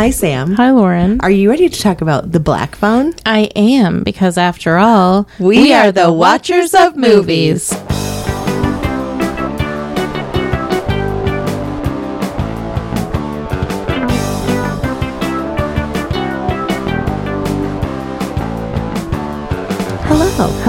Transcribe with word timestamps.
Hi, 0.00 0.08
Sam. 0.08 0.54
Hi, 0.54 0.70
Lauren. 0.70 1.20
Are 1.20 1.30
you 1.30 1.50
ready 1.50 1.68
to 1.68 1.78
talk 1.78 2.00
about 2.00 2.32
the 2.32 2.40
Black 2.40 2.74
Phone? 2.74 3.12
I 3.26 3.50
am, 3.54 4.02
because 4.02 4.38
after 4.38 4.78
all, 4.78 5.28
We 5.38 5.74
are 5.74 5.92
the 5.92 6.10
Watchers 6.10 6.72
of 6.72 6.96
Movies. 6.96 7.70
Hello. 7.70 7.99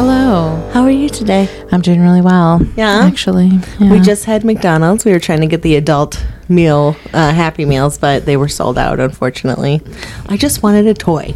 Hello. 0.04 0.56
How 0.74 0.82
are 0.82 0.90
you 0.90 1.10
today? 1.10 1.48
I'm 1.72 1.80
doing 1.82 2.02
really 2.02 2.22
well. 2.22 2.60
Yeah? 2.76 3.04
Actually, 3.06 3.60
We 3.80 4.00
just 4.00 4.26
had 4.26 4.44
McDonald's. 4.44 5.06
We 5.06 5.12
were 5.12 5.20
trying 5.20 5.42
to 5.42 5.46
get 5.46 5.62
the 5.62 5.76
adult 5.76 6.26
meal, 6.50 6.96
uh, 7.14 7.32
Happy 7.32 7.66
Meals, 7.66 8.00
but 8.00 8.26
they 8.26 8.36
were 8.36 8.48
sold 8.48 8.80
out, 8.80 9.00
unfortunately. 9.00 9.80
I 10.28 10.38
just 10.38 10.64
wanted 10.64 10.88
a 10.88 10.96
toy. 10.96 11.36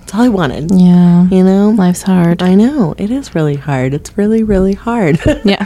That's 0.00 0.12
all 0.14 0.20
I 0.20 0.28
wanted. 0.28 0.70
Yeah. 0.72 1.26
You 1.28 1.42
know? 1.42 1.70
Life's 1.70 2.02
hard. 2.02 2.42
I 2.42 2.54
know. 2.54 2.94
It 2.98 3.10
is 3.10 3.34
really 3.34 3.56
hard. 3.56 3.94
It's 3.94 4.18
really, 4.18 4.42
really 4.42 4.74
hard. 4.74 5.18
Yeah. 5.46 5.64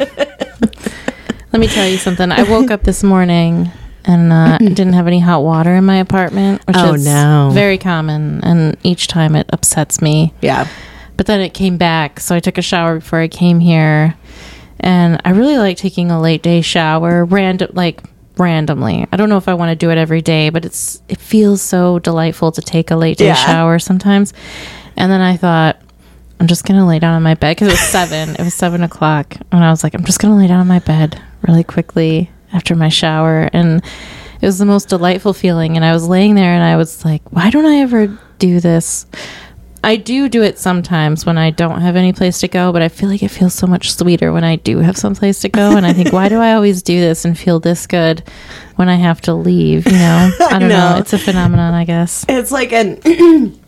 Let 1.53 1.59
me 1.61 1.67
tell 1.67 1.89
you 1.89 1.97
something. 1.97 2.31
I 2.31 2.45
woke 2.45 2.71
up 2.71 2.85
this 2.85 3.03
morning 3.03 3.73
and 4.05 4.33
uh, 4.33 4.59
didn't 4.59 4.93
have 4.93 5.09
any 5.09 5.19
hot 5.19 5.43
water 5.43 5.75
in 5.75 5.85
my 5.85 5.97
apartment, 5.97 6.65
which 6.69 6.77
Oh, 6.79 6.95
is 6.95 7.05
no. 7.05 7.51
very 7.53 7.77
common. 7.77 8.41
And 8.45 8.77
each 8.85 9.09
time 9.09 9.35
it 9.35 9.51
upsets 9.53 10.01
me. 10.01 10.33
yeah. 10.41 10.69
But 11.17 11.27
then 11.27 11.41
it 11.41 11.55
came 11.55 11.77
back, 11.79 12.21
so 12.21 12.35
I 12.35 12.41
took 12.41 12.59
a 12.59 12.63
shower 12.63 12.97
before 12.97 13.21
I 13.21 13.29
came 13.29 13.59
here, 13.61 14.15
and 14.81 15.21
I 15.25 15.31
really 15.31 15.57
like 15.59 15.77
taking 15.79 16.11
a 16.11 16.21
late 16.21 16.43
day 16.43 16.61
shower, 16.61 17.25
random 17.25 17.71
like 17.73 18.03
randomly. 18.37 19.07
I 19.11 19.17
don't 19.17 19.31
know 19.31 19.39
if 19.39 19.49
I 19.49 19.55
want 19.55 19.71
to 19.71 19.77
do 19.77 19.91
it 19.91 19.97
every 19.99 20.21
day, 20.21 20.51
but 20.51 20.65
it's 20.67 21.01
it 21.09 21.19
feels 21.19 21.63
so 21.63 21.99
delightful 22.01 22.53
to 22.53 22.61
take 22.61 22.91
a 22.91 22.97
late 22.97 23.17
day 23.17 23.27
Yeah. 23.29 23.35
shower 23.35 23.79
sometimes. 23.79 24.33
And 24.97 25.11
then 25.11 25.21
I 25.21 25.37
thought. 25.37 25.81
I'm 26.39 26.49
just 26.49 26.67
gonna 26.67 26.87
lay 26.87 26.99
down 26.99 27.15
on 27.15 27.23
my 27.23 27.33
bed 27.33 27.53
because 27.57 27.69
it 27.69 27.71
was 27.71 27.81
seven. 27.81 28.29
it 28.37 28.41
was 28.45 28.53
seven 28.53 28.83
o'clock, 28.83 29.37
and 29.51 29.65
I 29.65 29.71
was 29.71 29.83
like, 29.83 29.95
I'm 29.95 30.05
just 30.05 30.21
gonna 30.21 30.37
lay 30.37 30.47
down 30.47 30.61
on 30.61 30.67
my 30.67 30.81
bed 30.81 31.19
really 31.49 31.65
quickly 31.65 32.31
after 32.53 32.77
my 32.77 32.91
shower, 32.91 33.49
and 33.55 33.83
it 34.43 34.45
was 34.45 34.59
the 34.59 34.67
most 34.67 34.91
delightful 34.91 35.33
feeling. 35.33 35.77
And 35.77 35.85
I 35.85 35.95
was 35.95 36.07
laying 36.07 36.35
there, 36.35 36.53
and 36.53 36.63
I 36.63 36.77
was 36.77 37.07
like, 37.07 37.23
Why 37.33 37.49
don't 37.49 37.65
I 37.65 37.77
ever 37.77 38.19
do 38.39 38.61
this? 38.61 39.07
I 39.85 39.97
do 39.97 40.29
do 40.29 40.43
it 40.43 40.59
sometimes 40.59 41.25
when 41.25 41.39
I 41.39 41.51
don't 41.51 41.81
have 41.81 41.95
any 41.97 42.13
place 42.13 42.41
to 42.41 42.49
go, 42.49 42.73
but 42.73 42.83
I 42.83 42.89
feel 42.89 43.09
like 43.09 43.23
it 43.23 43.29
feels 43.29 43.55
so 43.55 43.67
much 43.67 43.93
sweeter 43.93 44.33
when 44.33 44.43
I 44.43 44.57
do 44.57 44.79
have 44.79 44.97
some 44.97 45.15
place 45.15 45.41
to 45.41 45.49
go. 45.49 45.77
And 45.77 45.87
I 45.87 45.93
think, 45.93 46.13
why 46.13 46.29
do 46.29 46.39
I 46.41 46.55
always 46.55 46.83
do 46.83 46.99
this 47.01 47.25
and 47.25 47.39
feel 47.39 47.61
this 47.61 47.87
good 47.87 48.23
when 48.75 48.89
I 48.89 48.97
have 48.97 49.21
to 49.23 49.35
leave? 49.35 49.87
You 49.87 49.93
know, 49.93 50.31
I 50.41 50.59
don't 50.59 50.69
know. 50.69 50.95
know. 50.95 50.99
It's 50.99 51.13
a 51.13 51.19
phenomenon, 51.19 51.73
I 51.75 51.85
guess. 51.85 52.25
It's 52.29 52.51
like 52.51 52.73
an 52.73 53.01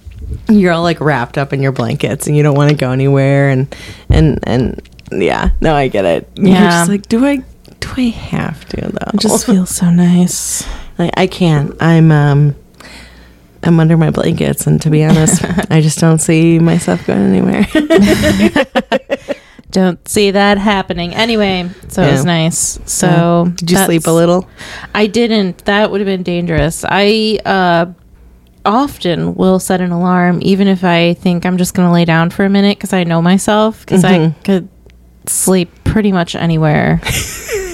you're 0.48 0.72
all 0.72 0.82
like 0.82 1.00
wrapped 1.00 1.38
up 1.38 1.52
in 1.52 1.62
your 1.62 1.72
blankets 1.72 2.26
and 2.26 2.36
you 2.36 2.42
don't 2.42 2.56
want 2.56 2.70
to 2.70 2.76
go 2.76 2.90
anywhere 2.90 3.48
and 3.50 3.74
and 4.10 4.40
and 4.46 4.82
yeah, 5.12 5.50
no, 5.60 5.74
I 5.74 5.88
get 5.88 6.04
it. 6.04 6.28
You're 6.36 6.48
Yeah. 6.48 6.70
just 6.70 6.88
like, 6.90 7.08
do 7.08 7.24
I 7.24 7.36
do 7.80 7.88
I 7.96 8.08
have 8.10 8.64
to 8.70 8.80
though? 8.80 9.10
It 9.14 9.20
just 9.20 9.46
feels 9.46 9.70
so 9.70 9.88
nice. 9.90 10.66
I, 10.98 11.10
I 11.16 11.26
can't. 11.28 11.74
I'm 11.80 12.10
um 12.10 12.56
I'm 13.62 13.80
under 13.80 13.96
my 13.96 14.10
blankets 14.10 14.66
and 14.66 14.80
to 14.82 14.90
be 14.90 15.04
honest, 15.04 15.42
I 15.70 15.80
just 15.80 15.98
don't 15.98 16.18
see 16.18 16.58
myself 16.58 17.06
going 17.06 17.34
anywhere. 17.34 17.66
Don't 19.70 20.08
see 20.08 20.30
that 20.30 20.56
happening. 20.56 21.14
Anyway, 21.14 21.68
so 21.88 22.02
it 22.02 22.12
was 22.12 22.24
nice. 22.24 22.78
So 22.86 23.52
Did 23.54 23.70
you 23.70 23.76
sleep 23.76 24.06
a 24.06 24.10
little? 24.10 24.48
I 24.94 25.06
didn't. 25.06 25.66
That 25.66 25.90
would 25.90 26.00
have 26.00 26.06
been 26.06 26.22
dangerous. 26.22 26.86
I 26.88 27.38
uh, 27.44 27.92
often 28.64 29.34
will 29.34 29.58
set 29.58 29.82
an 29.82 29.90
alarm, 29.90 30.38
even 30.42 30.68
if 30.68 30.84
I 30.84 31.14
think 31.14 31.44
I'm 31.44 31.58
just 31.58 31.74
going 31.74 31.86
to 31.86 31.92
lay 31.92 32.06
down 32.06 32.30
for 32.30 32.44
a 32.44 32.48
minute 32.48 32.78
because 32.78 32.94
I 32.94 33.04
know 33.04 33.20
myself 33.20 33.80
because 33.80 34.04
I 34.04 34.30
could 34.42 34.68
sleep 35.26 35.70
pretty 35.84 36.12
much 36.12 36.34
anywhere. 36.34 37.00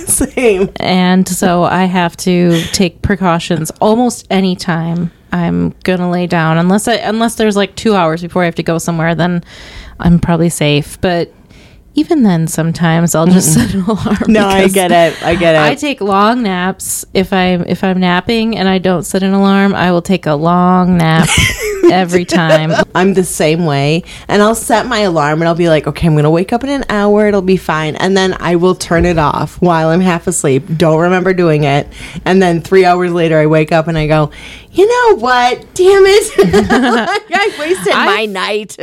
Same. 0.05 0.71
and 0.77 1.27
so 1.27 1.65
I 1.65 1.85
have 1.85 2.17
to 2.19 2.63
take 2.73 3.03
precautions 3.03 3.71
almost 3.81 4.27
any 4.31 4.55
time 4.55 5.11
I'm 5.35 5.71
gonna 5.83 6.09
lay 6.11 6.29
down, 6.29 6.59
unless 6.59 6.87
I 6.87 6.95
unless 6.95 7.35
there's 7.35 7.57
like 7.57 7.75
two 7.75 7.97
hours 7.97 8.23
before 8.23 8.43
I 8.43 8.45
have 8.45 8.55
to 8.55 8.63
go 8.63 8.79
somewhere, 8.79 9.17
then 9.17 9.43
I'm 9.99 10.21
probably 10.21 10.49
safe. 10.49 11.01
But 11.01 11.33
even 11.97 12.23
then, 12.23 12.47
sometimes 12.47 13.15
I'll 13.17 13.27
just 13.27 13.53
set 13.53 13.75
an 13.75 13.81
alarm. 13.89 14.17
No, 14.29 14.47
I 14.47 14.69
get 14.69 14.93
it. 14.93 15.21
I 15.25 15.35
get 15.35 15.57
it. 15.57 15.61
I 15.61 15.75
take 15.75 16.01
long 16.01 16.45
naps 16.45 17.05
if 17.15 17.33
I'm 17.33 17.63
if 17.65 17.83
I'm 17.83 17.99
napping 17.99 18.57
and 18.57 18.69
I 18.69 18.79
don't 18.79 19.03
set 19.03 19.25
an 19.25 19.33
alarm. 19.33 19.75
I 19.75 19.91
will 19.91 20.03
take 20.03 20.27
a 20.27 20.35
long 20.35 20.99
nap 20.99 21.29
every 21.93 22.25
time. 22.25 22.73
I'm 22.95 23.15
the 23.15 23.25
same 23.25 23.65
way. 23.67 24.05
And 24.29 24.43
I'll 24.43 24.55
set 24.55 24.87
my 24.87 25.01
alarm 25.01 25.41
and 25.41 25.49
I'll 25.49 25.55
be 25.55 25.69
like, 25.69 25.87
okay, 25.87 26.07
I'm 26.07 26.15
going 26.15 26.25
to 26.25 26.31
wake 26.31 26.53
up 26.53 26.65
in 26.65 26.71
an 26.71 26.85
hour. 26.89 27.27
It'll 27.27 27.43
be 27.43 27.57
fine. 27.57 27.97
And 27.97 28.17
then 28.17 28.37
I 28.41 28.57
will 28.57 28.75
turn 28.75 29.05
it 29.05 29.19
off 29.19 29.61
while 29.61 29.89
I'm 29.89 30.01
half 30.01 30.27
asleep. 30.27 30.65
Don't 30.77 31.01
remember 31.01 31.33
doing 31.35 31.65
it. 31.65 31.87
And 32.25 32.41
then 32.43 32.61
three 32.61 32.85
hours 32.85 33.13
later, 33.13 33.39
I 33.39 33.47
wake 33.47 33.73
up 33.73 33.87
and 33.89 33.97
I 33.99 34.07
go, 34.07 34.31
you 34.73 34.87
know 34.87 35.17
what? 35.19 35.59
Damn 35.75 36.03
it. 36.07 36.33
I 37.33 37.57
wasted 37.59 37.93
I- 37.93 38.07
my 38.07 38.27
night. 38.27 38.77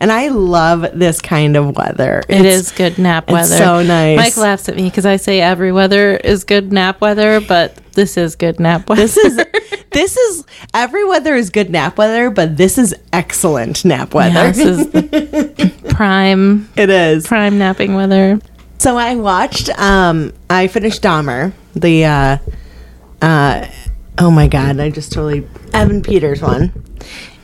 and 0.00 0.10
I 0.12 0.28
love 0.28 0.86
this 0.94 1.20
kind 1.20 1.56
of 1.56 1.76
weather. 1.76 2.22
It 2.28 2.44
is 2.44 2.72
good 2.72 2.98
nap 2.98 3.30
weather. 3.30 3.56
so 3.56 3.82
nice. 3.82 4.16
Mike 4.16 4.36
laughs 4.36 4.68
at 4.68 4.76
me 4.76 4.84
because 4.88 5.06
I 5.06 5.16
say 5.16 5.40
every 5.40 5.72
weather 5.72 6.16
is 6.16 6.44
good 6.44 6.72
nap 6.72 7.00
weather, 7.00 7.40
but 7.40 7.76
this 7.96 8.16
is 8.16 8.36
good 8.36 8.60
nap 8.60 8.88
weather. 8.88 9.02
This 9.02 9.16
is 9.16 9.36
this 9.90 10.16
is 10.16 10.44
every 10.72 11.04
weather 11.04 11.34
is 11.34 11.50
good 11.50 11.70
nap 11.70 11.98
weather, 11.98 12.30
but 12.30 12.56
this 12.56 12.78
is 12.78 12.94
excellent 13.12 13.84
nap 13.84 14.14
weather. 14.14 14.34
Yeah, 14.34 14.50
this 14.52 14.58
is 14.78 14.90
the 14.90 15.72
prime 15.90 16.68
it 16.76 16.88
is. 16.90 17.26
prime 17.26 17.58
napping 17.58 17.94
weather. 17.94 18.38
So 18.78 18.96
I 18.96 19.16
watched. 19.16 19.68
Um, 19.78 20.32
I 20.48 20.68
finished 20.68 21.02
Dahmer. 21.02 21.52
The 21.74 22.04
uh, 22.04 22.38
uh, 23.22 23.66
oh 24.18 24.30
my 24.30 24.46
god! 24.48 24.78
I 24.78 24.90
just 24.90 25.12
totally 25.12 25.46
Evan 25.72 26.02
Peters 26.02 26.40
one, 26.42 26.72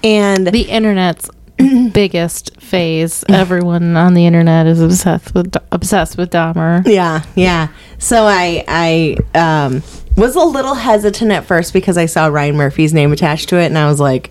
and 0.05 0.47
The 0.47 0.63
internet's 0.63 1.29
biggest 1.93 2.61
phase. 2.61 3.25
Everyone 3.29 3.97
on 3.97 4.15
the 4.15 4.27
internet 4.27 4.67
is 4.67 4.81
obsessed 4.81 5.35
with 5.35 5.55
obsessed 5.73 6.17
with 6.19 6.31
Dahmer. 6.31 6.87
yeah, 6.87 7.23
yeah. 7.35 7.69
So 7.99 8.25
I 8.25 8.65
I 8.69 9.17
um, 9.39 9.83
was 10.17 10.37
a 10.37 10.45
little 10.45 10.75
hesitant 10.75 11.33
at 11.33 11.45
first 11.45 11.73
because 11.73 11.97
I 11.97 12.07
saw 12.07 12.27
Ryan 12.27 12.57
Murphy's 12.57 12.95
name 12.95 13.13
attached 13.13 13.49
to 13.51 13.59
it, 13.59 13.67
and 13.67 13.79
I 13.79 13.89
was 13.89 14.01
like. 14.01 14.31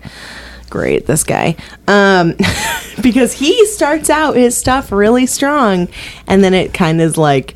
Great, 0.70 1.04
this 1.04 1.22
guy. 1.22 1.54
Um, 1.86 2.34
because 3.02 3.34
he 3.34 3.66
starts 3.66 4.08
out 4.08 4.36
his 4.36 4.56
stuff 4.56 4.90
really 4.90 5.26
strong, 5.26 5.86
and 6.26 6.42
then 6.42 6.54
it 6.54 6.72
kind 6.72 7.02
of 7.02 7.18
like, 7.18 7.54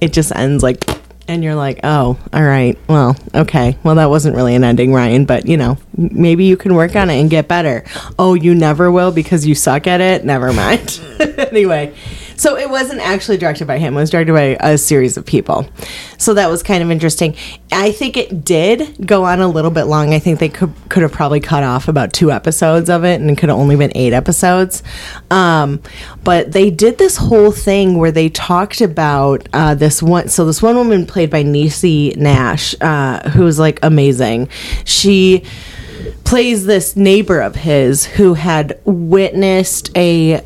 it 0.00 0.12
just 0.12 0.34
ends 0.34 0.64
like, 0.64 0.84
and 1.28 1.44
you're 1.44 1.54
like, 1.54 1.80
oh, 1.84 2.18
all 2.32 2.42
right, 2.42 2.76
well, 2.88 3.16
okay, 3.34 3.78
well, 3.84 3.94
that 3.94 4.10
wasn't 4.10 4.34
really 4.34 4.56
an 4.56 4.64
ending, 4.64 4.92
Ryan, 4.92 5.26
but 5.26 5.46
you 5.46 5.56
know, 5.56 5.78
maybe 5.96 6.44
you 6.44 6.56
can 6.56 6.74
work 6.74 6.96
on 6.96 7.08
it 7.08 7.20
and 7.20 7.30
get 7.30 7.46
better. 7.46 7.84
Oh, 8.18 8.34
you 8.34 8.52
never 8.52 8.90
will 8.90 9.12
because 9.12 9.46
you 9.46 9.54
suck 9.54 9.86
at 9.86 10.00
it? 10.00 10.24
Never 10.24 10.52
mind. 10.52 11.00
anyway, 11.20 11.94
so 12.36 12.56
it 12.56 12.68
wasn't 12.70 13.00
actually 13.00 13.36
directed 13.36 13.66
by 13.66 13.78
him, 13.78 13.94
it 13.94 14.00
was 14.00 14.10
directed 14.10 14.32
by 14.32 14.56
a 14.60 14.78
series 14.78 15.16
of 15.16 15.24
people. 15.24 15.68
So 16.18 16.34
that 16.34 16.48
was 16.48 16.62
kind 16.62 16.82
of 16.82 16.90
interesting. 16.90 17.36
I 17.72 17.92
think 17.92 18.16
it 18.16 18.44
did 18.44 19.06
go 19.06 19.24
on 19.24 19.40
a 19.40 19.48
little 19.48 19.70
bit 19.70 19.84
long. 19.84 20.14
I 20.14 20.18
think 20.18 20.38
they 20.38 20.48
could 20.48 20.72
could 20.88 21.02
have 21.02 21.12
probably 21.12 21.40
cut 21.40 21.62
off 21.62 21.88
about 21.88 22.12
two 22.12 22.30
episodes 22.30 22.88
of 22.88 23.04
it 23.04 23.20
and 23.20 23.30
it 23.30 23.38
could 23.38 23.48
have 23.48 23.58
only 23.58 23.76
been 23.76 23.92
eight 23.94 24.12
episodes. 24.12 24.82
Um, 25.30 25.82
but 26.24 26.52
they 26.52 26.70
did 26.70 26.98
this 26.98 27.16
whole 27.16 27.52
thing 27.52 27.98
where 27.98 28.12
they 28.12 28.28
talked 28.28 28.80
about 28.80 29.48
uh, 29.52 29.74
this 29.74 30.02
one. 30.02 30.28
So 30.28 30.44
this 30.44 30.62
one 30.62 30.76
woman 30.76 31.06
played 31.06 31.30
by 31.30 31.42
Niecy 31.42 32.16
Nash, 32.16 32.74
uh, 32.80 33.28
who's 33.30 33.58
like 33.58 33.78
amazing. 33.82 34.48
She 34.84 35.44
plays 36.24 36.66
this 36.66 36.96
neighbor 36.96 37.40
of 37.40 37.54
his 37.54 38.04
who 38.04 38.34
had 38.34 38.80
witnessed 38.84 39.96
a 39.96 40.44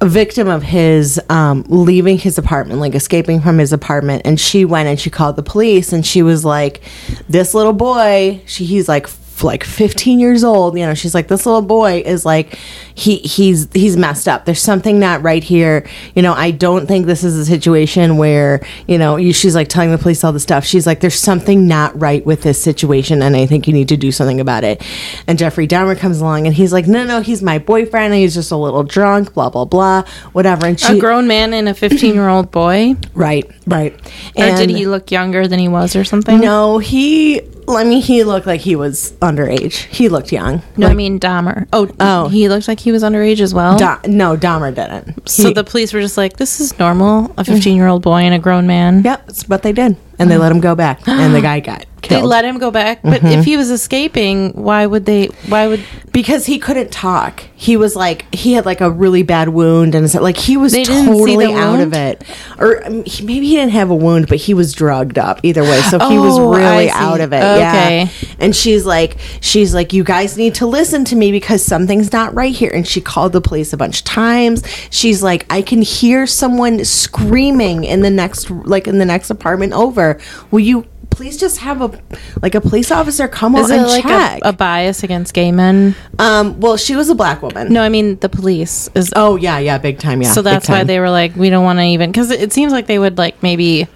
a 0.00 0.06
victim 0.06 0.48
of 0.48 0.62
his 0.62 1.20
um, 1.28 1.64
leaving 1.68 2.18
his 2.18 2.38
apartment, 2.38 2.80
like 2.80 2.94
escaping 2.94 3.40
from 3.40 3.58
his 3.58 3.72
apartment, 3.72 4.22
and 4.24 4.40
she 4.40 4.64
went 4.64 4.88
and 4.88 4.98
she 4.98 5.10
called 5.10 5.36
the 5.36 5.42
police, 5.42 5.92
and 5.92 6.06
she 6.06 6.22
was 6.22 6.44
like, 6.44 6.80
"This 7.28 7.54
little 7.54 7.72
boy, 7.72 8.40
she, 8.46 8.64
he's 8.64 8.88
like." 8.88 9.08
Like 9.42 9.64
15 9.64 10.20
years 10.20 10.44
old, 10.44 10.78
you 10.78 10.84
know, 10.84 10.92
she's 10.92 11.14
like, 11.14 11.28
this 11.28 11.46
little 11.46 11.62
boy 11.62 12.02
is 12.04 12.26
like, 12.26 12.58
he 13.00 13.16
he's 13.18 13.68
he's 13.72 13.96
messed 13.96 14.28
up. 14.28 14.44
There's 14.44 14.60
something 14.62 14.98
not 14.98 15.22
right 15.22 15.42
here. 15.42 15.86
You 16.14 16.22
know, 16.22 16.34
I 16.34 16.50
don't 16.50 16.86
think 16.86 17.06
this 17.06 17.24
is 17.24 17.36
a 17.36 17.44
situation 17.44 18.16
where 18.16 18.60
you 18.86 18.98
know. 18.98 19.16
You, 19.16 19.32
she's 19.32 19.54
like 19.54 19.68
telling 19.68 19.90
the 19.90 19.98
police 19.98 20.22
all 20.24 20.32
the 20.32 20.40
stuff. 20.40 20.64
She's 20.64 20.86
like, 20.86 21.00
there's 21.00 21.18
something 21.18 21.66
not 21.66 21.98
right 22.00 22.24
with 22.24 22.42
this 22.42 22.62
situation, 22.62 23.22
and 23.22 23.34
I 23.36 23.46
think 23.46 23.66
you 23.66 23.72
need 23.72 23.88
to 23.88 23.96
do 23.96 24.12
something 24.12 24.40
about 24.40 24.64
it. 24.64 24.82
And 25.26 25.38
Jeffrey 25.38 25.66
Dahmer 25.66 25.98
comes 25.98 26.20
along, 26.20 26.46
and 26.46 26.54
he's 26.54 26.72
like, 26.72 26.86
no, 26.86 27.04
no, 27.04 27.20
he's 27.20 27.42
my 27.42 27.58
boyfriend. 27.58 28.12
And 28.12 28.20
he's 28.22 28.34
just 28.34 28.50
a 28.50 28.56
little 28.56 28.82
drunk. 28.82 29.34
Blah 29.34 29.50
blah 29.50 29.64
blah, 29.64 30.04
whatever. 30.32 30.66
And 30.66 30.78
she, 30.78 30.96
A 30.96 31.00
grown 31.00 31.26
man 31.26 31.52
and 31.52 31.68
a 31.68 31.74
15 31.74 32.14
year 32.14 32.28
old 32.28 32.50
boy? 32.52 32.94
right, 33.14 33.50
right. 33.66 33.94
Or 34.36 34.56
did 34.56 34.70
he 34.70 34.86
look 34.86 35.10
younger 35.10 35.48
than 35.48 35.58
he 35.58 35.68
was 35.68 35.96
or 35.96 36.04
something? 36.04 36.38
No, 36.40 36.78
he 36.78 37.40
I 37.68 37.84
mean, 37.84 38.02
he 38.02 38.24
looked 38.24 38.46
like 38.48 38.60
he 38.60 38.74
was 38.74 39.12
underage. 39.22 39.74
He 39.94 40.08
looked 40.08 40.32
young. 40.32 40.62
No, 40.76 40.88
I 40.88 40.94
mean 40.94 41.20
Dahmer. 41.20 41.68
Oh, 41.72 41.88
Oh. 42.00 42.28
he 42.28 42.48
looked 42.48 42.66
like 42.66 42.80
he 42.80 42.89
was 42.92 43.02
underage 43.02 43.40
as 43.40 43.52
well. 43.54 43.76
Da- 43.78 43.98
no, 44.06 44.36
Dahmer 44.36 44.74
didn't. 44.74 45.28
so 45.28 45.48
He- 45.48 45.54
the 45.54 45.64
police 45.64 45.92
were 45.92 46.00
just 46.00 46.16
like, 46.16 46.36
"This 46.36 46.60
is 46.60 46.78
normal. 46.78 47.32
A 47.38 47.44
15 47.44 47.76
year 47.76 47.86
old 47.86 48.02
boy 48.02 48.18
and 48.22 48.34
a 48.34 48.38
grown 48.38 48.66
man." 48.66 49.02
Yep, 49.04 49.26
that's 49.26 49.48
what 49.48 49.62
they 49.62 49.72
did. 49.72 49.96
And 50.18 50.30
they 50.30 50.36
let 50.36 50.52
him 50.52 50.60
go 50.60 50.74
back. 50.74 51.00
And 51.06 51.34
the 51.34 51.40
guy 51.50 51.60
got 51.60 51.84
They 52.08 52.22
let 52.22 52.44
him 52.44 52.58
go 52.58 52.70
back, 52.70 53.02
but 53.02 53.22
if 53.24 53.44
he 53.44 53.56
was 53.56 53.70
escaping, 53.70 54.52
why 54.52 54.86
would 54.86 55.06
they? 55.06 55.26
Why 55.48 55.68
would 55.68 55.84
because 56.12 56.46
he 56.46 56.58
couldn't 56.58 56.90
talk. 56.90 57.44
He 57.54 57.76
was 57.76 57.94
like, 57.94 58.32
he 58.34 58.54
had 58.54 58.66
like 58.66 58.80
a 58.80 58.90
really 58.90 59.22
bad 59.22 59.50
wound. 59.50 59.94
And 59.94 60.04
it's 60.04 60.14
like, 60.14 60.36
he 60.36 60.56
was 60.56 60.72
They 60.72 60.84
didn't 60.84 61.14
see 61.14 61.36
totally 61.36 61.52
out 61.54 61.80
of 61.80 61.92
it. 61.92 62.24
Or 62.58 62.84
um, 62.84 63.04
he, 63.04 63.24
maybe 63.24 63.46
he 63.46 63.56
didn't 63.56 63.72
have 63.72 63.90
a 63.90 63.94
wound, 63.94 64.28
but 64.28 64.38
he 64.38 64.54
was 64.54 64.72
drugged 64.72 65.18
up 65.18 65.40
either 65.42 65.62
way. 65.62 65.80
So 65.82 65.98
he 66.08 66.18
was 66.18 66.38
Oh, 66.38 66.52
really 66.54 66.90
out 66.90 67.20
of 67.20 67.32
it. 67.32 67.42
Okay. 67.42 68.02
Yeah. 68.02 68.08
And 68.38 68.56
she's 68.56 68.84
like, 68.84 69.18
she's 69.40 69.74
like, 69.74 69.92
you 69.92 70.02
guys 70.04 70.36
need 70.36 70.54
to 70.56 70.66
listen 70.66 71.04
to 71.06 71.16
me 71.16 71.30
because 71.30 71.64
something's 71.64 72.12
not 72.12 72.34
right 72.34 72.54
here. 72.54 72.70
And 72.72 72.86
she 72.86 73.00
called 73.00 73.32
the 73.32 73.40
police 73.40 73.72
a 73.72 73.76
bunch 73.76 74.00
of 74.00 74.04
times. 74.04 74.66
She's 74.90 75.22
like, 75.22 75.46
I 75.50 75.62
can 75.62 75.82
hear 75.82 76.26
someone 76.26 76.84
screaming 76.84 77.84
in 77.84 78.00
the 78.00 78.10
next, 78.10 78.50
like 78.50 78.88
in 78.88 78.98
the 78.98 79.04
next 79.04 79.30
apartment 79.30 79.72
over. 79.74 80.18
Will 80.50 80.60
you 80.60 80.86
please 81.10 81.36
just 81.36 81.58
have 81.58 81.82
a, 81.82 82.00
like 82.42 82.54
a 82.54 82.60
police 82.60 82.90
officer 82.90 83.28
come 83.28 83.54
is 83.56 83.70
on 83.70 83.78
and 83.78 83.86
like 83.86 84.04
a, 84.04 84.08
check? 84.08 84.40
a 84.44 84.52
bias 84.52 85.02
against 85.02 85.34
gay 85.34 85.52
men? 85.52 85.94
um, 86.18 86.58
well, 86.60 86.76
she 86.76 86.96
was 86.96 87.08
a 87.10 87.14
black 87.14 87.42
woman. 87.42 87.72
No, 87.72 87.82
I 87.82 87.88
mean 87.88 88.18
the 88.20 88.28
police 88.28 88.88
is. 88.94 89.12
Oh 89.16 89.36
yeah, 89.36 89.58
yeah, 89.58 89.78
big 89.78 89.98
time, 89.98 90.22
yeah. 90.22 90.32
so 90.32 90.42
that's 90.42 90.68
why 90.68 90.84
they 90.84 90.98
were 91.00 91.10
like, 91.10 91.36
we 91.36 91.50
don't 91.50 91.64
want 91.64 91.78
to 91.78 91.84
even 91.84 92.10
because 92.10 92.30
it, 92.30 92.40
it 92.40 92.52
seems 92.52 92.72
like 92.72 92.86
they 92.86 92.98
would 92.98 93.18
like 93.18 93.42
maybe 93.42 93.86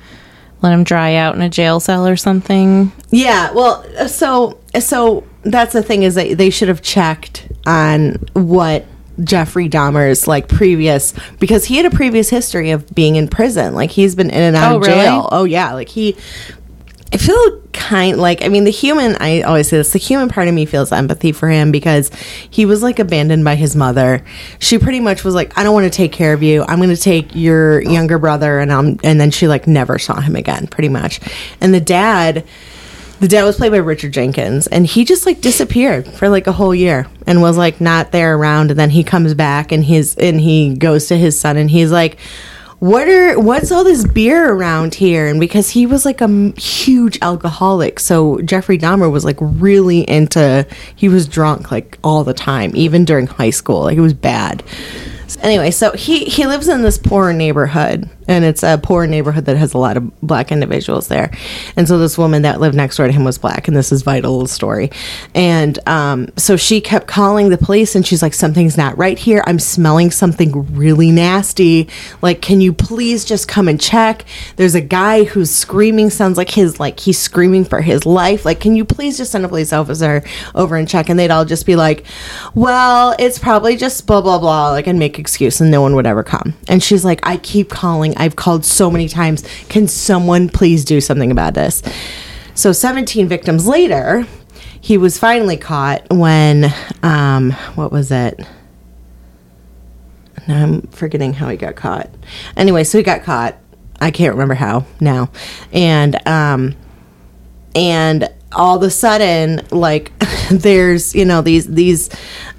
let 0.62 0.72
him 0.72 0.84
dry 0.84 1.14
out 1.14 1.34
in 1.34 1.40
a 1.42 1.48
jail 1.50 1.80
cell 1.80 2.06
or 2.06 2.16
something. 2.16 2.90
Yeah, 3.10 3.52
well, 3.52 3.84
uh, 3.98 4.08
so 4.08 4.58
so 4.78 5.24
that's 5.42 5.72
the 5.72 5.82
thing 5.82 6.02
is 6.02 6.14
that 6.14 6.36
they 6.38 6.50
should 6.50 6.68
have 6.68 6.82
checked 6.82 7.46
on 7.66 8.14
what 8.32 8.84
Jeffrey 9.22 9.68
Dahmer's 9.68 10.26
like 10.26 10.48
previous 10.48 11.12
because 11.38 11.66
he 11.66 11.76
had 11.76 11.86
a 11.86 11.90
previous 11.90 12.30
history 12.30 12.70
of 12.72 12.92
being 12.94 13.16
in 13.16 13.28
prison. 13.28 13.74
Like 13.74 13.90
he's 13.90 14.14
been 14.14 14.30
in 14.30 14.42
and 14.42 14.56
out 14.56 14.72
Oh, 14.72 14.76
of 14.76 14.82
really? 14.82 14.94
jail. 15.04 15.28
Oh 15.30 15.44
yeah, 15.44 15.72
like 15.74 15.88
he. 15.88 16.16
I 17.14 17.16
feel 17.16 17.62
kind 17.72 18.18
like 18.18 18.44
I 18.44 18.48
mean 18.48 18.64
the 18.64 18.70
human 18.70 19.14
I 19.20 19.42
always 19.42 19.68
say 19.68 19.76
this 19.76 19.92
the 19.92 20.00
human 20.00 20.28
part 20.28 20.48
of 20.48 20.54
me 20.54 20.66
feels 20.66 20.90
empathy 20.90 21.30
for 21.30 21.48
him 21.48 21.70
because 21.70 22.10
he 22.50 22.66
was 22.66 22.82
like 22.82 22.98
abandoned 22.98 23.44
by 23.44 23.54
his 23.54 23.76
mother. 23.76 24.24
She 24.58 24.78
pretty 24.78 24.98
much 24.98 25.22
was 25.22 25.32
like 25.32 25.56
I 25.56 25.62
don't 25.62 25.74
want 25.74 25.84
to 25.84 25.96
take 25.96 26.10
care 26.10 26.32
of 26.32 26.42
you. 26.42 26.64
I'm 26.66 26.78
going 26.78 26.88
to 26.88 26.96
take 26.96 27.32
your 27.36 27.80
younger 27.82 28.18
brother 28.18 28.58
and 28.58 28.72
um 28.72 28.98
and 29.04 29.20
then 29.20 29.30
she 29.30 29.46
like 29.46 29.68
never 29.68 29.96
saw 29.96 30.20
him 30.20 30.34
again 30.34 30.66
pretty 30.66 30.88
much. 30.88 31.20
And 31.60 31.72
the 31.72 31.80
dad 31.80 32.44
the 33.20 33.28
dad 33.28 33.44
was 33.44 33.56
played 33.56 33.70
by 33.70 33.78
Richard 33.78 34.12
Jenkins, 34.12 34.66
and 34.66 34.84
he 34.84 35.04
just 35.04 35.24
like 35.24 35.40
disappeared 35.40 36.06
for 36.06 36.28
like 36.28 36.48
a 36.48 36.52
whole 36.52 36.74
year 36.74 37.06
and 37.26 37.40
was 37.40 37.56
like 37.56 37.80
not 37.80 38.10
there 38.10 38.36
around. 38.36 38.72
And 38.72 38.78
then 38.78 38.90
he 38.90 39.04
comes 39.04 39.34
back 39.34 39.70
and 39.70 39.84
he's 39.84 40.16
and 40.16 40.40
he 40.40 40.74
goes 40.74 41.06
to 41.06 41.16
his 41.16 41.38
son 41.38 41.56
and 41.56 41.70
he's 41.70 41.92
like, 41.92 42.18
"What 42.84 43.08
are 43.08 43.40
what's 43.40 43.72
all 43.72 43.82
this 43.82 44.04
beer 44.04 44.52
around 44.52 44.94
here?" 44.94 45.26
And 45.26 45.40
because 45.40 45.70
he 45.70 45.86
was 45.86 46.04
like 46.04 46.20
a 46.20 46.24
m- 46.24 46.52
huge 46.56 47.18
alcoholic, 47.22 47.98
so 47.98 48.40
Jeffrey 48.42 48.76
Dahmer 48.76 49.10
was 49.10 49.24
like 49.24 49.38
really 49.40 50.00
into. 50.00 50.66
He 50.94 51.08
was 51.08 51.26
drunk 51.26 51.70
like 51.70 51.98
all 52.04 52.24
the 52.24 52.34
time, 52.34 52.72
even 52.74 53.06
during 53.06 53.26
high 53.26 53.48
school. 53.50 53.84
Like 53.84 53.96
it 53.96 54.02
was 54.02 54.12
bad. 54.12 54.62
So 55.28 55.40
anyway, 55.42 55.70
so 55.70 55.92
he 55.92 56.26
he 56.26 56.46
lives 56.46 56.68
in 56.68 56.82
this 56.82 56.98
poor 56.98 57.32
neighborhood, 57.32 58.10
and 58.28 58.44
it's 58.44 58.62
a 58.62 58.78
poor 58.82 59.06
neighborhood 59.06 59.44
that 59.46 59.56
has 59.56 59.74
a 59.74 59.78
lot 59.78 59.96
of 59.96 60.20
black 60.20 60.50
individuals 60.50 61.08
there. 61.08 61.30
And 61.76 61.86
so 61.86 61.98
this 61.98 62.16
woman 62.16 62.42
that 62.42 62.60
lived 62.60 62.74
next 62.74 62.96
door 62.96 63.06
to 63.06 63.12
him 63.12 63.24
was 63.24 63.38
black, 63.38 63.68
and 63.68 63.76
this 63.76 63.92
is 63.92 64.02
vital 64.02 64.46
story. 64.46 64.90
And 65.34 65.78
um, 65.88 66.28
so 66.36 66.56
she 66.56 66.80
kept 66.80 67.06
calling 67.06 67.50
the 67.50 67.58
police, 67.58 67.94
and 67.94 68.06
she's 68.06 68.22
like, 68.22 68.34
"Something's 68.34 68.76
not 68.76 68.96
right 68.96 69.18
here. 69.18 69.42
I'm 69.46 69.58
smelling 69.58 70.10
something 70.10 70.74
really 70.74 71.10
nasty. 71.10 71.88
Like, 72.22 72.40
can 72.40 72.60
you 72.60 72.72
please 72.72 73.24
just 73.24 73.48
come 73.48 73.68
and 73.68 73.80
check? 73.80 74.24
There's 74.56 74.74
a 74.74 74.80
guy 74.80 75.24
who's 75.24 75.50
screaming. 75.50 76.10
Sounds 76.10 76.36
like 76.36 76.50
his 76.50 76.80
like 76.80 77.00
he's 77.00 77.18
screaming 77.18 77.64
for 77.64 77.80
his 77.80 78.06
life. 78.06 78.44
Like, 78.44 78.60
can 78.60 78.74
you 78.74 78.84
please 78.84 79.16
just 79.16 79.32
send 79.32 79.44
a 79.44 79.48
police 79.48 79.72
officer 79.72 80.22
over 80.54 80.76
and 80.76 80.88
check?" 80.88 81.08
And 81.08 81.18
they'd 81.18 81.30
all 81.30 81.44
just 81.44 81.66
be 81.66 81.76
like, 81.76 82.04
"Well, 82.54 83.14
it's 83.18 83.38
probably 83.38 83.76
just 83.76 84.06
blah 84.06 84.20
blah 84.20 84.38
blah," 84.38 84.70
like 84.70 84.86
and 84.86 84.98
make 84.98 85.18
excuse, 85.18 85.60
and 85.60 85.70
no 85.70 85.82
one 85.82 85.94
would 85.96 86.06
ever 86.06 86.22
come. 86.22 86.54
And 86.68 86.82
she's 86.82 87.04
like, 87.04 87.20
"I 87.26 87.36
keep 87.36 87.70
calling. 87.70 88.13
I've 88.16 88.36
called 88.36 88.64
so 88.64 88.90
many 88.90 89.08
times. 89.08 89.44
Can 89.68 89.88
someone 89.88 90.48
please 90.48 90.84
do 90.84 91.00
something 91.00 91.30
about 91.30 91.54
this?" 91.54 91.82
So 92.54 92.72
17 92.72 93.26
victims 93.26 93.66
later, 93.66 94.26
he 94.80 94.96
was 94.96 95.18
finally 95.18 95.56
caught 95.56 96.08
when 96.10 96.72
um 97.02 97.52
what 97.74 97.90
was 97.90 98.10
it? 98.10 98.40
Now 100.46 100.62
I'm 100.62 100.82
forgetting 100.88 101.34
how 101.34 101.48
he 101.48 101.56
got 101.56 101.74
caught. 101.74 102.10
Anyway, 102.56 102.84
so 102.84 102.98
he 102.98 103.04
got 103.04 103.22
caught. 103.22 103.56
I 104.00 104.10
can't 104.10 104.34
remember 104.34 104.54
how 104.54 104.84
now. 105.00 105.30
And 105.72 106.16
um 106.28 106.76
and 107.74 108.28
all 108.54 108.76
of 108.76 108.82
a 108.82 108.90
sudden 108.90 109.60
like 109.70 110.12
there's 110.50 111.14
you 111.14 111.24
know 111.24 111.42
these 111.42 111.66
these 111.66 112.10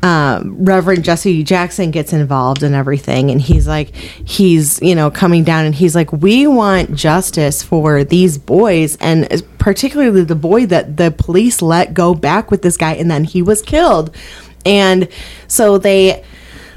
um, 0.04 0.64
reverend 0.64 1.04
jesse 1.04 1.44
jackson 1.44 1.92
gets 1.92 2.14
involved 2.14 2.64
in 2.64 2.74
everything 2.74 3.32
and 3.32 3.42
he's 3.42 3.68
like 3.68 3.96
he's 3.96 4.82
you 4.82 4.94
know 4.94 5.10
coming 5.10 5.44
down 5.44 5.66
and 5.66 5.76
he's 5.76 5.96
like 5.96 6.12
we 6.12 6.46
want 6.46 6.94
justice 6.94 7.64
for 7.64 8.04
these 8.04 8.38
boys 8.38 8.98
and 8.98 9.44
particularly 9.66 10.24
the 10.24 10.36
boy 10.36 10.64
that 10.68 10.98
the 10.98 11.10
police 11.10 11.60
let 11.60 11.92
go 11.92 12.14
back 12.14 12.52
with 12.52 12.62
this 12.62 12.78
guy 12.78 12.94
and 12.94 13.10
then 13.10 13.24
he 13.24 13.42
was 13.42 13.64
killed. 13.64 14.16
And 14.64 15.08
so 15.48 15.80
they 15.80 16.24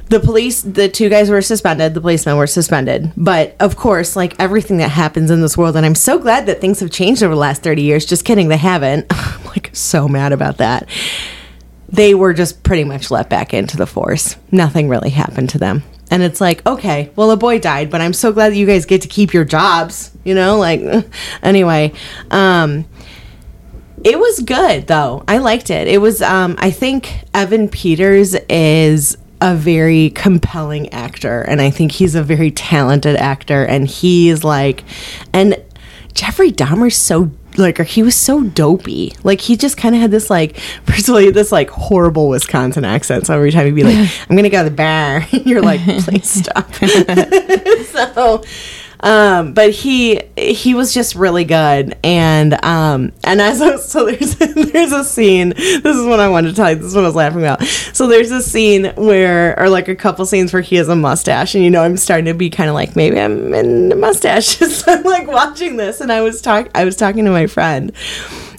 the 0.08 0.20
police 0.20 0.62
the 0.62 0.88
two 0.88 1.08
guys 1.08 1.31
were 1.31 1.43
suspended 1.43 1.94
the 1.94 2.00
policemen 2.00 2.37
were 2.37 2.46
suspended. 2.46 3.12
But 3.16 3.56
of 3.60 3.76
course 3.76 4.16
like 4.16 4.34
everything 4.38 4.78
that 4.78 4.90
happens 4.90 5.31
in 5.31 5.40
this 5.40 5.56
world 5.56 5.76
and 5.76 5.84
i'm 5.84 5.94
so 5.94 6.19
glad 6.19 6.46
that 6.46 6.60
things 6.60 6.81
have 6.81 6.90
changed 6.90 7.22
over 7.22 7.34
the 7.34 7.40
last 7.40 7.62
30 7.62 7.82
years. 7.82 8.06
Just 8.06 8.25
kidding 8.25 8.49
they 8.49 8.56
haven't. 8.56 9.06
I'm 9.10 9.44
like 9.44 9.70
so 9.75 10.08
mad 10.08 10.32
about 10.32 10.58
that. 10.58 10.88
They 11.88 12.14
were 12.14 12.34
just 12.34 12.62
pretty 12.62 12.84
much 12.84 13.10
let 13.10 13.31
back 13.31 13.55
into 13.55 13.76
the 13.76 13.87
force. 13.87 14.37
Nothing 14.52 14.88
really 14.88 15.10
happened 15.10 15.50
to 15.50 15.58
them. 15.58 15.82
And 16.10 16.22
it's 16.22 16.40
like 16.40 16.66
okay 16.66 17.10
well 17.16 17.31
a 17.31 17.37
boy 17.37 17.58
died 17.58 17.90
but 17.90 18.00
i'm 18.00 18.14
so 18.14 18.32
glad 18.32 18.50
that 18.50 18.56
you 18.56 18.66
guys 18.66 18.87
get 18.87 19.02
to 19.02 19.08
keep 19.08 19.34
your 19.34 19.44
jobs 19.44 20.10
you 20.25 20.34
know? 20.34 20.58
Like 20.58 20.81
anyway 21.43 21.93
um 22.31 22.87
it 24.05 24.19
was 24.19 24.40
good 24.40 24.87
though. 24.87 25.25
I 25.26 25.38
liked 25.38 25.70
it. 25.70 25.88
It 25.88 25.99
was 25.99 26.22
um 26.22 26.56
I 26.58 26.70
think 26.70 27.25
Evan 27.34 27.69
Peters 27.69 28.34
is 28.49 29.17
a 29.40 29.54
very 29.54 30.10
compelling 30.10 30.88
actor 30.90 31.42
and 31.42 31.60
I 31.60 31.70
think 31.70 31.92
he's 31.92 32.14
a 32.14 32.22
very 32.22 32.50
talented 32.50 33.16
actor 33.16 33.64
and 33.64 33.86
he's 33.86 34.42
like 34.42 34.82
and 35.32 35.62
Jeffrey 36.14 36.50
Dahmer's 36.50 36.96
so 36.96 37.30
like 37.56 37.78
he 37.80 38.02
was 38.02 38.14
so 38.14 38.42
dopey. 38.42 39.14
Like 39.24 39.40
he 39.40 39.56
just 39.56 39.76
kind 39.76 39.94
of 39.94 40.00
had 40.00 40.10
this 40.10 40.30
like 40.30 40.58
all 41.08 41.32
this 41.32 41.52
like 41.52 41.70
horrible 41.70 42.28
Wisconsin 42.28 42.84
accent. 42.84 43.26
So 43.26 43.34
every 43.34 43.50
time 43.50 43.66
he'd 43.66 43.74
be 43.74 43.84
like, 43.84 44.10
I'm 44.28 44.36
gonna 44.36 44.48
go 44.48 44.64
to 44.64 44.70
the 44.70 44.74
bar 44.74 45.26
you're 45.32 45.62
like, 45.62 45.80
please 45.80 46.30
stop. 46.30 46.72
so 48.14 48.42
um 49.00 49.52
but 49.55 49.70
he 49.70 50.20
he 50.36 50.74
was 50.74 50.93
just 50.93 51.14
really 51.14 51.44
good. 51.44 51.96
And 52.02 52.62
um 52.64 53.12
and 53.24 53.40
as 53.40 53.60
I 53.62 53.76
so 53.76 54.06
there's 54.06 54.34
there's 54.72 54.93
a 54.93 55.05
scene 55.05 55.50
this 55.50 55.96
is 55.96 56.06
what 56.06 56.20
i 56.20 56.28
wanted 56.28 56.50
to 56.50 56.56
tell 56.56 56.70
you 56.70 56.76
this 56.76 56.86
is 56.86 56.94
what 56.94 57.05
i 57.05 57.06
was 57.06 57.14
laughing 57.14 57.40
about. 57.40 57.62
So 57.62 58.06
there's 58.06 58.31
a 58.31 58.43
scene 58.43 58.93
where 58.96 59.58
or 59.58 59.69
like 59.69 59.88
a 59.88 59.96
couple 59.96 60.26
scenes 60.26 60.52
where 60.52 60.62
he 60.62 60.76
has 60.76 60.88
a 60.88 60.96
mustache 60.96 61.55
and 61.55 61.64
you 61.64 61.70
know 61.70 61.82
i'm 61.82 61.96
starting 61.96 62.26
to 62.26 62.34
be 62.34 62.50
kind 62.50 62.69
of 62.69 62.74
like 62.74 62.96
maybe 62.96 63.20
i'm 63.20 63.55
in 63.55 63.93
a 63.93 63.96
mustache. 63.96 64.46
so 64.46 64.93
i'm 64.93 65.05
like 65.05 65.26
watching 65.26 65.76
this 65.76 66.00
and 66.00 66.12
i 66.12 66.20
was 66.20 66.40
talk 66.43 66.69
i 66.74 66.84
was 66.84 66.96
talking 66.96 67.24
to 67.24 67.31
my 67.31 67.46
friend 67.46 67.93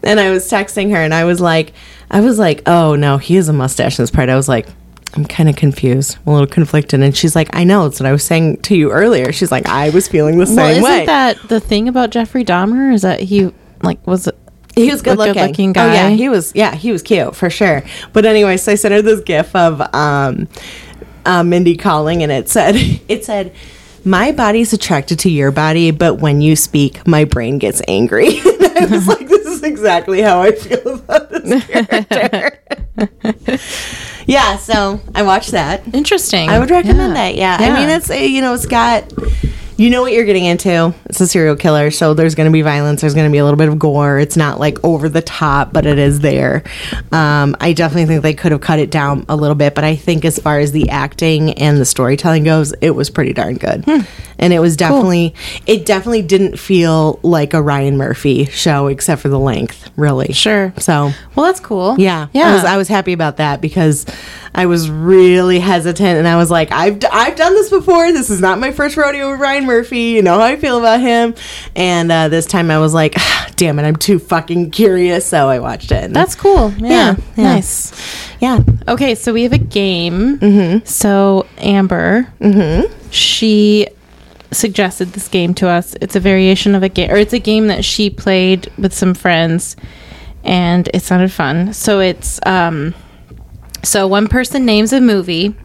and 0.04 0.20
i 0.20 0.30
was 0.30 0.50
texting 0.50 0.92
her 0.92 0.98
and 0.98 1.14
i 1.14 1.24
was 1.24 1.42
like 1.42 1.74
i 2.12 2.22
was 2.22 2.40
like 2.40 2.62
oh 2.66 2.96
no 2.96 3.18
he 3.18 3.36
has 3.36 3.50
a 3.50 3.54
mustache 3.54 4.00
in 4.00 4.04
this 4.04 4.12
part. 4.12 4.30
I 4.30 4.36
was 4.36 4.48
like 4.48 4.68
I'm 5.16 5.26
kind 5.26 5.50
of 5.50 5.56
confused, 5.56 6.18
I'm 6.18 6.28
a 6.28 6.32
little 6.34 6.48
conflicted. 6.48 7.02
And 7.02 7.16
she's 7.16 7.36
like, 7.36 7.50
I 7.56 7.64
know. 7.64 7.86
It's 7.86 8.00
what 8.00 8.08
I 8.08 8.12
was 8.12 8.24
saying 8.24 8.62
to 8.64 8.76
you 8.76 8.92
earlier. 8.92 9.32
She's 9.32 9.52
like, 9.52 9.68
I 9.68 9.90
was 9.90 10.08
feeling 10.08 10.38
the 10.38 10.46
same 10.46 10.56
well, 10.58 10.70
isn't 10.70 10.84
way. 10.84 11.06
that 11.06 11.38
the 11.48 11.60
thing 11.60 11.88
about 11.88 12.12
Jeffrey 12.12 12.46
Dahmer? 12.46 12.94
Is 12.94 13.02
that 13.02 13.20
he 13.20 13.52
like 13.82 14.06
was 14.06 14.30
he 14.76 14.92
was 14.92 15.02
good 15.02 15.18
looking. 15.18 15.34
good-looking 15.34 15.78
Oh 15.78 15.92
yeah, 15.92 16.10
he 16.10 16.30
was. 16.30 16.54
Yeah, 16.56 16.76
he 16.76 16.92
was 16.92 17.02
cute 17.02 17.36
for 17.36 17.50
sure. 17.50 17.84
But 18.14 18.26
anyway, 18.26 18.58
so 18.58 18.72
I 18.72 18.76
sent 18.76 18.94
her 18.94 19.02
this 19.02 19.22
gif 19.22 19.56
of 19.56 19.82
um, 19.94 20.48
uh, 21.26 21.44
Mindy 21.44 21.76
Kaling, 21.76 22.22
and 22.22 22.32
it 22.32 22.50
said, 22.50 22.76
it 23.08 23.26
said. 23.26 23.54
My 24.06 24.32
body's 24.32 24.74
attracted 24.74 25.20
to 25.20 25.30
your 25.30 25.52
body, 25.52 25.92
but 25.92 26.16
when 26.16 26.42
you 26.42 26.56
speak, 26.56 27.06
my 27.08 27.26
brain 27.26 27.58
gets 27.58 27.82
angry. 27.88 28.40
and 28.40 28.78
I 28.78 28.88
was 28.90 29.08
like, 29.08 29.28
this 29.28 29.46
is 29.46 29.64
exactly 29.64 30.22
how 30.22 30.42
I 30.42 30.52
feel 30.52 30.96
about 30.96 31.30
this 31.30 31.64
character. 31.68 32.60
yeah, 34.26 34.58
so 34.58 35.00
I 35.14 35.24
watched 35.24 35.52
that. 35.52 35.94
Interesting. 35.94 36.50
I 36.50 36.60
would 36.60 36.72
recommend 36.72 37.16
that. 37.16 37.36
Yeah. 37.36 37.58
I 37.60 37.74
mean, 37.74 37.90
it's 37.90 38.10
a, 38.10 38.26
you 38.26 38.42
know, 38.42 38.54
it's 38.54 38.66
got 38.66 39.12
you 39.80 39.90
know 39.90 40.02
what 40.02 40.12
you're 40.12 40.26
getting 40.26 40.46
into. 40.46 40.94
It's 41.06 41.22
a 41.22 41.28
serial 41.28 41.56
killer, 41.56 41.90
so 41.90 42.14
there's 42.14 42.36
going 42.36 42.50
to 42.50 42.54
be 42.54 42.62
violence. 42.62 43.02
There's 43.02 43.14
going 43.14 43.28
to 43.28 43.32
be 43.32 43.38
a 43.38 43.44
little 43.46 43.58
bit 43.58 43.70
of 43.70 43.80
gore. 43.80 44.20
It's 44.20 44.36
not 44.36 44.60
like 44.60 44.84
over 44.84 45.08
the 45.08 45.22
top, 45.22 45.72
but 45.72 45.86
it 45.86 45.98
is 45.98 46.20
there. 46.20 46.64
Um, 47.12 47.56
I 47.62 47.74
definitely 47.74 48.06
think 48.06 48.22
they 48.24 48.34
could 48.34 48.52
have 48.52 48.62
cut 48.62 48.80
it 48.80 48.92
down 48.92 49.26
a 49.30 49.36
little 49.36 49.56
bit, 49.56 49.76
but 49.76 49.84
I 49.86 49.96
think 49.96 50.26
as 50.26 50.38
far 50.38 50.60
as 50.60 50.74
the 50.74 50.90
acting 50.90 51.54
and 51.54 51.78
the 51.78 51.86
storytelling 51.86 52.44
goes, 52.44 52.74
it 52.82 52.92
was 52.92 53.10
pretty 53.10 53.34
darn 53.34 53.56
good. 53.56 53.86
And 54.42 54.54
it 54.54 54.60
was 54.60 54.78
definitely, 54.78 55.34
it 55.66 55.86
definitely 55.86 56.22
didn't 56.22 56.58
feel 56.60 57.20
like 57.24 57.54
a 57.54 57.62
Ryan 57.62 57.98
Murphy 57.98 58.46
show, 58.46 58.88
except 58.88 59.22
for 59.22 59.30
the 59.30 59.40
length, 59.40 59.90
really. 59.98 60.34
Sure. 60.34 60.74
So 60.78 61.12
Well, 61.36 61.46
that's 61.46 61.60
cool. 61.60 62.00
yeah, 62.00 62.28
Yeah. 62.34 62.50
I 62.50 62.54
was 62.54 62.64
I 62.66 62.78
was 62.78 62.88
happy 62.88 63.14
about 63.14 63.38
that 63.38 63.60
because 63.62 64.06
I 64.54 64.66
was 64.66 64.90
really 64.90 65.60
hesitant, 65.60 66.18
and 66.18 66.28
I 66.28 66.36
was 66.38 66.50
like, 66.50 66.72
I've 66.72 67.00
d- 67.00 67.08
I've 67.12 67.36
done 67.36 67.54
this 67.54 67.70
before. 67.70 68.12
This 68.12 68.30
is 68.30 68.42
not 68.42 68.60
my 68.60 68.72
first 68.72 68.98
rodeo 68.98 69.32
with 69.32 69.40
Ryan 69.40 69.66
Murphy. 69.66 70.00
You 70.12 70.22
know 70.24 70.36
how 70.40 70.46
I 70.46 70.56
feel 70.58 70.78
about 70.80 71.00
him, 71.02 71.36
and 71.76 72.12
uh, 72.12 72.30
this 72.30 72.46
time 72.46 72.72
I 72.72 72.80
was 72.80 72.94
like, 72.94 73.14
"Ah, 73.18 73.50
damn 73.56 73.78
it, 73.80 73.84
I'm 73.84 73.96
too 73.96 74.18
fucking 74.20 74.72
curious. 74.72 75.26
So 75.26 75.48
I 75.50 75.60
watched 75.60 75.92
it. 75.92 76.04
and- 76.06 76.16
That's 76.16 76.36
cool. 76.36 76.72
Yeah. 76.78 76.90
Yeah, 76.90 77.16
yeah. 77.38 77.44
Nice. 77.44 77.94
yeah, 78.40 78.60
Okay, 78.88 79.16
so 79.16 79.34
we 79.34 79.44
have 79.44 79.54
a 79.54 79.58
game. 79.58 80.40
Mm-hmm. 80.40 80.86
So 80.86 81.46
Amber, 81.58 82.28
she 83.12 83.88
suggested 84.52 85.10
this 85.14 85.28
game 85.28 85.54
to 85.56 85.68
us. 85.68 85.96
It's 86.02 86.16
a 86.16 86.20
variation 86.20 86.74
of 86.76 86.82
a 86.84 86.90
game, 86.90 87.12
or 87.12 87.18
it's 87.18 87.34
a 87.34 87.40
game 87.40 87.68
that 87.68 87.86
she 87.86 88.10
played 88.10 88.72
with 88.78 88.94
some 88.94 89.14
friends, 89.14 89.76
and 90.44 90.90
it 90.94 91.04
sounded 91.04 91.32
fun. 91.32 91.74
So 91.74 92.00
it's 92.00 92.40
um, 92.46 92.96
so 93.84 94.08
one 94.08 94.28
person 94.28 94.66
names 94.66 94.94
a 94.94 95.02
movie. 95.02 95.56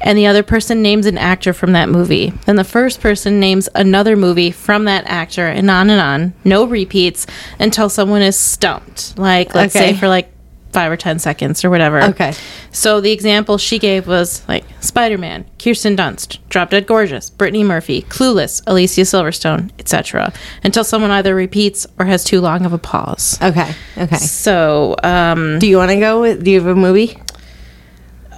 And 0.00 0.18
the 0.18 0.26
other 0.26 0.42
person 0.42 0.82
names 0.82 1.06
an 1.06 1.16
actor 1.16 1.54
from 1.54 1.72
that 1.72 1.88
movie. 1.88 2.30
Then 2.44 2.56
the 2.56 2.64
first 2.64 3.00
person 3.00 3.40
names 3.40 3.70
another 3.74 4.16
movie 4.16 4.50
from 4.50 4.84
that 4.84 5.04
actor, 5.06 5.46
and 5.46 5.70
on 5.70 5.88
and 5.88 6.00
on. 6.00 6.34
No 6.44 6.66
repeats 6.66 7.26
until 7.58 7.88
someone 7.88 8.20
is 8.20 8.38
stumped. 8.38 9.18
Like, 9.18 9.54
let's 9.54 9.74
Okay. 9.74 9.92
say 9.92 9.98
for 9.98 10.06
like 10.08 10.30
five 10.74 10.92
or 10.92 10.96
ten 10.98 11.18
seconds 11.18 11.64
or 11.64 11.70
whatever. 11.70 12.02
Okay. 12.02 12.34
So 12.70 13.00
the 13.00 13.12
example 13.12 13.56
she 13.56 13.78
gave 13.78 14.06
was 14.06 14.46
like 14.46 14.64
Spider 14.80 15.16
Man, 15.16 15.46
Kirsten 15.58 15.96
Dunst, 15.96 16.38
Drop 16.50 16.68
Dead 16.70 16.86
Gorgeous, 16.86 17.30
Brittany 17.30 17.62
Murphy, 17.64 18.02
Clueless, 18.02 18.60
Alicia 18.66 19.02
Silverstone, 19.02 19.70
etc. 19.78 20.32
Until 20.64 20.84
someone 20.84 21.12
either 21.12 21.34
repeats 21.34 21.86
or 21.98 22.04
has 22.04 22.24
too 22.24 22.40
long 22.42 22.66
of 22.66 22.74
a 22.74 22.78
pause. 22.78 23.38
okay, 23.40 23.72
okay. 23.96 24.16
So, 24.16 24.96
um, 25.02 25.60
Do 25.60 25.66
you 25.66 25.78
want 25.78 25.92
to 25.92 25.98
go 26.00 26.20
with? 26.20 26.44
Do 26.44 26.50
you 26.50 26.58
have 26.60 26.68
a 26.68 26.74
movie? 26.78 27.16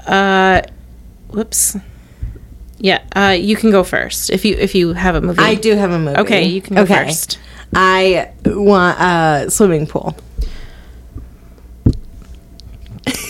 Uh, 0.06 0.62
whoops. 1.28 1.76
Yeah, 2.78 3.02
uh, 3.14 3.36
you 3.38 3.56
can 3.56 3.70
go 3.70 3.82
first 3.84 4.30
if 4.30 4.44
you 4.44 4.54
if 4.56 4.74
you 4.74 4.92
have 4.92 5.14
a 5.14 5.20
movie. 5.20 5.40
I 5.42 5.54
do 5.54 5.74
have 5.76 5.90
a 5.90 5.98
movie. 5.98 6.18
Okay, 6.18 6.44
you 6.46 6.60
can 6.60 6.76
go 6.76 6.84
first. 6.86 7.38
I 7.74 8.30
want 8.44 8.98
a 9.00 9.50
swimming 9.50 9.86
pool. 9.86 10.14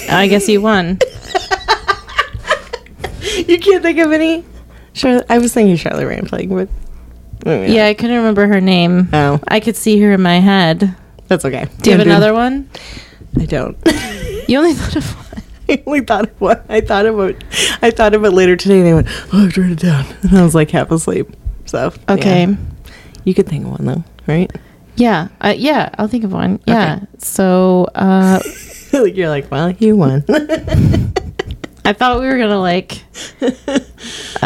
I 0.08 0.26
guess 0.28 0.48
you 0.48 0.60
won. 0.60 0.98
You 3.36 3.58
can't 3.58 3.82
think 3.82 3.98
of 3.98 4.12
any. 4.12 4.44
Charlotte, 4.94 5.26
I 5.28 5.38
was 5.38 5.52
thinking 5.52 5.76
Charlotte 5.76 6.06
Rampling, 6.06 6.48
but 6.48 6.68
maybe 7.44 7.66
not. 7.66 7.76
Yeah, 7.76 7.86
I 7.86 7.92
couldn't 7.94 8.16
remember 8.16 8.46
her 8.46 8.60
name. 8.62 9.08
Oh, 9.12 9.40
I 9.46 9.60
could 9.60 9.76
see 9.76 10.00
her 10.00 10.12
in 10.12 10.22
my 10.22 10.38
head. 10.38 10.94
that's 11.28 11.44
okay. 11.44 11.66
Do 11.82 11.90
you 11.90 11.96
have 11.98 12.06
another 12.06 12.32
one? 12.32 12.70
I 13.38 13.44
don't. 13.44 13.76
You 14.48 14.58
only 14.58 14.72
thought 14.74 14.96
of 14.96 15.16
one. 15.16 15.25
I 15.68 15.82
only 15.86 16.00
thought 16.00 16.24
of 16.28 16.40
one. 16.40 16.60
I 16.68 16.80
thought 16.80 17.06
of 17.06 17.18
it. 17.20 17.44
I 17.82 17.90
thought 17.90 18.14
of 18.14 18.24
it 18.24 18.30
later 18.30 18.56
today, 18.56 18.80
and 18.80 18.88
I 18.88 18.94
went, 18.94 19.08
"Oh, 19.32 19.44
I've 19.46 19.56
written 19.56 19.72
it 19.72 19.80
down," 19.80 20.06
and 20.22 20.36
I 20.38 20.42
was 20.42 20.54
like 20.54 20.70
half 20.70 20.90
asleep. 20.90 21.28
So 21.66 21.92
Okay. 22.08 22.44
yeah. 22.46 22.54
you 23.24 23.34
could 23.34 23.48
think 23.48 23.64
of 23.64 23.72
one 23.72 23.84
though, 23.84 24.04
right? 24.26 24.50
Yeah, 24.96 25.28
uh, 25.42 25.54
yeah, 25.56 25.90
I'll 25.98 26.08
think 26.08 26.24
of 26.24 26.32
one. 26.32 26.58
Yeah. 26.66 27.00
So, 27.18 27.86
uh, 27.94 28.40
like 28.92 29.14
you're 29.16 29.28
like, 29.28 29.50
well, 29.50 29.70
you 29.72 29.94
won. 29.96 30.24
I 31.84 31.92
thought 31.92 32.18
we 32.20 32.26
were 32.26 32.38
gonna 32.38 32.58
like, 32.58 33.02
I 33.42 33.48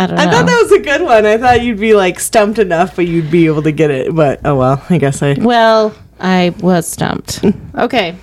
don't 0.07 0.17
know. 0.17 0.17
I 0.17 0.31
thought 0.31 0.47
that 0.47 0.59
was 0.63 0.73
a 0.73 0.81
good 0.81 1.03
one. 1.03 1.25
I 1.25 1.39
thought 1.39 1.63
you'd 1.63 1.79
be 1.81 1.95
like 1.95 2.21
stumped 2.21 2.59
enough, 2.59 2.97
but 2.97 3.07
you'd 3.07 3.31
be 3.31 3.47
able 3.47 3.63
to 3.63 3.73
get 3.73 3.91
it. 3.91 4.15
But 4.15 4.41
oh 4.45 4.57
well, 4.57 4.85
I 4.91 4.99
guess 4.99 5.23
I. 5.23 5.35
well, 5.39 5.95
I 6.19 6.55
was 6.61 6.87
stumped. 6.87 7.43
okay, 7.77 8.17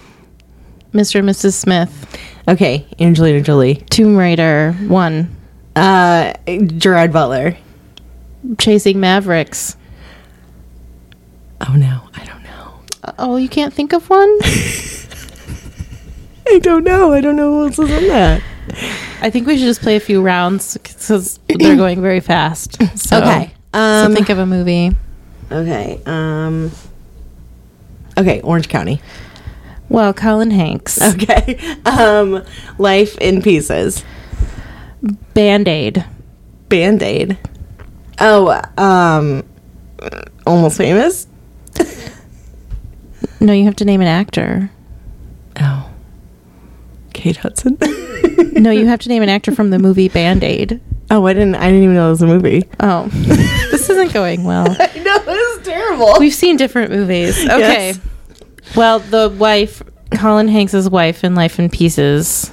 Mr. 0.94 1.20
and 1.20 1.30
Mrs. 1.30 1.54
Smith, 1.54 2.18
Okay, 2.48 2.86
Angelina 3.00 3.42
Jolie, 3.42 3.75
Tomb 3.89 4.16
Raider 4.16 4.72
one, 4.88 5.36
uh, 5.75 6.34
Gerard 6.77 7.12
Butler. 7.12 7.58
Chasing 8.58 9.00
Mavericks. 9.01 9.75
Oh 11.68 11.74
no, 11.75 12.04
I 12.16 12.24
don't 12.24 12.44
know. 12.44 12.80
Oh, 13.20 13.36
you 13.36 13.50
can't 13.50 13.74
think 13.74 13.92
of 13.94 14.10
one? 14.10 14.30
I 16.48 16.60
don't 16.60 16.86
know. 16.86 17.12
I 17.12 17.20
don't 17.20 17.36
know 17.36 17.51
who 17.56 17.66
else 17.66 17.77
is 17.80 17.89
in 17.92 18.08
that. 18.08 18.42
I 19.22 19.30
think 19.30 19.48
we 19.48 19.58
should 19.58 19.66
just 19.66 19.82
play 19.82 19.98
a 19.98 20.00
few 20.00 20.22
rounds 20.22 20.77
because 20.77 21.39
they're 21.48 21.75
going 21.77 22.01
very 22.01 22.22
fast. 22.22 22.77
So, 22.98 23.18
Okay. 23.18 23.51
so 23.74 23.80
Um, 23.80 24.13
think 24.16 24.30
of 24.30 24.38
a 24.39 24.46
movie. 24.46 24.92
Okay. 25.51 26.00
Um. 26.06 26.72
Okay, 28.18 28.39
Orange 28.42 28.70
County. 28.70 29.01
Well, 29.89 30.13
Colin 30.13 30.51
Hanks. 30.51 31.00
Okay. 31.13 31.58
Um, 31.86 32.44
Life 32.77 33.17
in 33.20 33.41
Pieces. 33.41 34.03
Band 35.34 35.67
Aid. 35.67 36.03
Band 36.70 37.01
Aid. 37.03 37.38
Oh, 38.20 38.62
um, 38.77 39.44
Almost 40.46 40.77
Famous. 40.77 41.27
No, 43.39 43.53
you 43.53 43.65
have 43.65 43.75
to 43.77 43.86
name 43.86 44.01
an 44.01 44.08
actor. 44.08 44.72
Oh, 45.60 45.89
Kate 47.13 47.38
Hudson. 47.38 47.77
No, 48.53 48.72
you 48.72 48.88
have 48.88 49.00
to 49.01 49.10
name 49.10 49.22
an 49.22 49.29
actor 49.29 49.51
from 49.53 49.70
the 49.70 49.77
movie 49.77 50.10
Band 50.10 50.44
Aid. 50.44 50.82
oh, 51.12 51.25
I 51.27 51.34
didn't. 51.34 51.53
I 51.56 51.67
didn't 51.67 51.84
even 51.84 51.94
know 51.96 52.08
it 52.08 52.12
was 52.12 52.22
a 52.24 52.27
movie. 52.27 52.67
Oh, 52.79 53.08
this 53.12 53.88
isn't 53.89 54.12
going 54.13 54.44
well. 54.44 54.65
I 54.79 54.98
know 55.00 55.20
this 55.20 55.58
is 55.60 55.65
terrible. 55.65 56.15
We've 56.20 56.34
seen 56.34 56.58
different 56.58 56.91
movies. 56.91 57.38
Okay. 57.46 57.60
Yes. 57.89 58.00
Well, 58.75 59.00
the 59.00 59.29
wife, 59.29 59.81
Colin 60.12 60.47
Hanks' 60.47 60.89
wife 60.89 61.24
in 61.24 61.36
Life 61.36 61.59
in 61.59 61.69
Pieces, 61.69 62.51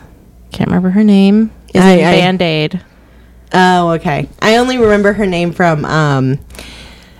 can't 0.52 0.68
remember 0.68 0.90
her 0.90 1.04
name, 1.04 1.50
is 1.74 1.82
I- 1.82 1.90
in 1.92 2.04
I- 2.06 2.12
Band 2.20 2.42
Aid. 2.42 2.80
Oh, 3.52 3.90
okay. 3.90 4.28
I 4.42 4.56
only 4.56 4.78
remember 4.78 5.12
her 5.12 5.26
name 5.26 5.52
from 5.52 5.84
um 5.84 6.38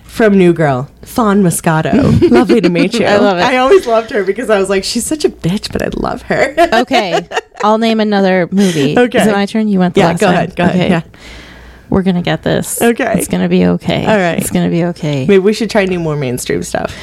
from 0.03 0.37
New 0.37 0.53
Girl, 0.53 0.89
Fawn 1.01 1.43
Moscato. 1.43 2.29
Lovely 2.31 2.59
to 2.61 2.69
meet 2.69 2.93
you. 2.99 3.05
I 3.05 3.17
love 3.17 3.37
it. 3.37 3.43
I 3.43 3.57
always 3.57 3.85
loved 3.87 4.09
her 4.11 4.23
because 4.23 4.49
I 4.49 4.59
was 4.59 4.69
like, 4.69 4.83
she's 4.83 5.05
such 5.05 5.23
a 5.25 5.29
bitch, 5.29 5.71
but 5.71 5.81
I 5.81 5.89
love 5.95 6.21
her. 6.23 6.55
Okay. 6.81 7.27
I'll 7.63 7.77
name 7.77 7.99
another 8.01 8.47
movie. 8.51 8.97
Okay. 8.97 9.21
Is 9.21 9.27
it 9.27 9.31
my 9.31 9.45
turn? 9.45 9.67
You 9.69 9.79
went 9.79 9.95
Yeah, 9.95 10.13
go 10.13 10.25
time. 10.27 10.33
ahead, 10.35 10.55
go 10.55 10.63
ahead, 10.65 10.89
yeah. 10.91 11.01
We're 11.89 12.01
going 12.03 12.15
to 12.15 12.21
get 12.21 12.43
this. 12.43 12.81
Okay. 12.81 13.13
It's 13.17 13.27
going 13.27 13.43
to 13.43 13.49
be 13.49 13.65
okay. 13.65 14.05
All 14.05 14.17
right. 14.17 14.37
It's 14.37 14.51
going 14.51 14.65
to 14.65 14.71
be 14.75 14.85
okay. 14.85 15.25
Maybe 15.27 15.39
we 15.39 15.53
should 15.53 15.69
try 15.69 15.85
new 15.85 15.99
more 15.99 16.15
mainstream 16.15 16.63
stuff. 16.63 16.93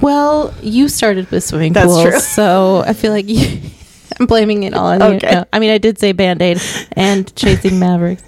Well, 0.00 0.54
you 0.62 0.88
started 0.88 1.30
with 1.30 1.42
swimming 1.44 1.72
That's 1.72 1.86
pools, 1.86 2.02
true. 2.02 2.18
so 2.20 2.82
I 2.86 2.92
feel 2.92 3.12
like 3.12 3.28
you, 3.28 3.60
I'm 4.20 4.26
blaming 4.26 4.62
it 4.62 4.74
all 4.74 4.86
on 4.86 5.14
you. 5.14 5.18
No, 5.22 5.44
I 5.52 5.58
mean, 5.58 5.70
I 5.70 5.78
did 5.78 5.98
say 5.98 6.12
Band 6.12 6.40
Aid 6.40 6.60
and 6.92 7.34
Chasing 7.36 7.78
Mavericks. 7.78 8.22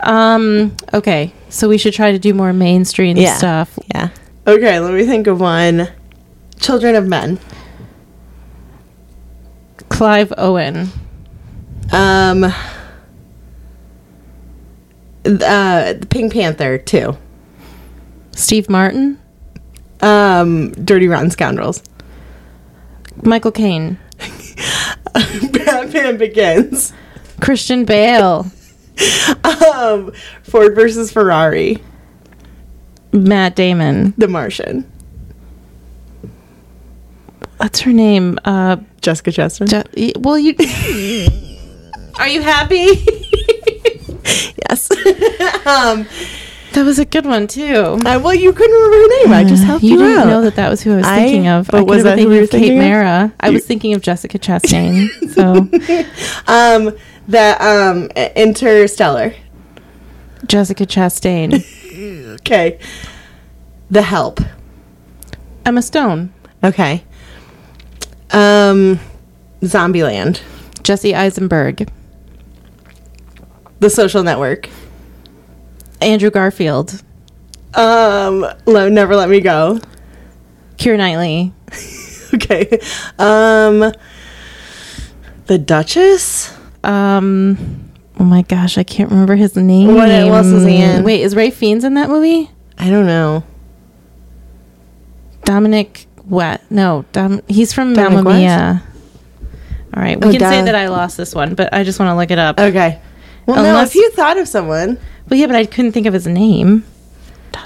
Um. 0.00 0.74
Okay, 0.92 1.32
so 1.48 1.68
we 1.68 1.78
should 1.78 1.94
try 1.94 2.12
to 2.12 2.18
do 2.18 2.34
more 2.34 2.52
mainstream 2.52 3.16
Yeah. 3.16 3.36
stuff. 3.36 3.78
Yeah. 3.94 4.08
Okay, 4.46 4.78
let 4.80 4.92
me 4.92 5.04
think 5.06 5.26
of 5.26 5.40
one. 5.40 5.88
Children 6.60 6.94
of 6.94 7.06
Men. 7.06 7.38
Clive 9.88 10.32
Owen, 10.36 10.88
Um. 11.92 12.52
Uh, 15.26 15.94
the 15.94 16.06
Pink 16.10 16.32
Panther 16.32 16.78
too. 16.78 17.16
Steve 18.32 18.68
Martin, 18.68 19.18
Um, 20.02 20.72
Dirty 20.72 21.08
Rotten 21.08 21.30
Scoundrels. 21.30 21.82
Michael 23.22 23.52
Caine, 23.52 23.96
Batman 25.52 26.16
Begins. 26.18 26.92
Christian 27.40 27.84
Bale, 27.84 28.46
Um, 29.44 30.12
Ford 30.42 30.74
versus 30.74 31.10
Ferrari. 31.12 31.78
Matt 33.12 33.54
Damon. 33.56 34.12
The 34.18 34.26
Martian. 34.28 34.90
What's 37.58 37.80
her 37.80 37.92
name? 37.92 38.38
Uh, 38.44 38.76
Jessica 39.00 39.30
Chastain. 39.30 39.68
Je- 39.94 40.12
well, 40.18 40.36
you. 40.38 40.54
Are 42.18 42.28
you 42.28 42.42
happy? 42.42 42.88
Yes. 44.68 44.90
um, 45.66 46.06
that 46.72 46.84
was 46.84 46.98
a 46.98 47.04
good 47.04 47.24
one 47.26 47.46
too. 47.46 47.62
uh, 48.04 48.20
well, 48.22 48.34
you 48.34 48.52
couldn't 48.52 48.74
remember 48.74 48.96
her 48.96 49.08
name. 49.24 49.32
I 49.32 49.44
just 49.44 49.62
helped 49.64 49.84
you, 49.84 49.92
you 49.92 49.98
didn't 49.98 50.18
out. 50.18 50.26
know 50.26 50.40
that 50.42 50.56
that 50.56 50.68
was 50.68 50.82
who 50.82 50.92
I 50.94 50.96
was 50.96 51.06
I- 51.06 51.16
thinking 51.18 51.46
of. 51.48 51.68
but 51.68 51.78
I 51.78 51.82
was 51.82 52.02
that 52.02 52.18
who 52.18 52.24
you 52.24 52.30
thinking 52.30 52.38
were 52.38 52.42
of 52.44 52.50
Kate 52.50 52.58
thinking 52.60 52.78
of? 52.78 52.84
Mara. 52.84 53.32
I 53.40 53.50
was 53.50 53.64
thinking 53.66 53.94
of 53.94 54.02
Jessica 54.02 54.38
Chastain. 54.38 55.08
so 55.34 55.52
Um, 56.52 56.96
the 57.28 57.56
um, 57.64 58.06
Interstellar. 58.36 59.34
Jessica 60.46 60.84
Chastain. 60.86 61.64
Okay. 62.40 62.78
The 63.90 64.02
Help. 64.02 64.40
Emma 65.64 65.80
Stone, 65.80 66.34
Okay. 66.62 67.04
Um, 68.32 68.98
Zombieland. 69.62 70.42
Jesse 70.82 71.14
Eisenberg, 71.14 71.88
The 73.84 73.90
Social 73.90 74.22
Network. 74.22 74.70
Andrew 76.00 76.30
Garfield, 76.30 77.02
Um, 77.74 78.46
Lo- 78.64 78.88
Never 78.88 79.14
Let 79.14 79.28
Me 79.28 79.40
Go. 79.40 79.78
Keira 80.78 80.96
Knightley, 80.96 81.52
Okay. 82.34 82.78
Um, 83.18 83.92
The 85.44 85.58
Duchess. 85.58 86.56
um, 86.82 87.90
oh 88.18 88.24
my 88.24 88.40
gosh, 88.40 88.78
I 88.78 88.84
can't 88.84 89.10
remember 89.10 89.34
his 89.36 89.54
name. 89.54 89.94
What 89.94 90.08
else 90.08 90.46
is 90.46 90.64
he 90.64 90.76
in? 90.80 91.04
Wait, 91.04 91.20
is 91.20 91.36
Ralph 91.36 91.52
Fiennes 91.52 91.84
in 91.84 91.92
that 91.92 92.08
movie? 92.08 92.50
I 92.78 92.88
don't 92.88 93.04
know. 93.06 93.44
Dominic 95.44 96.06
what? 96.24 96.62
No, 96.70 97.04
Dom, 97.12 97.42
he's 97.48 97.74
from 97.74 97.92
Dominic 97.92 98.24
Mamma? 98.24 98.38
Mia. 98.38 98.82
All 99.94 100.02
right, 100.02 100.18
we 100.18 100.28
Oh, 100.28 100.30
can 100.30 100.40
say 100.40 100.56
Dom- 100.56 100.64
that 100.64 100.74
I 100.74 100.88
lost 100.88 101.18
this 101.18 101.34
one, 101.34 101.54
but 101.54 101.74
I 101.74 101.84
just 101.84 102.00
want 102.00 102.08
to 102.08 102.14
look 102.16 102.30
it 102.30 102.38
up. 102.38 102.58
Okay. 102.58 102.98
Well, 103.46 103.62
no, 103.62 103.82
if 103.82 103.94
you 103.94 104.10
thought 104.12 104.38
of 104.38 104.48
someone, 104.48 104.98
well, 105.28 105.38
yeah, 105.38 105.46
but 105.46 105.56
I 105.56 105.66
couldn't 105.66 105.92
think 105.92 106.06
of 106.06 106.14
his 106.14 106.26
name. 106.26 106.84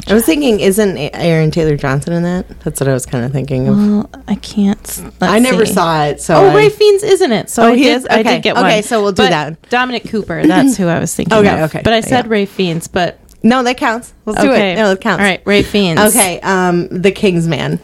I 0.07 0.13
was 0.15 0.25
thinking, 0.27 0.61
isn't 0.61 0.99
Aaron 0.99 1.51
Taylor 1.51 1.77
Johnson 1.77 2.13
in 2.13 2.23
that? 2.23 2.47
That's 2.61 2.79
what 2.81 2.89
I 2.89 2.93
was 2.93 3.07
kind 3.07 3.25
of 3.25 3.33
thinking 3.33 3.69
of. 3.69 3.77
Well, 3.77 4.11
I 4.29 4.35
can't. 4.35 5.03
I 5.21 5.39
never 5.39 5.65
see. 5.65 5.73
saw 5.73 6.05
it, 6.05 6.21
so 6.21 6.35
Oh, 6.35 6.49
I- 6.51 6.55
Ralph 6.55 6.75
Fiennes 6.75 7.03
isn't 7.03 7.33
it? 7.33 7.49
So 7.49 7.63
Oh, 7.63 7.67
I 7.73 7.77
he 7.77 7.85
did. 7.85 7.97
is? 7.97 8.07
I 8.07 8.21
Okay. 8.21 8.35
did 8.35 8.43
get 8.43 8.55
one. 8.57 8.67
Okay, 8.67 8.83
so 8.83 9.03
we'll 9.03 9.13
do 9.13 9.23
But 9.23 9.31
that. 9.31 9.71
Dominic 9.71 10.09
Cooper. 10.09 10.43
That's 10.47 10.77
who 10.77 10.89
I 10.89 10.99
was 10.99 11.15
thinking. 11.15 11.37
Okay, 11.39 11.61
of. 11.63 11.71
okay, 11.71 11.81
But 11.83 11.95
I 11.95 12.01
said 12.01 12.27
yeah. 12.27 12.33
Ralph 12.33 12.49
Fiennes. 12.51 12.87
But 12.87 13.19
No, 13.43 13.63
that 13.63 13.79
counts. 13.79 14.13
Let's 14.27 14.43
do 14.43 14.53
it. 14.53 14.75
No, 14.77 14.91
it 14.93 15.01
counts. 15.01 15.21
All 15.21 15.27
right, 15.27 15.41
Ralph 15.47 15.67
Fiennes. 15.67 16.01
Okay. 16.01 16.39
Um, 16.41 16.89
The 16.89 17.11
King's 17.11 17.49
Man. 17.49 17.81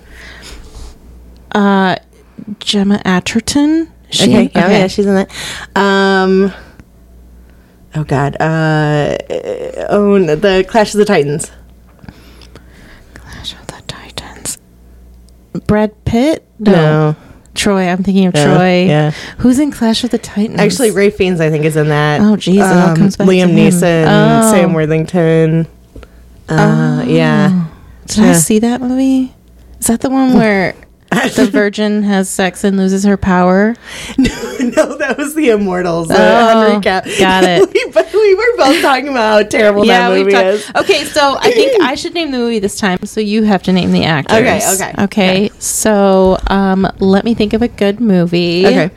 Uh, 1.53 1.97
Gemma 2.59 3.01
Arterton. 3.05 3.89
Is 4.11 4.17
she- 4.19 4.25
Okay. 4.25 4.51
Oh, 4.57 4.69
yeah, 4.69 4.87
she's 4.89 5.07
in 5.07 5.15
that. 5.15 5.31
Um. 5.77 6.53
Oh 7.97 8.05
God. 8.05 8.37
Uh. 8.41 9.17
Oh, 9.89 10.19
the 10.19 10.65
Clash 10.69 10.95
of 10.95 10.99
the 10.99 11.05
Titans. 11.05 11.51
Clash 13.15 13.53
of 13.55 13.67
the 13.69 13.83
Titans. 13.87 14.59
Brad 15.67 16.05
Pitt. 16.05 16.45
No. 16.59 17.15
Troy. 17.55 17.83
I'm 17.89 18.03
thinking 18.03 18.27
of 18.27 18.35
Yeah, 18.35 18.55
Troy. 18.57 18.85
yeah. 18.87 19.11
Who's 19.39 19.59
in 19.61 19.71
Clash 19.71 20.03
of 20.03 20.11
the 20.11 20.19
Titans? 20.19 20.59
Actually, 20.59 20.91
Ralph 20.91 21.15
Fiennes, 21.15 21.41
I 21.41 21.51
think, 21.51 21.65
is 21.65 21.77
in 21.77 21.89
that. 21.89 22.21
Oh, 22.21 22.37
geez, 22.37 22.57
it 22.57 22.63
all 22.63 22.97
comes 22.97 23.17
back 23.17 23.29
Liam. 23.29 23.51
Neeson, 23.55 24.07
Oh. 24.09 24.51
Sam 24.51 24.73
Worthington. 24.75 25.67
Uh, 26.49 27.05
Yeah. 27.07 27.67
Did 28.07 28.25
I 28.25 28.33
see 28.35 28.59
that 28.59 28.81
movie? 28.81 29.33
Is 29.81 29.87
that 29.87 30.01
the 30.01 30.11
one 30.11 30.35
where 30.35 30.75
the 31.37 31.49
virgin 31.51 32.03
has 32.03 32.29
sex 32.29 32.65
and 32.65 32.77
loses 32.77 33.05
her 33.05 33.17
power? 33.17 33.75
no, 34.19 34.29
no 34.61 34.97
that 34.99 35.17
was 35.19 35.35
the 35.35 35.51
Immortals. 35.51 36.09
Oh, 36.11 36.81
got 36.81 37.07
it. 37.07 37.69
we, 37.75 37.93
but 37.93 38.13
we 38.13 38.35
were 38.35 38.57
both 38.57 38.81
talking 38.83 39.09
about 39.09 39.43
how 39.45 39.49
terrible 39.49 39.85
that 39.87 40.11
movie 40.11 40.33
talked- 40.33 40.47
is. 40.47 40.71
Okay, 40.77 41.05
so 41.05 41.37
I 41.39 41.51
think 41.51 41.83
I 41.83 41.95
should 41.95 42.15
name 42.15 42.31
the 42.31 42.39
movie 42.39 42.59
this 42.59 42.79
time, 42.79 42.99
so 43.05 43.21
you 43.21 43.45
have 43.45 43.63
to 43.65 43.73
name 43.73 43.93
the 43.93 44.05
actors. 44.05 44.37
Okay, 44.37 44.61
okay, 44.75 45.05
okay. 45.05 45.51
So, 45.59 46.39
um, 46.49 46.87
let 46.99 47.25
me 47.25 47.35
think 47.35 47.53
of 47.53 47.63
a 47.63 47.69
good 47.69 48.01
movie. 48.01 48.67
Okay. 48.67 48.91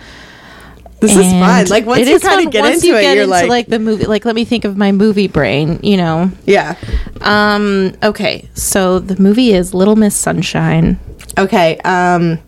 This 1.00 1.16
is 1.16 1.32
fun. 1.32 1.68
Like 1.68 1.86
once 1.86 2.08
you 2.08 2.20
kind 2.20 2.46
of 2.46 2.52
get 2.52 2.62
Once 2.62 2.78
into 2.78 2.88
you 2.88 2.96
it, 2.98 3.02
get 3.02 3.16
you're 3.16 3.24
into 3.26 3.48
like, 3.48 3.68
the 3.68 3.80
movie. 3.80 4.06
Like, 4.06 4.26
let 4.26 4.34
me 4.36 4.46
think 4.46 4.66
of 4.66 4.78
my 4.78 4.92
movie 4.92 5.28
brain. 5.28 5.80
You 5.84 5.98
know. 5.98 6.32
yeah. 6.46 6.76
Um. 7.22 7.94
Okay. 8.02 8.50
So 8.56 9.00
the 9.00 9.22
movie 9.22 9.54
is 9.54 9.74
Little 9.74 9.96
Miss 9.96 10.16
Sunshine, 10.16 11.00
Okay. 11.38 11.78
Um, 11.86 12.40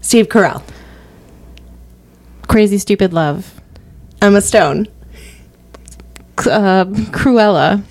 Steve 0.00 0.28
Carell, 0.28 0.62
Crazy 2.48 2.78
Stupid 2.78 3.12
Love, 3.12 3.60
Emma 4.22 4.40
Stone, 4.40 4.86
uh, 6.38 6.84
Cruella, 7.12 7.82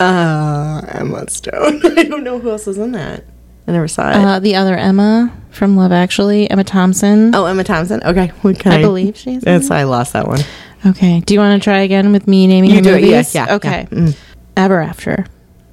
uh, 0.00 0.80
Emma 0.88 1.28
Stone. 1.28 1.80
I 1.98 2.04
don't 2.04 2.24
know 2.24 2.38
who 2.38 2.50
else 2.50 2.66
is 2.66 2.78
in 2.78 2.92
that. 2.92 3.24
I 3.66 3.72
never 3.72 3.88
saw 3.88 4.10
it. 4.10 4.16
uh, 4.16 4.38
the 4.38 4.56
other 4.56 4.76
Emma 4.76 5.30
from 5.50 5.76
Love 5.76 5.92
Actually, 5.92 6.50
Emma 6.50 6.64
Thompson. 6.64 7.34
oh, 7.34 7.44
Emma 7.44 7.64
Thompson. 7.64 8.02
Okay, 8.02 8.28
kind? 8.42 8.66
I 8.66 8.80
believe 8.80 9.16
she's. 9.16 9.36
in 9.36 9.40
That's 9.40 9.66
it. 9.66 9.72
I 9.72 9.82
lost 9.84 10.14
that 10.14 10.26
one. 10.26 10.40
Okay. 10.86 11.20
Do 11.20 11.34
you 11.34 11.40
want 11.40 11.60
to 11.60 11.64
try 11.64 11.80
again 11.80 12.12
with 12.12 12.26
me 12.26 12.46
naming 12.46 12.70
You 12.70 12.76
her 12.76 12.82
do 12.82 12.94
it. 12.94 13.02
movies? 13.02 13.34
Yeah, 13.34 13.46
yeah. 13.48 13.54
Okay. 13.56 13.88
yeah. 13.90 13.98
Mm. 13.98 14.16
Ever 14.56 14.80
After, 14.80 15.26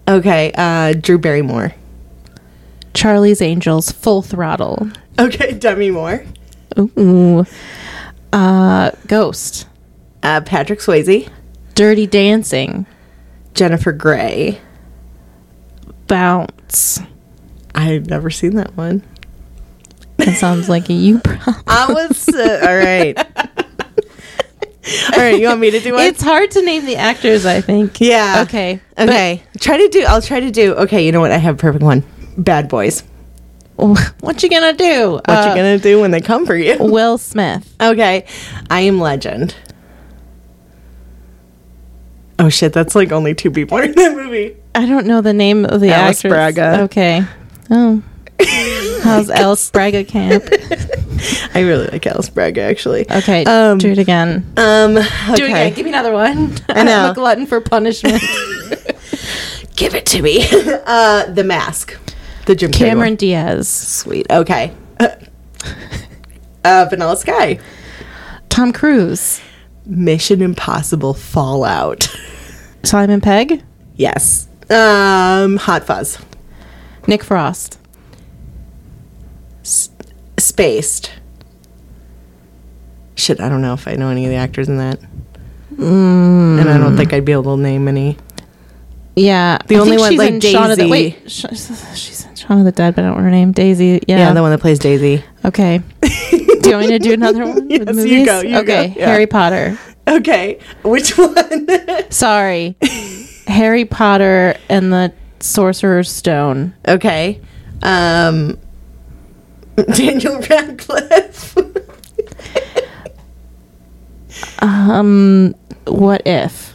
Okay. 0.08 0.52
Uh, 0.56 0.94
Drew 0.94 1.18
Barrymore. 1.18 1.74
Charlie's 2.96 3.42
Angels, 3.42 3.92
Full 3.92 4.22
Throttle. 4.22 4.90
Okay, 5.20 5.54
Demi 5.54 5.92
Moore. 5.92 6.26
Ooh. 6.80 7.46
Uh, 8.34 8.92
Ghost, 9.08 9.68
Uh, 10.24 10.42
Patrick 10.42 10.80
Swayze. 10.80 11.30
Dirty 11.76 12.08
Dancing, 12.08 12.86
Jennifer 13.54 13.92
Grey. 13.92 14.60
Bounce. 16.08 17.00
I've 17.74 18.08
never 18.10 18.30
seen 18.30 18.56
that 18.56 18.76
one. 18.78 19.04
That 20.18 20.38
sounds 20.38 20.70
like 20.70 20.90
a 20.90 20.94
you 20.94 21.20
problem. 21.20 21.64
I 21.68 21.92
was 21.92 22.30
uh, 22.30 22.62
all 22.66 22.78
right. 22.78 23.18
all 25.14 25.20
right, 25.20 25.40
you 25.40 25.48
want 25.48 25.60
me 25.60 25.72
to 25.72 25.80
do 25.82 25.94
one? 25.94 26.04
It's 26.04 26.22
hard 26.22 26.52
to 26.52 26.62
name 26.64 26.86
the 26.86 26.96
actors, 26.96 27.46
I 27.46 27.60
think. 27.60 28.00
yeah. 28.00 28.44
Okay. 28.48 28.80
Okay. 28.98 29.44
try 29.60 29.78
to 29.78 29.88
do. 29.90 30.04
I'll 30.08 30.22
try 30.22 30.40
to 30.40 30.52
do. 30.52 30.74
Okay. 30.76 31.06
You 31.06 31.12
know 31.12 31.20
what? 31.20 31.32
I 31.32 31.38
have 31.38 31.56
a 31.56 31.58
perfect 31.58 31.84
one. 31.84 32.04
Bad 32.38 32.68
Boys. 32.70 33.04
What 33.78 34.42
you 34.42 34.50
gonna 34.50 34.74
do? 34.74 35.12
What 35.14 35.30
Uh, 35.30 35.46
you 35.50 35.56
gonna 35.56 35.78
do 35.78 36.00
when 36.00 36.12
they 36.12 36.22
come 36.22 36.46
for 36.46 36.56
you? 36.56 36.78
Will 36.80 37.18
Smith. 37.18 37.74
Okay. 37.82 38.26
I 38.70 38.82
am 38.82 39.00
Legend. 39.02 39.54
Oh 42.38 42.50
shit! 42.50 42.74
That's 42.74 42.96
like 42.96 43.12
only 43.12 43.34
two 43.34 43.50
people 43.52 43.78
in 43.78 43.94
that 43.94 44.14
movie. 44.16 44.56
I 44.74 44.86
don't 44.86 45.06
know 45.08 45.22
the 45.22 45.34
name 45.34 45.66
of 45.66 45.80
the 45.82 45.92
Alice 45.92 46.18
actress. 46.20 46.32
Braga. 46.32 46.82
Okay. 46.84 47.24
Oh. 47.72 48.02
How's 49.04 49.30
Alice 49.30 49.72
Braga 49.72 50.04
camp? 50.04 50.44
I 51.54 51.62
really 51.62 51.88
like 51.88 52.06
Alice 52.08 52.30
Braga 52.30 52.62
actually. 52.62 53.10
Okay. 53.10 53.46
Um, 53.46 53.78
do 53.78 53.92
it 53.92 53.98
again. 54.00 54.46
Um. 54.58 54.96
Do 54.96 55.02
it 55.46 55.50
again. 55.50 55.74
Give 55.74 55.86
me 55.86 55.92
another 55.92 56.12
one. 56.14 56.54
I 56.70 56.84
know. 56.84 57.06
I'm 57.06 57.12
a 57.12 57.14
glutton 57.14 57.46
for 57.46 57.62
punishment. 57.62 58.22
Give 59.78 59.96
it 59.96 60.06
to 60.08 60.22
me. 60.22 60.46
uh, 60.86 61.26
The 61.32 61.44
Mask. 61.46 61.98
The 62.46 62.56
Jim 62.56 62.72
Cameron. 62.72 63.16
Diaz. 63.16 63.68
Sweet. 63.68 64.28
Okay. 64.30 64.72
uh, 65.00 66.86
Vanilla 66.90 67.18
Sky. 67.18 67.60
Tom 68.50 68.72
Cruise. 68.72 69.42
Mission 69.86 70.42
Impossible 70.42 71.14
Fallout. 71.14 72.08
Simon 72.84 73.22
Pegg. 73.22 73.64
yes. 73.96 74.48
Um. 74.70 75.58
Hot 75.58 75.84
Fuzz. 75.86 76.18
Nick 77.08 77.24
Frost. 77.24 77.80
Spaced. 79.64 81.12
Shit, 83.16 83.40
I 83.40 83.48
don't 83.50 83.62
know 83.62 83.74
if 83.74 83.88
I 83.88 83.94
know 83.94 84.10
any 84.10 84.26
of 84.26 84.32
the 84.32 84.38
actors 84.38 84.68
in 84.68 84.78
that. 84.78 85.00
Mm. 85.76 86.60
And 86.62 86.70
I 86.70 86.78
don't 86.78 86.98
think 86.98 87.14
I'd 87.14 87.26
be 87.26 87.32
able 87.32 87.56
to 87.56 87.62
name 87.62 87.88
any. 87.88 88.18
Yeah. 89.16 89.58
The 89.68 89.76
I 89.76 89.80
only 89.80 89.98
one, 89.98 90.16
like 90.18 90.34
in 90.34 90.40
Shaun 90.42 90.72
of 90.72 90.78
the, 90.78 90.90
wait. 90.90 91.20
She's 91.32 92.26
in 92.26 92.36
Shaun 92.36 92.60
of 92.60 92.66
the 92.66 92.72
Dead, 92.72 92.96
but 92.96 93.04
I 93.04 93.08
don't 93.08 93.18
know 93.18 93.24
her 93.24 93.32
name. 93.32 93.52
Daisy. 93.52 94.04
Yeah. 94.08 94.18
Yeah, 94.18 94.34
the 94.34 94.42
one 94.42 94.52
that 94.52 94.60
plays 94.60 94.80
Daisy. 94.80 95.24
okay. 95.44 95.82
Do 96.02 96.70
you 96.70 96.76
want 96.76 96.88
me 96.88 96.98
to 96.98 97.00
do 97.00 97.14
another 97.14 97.46
one? 97.46 97.68
with 97.68 97.88
Yes, 97.88 98.06
you 98.06 98.26
go, 98.26 98.42
you 98.42 98.58
okay. 98.58 98.88
go, 98.90 98.94
yeah. 99.00 99.06
Harry 99.08 99.28
Potter. 99.28 99.78
Okay, 100.08 100.60
which 100.84 101.18
one? 101.18 101.68
Sorry. 102.10 102.76
Harry 103.48 103.86
Potter 103.86 104.56
and 104.70 104.92
the 104.92 105.14
Sorcerer's 105.40 106.12
Stone. 106.12 106.74
okay. 106.88 107.40
Um 107.84 108.58
Daniel 109.94 110.40
Radcliffe. 110.50 111.56
Um, 114.60 115.54
what 115.86 116.22
if? 116.26 116.75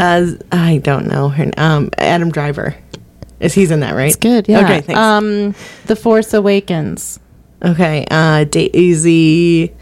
Uh, 0.00 0.26
I 0.50 0.78
don't 0.78 1.06
know 1.06 1.28
her. 1.28 1.50
Um, 1.56 1.90
Adam 1.98 2.30
Driver. 2.30 2.74
Is 3.38 3.54
he's 3.54 3.70
in 3.70 3.80
that 3.80 3.94
right? 3.94 4.08
It's 4.08 4.16
good. 4.16 4.48
Yeah. 4.48 4.60
Okay, 4.64 4.80
thanks. 4.82 4.98
Um, 4.98 5.54
The 5.86 5.96
Force 5.96 6.34
Awakens. 6.34 7.18
Okay. 7.62 8.06
Uh, 8.10 8.44
Daisy. 8.44 9.72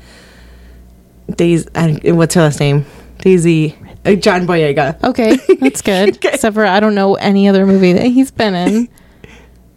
Daisy. 1.35 1.69
What's 2.13 2.35
her 2.35 2.43
last 2.43 2.61
name? 2.61 2.87
Daisy. 3.19 3.77
Uh, 4.05 4.15
John 4.15 4.47
Boyega. 4.47 5.03
Okay, 5.03 5.37
that's 5.61 5.83
good. 5.83 6.17
Okay. 6.17 6.29
Except 6.35 6.55
for 6.55 6.65
I 6.65 6.79
don't 6.81 6.95
know 6.95 7.15
any 7.17 7.49
other 7.49 7.67
movie 7.67 7.93
that 7.95 8.07
he's 8.07 8.31
been 8.31 8.55
in. 8.55 8.89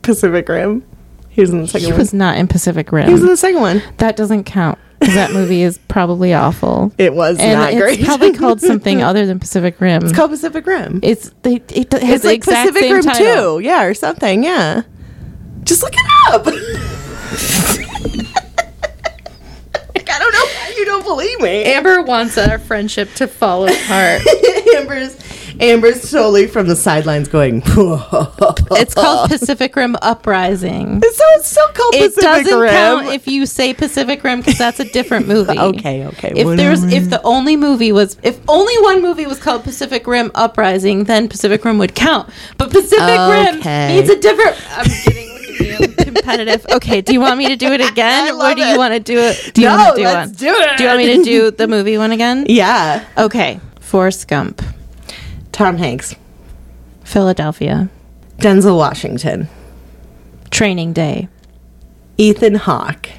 Pacific 0.04 0.48
Rim. 0.48 0.84
He 1.30 1.42
was 1.42 1.50
in 1.50 1.62
the 1.62 1.68
second 1.68 1.86
He 1.88 1.92
one. 1.92 2.00
was 2.00 2.14
not 2.14 2.38
in 2.38 2.48
Pacific 2.48 2.92
Rim. 2.92 3.08
he 3.08 3.14
was 3.14 3.22
in 3.22 3.28
the 3.28 3.38
second 3.38 3.62
one. 3.62 3.82
That 3.98 4.16
doesn't 4.16 4.44
count. 4.44 4.78
'Cause 5.02 5.16
that 5.16 5.32
movie 5.34 5.64
is 5.64 5.80
probably 5.88 6.34
awful. 6.34 6.92
It 6.98 7.14
was 7.14 7.38
and 7.40 7.60
not 7.60 7.74
it's 7.74 7.82
great. 7.82 8.04
probably 8.06 8.34
called 8.34 8.62
something 8.72 9.02
other 9.02 9.26
than 9.26 9.40
Pacific 9.40 9.82
Rim. 9.82 10.04
it's 10.04 10.14
called 10.14 10.30
Pacific 10.32 10.66
Rim. 10.68 11.00
It's 11.04 11.32
they 11.42 11.56
it 11.56 11.92
has 11.92 12.04
It's 12.04 12.22
the 12.22 12.28
like 12.28 12.36
exact 12.38 12.70
Pacific 12.70 12.84
same 12.84 12.94
Rim 12.94 13.04
title. 13.04 13.58
2, 13.60 13.64
yeah, 13.66 13.84
or 13.84 13.94
something, 13.96 14.44
yeah. 14.44 14.84
Just 15.64 15.82
look 15.84 15.94
it 15.96 16.34
up. 16.34 16.46
you 20.78 20.86
don't 20.86 21.04
believe 21.04 21.40
me. 21.42 21.64
Amber 21.66 22.02
wants 22.02 22.38
our 22.38 22.60
friendship 22.60 23.14
to 23.16 23.28
fall 23.28 23.66
apart. 23.66 24.22
Amber's 24.76 25.18
Amber's 25.60 26.10
totally 26.10 26.48
from 26.48 26.68
the 26.68 26.76
sidelines 26.76 27.28
going. 27.28 27.62
it's 27.66 28.94
called 28.96 29.30
Pacific 29.30 29.76
Rim 29.76 29.96
Uprising. 30.02 31.02
So 31.02 31.24
it's 31.36 31.50
still 31.50 31.68
called 31.68 31.94
It 31.94 32.16
Pacific 32.16 32.24
doesn't 32.46 32.60
Rim. 32.60 32.72
count 32.72 33.08
if 33.10 33.28
you 33.28 33.46
say 33.46 33.74
Pacific 33.74 34.24
Rim 34.24 34.40
because 34.40 34.58
that's 34.58 34.80
a 34.80 34.86
different 34.86 35.28
movie. 35.28 35.60
Okay, 35.60 36.06
okay, 36.08 36.34
If 36.36 36.58
there's 36.58 36.84
if 36.86 37.10
the 37.12 37.22
only 37.24 37.58
movie 37.58 37.92
was 37.92 38.18
if 38.24 38.40
only 38.48 38.74
one 38.82 39.04
movie 39.04 39.28
was 39.28 39.38
called 39.40 39.64
Pacific 39.64 40.08
Rim 40.08 40.32
Uprising, 40.34 41.04
then 41.04 41.28
Pacific 41.30 41.64
Rim 41.64 41.78
would 41.78 41.94
count. 41.94 42.30
But 42.58 42.72
Pacific 42.72 43.00
Rim 43.08 43.60
Okay. 43.60 43.96
means 43.98 44.10
a 44.10 44.20
different. 44.20 44.58
I'm 44.72 44.86
getting 45.06 45.31
look 45.62 45.82
at 45.82 45.90
me, 45.90 45.96
I'm 46.00 46.06
competitive. 46.16 46.66
Okay, 46.74 47.02
do 47.02 47.14
you 47.14 47.20
want 47.20 47.38
me 47.38 47.48
to 47.48 47.56
do 47.56 47.72
it 47.72 47.82
again, 47.92 48.34
or 48.36 48.54
do 48.56 48.62
you 48.64 48.78
want 48.78 48.94
to 48.94 49.00
do 49.00 49.18
it? 49.20 49.52
Do 49.54 49.62
you 49.62 49.68
No, 49.70 49.76
want 49.78 49.96
to 49.96 50.02
do 50.02 50.06
let's 50.08 50.28
one? 50.30 50.36
do 50.36 50.54
it. 50.56 50.78
Do 50.78 50.84
you 50.84 50.90
want 50.90 51.00
me 51.00 51.18
to 51.18 51.24
do 51.24 51.52
the 51.52 51.68
movie 51.68 51.98
one 51.98 52.12
again? 52.12 52.46
yeah, 52.50 53.06
Okay, 53.18 53.60
Forrest 53.80 54.28
Gump, 54.28 54.62
Tom 55.52 55.78
Hanks, 55.78 56.16
Philadelphia, 57.04 57.90
Denzel 58.38 58.78
Washington, 58.78 59.48
Training 60.50 60.94
Day, 60.94 61.28
Ethan 62.18 62.56
Hawke. 62.56 63.10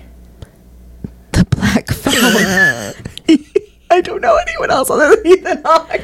The 1.33 1.45
Black 1.47 1.89
Phone. 1.91 3.39
I 3.91 4.01
don't 4.01 4.21
know 4.21 4.37
anyone 4.37 4.71
else 4.71 4.91
other 4.91 5.17
than 5.17 5.27
Ethan 5.27 5.63
Hawke. 5.65 6.01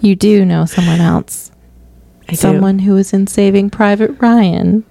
you 0.00 0.14
do 0.16 0.44
know 0.44 0.64
someone 0.64 1.00
else. 1.00 1.50
I 2.28 2.32
do. 2.32 2.36
Someone 2.36 2.78
who 2.80 2.94
was 2.94 3.12
in 3.12 3.26
Saving 3.26 3.70
Private 3.70 4.10
Ryan. 4.20 4.84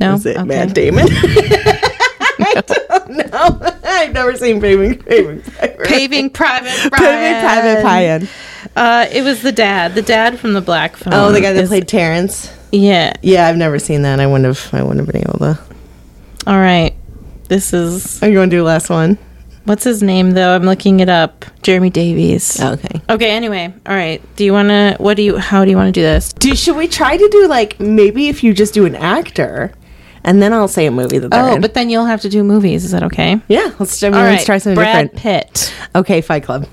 No, 0.00 0.12
Was 0.12 0.26
it 0.26 0.36
Okay. 0.36 0.44
Matt 0.46 0.74
Damon? 0.74 1.06
I 1.10 2.62
don't 2.66 3.10
know. 3.10 3.78
I've 3.84 4.12
never 4.12 4.36
seen 4.36 4.60
Paving 4.60 4.98
Paving 5.02 5.42
Paving 5.84 6.30
Private 6.30 6.90
Ryan. 6.90 6.90
Paving 6.90 7.40
Private 7.40 7.84
Ryan. 7.84 8.28
Uh, 8.76 9.06
it 9.12 9.22
was 9.22 9.42
the 9.42 9.52
dad, 9.52 9.94
the 9.94 10.02
dad 10.02 10.38
from 10.38 10.52
the 10.52 10.60
Black 10.60 10.96
Phone. 10.96 11.14
Oh, 11.14 11.30
the 11.32 11.40
guy 11.40 11.52
that 11.52 11.62
is- 11.64 11.68
played 11.68 11.86
Terrence. 11.88 12.50
Yeah. 12.72 13.12
Yeah, 13.22 13.46
I've 13.46 13.56
never 13.56 13.78
seen 13.78 14.02
that. 14.02 14.18
I 14.18 14.26
wouldn't 14.26 14.46
have. 14.46 14.74
I 14.74 14.82
wouldn't 14.82 15.06
have 15.06 15.12
been 15.12 15.22
able 15.22 15.38
to. 15.38 15.58
All 16.46 16.58
right. 16.58 16.92
This 17.48 17.72
is 17.72 18.20
Are 18.22 18.26
you 18.28 18.34
going 18.34 18.50
to 18.50 18.56
do 18.56 18.60
the 18.60 18.64
last 18.64 18.90
one? 18.90 19.16
what's 19.64 19.84
his 19.84 20.02
name 20.02 20.32
though? 20.32 20.54
I'm 20.56 20.64
looking 20.64 21.00
it 21.00 21.08
up. 21.08 21.44
Jeremy 21.62 21.88
Davies. 21.90 22.60
Okay. 22.60 23.00
Okay. 23.08 23.30
Anyway, 23.30 23.72
all 23.86 23.94
right. 23.94 24.20
Do 24.36 24.44
you 24.44 24.52
want 24.52 24.68
to? 24.70 24.96
What 24.98 25.16
do 25.16 25.22
you? 25.22 25.38
How 25.38 25.64
do 25.64 25.70
you 25.70 25.76
want 25.76 25.94
to 25.94 26.00
do 26.00 26.02
this? 26.02 26.32
Do 26.32 26.54
should 26.56 26.76
we 26.76 26.88
try 26.88 27.16
to 27.16 27.28
do 27.30 27.46
like 27.46 27.78
maybe 27.78 28.28
if 28.28 28.42
you 28.42 28.52
just 28.52 28.74
do 28.74 28.84
an 28.86 28.96
actor, 28.96 29.72
and 30.24 30.40
then 30.42 30.52
I'll 30.52 30.68
say 30.68 30.86
a 30.86 30.90
movie 30.90 31.18
that 31.18 31.30
they're 31.30 31.40
Oh, 31.42 31.54
in. 31.56 31.60
but 31.60 31.74
then 31.74 31.90
you'll 31.90 32.06
have 32.06 32.20
to 32.22 32.28
do 32.28 32.42
movies. 32.42 32.84
Is 32.84 32.90
that 32.92 33.02
okay? 33.04 33.40
yeah, 33.48 33.72
let's, 33.78 34.02
I 34.02 34.08
mean, 34.08 34.14
All 34.18 34.24
let's 34.24 34.40
right. 34.40 34.46
try 34.46 34.58
something 34.58 34.74
Brad 34.76 35.12
different. 35.12 35.22
Pitt, 35.50 35.74
Okay, 35.94 36.20
Fight 36.20 36.42
Club, 36.44 36.66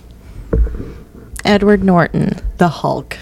Edward 1.45 1.83
Norton, 1.83 2.37
The 2.57 2.69
Hulk, 2.69 3.17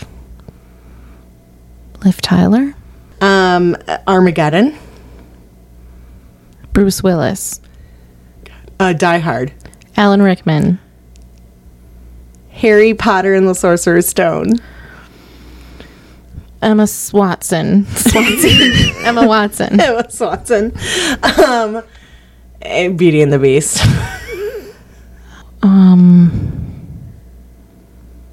Liv 2.06 2.22
Tyler, 2.22 2.74
um, 3.22 3.76
Armageddon, 4.08 4.78
Bruce 6.74 7.04
Willis, 7.04 7.60
uh, 8.80 8.94
Die 8.94 9.18
Hard, 9.20 9.52
Alan 9.98 10.22
Rickman, 10.22 10.80
Harry 12.52 12.94
Potter 12.94 13.34
and 13.34 13.48
the 13.48 13.56
Sorcerer's 13.56 14.08
Stone, 14.08 14.60
Emma 16.62 16.88
Watson, 17.14 17.86
Swanson, 17.88 19.06
Emma 19.06 19.26
Watson. 19.28 19.80
Emma 19.80 20.10
Swanson, 20.12 20.74
um, 21.24 21.84
Beauty 22.98 23.22
and 23.22 23.32
the 23.32 23.40
Beast. 23.40 23.86
Um, 25.62 26.32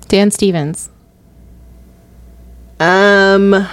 Dan 0.08 0.30
Stevens. 0.30 0.90
Um, 2.78 3.66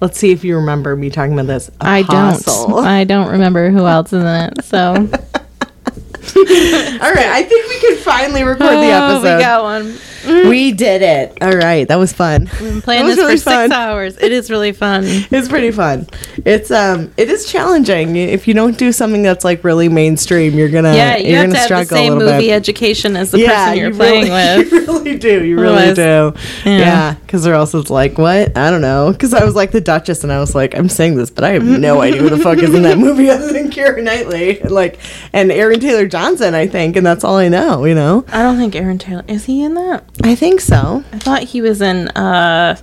let's 0.00 0.18
see 0.18 0.32
if 0.32 0.42
you 0.44 0.56
remember 0.56 0.96
me 0.96 1.08
talking 1.10 1.32
about 1.34 1.46
this. 1.46 1.70
I 1.80 2.02
don't. 2.02 2.46
I 2.84 3.04
don't 3.04 3.30
remember 3.32 3.70
who 3.70 3.86
else 3.86 4.12
is 4.12 4.22
in 4.22 4.26
it. 4.26 4.64
So 4.64 4.94
All 4.94 7.12
right, 7.12 7.28
I 7.28 7.42
think 7.48 7.68
we 7.68 7.80
can 7.80 7.96
finally 7.98 8.42
record 8.44 8.66
the 8.66 8.92
Oh, 8.92 9.16
episode. 9.16 9.36
we 9.36 9.42
got 9.42 9.62
one. 9.62 9.96
We 10.26 10.72
did 10.72 11.02
it. 11.02 11.38
All 11.42 11.52
right, 11.56 11.86
that 11.88 11.96
was 11.96 12.12
fun. 12.12 12.48
We've 12.60 12.70
been 12.70 12.82
playing 12.82 13.06
this 13.06 13.16
really 13.16 13.36
for 13.36 13.50
six 13.50 13.72
hours. 13.72 14.16
It 14.18 14.32
is 14.32 14.50
really 14.50 14.72
fun. 14.72 15.04
It's 15.40 15.48
pretty 15.48 15.70
fun. 15.70 16.06
It's 16.44 16.70
um, 16.70 17.12
it 17.16 17.30
is 17.30 17.46
challenging. 17.50 18.16
If 18.16 18.46
you 18.48 18.52
don't 18.54 18.76
do 18.76 18.92
something 18.92 19.22
that's 19.22 19.44
like 19.44 19.64
really 19.64 19.88
mainstream, 19.88 20.54
you're 20.54 20.68
gonna 20.68 20.94
Yeah, 20.94 21.16
you 21.16 21.30
you're 21.30 21.38
have 21.38 21.46
gonna 21.52 21.54
to 21.54 21.58
have 21.60 21.68
the 21.68 21.84
struggle 21.84 21.96
a 21.96 22.00
same 22.00 22.12
little 22.18 22.32
movie 22.34 22.48
bit. 22.48 22.54
education 22.54 23.16
as 23.16 23.30
the 23.30 23.44
person 23.46 23.76
you're 23.78 23.90
you 23.90 23.94
playing 23.96 24.24
really, 24.30 24.58
with. 24.58 24.72
You 24.72 24.80
really 24.86 25.18
do. 25.18 25.44
You 25.44 25.58
really 25.58 25.88
Otherwise- 25.90 26.34
do. 26.64 26.70
yeah. 26.70 26.78
Yeah, 26.78 27.14
because 27.14 27.46
else 27.46 27.74
it's 27.74 27.90
like 27.90 28.18
what 28.18 28.56
I 28.58 28.70
don't 28.70 28.80
know. 28.82 29.12
Because 29.12 29.32
I 29.34 29.44
was 29.44 29.54
like 29.54 29.70
the 29.70 29.80
Duchess, 29.80 30.22
and 30.24 30.32
I 30.32 30.40
was 30.40 30.54
like, 30.54 30.76
I'm 30.76 30.88
saying 30.88 31.16
this, 31.16 31.30
but 31.30 31.44
I 31.44 31.50
have 31.50 31.64
no 31.64 32.00
idea 32.02 32.20
who 32.22 32.28
the 32.30 32.38
fuck 32.38 32.58
is 32.58 32.74
in 32.74 32.82
that 32.82 32.98
movie 32.98 33.30
other 33.30 33.52
than 33.52 33.70
Keira 33.70 34.02
Knightley, 34.02 34.60
and 34.60 34.70
like 34.70 34.98
and 35.32 35.50
Aaron 35.52 35.80
Taylor 35.80 36.06
Johnson, 36.06 36.54
I 36.54 36.66
think, 36.66 36.96
and 36.96 37.06
that's 37.06 37.24
all 37.24 37.36
I 37.36 37.48
know. 37.48 37.84
You 37.84 37.94
know, 37.94 38.24
I 38.28 38.42
don't 38.42 38.56
think 38.58 38.74
Aaron 38.76 38.98
Taylor 38.98 39.24
is 39.28 39.44
he 39.46 39.62
in 39.62 39.74
that. 39.74 40.04
I 40.22 40.34
think 40.34 40.60
so. 40.60 41.02
I 41.12 41.18
thought 41.18 41.42
he 41.42 41.60
was 41.62 41.80
in. 41.82 42.08
uh 42.08 42.76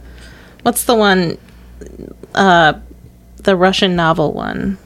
What's 0.63 0.83
the 0.85 0.95
one? 0.95 1.37
Uh 2.33 2.73
The 3.43 3.55
Russian 3.55 3.95
novel 3.95 4.33
one. 4.33 4.77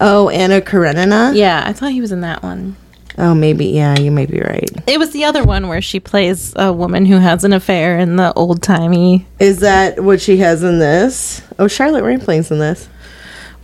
Oh, 0.00 0.28
Anna 0.30 0.60
Karenina. 0.60 1.32
Yeah, 1.34 1.62
I 1.64 1.72
thought 1.72 1.92
he 1.92 2.00
was 2.00 2.10
in 2.12 2.22
that 2.22 2.42
one. 2.42 2.76
Oh, 3.18 3.34
maybe. 3.34 3.66
Yeah, 3.66 3.96
you 3.98 4.10
may 4.10 4.24
be 4.26 4.40
right. 4.40 4.68
It 4.86 4.98
was 4.98 5.10
the 5.10 5.24
other 5.24 5.44
one 5.44 5.68
where 5.68 5.82
she 5.82 6.00
plays 6.00 6.54
a 6.56 6.72
woman 6.72 7.04
who 7.04 7.18
has 7.18 7.44
an 7.44 7.52
affair 7.52 7.98
in 7.98 8.16
the 8.16 8.32
old 8.32 8.62
timey. 8.62 9.26
Is 9.38 9.60
that 9.60 10.02
what 10.02 10.20
she 10.20 10.38
has 10.38 10.62
in 10.62 10.78
this? 10.78 11.42
Oh, 11.58 11.68
Charlotte 11.68 12.02
Rampling's 12.04 12.50
in 12.50 12.58
this. 12.58 12.88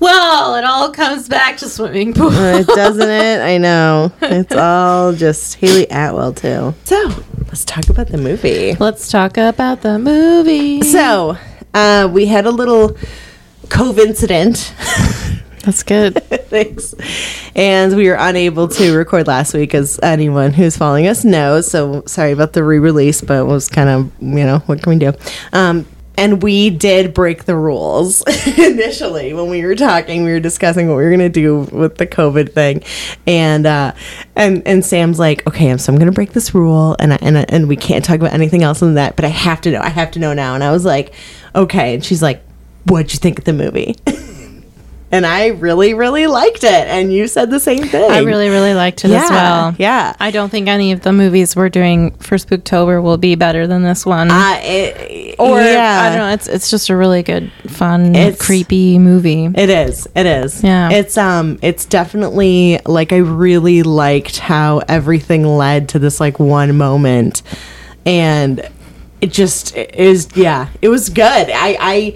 Well, 0.01 0.55
it 0.55 0.64
all 0.64 0.93
comes 0.93 1.29
back 1.29 1.57
to 1.57 1.69
swimming 1.69 2.12
pool. 2.12 2.29
Uh, 2.29 2.62
doesn't 2.62 3.09
it? 3.11 3.41
I 3.41 3.57
know. 3.59 4.12
It's 4.21 4.55
all 4.55 5.12
just 5.14 5.55
Hayley 5.57 5.87
Atwell 5.91 6.35
too. 6.35 6.75
So 6.85 7.09
let's 7.49 7.65
talk 7.65 7.89
about 7.89 8.09
the 8.09 8.19
movie. 8.19 8.75
Let's 8.75 9.11
talk 9.11 9.37
about 9.37 9.83
the 9.83 9.99
movie. 9.99 10.83
So 10.83 11.37
uh, 11.75 12.09
we 12.13 12.27
had 12.27 12.47
a 12.47 12.51
little 12.51 12.91
COVID 13.69 14.07
incident. 14.07 14.75
That's 15.65 15.83
good. 15.83 16.15
Thanks. 16.49 16.95
And 17.55 17.97
we 17.97 18.09
were 18.09 18.17
unable 18.19 18.69
to 18.69 18.97
record 18.97 19.27
last 19.27 19.55
week, 19.55 19.75
as 19.75 19.99
anyone 20.03 20.53
who's 20.53 20.77
following 20.77 21.07
us 21.07 21.25
knows. 21.25 21.71
So 21.71 22.05
sorry 22.07 22.33
about 22.33 22.53
the 22.53 22.63
re-release, 22.63 23.21
but 23.21 23.41
it 23.41 23.45
was 23.45 23.69
kind 23.69 23.89
of 23.89 24.13
you 24.21 24.45
know 24.45 24.61
what 24.61 24.83
can 24.83 24.91
we 24.91 24.99
do? 24.99 25.13
Um, 25.53 25.87
and 26.18 26.42
we 26.42 26.68
did 26.68 27.14
break 27.14 27.44
the 27.44 27.57
rules 27.57 28.22
initially 28.59 29.33
when 29.33 29.48
we 29.48 29.64
were 29.64 29.74
talking. 29.76 30.24
We 30.24 30.33
were 30.33 30.40
discussing 30.40 30.88
what 30.88 30.96
we 30.96 31.04
were 31.04 31.11
going 31.11 31.20
to 31.20 31.28
do 31.31 31.61
with 31.72 31.96
the 31.96 32.07
COVID 32.07 32.52
thing, 32.52 32.83
and 33.26 33.64
uh, 33.66 33.92
and 34.37 34.62
and 34.66 34.85
Sam's 34.85 35.18
like, 35.18 35.46
okay, 35.46 35.74
so 35.78 35.92
I'm 35.92 35.98
going 35.98 36.11
to 36.11 36.14
break 36.14 36.33
this 36.33 36.54
rule, 36.54 36.96
and 36.98 37.14
I, 37.14 37.18
and 37.22 37.38
I- 37.38 37.46
and 37.48 37.68
we 37.68 37.76
can't 37.76 38.04
talk 38.04 38.16
about 38.16 38.35
anything 38.35 38.62
else 38.62 38.81
than 38.81 38.94
that. 38.94 39.16
But 39.16 39.24
I 39.24 39.28
have 39.28 39.61
to 39.62 39.70
know. 39.70 39.81
I 39.81 39.88
have 39.88 40.11
to 40.12 40.18
know 40.18 40.35
now. 40.35 40.54
And 40.54 40.62
I 40.62 40.72
was 40.72 40.85
like, 40.85 41.14
okay. 41.54 41.94
And 41.94 42.04
she's 42.04 42.20
like, 42.22 42.42
what'd 42.87 43.12
you 43.12 43.18
think 43.18 43.38
of 43.38 43.44
the 43.46 43.52
movie? 43.54 43.96
and 45.11 45.25
I 45.25 45.49
really, 45.49 45.94
really 45.94 46.27
liked 46.27 46.64
it. 46.64 46.87
And 46.87 47.12
you 47.12 47.29
said 47.29 47.51
the 47.51 47.61
same 47.61 47.85
thing. 47.85 48.11
I 48.11 48.18
really, 48.18 48.49
really 48.49 48.75
liked 48.75 49.05
it 49.05 49.11
yeah, 49.11 49.25
as 49.25 49.31
well. 49.31 49.77
Yeah. 49.79 50.14
I 50.21 50.31
don't 50.31 50.51
think 50.51 50.68
any 50.68 50.92
of 50.92 51.01
the 51.01 51.12
movies 51.12 51.57
we're 51.57 51.71
doing 51.71 52.11
for 52.16 52.37
Spooktober 52.37 53.03
will 53.03 53.16
be 53.16 53.35
better 53.35 53.66
than 53.66 53.83
this 53.83 54.05
one. 54.05 54.31
Uh, 54.31 54.61
it, 54.62 55.37
or 55.38 55.61
yeah, 55.61 56.01
I 56.03 56.09
don't 56.11 56.18
know. 56.18 56.33
It's 56.35 56.47
it's 56.47 56.71
just 56.71 56.90
a 56.90 56.97
really 56.97 57.23
good, 57.23 57.51
fun, 57.68 58.14
It's- 58.14 58.44
creepy 58.44 58.99
movie. 58.99 59.47
It 59.47 59.71
is. 59.71 60.07
It 60.14 60.27
is. 60.27 60.62
Yeah. 60.62 60.90
It's 60.90 61.16
um 61.16 61.59
it's 61.62 61.87
definitely 61.87 62.79
like 62.85 63.12
I 63.12 63.18
really 63.18 63.83
liked 63.83 64.38
how 64.38 64.79
everything 64.88 65.44
led 65.44 65.88
to 65.90 65.99
this 65.99 66.21
like 66.21 66.38
one 66.38 66.77
moment 66.77 67.42
and 68.05 68.68
it 69.21 69.33
just 69.33 69.77
is 69.77 70.29
yeah, 70.35 70.68
it 70.83 70.88
was 70.88 71.09
good. 71.09 71.25
I 71.25 71.77
I 71.81 72.14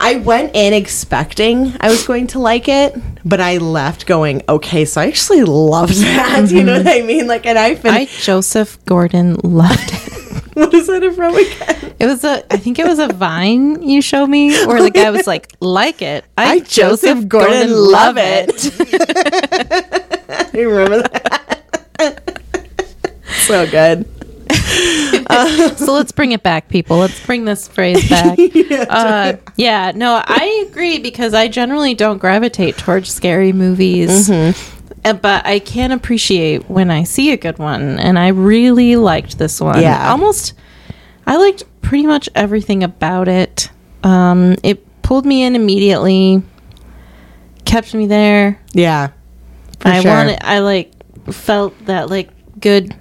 I 0.00 0.16
went 0.16 0.54
in 0.54 0.72
expecting 0.72 1.74
I 1.80 1.88
was 1.88 2.06
going 2.06 2.28
to 2.28 2.38
like 2.38 2.68
it, 2.68 2.96
but 3.24 3.40
I 3.40 3.58
left 3.58 4.06
going, 4.06 4.42
okay, 4.48 4.84
so 4.84 5.00
I 5.00 5.08
actually 5.08 5.42
loved 5.42 5.94
that. 6.02 6.50
You 6.50 6.62
know 6.62 6.76
mm-hmm. 6.76 6.86
what 6.86 6.96
I 6.96 7.02
mean? 7.02 7.26
Like, 7.26 7.46
and 7.46 7.58
I've 7.58 7.82
been, 7.82 7.94
I 7.94 8.04
Joseph 8.04 8.84
Gordon 8.84 9.36
loved 9.42 9.90
it. 9.92 10.44
what 10.54 10.72
is 10.72 10.86
that 10.86 11.14
from 11.14 11.34
again? 11.34 11.94
It 11.98 12.06
was 12.06 12.22
a, 12.22 12.44
I 12.52 12.58
think 12.58 12.78
it 12.78 12.86
was 12.86 13.00
a 13.00 13.08
Vine 13.08 13.82
you 13.82 14.00
showed 14.00 14.28
me 14.28 14.66
where 14.66 14.80
the 14.80 14.90
guy 14.90 15.10
was 15.10 15.26
like, 15.26 15.52
like 15.60 16.00
it. 16.00 16.24
I, 16.36 16.52
I, 16.52 16.60
Joseph, 16.60 17.26
Gordon, 17.26 17.72
love 17.72 18.16
it. 18.18 18.72
I 20.54 20.60
remember 20.60 21.02
that. 21.02 22.40
so 23.46 23.68
good. 23.68 24.08
so 25.76 25.92
let's 25.92 26.12
bring 26.12 26.32
it 26.32 26.42
back, 26.42 26.68
people. 26.68 26.98
Let's 26.98 27.24
bring 27.24 27.44
this 27.44 27.68
phrase 27.68 28.08
back. 28.10 28.38
yeah, 28.38 28.84
uh, 28.88 29.36
yeah, 29.56 29.92
no, 29.94 30.22
I 30.24 30.66
agree 30.68 30.98
because 30.98 31.34
I 31.34 31.48
generally 31.48 31.94
don't 31.94 32.18
gravitate 32.18 32.76
towards 32.76 33.12
scary 33.12 33.52
movies. 33.52 34.30
Uh, 34.30 34.52
But 35.04 35.46
I 35.46 35.58
can 35.60 35.92
appreciate 35.92 36.68
when 36.68 36.90
I 36.90 37.04
see 37.04 37.32
a 37.32 37.36
good 37.36 37.58
one, 37.58 37.98
and 37.98 38.18
I 38.18 38.28
really 38.28 38.96
liked 38.96 39.38
this 39.38 39.60
one. 39.60 39.80
Yeah. 39.80 40.10
almost. 40.10 40.54
I 41.26 41.36
liked 41.36 41.62
pretty 41.82 42.06
much 42.06 42.28
everything 42.34 42.82
about 42.82 43.28
it. 43.28 43.70
Um, 44.02 44.56
it 44.62 44.84
pulled 45.02 45.24
me 45.26 45.42
in 45.44 45.54
immediately, 45.56 46.42
kept 47.64 47.94
me 47.94 48.06
there. 48.06 48.60
Yeah. 48.72 49.08
For 49.80 49.88
I 49.88 50.00
sure. 50.00 50.10
wanted. 50.10 50.38
I 50.42 50.58
like 50.60 50.92
felt 51.32 51.78
that 51.86 52.08
like 52.10 52.30
good 52.60 52.94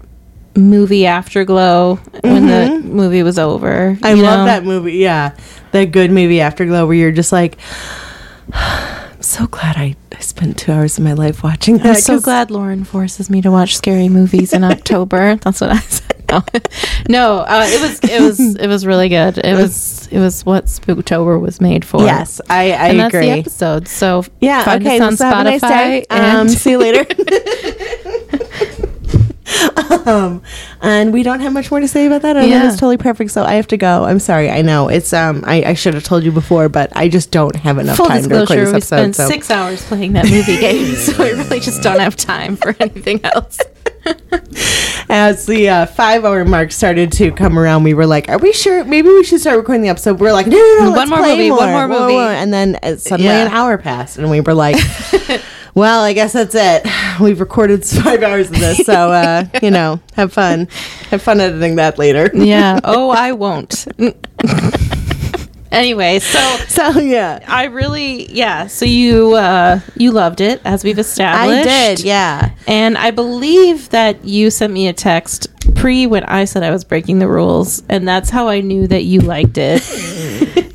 movie 0.58 1.06
afterglow 1.06 1.96
when 2.24 2.48
the 2.48 2.82
movie 2.84 3.24
was 3.24 3.38
over. 3.40 3.94
Mm-hmm. 3.96 4.06
I 4.06 4.14
love 4.14 4.40
know? 4.40 4.46
that 4.46 4.64
movie. 4.64 4.94
Yeah. 4.94 5.36
That 5.72 5.92
good 5.92 6.12
movie 6.12 6.42
Afterglow 6.42 6.86
where 6.88 6.96
you're 6.96 7.12
just 7.12 7.32
like, 7.32 7.58
I'm 8.54 9.22
so 9.22 9.48
glad 9.48 9.76
I, 9.78 9.96
I 10.16 10.20
spent 10.20 10.58
two 10.58 10.72
hours 10.72 10.98
of 10.98 11.04
my 11.04 11.14
life 11.14 11.44
watching 11.44 11.78
that. 11.80 11.86
I'm 11.88 11.96
so 11.96 12.20
glad 12.20 12.50
Lauren 12.52 12.84
forces 12.84 13.30
me 13.30 13.42
to 13.42 13.52
watch 13.52 13.76
scary 13.76 14.10
movies 14.10 14.54
in 14.54 14.64
October. 14.66 15.36
That's 15.38 15.62
what 15.62 15.72
I 15.72 15.80
said. 15.82 16.14
No, 16.30 16.44
no 17.08 17.38
uh, 17.40 17.64
it 17.68 17.82
was 17.82 18.00
it 18.04 18.22
was 18.22 18.56
it 18.60 18.68
was 18.68 18.86
really 18.86 19.08
good. 19.10 19.38
It 19.38 19.56
was 19.56 20.08
it 20.08 20.20
was 20.20 20.46
what 20.46 20.66
Spooktober 20.66 21.40
was 21.40 21.62
made 21.62 21.86
for. 21.86 22.02
Yes, 22.04 22.42
I, 22.50 22.72
I 22.72 22.88
and 22.90 23.02
agree. 23.02 23.28
that's 23.28 23.58
the 23.60 23.70
episode. 23.70 23.88
So 23.88 24.26
Yeah. 24.42 24.62
okay. 24.76 25.00
on 25.00 25.14
a 25.14 25.16
nice. 25.16 25.62
Spotify. 25.62 26.06
Um, 26.12 26.50
see 26.50 26.72
you 26.72 26.80
later. 26.80 27.06
Um, 30.08 30.42
and 30.82 31.14
we 31.14 31.24
don't 31.24 31.40
have 31.40 31.54
much 31.54 31.70
more 31.72 31.80
to 31.80 31.88
say 31.88 32.06
about 32.08 32.22
that. 32.24 32.38
I 32.38 32.46
Yeah. 32.46 32.60
think 32.62 32.72
it's 32.72 32.80
totally 32.80 32.98
perfect. 32.98 33.32
So 33.32 33.44
I 33.44 33.54
have 33.56 33.68
to 33.68 33.78
go. 33.78 34.06
I'm 34.06 34.20
sorry. 34.20 34.50
I 34.50 34.62
know 34.62 34.88
it's 34.90 35.14
um. 35.14 35.44
I, 35.46 35.64
I 35.64 35.74
should 35.74 35.94
have 35.94 36.04
told 36.04 36.24
you 36.24 36.32
before, 36.32 36.70
but 36.70 36.92
I 36.96 37.10
just 37.10 37.32
don't 37.32 37.56
have 37.56 37.78
enough 37.78 37.98
full 37.98 38.06
time 38.08 38.24
to 38.24 38.30
record 38.30 38.60
this 38.60 38.74
we 38.74 38.82
spent 38.82 39.16
so. 39.16 39.28
six 39.28 39.50
hours 39.52 39.84
playing 39.86 40.14
that 40.14 40.26
movie 40.26 40.58
game, 40.60 40.96
so 40.96 41.24
we 41.24 41.32
really 41.32 41.60
just 41.60 41.82
don't 41.82 42.00
have 42.00 42.16
time 42.16 42.56
for 42.56 42.76
anything 42.80 43.20
else. 43.24 43.60
As 45.10 45.46
the 45.46 45.70
uh, 45.70 45.86
five 45.86 46.26
hour 46.26 46.44
mark 46.46 46.72
started 46.72 47.12
to 47.14 47.32
come 47.32 47.58
around, 47.58 47.84
we 47.84 47.94
were 47.94 48.06
like, 48.06 48.30
"Are 48.30 48.38
we 48.38 48.52
sure? 48.54 48.84
Maybe 48.84 49.10
we 49.10 49.24
should 49.24 49.40
start 49.42 49.58
recording 49.58 49.82
the 49.82 49.90
episode." 49.90 50.20
We 50.20 50.28
are 50.28 50.34
like, 50.34 50.48
"No, 50.48 50.58
no, 50.58 50.76
no, 50.80 50.90
One 50.90 50.98
let's 50.98 51.10
more 51.10 51.20
play 51.20 51.38
movie, 51.38 51.52
one 51.52 51.72
more 51.72 51.88
movie. 51.88 52.16
And 52.16 52.54
then 52.54 52.78
uh, 52.84 52.96
suddenly 52.98 53.26
Yeah. 53.32 53.46
an 53.48 53.52
hour 53.52 53.78
passed, 53.78 54.18
and 54.18 54.30
we 54.30 54.42
were 54.42 54.54
like, 54.54 54.76
"Well, 55.78 56.02
I 56.02 56.14
guess 56.14 56.34
that's 56.34 56.56
it. 56.56 56.88
We've 57.22 57.40
recorded 57.40 57.86
five 58.04 58.24
hours 58.24 58.50
of 58.50 58.58
this, 58.60 58.78
so 58.80 59.12
uh, 59.12 59.46
you 59.62 59.70
know, 59.72 60.00
have 60.16 60.34
fun, 60.34 60.68
have 61.12 61.22
fun 61.22 61.40
editing 61.40 61.76
that 61.76 61.98
later." 62.00 62.30
Yeah. 62.34 62.80
Oh, 62.90 63.10
I 63.10 63.32
won't. 63.34 63.86
anyway, 65.72 66.20
so 66.20 66.40
So 66.68 67.00
yeah, 67.00 67.44
I 67.48 67.66
really 67.66 68.32
yeah. 68.32 68.68
So 68.68 68.86
you 68.86 69.34
uh 69.36 69.80
you 69.96 70.12
loved 70.12 70.42
it 70.42 70.62
as 70.66 70.84
we've 70.84 70.98
established. 71.00 71.68
I 71.68 71.96
did. 71.96 72.00
Yeah, 72.04 72.52
And 72.68 72.98
I 72.98 73.12
believe 73.12 73.90
that 73.90 74.24
you 74.26 74.50
sent 74.50 74.74
me 74.74 74.88
a 74.88 74.94
text 74.94 75.48
pre 75.76 76.08
when 76.08 76.24
I 76.24 76.46
said 76.46 76.64
I 76.64 76.72
was 76.72 76.84
breaking 76.84 77.20
the 77.20 77.28
rules, 77.28 77.84
and 77.90 78.08
that's 78.08 78.30
how 78.30 78.48
I 78.48 78.62
knew 78.62 78.88
that 78.88 79.04
you 79.04 79.20
liked 79.22 79.58
it 79.58 79.82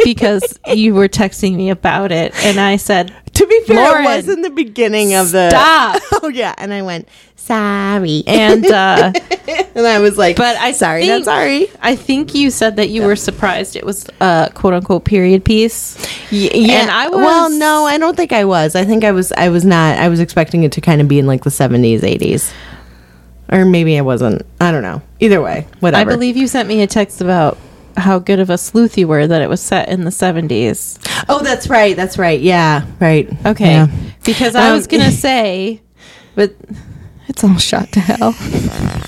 because 0.04 0.58
you 0.66 0.94
were 0.94 1.08
texting 1.08 1.56
me 1.56 1.70
about 1.70 2.12
it, 2.12 2.34
and 2.44 2.58
I 2.60 2.76
said, 2.76 3.12
to 3.34 3.46
be 3.46 3.60
fair, 3.66 3.76
Lauren, 3.76 4.04
it 4.04 4.16
was 4.16 4.28
in 4.28 4.42
the 4.42 4.50
beginning 4.50 5.14
of 5.14 5.30
the. 5.32 5.50
"Stop!" 5.50 6.02
Oh 6.22 6.28
yeah, 6.28 6.54
and 6.58 6.72
I 6.72 6.82
went 6.82 7.08
sorry, 7.42 8.22
And 8.26 8.64
uh, 8.66 9.12
and 9.74 9.86
I 9.86 9.98
was 9.98 10.16
like, 10.16 10.36
but 10.36 10.56
I 10.56 10.72
sorry, 10.72 11.02
think, 11.02 11.12
not 11.12 11.24
sorry. 11.24 11.66
I 11.80 11.96
think 11.96 12.34
you 12.34 12.50
said 12.50 12.76
that 12.76 12.88
you 12.88 13.02
were 13.02 13.16
surprised 13.16 13.74
it 13.74 13.84
was 13.84 14.06
a 14.20 14.50
quote 14.54 14.74
unquote 14.74 15.04
period 15.04 15.44
piece. 15.44 15.98
Yeah, 16.30 16.82
And 16.82 16.90
I 16.90 17.08
well, 17.08 17.50
no, 17.50 17.84
I 17.84 17.98
don't 17.98 18.16
think 18.16 18.32
I 18.32 18.44
was. 18.44 18.76
I 18.76 18.84
think 18.84 19.04
I 19.04 19.12
was. 19.12 19.32
I 19.32 19.48
was 19.48 19.64
not. 19.64 19.98
I 19.98 20.08
was 20.08 20.20
expecting 20.20 20.62
it 20.62 20.72
to 20.72 20.80
kind 20.80 21.00
of 21.00 21.08
be 21.08 21.18
in 21.18 21.26
like 21.26 21.42
the 21.42 21.50
seventies, 21.50 22.04
eighties, 22.04 22.52
or 23.50 23.64
maybe 23.64 23.98
I 23.98 24.02
wasn't. 24.02 24.42
I 24.60 24.70
don't 24.70 24.82
know. 24.82 25.02
Either 25.20 25.42
way, 25.42 25.66
whatever. 25.80 26.10
I 26.10 26.14
believe 26.14 26.36
you 26.36 26.46
sent 26.46 26.68
me 26.68 26.82
a 26.82 26.86
text 26.86 27.20
about 27.20 27.58
how 27.96 28.18
good 28.18 28.40
of 28.40 28.50
a 28.50 28.59
sleuth 28.59 28.96
you 28.98 29.09
were 29.09 29.26
that 29.26 29.42
it 29.42 29.48
was 29.48 29.61
set 29.61 29.88
in 29.88 30.05
the 30.05 30.11
70s. 30.11 30.98
Oh, 31.28 31.42
that's 31.42 31.68
right. 31.68 31.94
That's 31.96 32.18
right. 32.18 32.40
Yeah, 32.40 32.85
right. 33.00 33.28
Okay. 33.46 33.72
Yeah. 33.72 33.87
Because 34.24 34.55
I 34.55 34.68
Um, 34.68 34.76
was 34.76 34.87
going 34.87 35.02
to 35.02 35.11
say, 35.12 35.81
but 36.35 36.55
it's 37.28 37.42
all 37.44 37.57
shot 37.57 37.90
to 37.92 38.00
hell. 38.00 38.35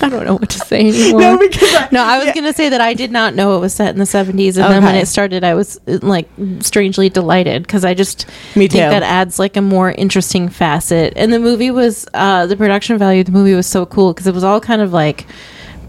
I 0.01 0.09
don't 0.09 0.25
know 0.25 0.35
what 0.35 0.49
to 0.49 0.59
say 0.59 0.79
anymore. 0.89 1.21
No, 1.21 1.37
because 1.37 1.73
I, 1.75 1.89
No, 1.91 2.03
I 2.03 2.17
was 2.17 2.27
yeah. 2.27 2.33
going 2.33 2.45
to 2.45 2.53
say 2.53 2.69
that 2.69 2.81
I 2.81 2.93
did 2.93 3.11
not 3.11 3.35
know 3.35 3.55
it 3.55 3.59
was 3.59 3.73
set 3.73 3.89
in 3.89 3.97
the 3.99 4.05
70s. 4.05 4.57
And 4.61 4.73
then 4.73 4.83
when 4.83 4.95
it 4.95 5.07
started, 5.07 5.43
I 5.43 5.53
was 5.53 5.79
like 5.85 6.27
strangely 6.61 7.09
delighted 7.09 7.63
because 7.63 7.85
I 7.85 7.93
just 7.93 8.25
Me 8.55 8.67
think 8.67 8.79
that 8.89 9.03
adds 9.03 9.37
like 9.37 9.57
a 9.57 9.61
more 9.61 9.91
interesting 9.91 10.49
facet. 10.49 11.13
And 11.15 11.31
the 11.31 11.39
movie 11.39 11.71
was, 11.71 12.07
uh, 12.13 12.45
the 12.47 12.55
production 12.57 12.97
value 12.97 13.19
of 13.21 13.25
the 13.27 13.31
movie 13.31 13.53
was 13.53 13.67
so 13.67 13.85
cool 13.85 14.13
because 14.13 14.27
it 14.27 14.33
was 14.33 14.43
all 14.43 14.59
kind 14.59 14.81
of 14.81 14.91
like 14.93 15.25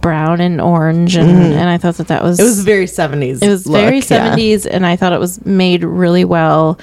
brown 0.07 0.41
and 0.41 0.61
orange. 0.61 1.17
And, 1.17 1.29
and 1.29 1.69
I 1.69 1.79
thought 1.79 1.97
that 1.97 2.07
that 2.09 2.23
was. 2.23 2.39
Mm-hmm. 2.39 2.47
It 2.47 2.51
was 2.51 2.65
very 2.65 2.87
seventies. 2.87 3.43
It 3.43 3.49
was 3.49 3.67
very 3.67 4.01
70s, 4.01 4.67
and 4.71 4.87
I 4.87 4.95
thought 4.95 5.13
it 5.13 5.19
was 5.19 5.45
made 5.45 5.83
really 5.83 6.25
well. 6.25 6.79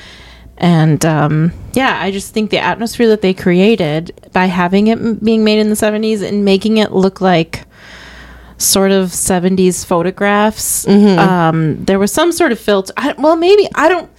And 0.58 1.06
um, 1.06 1.54
yeah, 1.74 2.00
I 2.02 2.12
just 2.12 2.34
think 2.34 2.52
the 2.52 2.60
atmosphere 2.60 3.08
that 3.08 3.22
they 3.22 3.34
created 3.34 4.12
by 4.34 4.46
having 4.48 4.88
it 4.88 5.00
m- 5.00 5.16
being 5.16 5.44
made 5.44 5.60
in 5.60 5.70
the 5.70 5.76
70s 5.76 6.22
and 6.22 6.44
making 6.44 6.78
it 6.78 6.92
look 6.92 7.22
like 7.22 7.66
sort 8.58 8.92
of 8.92 9.10
70s 9.10 9.86
photographs. 9.86 10.86
Um, 11.20 11.84
there 11.86 12.00
was 12.00 12.12
some 12.12 12.32
sort 12.32 12.52
of 12.52 12.60
filter. 12.60 12.94
I, 12.98 13.14
well, 13.18 13.36
maybe 13.38 13.68
I 13.76 13.88
don't. 13.90 14.10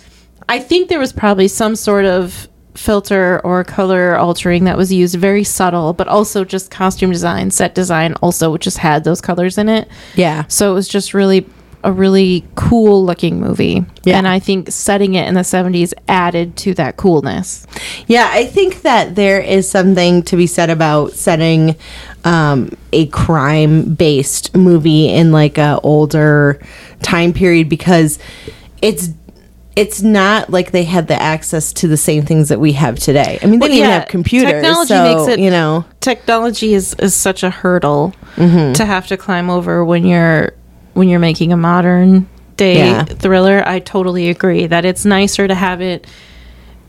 I 0.49 0.59
think 0.59 0.89
there 0.89 0.99
was 0.99 1.13
probably 1.13 1.49
some 1.49 1.77
sort 1.77 2.05
of 2.07 2.49
filter 2.75 3.41
or 3.45 3.65
color 3.65 4.17
altering 4.17 4.65
that 4.65 4.77
was 4.77 4.93
used, 4.93 5.15
very 5.15 5.45
subtle, 5.45 5.93
but 5.93 6.09
also 6.09 6.45
just 6.45 6.71
costume 6.71 7.11
design, 7.11 7.51
set 7.51 7.75
design, 7.75 8.15
also 8.15 8.57
just 8.57 8.79
had 8.79 9.05
those 9.05 9.21
colors 9.21 9.59
in 9.59 9.69
it. 9.69 9.89
Yeah. 10.15 10.45
So 10.49 10.71
it 10.71 10.75
was 10.75 10.89
just 10.89 11.15
really 11.15 11.47
a 11.85 11.93
really 11.93 12.45
cool 12.55 13.05
looking 13.05 13.39
movie. 13.39 13.85
Yeah. 14.05 14.17
And 14.17 14.27
I 14.27 14.39
think 14.39 14.71
setting 14.71 15.15
it 15.15 15.29
in 15.29 15.35
the 15.35 15.43
70s 15.43 15.93
added 16.09 16.57
to 16.59 16.75
that 16.75 16.97
coolness. 16.97 17.67
Yeah, 18.07 18.29
I 18.33 18.47
think 18.47 18.83
that 18.83 19.15
there 19.15 19.41
is 19.41 19.69
something 19.69 20.23
to 20.25 20.37
be 20.37 20.47
said 20.47 20.71
about 20.71 21.13
setting 21.13 21.77
um, 22.25 22.71
a 22.93 23.07
crime-based 23.09 24.57
movie 24.57 25.11
in 25.11 25.31
like 25.31 25.59
a 25.59 25.79
older 25.83 26.59
time 27.03 27.35
period 27.35 27.69
because 27.69 28.19
it's 28.81 29.11
it's 29.77 30.03
not 30.03 30.51
like 30.51 30.71
they 30.71 30.85
had 30.85 31.09
the 31.09 31.21
access 31.21 31.73
to 31.75 31.89
the 31.89 31.97
same 31.97 32.25
things 32.25 32.49
that 32.49 32.61
we 32.61 32.73
have 32.73 32.99
today. 32.99 33.39
I 33.43 33.47
mean, 33.47 33.59
they 33.59 33.65
Well, 33.65 33.69
didn't 33.71 33.89
yeah, 33.89 33.99
have 34.01 34.09
computers. 34.09 34.53
technology 34.53 34.89
so, 34.89 35.17
makes 35.27 35.33
it- 35.33 35.41
you 35.43 35.51
know. 35.51 35.85
Technology 36.01 36.75
is, 36.75 36.95
is 36.95 37.15
such 37.15 37.43
a 37.43 37.51
hurdle 37.51 38.15
mm-hmm. 38.37 38.73
to 38.75 38.85
have 38.85 39.07
to 39.09 39.17
climb 39.17 39.51
over 39.51 39.85
when 39.85 40.05
you're 40.07 40.53
when 40.93 41.09
you're 41.09 41.19
making 41.19 41.53
a 41.53 41.57
modern 41.57 42.29
day 42.57 42.77
Yeah. 42.79 43.05
thriller. 43.05 43.65
I 43.67 43.81
totally 43.81 44.31
agree 44.31 44.69
that 44.69 44.85
it's 44.85 45.05
nicer 45.05 45.49
to 45.49 45.55
have 45.57 45.81
it 45.81 46.07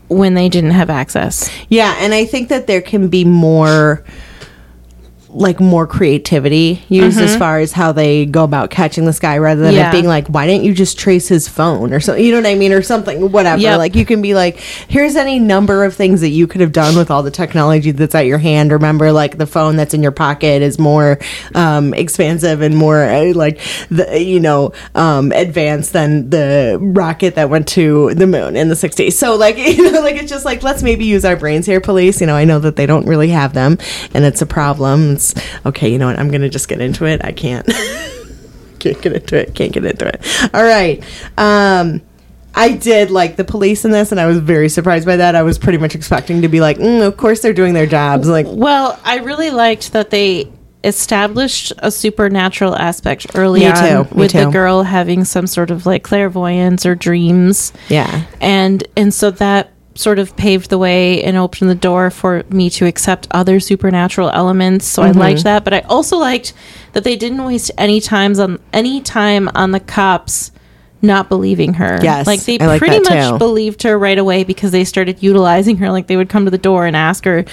when 0.08 0.34
they 0.34 0.48
didn't 0.48 0.70
have 0.70 0.90
access. 0.90 1.50
Yeah, 1.68 1.96
and 1.98 2.14
I 2.14 2.24
think 2.24 2.48
that 2.50 2.68
there 2.68 2.80
can 2.82 3.08
be 3.08 3.24
more 3.24 4.04
like 5.36 5.60
more 5.60 5.86
creativity 5.86 6.82
used 6.88 7.20
as 7.20 7.36
far 7.36 7.58
as 7.58 7.72
how 7.72 7.92
they 7.92 8.24
go 8.24 8.42
about 8.42 8.70
catching 8.70 9.04
this 9.04 9.18
guy 9.18 9.36
rather 9.36 9.60
than 9.62 9.74
Yeah. 9.74 9.88
it 9.88 9.92
being 9.92 10.06
like 10.06 10.26
why 10.28 10.46
didn't 10.46 10.64
you 10.64 10.72
just 10.74 10.98
trace 10.98 11.28
his 11.28 11.46
phone? 11.46 11.92
or 11.92 12.00
something 12.00 12.24
you 12.24 12.30
know 12.32 12.38
what 12.38 12.46
i 12.46 12.54
mean? 12.54 12.72
Or 12.72 12.80
something 12.82 13.30
whatever. 13.30 13.60
Yep. 13.60 13.78
like 13.78 13.94
you 13.94 14.06
can 14.06 14.22
be 14.22 14.34
like 14.34 14.58
here's 14.88 15.14
any 15.14 15.38
number 15.38 15.84
of 15.84 15.94
things 15.94 16.20
that 16.22 16.30
you 16.30 16.46
could 16.46 16.60
have 16.62 16.72
done 16.72 16.96
with 16.96 17.10
all 17.10 17.22
the 17.22 17.30
technology 17.30 17.90
that's 17.90 18.14
at 18.14 18.24
your 18.26 18.38
hand. 18.38 18.72
Remember 18.72 19.12
like 19.12 19.36
the 19.36 19.46
phone 19.46 19.76
that's 19.76 19.92
in 19.94 20.02
your 20.02 20.12
pocket 20.12 20.62
is 20.62 20.78
more 20.78 21.18
um, 21.54 21.92
expansive 21.92 22.62
and 22.62 22.76
more 22.76 23.02
uh, 23.04 23.32
like 23.34 23.60
the 23.90 24.22
you 24.22 24.40
know 24.40 24.72
um, 24.94 25.32
advanced 25.32 25.92
than 25.92 26.30
the 26.30 26.78
rocket 26.80 27.34
that 27.34 27.50
went 27.50 27.68
to 27.68 28.14
the 28.14 28.26
moon 28.26 28.56
in 28.56 28.68
the 28.68 28.74
60s 28.74 29.12
so 29.12 29.34
like 29.36 29.56
you 29.76 29.90
know 29.92 30.00
like 30.00 30.16
it's 30.16 30.30
just 30.30 30.44
like 30.44 30.62
let's 30.62 30.82
maybe 30.82 31.04
use 31.04 31.24
our 31.24 31.36
brains 31.36 31.66
here 31.66 31.80
police. 31.80 32.20
You 32.20 32.26
know 32.26 32.36
i 32.36 32.44
know 32.44 32.58
that 32.60 32.76
they 32.76 32.86
don't 32.86 33.06
really 33.06 33.28
have 33.28 33.52
them 33.52 33.76
and 34.14 34.24
it's 34.24 34.40
a 34.40 34.46
problem. 34.46 35.12
It's 35.12 35.25
okay 35.64 35.90
you 35.90 35.98
know 35.98 36.06
what? 36.06 36.18
I'm 36.18 36.30
gonna 36.30 36.48
just 36.48 36.68
get 36.68 36.80
into 36.80 37.04
it. 37.06 37.24
I 37.24 37.32
can't. 37.32 37.66
Can't 38.78 39.00
get 39.00 39.14
into 39.14 39.36
it. 39.36 39.54
Can't 39.54 39.72
get 39.72 39.84
into 39.84 40.06
it. 40.06 40.50
All 40.54 40.62
right. 40.62 41.02
Um 41.38 42.02
I 42.54 42.72
did 42.72 43.10
like 43.10 43.36
the 43.36 43.44
police 43.44 43.84
in 43.84 43.90
this, 43.90 44.12
and 44.12 44.20
I 44.20 44.24
was 44.26 44.38
very 44.38 44.68
surprised 44.70 45.04
by 45.06 45.16
that. 45.16 45.34
I 45.34 45.42
was 45.42 45.58
pretty 45.58 45.76
much 45.78 45.94
expecting 45.94 46.40
to 46.42 46.48
be 46.48 46.60
like, 46.60 46.78
mm, 46.78 47.06
of 47.06 47.16
course 47.18 47.40
they're 47.40 47.52
doing 47.52 47.74
their 47.74 47.86
jobs. 47.86 48.28
Like, 48.28 48.46
Well, 48.48 48.98
I 49.04 49.18
really 49.18 49.50
liked 49.50 49.92
that 49.92 50.08
they 50.10 50.50
established 50.82 51.72
a 51.78 51.90
supernatural 51.90 52.74
aspect 52.76 53.26
early 53.34 53.60
Me 53.60 53.66
on 53.66 54.06
too, 54.06 54.14
with 54.14 54.32
the 54.32 54.48
girl 54.50 54.84
having 54.84 55.24
some 55.24 55.46
sort 55.46 55.70
of 55.70 55.84
like 55.84 56.02
clairvoyance 56.02 56.86
or 56.86 56.94
dreams. 56.94 57.72
Yeah. 57.88 58.24
and 58.40 58.86
and 58.96 59.12
so 59.12 59.30
that 59.32 59.72
sort 59.96 60.18
of 60.18 60.36
paved 60.36 60.70
the 60.70 60.78
way 60.78 61.22
and 61.24 61.36
opened 61.36 61.70
the 61.70 61.74
door 61.74 62.10
for 62.10 62.44
me 62.50 62.68
to 62.70 62.86
accept 62.86 63.26
other 63.32 63.58
supernatural 63.58 64.30
elements 64.30 64.86
so 64.86 65.02
Mm-hmm. 65.02 65.16
i 65.20 65.20
liked 65.28 65.44
that 65.44 65.64
but 65.64 65.72
i 65.74 65.80
also 65.80 66.16
liked 66.18 66.52
that 66.92 67.02
they 67.04 67.16
didn't 67.16 67.42
waste 67.44 67.70
any 67.78 68.00
times 68.00 68.38
on 68.38 68.58
any 68.72 69.00
time 69.00 69.48
on 69.54 69.70
the 69.72 69.80
cops 69.80 70.52
not 71.02 71.28
believing 71.28 71.74
her 71.74 71.98
Yes, 72.02 72.26
like 72.26 72.42
they 72.44 72.56
like 72.58 72.78
pretty 72.78 72.98
much 73.00 73.30
too. 73.30 73.38
believed 73.38 73.82
her 73.84 73.98
right 73.98 74.16
away 74.18 74.44
because 74.44 74.72
they 74.72 74.82
started 74.84 75.22
utilizing 75.22 75.76
her 75.76 75.90
like 75.90 76.06
they 76.06 76.16
would 76.16 76.30
come 76.30 76.46
to 76.46 76.50
the 76.50 76.56
door 76.58 76.86
and 76.86 76.96
ask 76.96 77.24
her 77.26 77.44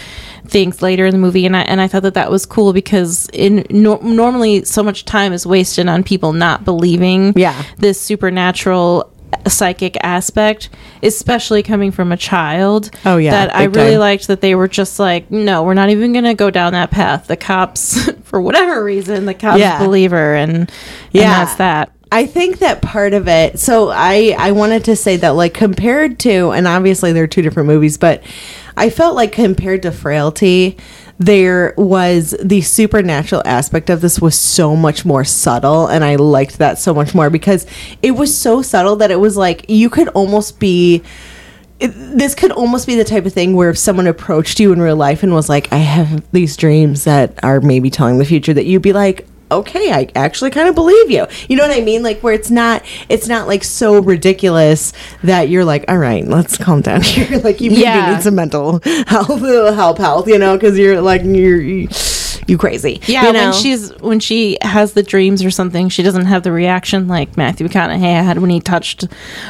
things 0.45 0.82
later 0.82 1.06
in 1.06 1.12
the 1.12 1.17
movie 1.19 1.45
and 1.45 1.56
i, 1.56 1.62
and 1.62 1.79
I 1.82 1.88
thought 1.89 2.03
that 2.03 2.13
that 2.15 2.32
was 2.32 2.45
cool 2.45 2.71
because 2.73 3.29
in 3.34 3.65
no, 3.69 3.97
normally 3.97 4.63
so 4.63 4.82
much 4.82 5.03
time 5.06 5.34
is 5.34 5.45
wasted 5.45 5.88
on 5.89 6.03
people 6.03 6.32
not 6.34 6.63
believing 6.65 7.34
Yeah. 7.36 7.62
this 7.77 7.99
supernatural 8.01 9.12
psychic 9.48 9.98
aspect, 10.04 10.69
especially 11.02 11.63
coming 11.63 11.91
from 11.91 12.12
a 12.12 12.17
child. 12.17 12.91
Oh, 13.06 13.17
yeah, 13.17 13.32
that 13.32 13.56
I 13.56 13.63
really 13.65 13.91
time. 13.91 14.00
liked 14.00 14.28
that 14.28 14.41
they 14.41 14.56
were 14.56 14.67
just 14.67 15.00
like, 15.00 15.30
no, 15.32 15.63
we're 15.63 15.74
not 15.74 15.89
even 15.89 16.12
going 16.13 16.26
to 16.26 16.34
go 16.34 16.50
down 16.50 16.74
that 16.74 16.91
path. 16.91 17.28
The 17.28 17.38
cops, 17.38 18.10
for 18.24 18.41
whatever 18.41 18.84
reason, 18.84 19.26
the 19.26 19.34
cops 19.34 19.60
Yeah. 19.60 19.80
believe 19.80 20.12
her, 20.12 20.36
and 20.36 20.54
and 20.54 20.72
Yeah. 21.12 21.43
that's 21.46 21.56
that. 21.56 21.91
I 22.12 22.28
think 22.28 22.60
that 22.60 22.84
part 22.84 23.13
of 23.15 23.28
it. 23.28 23.58
So 23.60 23.89
I 23.89 24.36
I 24.38 24.52
wanted 24.52 24.84
to 24.86 24.96
say 24.96 25.17
that 25.17 25.30
like 25.30 25.56
compared 25.56 26.19
to 26.19 26.52
and 26.52 26.67
obviously 26.67 27.12
they're 27.12 27.26
two 27.26 27.41
different 27.41 27.65
movies, 27.65 27.98
but 27.98 28.22
I 28.78 28.91
felt 28.91 29.15
like 29.15 29.32
compared 29.32 29.82
to 29.82 29.91
Frailty, 29.91 30.78
there 31.26 31.74
was 31.78 32.36
the 32.42 32.62
supernatural 32.62 33.42
aspect 33.46 33.90
of 33.90 34.02
this 34.02 34.20
was 34.20 34.38
so 34.38 34.76
much 34.76 35.06
more 35.06 35.24
subtle 35.24 35.88
and 35.88 36.04
I 36.04 36.16
liked 36.16 36.58
that 36.58 36.78
so 36.80 36.94
much 36.94 37.16
more 37.16 37.30
because 37.30 37.66
it 38.02 38.12
was 38.12 38.36
so 38.36 38.62
subtle 38.62 38.98
that 38.98 39.12
it 39.12 39.20
was 39.20 39.38
like 39.38 39.66
you 39.70 39.90
could 39.90 40.10
almost 40.10 40.60
be 40.60 41.04
it, 41.80 41.90
this 41.90 42.36
could 42.36 42.52
almost 42.52 42.88
be 42.88 42.96
the 42.96 43.04
type 43.04 43.26
of 43.26 43.34
thing 43.34 43.56
where 43.56 43.70
if 43.70 43.78
someone 43.78 44.08
approached 44.08 44.60
you 44.60 44.72
in 44.72 44.82
real 44.82 44.96
life 44.96 45.22
and 45.22 45.34
was 45.34 45.50
like, 45.50 45.72
I 45.74 45.78
have 45.78 46.24
these 46.32 46.56
dreams 46.56 47.04
that 47.04 47.44
are 47.44 47.60
maybe 47.60 47.90
telling 47.90 48.20
the 48.20 48.26
future, 48.26 48.54
that 48.54 48.66
you'd 48.66 48.82
be 48.82 48.94
like, 48.94 49.28
okay, 49.60 49.92
I 49.92 50.10
actually 50.16 50.52
kind 50.52 50.68
of 50.68 50.76
believe 50.76 51.10
you. 51.12 51.26
You 51.50 51.56
know 51.58 51.68
what 51.68 51.76
I 51.78 51.82
mean? 51.82 52.04
Like 52.04 52.22
where 52.22 52.34
it's 52.34 52.52
not, 52.52 52.84
it's 53.10 53.28
not 53.28 53.48
like 53.48 53.63
so 53.63 54.00
ridiculous 54.02 54.94
that 55.24 55.50
you're 55.50 55.66
like, 55.66 55.86
all 55.88 55.98
right, 55.98 56.26
let's 56.26 56.58
calm 56.58 56.82
down 56.82 57.02
here. 57.04 57.39
like 57.39 57.62
you 57.62 57.70
maybe 57.72 57.82
Yeah. 57.84 58.13
need 58.16 58.24
some 58.24 58.36
mental 58.36 58.80
health, 59.08 59.42
uh, 59.44 59.72
help, 59.74 59.98
health, 59.98 60.28
you 60.28 60.38
know, 60.38 60.56
because 60.58 60.78
you're 60.78 61.02
like 61.02 61.22
you're 61.24 61.62
you, 61.62 61.88
you 62.48 62.58
crazy. 62.58 63.00
Yeah, 63.08 63.28
you 63.28 63.34
know? 63.34 63.44
when 63.46 63.54
she's 63.54 63.92
when 64.02 64.20
she 64.20 64.58
has 64.62 64.94
the 64.94 65.04
dreams 65.04 65.44
or 65.44 65.52
something, 65.52 65.89
she 65.89 66.04
doesn't 66.04 66.26
have 66.26 66.44
the 66.44 66.52
reaction 66.52 67.08
like 67.08 67.38
Matthew 67.38 67.68
McConaughey 67.68 68.00
had 68.00 68.39
when 68.39 68.50
he 68.50 68.60
touched 68.60 69.06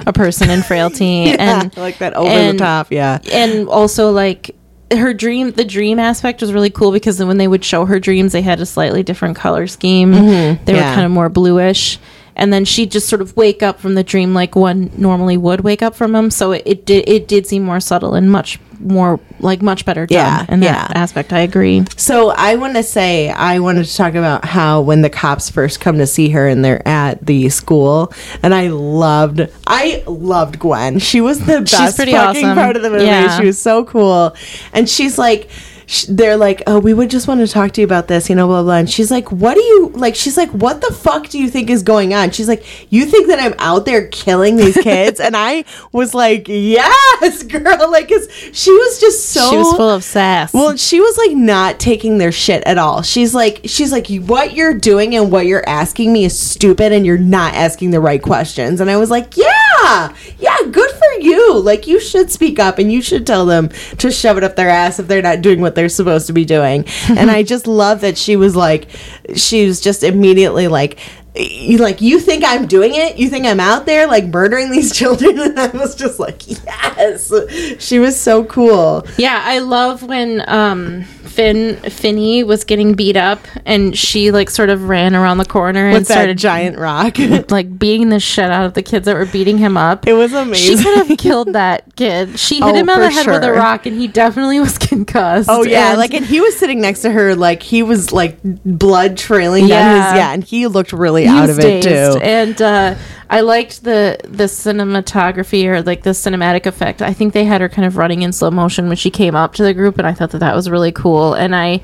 a 0.05 0.13
person 0.13 0.49
in 0.49 0.61
Frailty, 0.61 1.05
yeah, 1.25 1.61
and 1.63 1.77
like 1.77 1.97
that 1.99 2.13
over 2.13 2.29
and- 2.29 2.59
the 2.59 2.63
top, 2.63 2.91
yeah. 2.91 3.19
and 3.31 3.67
also 3.67 4.11
like 4.11 4.55
her 4.97 5.13
dream 5.13 5.51
the 5.51 5.65
dream 5.65 5.99
aspect 5.99 6.41
was 6.41 6.53
really 6.53 6.69
cool 6.69 6.91
because 6.91 7.23
when 7.23 7.37
they 7.37 7.47
would 7.47 7.63
show 7.63 7.85
her 7.85 7.99
dreams 7.99 8.31
they 8.31 8.41
had 8.41 8.59
a 8.59 8.65
slightly 8.65 9.03
different 9.03 9.35
color 9.35 9.67
scheme. 9.67 10.13
Mm-hmm. 10.13 10.65
They 10.65 10.73
were 10.73 10.79
kind 10.79 11.05
of 11.05 11.11
more 11.11 11.29
bluish. 11.29 11.99
And 12.35 12.51
then 12.51 12.65
she'd 12.65 12.91
just 12.91 13.07
sort 13.07 13.21
of 13.21 13.37
wake 13.37 13.61
up 13.61 13.79
from 13.79 13.93
the 13.93 14.03
dream 14.03 14.33
like 14.33 14.55
one 14.55 14.89
normally 14.97 15.37
would 15.37 15.61
wake 15.61 15.83
up 15.83 15.93
from 15.93 16.13
them 16.13 16.31
so 16.31 16.51
it, 16.51 16.63
it 16.65 16.85
did 16.85 17.07
it 17.07 17.27
did 17.27 17.45
seem 17.45 17.63
more 17.63 17.79
subtle 17.79 18.15
and 18.15 18.31
much 18.31 18.59
more 18.83 19.19
like 19.39 19.61
much 19.61 19.85
better 19.85 20.05
done 20.05 20.15
Yeah, 20.15 20.45
in 20.49 20.59
that 20.61 20.91
yeah. 20.91 21.01
aspect 21.01 21.33
i 21.33 21.39
agree 21.39 21.83
So 21.97 22.29
I 22.31 22.55
want 22.55 22.75
to 22.75 22.83
say 22.83 23.29
I 23.29 23.59
wanted 23.59 23.85
to 23.85 23.95
talk 23.95 24.15
about 24.15 24.45
how 24.45 24.81
when 24.81 25.01
the 25.01 25.09
cops 25.09 25.49
first 25.49 25.79
come 25.79 25.97
to 25.97 26.07
see 26.07 26.29
her 26.29 26.47
and 26.47 26.63
they're 26.63 26.85
at 26.87 27.25
the 27.25 27.49
school, 27.49 28.13
and 28.41 28.53
I 28.53 28.67
loved, 28.67 29.41
I 29.67 30.03
loved 30.07 30.59
Gwen. 30.59 30.99
She 30.99 31.21
was 31.21 31.39
the 31.45 31.61
best 31.61 31.95
pretty 31.95 32.11
fucking 32.13 32.43
awesome. 32.45 32.55
part 32.57 32.75
of 32.75 32.81
the 32.81 32.89
movie. 32.89 33.05
Yeah. 33.05 33.39
She 33.39 33.45
was 33.45 33.59
so 33.59 33.85
cool, 33.85 34.35
and 34.73 34.89
she's 34.89 35.17
like. 35.17 35.49
Sh- 35.93 36.05
They're 36.09 36.37
like, 36.37 36.63
oh, 36.67 36.79
we 36.79 36.93
would 36.93 37.09
just 37.09 37.27
want 37.27 37.39
to 37.41 37.47
talk 37.47 37.71
to 37.73 37.81
you 37.81 37.85
about 37.85 38.07
this, 38.07 38.29
you 38.29 38.35
know, 38.35 38.47
blah 38.47 38.63
blah. 38.63 38.75
And 38.75 38.89
she's 38.89 39.11
like, 39.11 39.31
what 39.31 39.53
do 39.55 39.61
you 39.61 39.89
like? 39.93 40.15
She's 40.15 40.35
like, 40.37 40.49
what 40.51 40.81
the 40.81 40.93
fuck 40.93 41.29
do 41.29 41.39
you 41.39 41.49
think 41.49 41.69
is 41.69 41.83
going 41.83 42.13
on? 42.13 42.31
She's 42.31 42.47
like, 42.47 42.65
you 42.91 43.05
think 43.05 43.27
that 43.27 43.39
I'm 43.39 43.53
out 43.59 43.85
there 43.85 44.07
killing 44.07 44.55
these 44.57 44.75
kids? 44.77 45.19
and 45.19 45.37
I 45.37 45.65
was 45.91 46.13
like, 46.13 46.47
yes, 46.47 47.43
girl, 47.43 47.91
like, 47.91 48.09
cause 48.09 48.27
she 48.51 48.71
was 48.71 48.99
just 48.99 49.29
so 49.29 49.49
she 49.51 49.57
was 49.57 49.73
full 49.75 49.89
of 49.89 50.03
sass 50.03 50.53
well, 50.53 50.75
she 50.75 50.99
was 50.99 51.17
like 51.17 51.31
not 51.31 51.79
taking 51.79 52.17
their 52.17 52.31
shit 52.31 52.63
at 52.65 52.77
all. 52.77 53.01
She's 53.01 53.33
like, 53.35 53.61
she's 53.65 53.91
like, 53.91 54.07
what 54.27 54.53
you're 54.53 54.73
doing 54.73 55.15
and 55.15 55.31
what 55.31 55.45
you're 55.45 55.67
asking 55.67 56.11
me 56.11 56.25
is 56.25 56.37
stupid, 56.39 56.91
and 56.91 57.05
you're 57.05 57.17
not 57.17 57.53
asking 57.53 57.91
the 57.91 57.99
right 57.99 58.21
questions. 58.21 58.81
And 58.81 58.89
I 58.89 58.97
was 58.97 59.09
like, 59.09 59.37
yeah, 59.37 59.51
yeah, 59.81 60.15
yeah, 60.39 60.57
good 60.71 60.91
for 60.91 61.21
you. 61.21 61.59
Like, 61.59 61.87
you 61.87 61.99
should 61.99 62.31
speak 62.31 62.59
up 62.59 62.79
and 62.79 62.91
you 62.91 63.01
should 63.01 63.25
tell 63.25 63.45
them 63.45 63.69
to 63.97 64.11
shove 64.11 64.37
it 64.37 64.43
up 64.43 64.55
their 64.55 64.69
ass 64.69 64.99
if 64.99 65.07
they're 65.07 65.21
not 65.21 65.41
doing 65.41 65.61
what 65.61 65.75
they're 65.75 65.89
supposed 65.89 66.27
to 66.27 66.33
be 66.33 66.45
doing. 66.45 66.85
and 67.09 67.31
I 67.31 67.43
just 67.53 67.67
love 67.67 68.01
that 68.01 68.17
she 68.17 68.35
was 68.35 68.55
like, 68.55 68.87
she 69.35 69.65
was 69.65 69.81
just 69.81 70.03
immediately 70.03 70.67
like. 70.67 70.99
You 71.35 71.79
like 71.79 71.99
you 72.01 72.19
think 72.19 72.43
I'm 72.45 72.67
doing 72.67 72.93
it? 72.93 73.17
You 73.17 73.27
think 73.27 73.45
I'm 73.47 73.59
out 73.59 73.85
there 73.87 74.05
like 74.07 74.25
murdering 74.25 74.69
these 74.71 74.95
children? 74.97 75.39
And 75.39 75.59
I 75.59 75.67
was 75.67 75.95
just 75.95 76.19
like, 76.19 76.47
yes. 76.47 77.31
She 77.79 77.97
was 77.99 78.19
so 78.19 78.43
cool. 78.45 79.05
Yeah, 79.17 79.41
I 79.43 79.59
love 79.59 80.03
when 80.03 80.43
um 80.47 81.03
Finn 81.33 81.77
Finney 81.89 82.43
was 82.43 82.63
getting 82.63 82.93
beat 82.93 83.17
up 83.17 83.39
and 83.65 83.97
she 83.97 84.29
like 84.29 84.51
sort 84.51 84.69
of 84.69 84.87
ran 84.87 85.15
around 85.15 85.39
the 85.39 85.45
corner 85.45 85.85
and 85.87 85.93
with 85.95 86.07
that 86.07 86.13
started 86.13 86.37
giant 86.37 86.77
rock. 86.77 87.17
like 87.49 87.79
beating 87.79 88.09
the 88.09 88.19
shit 88.19 88.51
out 88.51 88.65
of 88.65 88.75
the 88.75 88.83
kids 88.83 89.05
that 89.07 89.15
were 89.15 89.25
beating 89.25 89.57
him 89.57 89.75
up. 89.75 90.07
it 90.07 90.13
was 90.13 90.31
amazing. 90.33 90.77
she 90.77 90.83
could 90.83 91.07
have 91.07 91.17
killed 91.17 91.53
that 91.53 91.95
kid. 91.95 92.37
She 92.39 92.55
hit 92.57 92.63
Oh, 92.63 92.75
him 92.75 92.87
on 92.87 92.99
the 92.99 93.09
head 93.09 93.25
with 93.25 93.43
a 93.43 93.51
rock 93.51 93.87
and 93.87 93.97
he 93.99 94.07
definitely 94.07 94.59
was 94.59 94.77
concussed. 94.77 95.49
Oh 95.49 95.63
yeah, 95.63 95.89
And- 95.89 95.97
like 95.97 96.13
and 96.13 96.23
he 96.23 96.39
was 96.39 96.55
sitting 96.55 96.79
next 96.79 97.01
to 97.01 97.09
her, 97.09 97.35
like 97.35 97.63
he 97.63 97.81
was 97.81 98.11
like 98.11 98.37
blood 98.63 99.17
trailing 99.17 99.67
down 99.67 99.95
his 100.03 100.13
yeah, 100.15 100.33
and 100.33 100.43
he 100.43 100.67
looked 100.67 100.93
really 100.93 101.22
he 101.23 101.29
out 101.29 101.49
of 101.49 101.59
it 101.59 101.83
dazed. 101.83 102.17
too. 102.17 102.23
And 102.23 102.61
uh, 102.61 102.95
I 103.29 103.41
liked 103.41 103.83
the 103.83 104.19
the 104.23 104.45
cinematography 104.45 105.65
or 105.65 105.81
like 105.81 106.03
the 106.03 106.11
cinematic 106.11 106.65
effect. 106.65 107.01
I 107.01 107.13
think 107.13 107.33
they 107.33 107.45
had 107.45 107.61
her 107.61 107.69
kind 107.69 107.85
of 107.85 107.97
running 107.97 108.21
in 108.21 108.31
slow 108.33 108.51
motion 108.51 108.87
when 108.87 108.97
she 108.97 109.09
came 109.09 109.35
up 109.35 109.53
to 109.55 109.63
the 109.63 109.73
group, 109.73 109.97
and 109.97 110.07
I 110.07 110.13
thought 110.13 110.31
that 110.31 110.39
that 110.39 110.55
was 110.55 110.69
really 110.69 110.91
cool. 110.91 111.33
And 111.33 111.55
I 111.55 111.81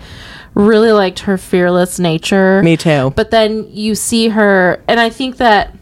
really 0.54 0.91
liked 0.91 1.19
her 1.19 1.38
fearless 1.38 1.99
nature. 1.99 2.62
Me 2.63 2.75
too. 2.78 3.13
But 3.15 3.32
then 3.32 3.67
you 3.69 3.95
see 3.95 4.30
her, 4.30 4.84
and 4.88 4.99
I 4.99 5.10
think 5.10 5.38
that 5.38 5.75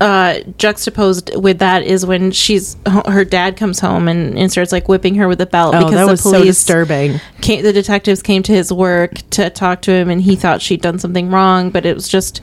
uh, 0.00 0.38
juxtaposed 0.58 1.34
with 1.36 1.58
that 1.58 1.82
is 1.82 2.06
when 2.06 2.30
she's 2.30 2.76
her 3.08 3.24
dad 3.24 3.56
comes 3.56 3.80
home 3.80 4.06
and, 4.06 4.38
and 4.38 4.50
starts 4.52 4.70
like 4.70 4.88
whipping 4.88 5.16
her 5.16 5.26
with 5.26 5.40
a 5.40 5.46
belt 5.46 5.74
Oh, 5.74 5.78
because 5.80 5.94
that 5.94 6.04
the 6.04 6.10
was 6.12 6.22
so 6.22 6.44
disturbing. 6.44 7.20
came, 7.40 7.62
the 7.64 7.72
detectives 7.72 8.22
came 8.22 8.42
to 8.44 8.52
his 8.52 8.72
work 8.72 9.14
to 9.30 9.50
talk 9.50 9.82
to 9.82 9.90
him 9.92 10.08
and 10.08 10.22
he 10.22 10.36
thought 10.36 10.62
she'd 10.62 10.82
done 10.82 11.00
something 11.00 11.30
wrong 11.30 11.70
but 11.70 11.84
it 11.84 11.94
was 11.94 12.08
just 12.08 12.40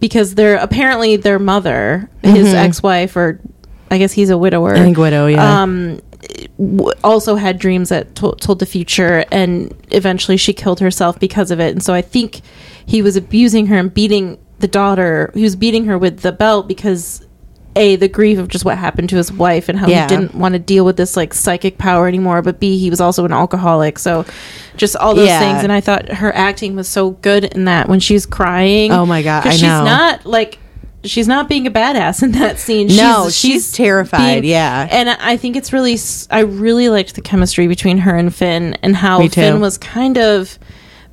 because 0.00 0.34
they're 0.34 0.56
apparently 0.56 1.14
their 1.16 1.38
mother 1.38 2.10
his 2.22 2.52
ex-wife 2.52 3.14
or 3.16 3.40
i 3.92 3.98
guess 3.98 4.12
he's 4.12 4.30
a 4.30 4.38
widower 4.38 4.72
Mm-hmm. 4.72 4.80
I 4.82 4.84
think 4.84 4.98
widow, 4.98 5.26
yeah. 5.26 5.62
um 5.62 6.00
also 7.04 7.36
had 7.36 7.58
dreams 7.60 7.90
that 7.90 8.14
to- 8.16 8.34
told 8.40 8.58
the 8.58 8.66
future 8.66 9.24
and 9.30 9.72
eventually 9.92 10.36
she 10.36 10.52
killed 10.52 10.80
herself 10.80 11.18
because 11.20 11.50
of 11.52 11.60
it 11.60 11.70
and 11.70 11.82
so 11.82 11.94
i 11.94 12.02
think 12.02 12.40
he 12.86 13.02
was 13.02 13.16
abusing 13.16 13.66
her 13.66 13.76
and 13.78 13.94
beating 13.94 14.36
the 14.60 14.68
daughter 14.68 15.30
he 15.34 15.42
was 15.42 15.56
beating 15.56 15.84
her 15.86 15.96
with 15.98 16.20
the 16.20 16.32
belt 16.32 16.66
because 16.68 17.24
a 17.76 17.96
the 17.96 18.08
grief 18.08 18.38
of 18.38 18.48
just 18.48 18.64
what 18.64 18.76
happened 18.78 19.08
to 19.10 19.16
his 19.16 19.30
wife 19.30 19.68
and 19.68 19.78
how 19.78 19.86
Yeah. 19.86 20.02
he 20.02 20.08
didn't 20.08 20.34
want 20.34 20.54
to 20.54 20.58
deal 20.58 20.84
with 20.84 20.96
this 20.96 21.16
like 21.16 21.32
psychic 21.34 21.78
power 21.78 22.08
anymore 22.08 22.42
but 22.42 22.58
b 22.58 22.76
he 22.78 22.90
was 22.90 23.00
also 23.00 23.24
an 23.24 23.32
alcoholic 23.32 23.98
so 23.98 24.24
just 24.76 24.96
all 24.96 25.14
those 25.14 25.28
Yeah. 25.28 25.38
things 25.38 25.62
and 25.62 25.72
i 25.72 25.80
thought 25.80 26.08
her 26.08 26.34
acting 26.34 26.74
was 26.74 26.88
so 26.88 27.10
good 27.10 27.44
in 27.44 27.66
that 27.66 27.88
when 27.88 28.00
she's 28.00 28.26
crying 28.26 28.90
Oh 28.90 29.06
my 29.06 29.22
God, 29.22 29.46
I 29.46 29.50
she's 29.52 29.62
know. 29.62 29.84
not 29.84 30.26
like 30.26 30.58
she's 31.04 31.28
not 31.28 31.48
being 31.48 31.66
a 31.66 31.70
badass 31.70 32.22
in 32.24 32.32
that 32.32 32.58
scene 32.58 32.88
No, 32.88 33.28
she's 33.30 33.70
terrified, 33.70 34.44
yeah. 34.44 34.88
and 34.90 35.08
I 35.10 35.36
think 35.36 35.54
it's 35.54 35.72
really, 35.72 35.96
I 36.30 36.40
really 36.40 36.88
liked 36.88 37.14
the 37.14 37.20
chemistry 37.20 37.68
between 37.68 37.98
her 37.98 38.16
and 38.16 38.34
Finn 38.34 38.74
and 38.82 38.96
how. 38.96 39.24
Finn 39.28 39.60
was 39.60 39.78
kind 39.78 40.18
of 40.18 40.58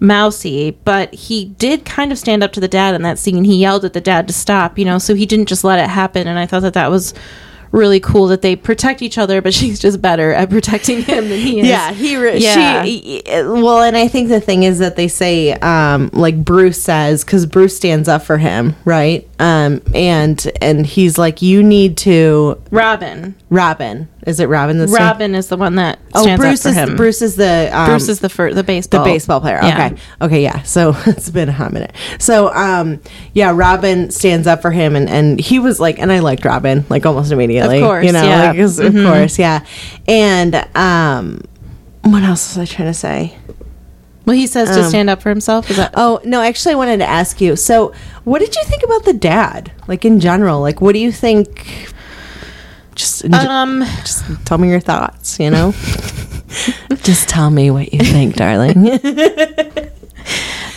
mousy, 0.05 0.71
but 0.83 1.13
he 1.13 1.45
did 1.45 1.85
kind 1.85 2.11
of 2.11 2.17
stand 2.17 2.43
up 2.43 2.51
to 2.53 2.59
the 2.59 2.67
dad 2.67 2.95
in 2.95 3.01
that 3.03 3.19
scene. 3.19 3.43
He 3.43 3.57
yelled 3.57 3.85
at 3.85 3.93
the 3.93 4.01
dad 4.01 4.27
to 4.27 4.33
stop, 4.33 4.77
you 4.77 4.85
know, 4.85 4.97
so 4.97 5.15
he 5.15 5.25
didn't 5.25 5.47
just 5.47 5.63
let 5.63 5.79
it 5.79 5.89
happen. 5.89 6.27
And 6.27 6.39
I 6.39 6.45
thought 6.45 6.61
that 6.61 6.73
that 6.73 6.91
was 6.91 7.13
really 7.75 7.99
cool 7.99 8.27
that 8.27 8.41
they 8.41 8.55
protect 8.55 9.01
each 9.01 9.17
other, 9.17 9.41
but 9.41 9.53
she's 9.59 9.79
just 9.79 10.01
better 10.01 10.31
at 10.33 10.49
protecting 10.49 11.01
him 11.03 11.29
than 11.29 11.39
he 11.39 11.59
is. 11.59 11.67
Yeah, 11.67 11.91
he. 11.91 12.15
Re- 12.17 12.37
Yeah. 12.37 12.83
She. 12.83 13.21
Well, 13.25 13.81
and 13.81 13.95
I 13.97 14.07
think 14.07 14.29
the 14.29 14.41
thing 14.41 14.63
is 14.63 14.79
that 14.79 14.95
they 14.95 15.07
say, 15.07 15.53
um, 15.53 16.09
like 16.13 16.43
Bruce 16.43 16.81
says, 16.81 17.23
because 17.23 17.45
Bruce 17.45 17.75
stands 17.75 18.07
up 18.07 18.23
for 18.23 18.37
him, 18.37 18.75
right? 18.85 19.27
Um, 19.39 19.81
and 19.93 20.45
and 20.61 20.85
he's 20.85 21.17
like, 21.17 21.41
you 21.41 21.61
need 21.63 21.97
to. 21.97 22.61
Robin. 22.71 23.35
Robin, 23.49 24.07
is 24.25 24.39
it 24.39 24.47
Robin? 24.47 24.77
That's 24.79 24.91
Robin 24.91 25.35
is 25.35 25.47
the 25.47 25.57
one 25.57 25.75
that 25.75 25.99
Oh, 26.13 26.23
Bruce 26.35 26.65
up 26.65 26.73
for 26.73 26.79
is 26.81 26.89
him. 26.89 26.95
Bruce 26.95 27.21
is 27.21 27.35
the 27.35 27.69
um, 27.71 27.87
Bruce 27.89 28.09
is 28.09 28.19
the 28.19 28.29
fir- 28.29 28.53
the 28.53 28.63
baseball 28.63 29.03
the 29.03 29.09
baseball 29.11 29.39
baseball 29.39 29.41
player. 29.41 29.59
Yeah. 29.61 29.85
Okay. 29.87 30.01
Okay. 30.21 30.43
Yeah. 30.43 30.61
So 30.63 30.93
it's 31.05 31.29
been 31.29 31.49
a 31.49 31.53
hot 31.53 31.71
minute. 31.73 31.93
So, 32.19 32.53
um, 32.53 33.01
yeah, 33.33 33.51
Robin 33.55 34.09
stands 34.11 34.47
up 34.47 34.61
for 34.61 34.71
him, 34.71 34.95
and 34.95 35.09
and 35.09 35.39
he 35.39 35.59
was 35.59 35.79
like, 35.79 35.99
and 35.99 36.11
I 36.11 36.19
liked 36.19 36.43
Robin 36.45 36.85
like 36.89 37.05
almost 37.05 37.31
immediately. 37.31 37.64
Of 37.71 37.81
course, 37.81 38.05
you 38.05 38.11
know, 38.11 38.23
yeah. 38.23 38.47
like, 38.49 38.57
'cause 38.57 38.79
of 38.79 38.93
course, 38.93 39.37
yeah. 39.39 39.65
And 40.07 40.55
um, 40.75 41.41
what 42.03 42.23
else 42.23 42.55
was 42.55 42.69
I 42.69 42.73
trying 42.73 42.89
to 42.89 42.93
say? 42.93 43.37
Well, 44.25 44.35
he 44.35 44.47
says 44.47 44.69
to 44.75 44.81
Um, 44.83 44.89
stand 44.89 45.09
up 45.09 45.21
for 45.21 45.29
himself. 45.29 45.69
Is 45.69 45.77
that? 45.77 45.93
Oh 45.95 46.19
no, 46.25 46.41
actually, 46.41 46.73
I 46.73 46.75
wanted 46.77 46.97
to 46.97 47.05
ask 47.09 47.39
you. 47.41 47.55
So, 47.55 47.93
what 48.23 48.39
did 48.39 48.55
you 48.55 48.63
think 48.65 48.81
about 48.83 49.05
the 49.05 49.13
dad? 49.13 49.71
Like 49.87 50.03
in 50.03 50.19
general, 50.19 50.61
like 50.61 50.81
what 50.81 50.93
do 50.93 50.99
you 50.99 51.11
think? 51.11 51.91
Just, 52.95 53.25
Um, 53.33 53.83
just 54.01 54.23
tell 54.45 54.57
me 54.57 54.69
your 54.69 54.79
thoughts. 54.79 55.37
You 55.39 55.49
know, 55.51 55.71
just 57.03 57.27
tell 57.29 57.49
me 57.51 57.69
what 57.69 57.93
you 57.93 57.99
think, 57.99 58.35
darling. 58.35 58.89
uh, 58.99 59.89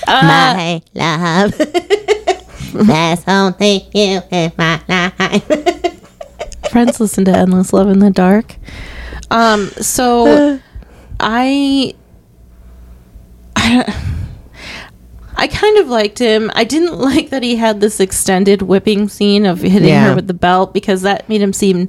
my 0.07 0.83
love. 0.95 1.57
That's 2.75 3.27
only 3.27 3.89
you 3.95 4.21
in 4.31 4.53
my 4.59 4.81
life. 4.89 5.78
Friends 6.71 7.01
listen 7.01 7.25
to 7.27 7.31
Endless 7.37 7.73
Love 7.73 7.89
in 7.89 7.99
the 7.99 8.11
Dark. 8.11 8.57
Um, 9.31 9.69
so 9.81 10.61
I, 11.21 11.95
I, 13.57 13.95
I 15.37 15.47
kind 15.49 15.79
of 15.79 15.89
liked 15.89 16.19
him. 16.19 16.51
I 16.55 16.65
didn't 16.65 16.99
like 16.99 17.31
that 17.31 17.43
he 17.43 17.57
had 17.57 17.81
this 17.81 18.01
extended 18.01 18.63
whipping 18.63 19.09
scene 19.09 19.47
of 19.47 19.61
hitting 19.61 19.89
Yeah. 19.89 20.11
her 20.11 20.15
with 20.17 20.27
the 20.27 20.35
belt 20.35 20.73
because 20.75 21.03
that 21.03 21.29
made 21.29 21.41
him 21.43 21.53
seem 21.53 21.89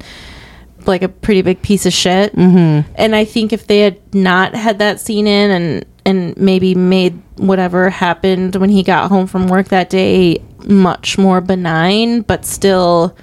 like 0.86 1.02
a 1.02 1.10
pretty 1.10 1.42
big 1.42 1.62
piece 1.62 1.86
of 1.86 1.94
shit. 1.94 2.36
Mm-hmm. 2.36 2.90
And 2.96 3.16
I 3.16 3.26
think 3.26 3.54
if 3.54 3.68
they 3.68 3.80
had 3.82 3.98
not 4.14 4.56
had 4.56 4.80
that 4.80 5.00
scene 5.00 5.28
in 5.28 5.52
and 5.52 5.86
and 6.06 6.36
maybe 6.38 6.74
made 6.74 7.22
whatever 7.36 7.90
happened 7.90 8.56
when 8.56 8.70
he 8.70 8.82
got 8.82 9.10
home 9.10 9.28
from 9.28 9.48
work 9.48 9.68
that 9.68 9.90
day 9.90 10.42
much 10.66 11.18
more 11.18 11.42
benign, 11.42 12.22
but 12.22 12.46
still 12.46 13.16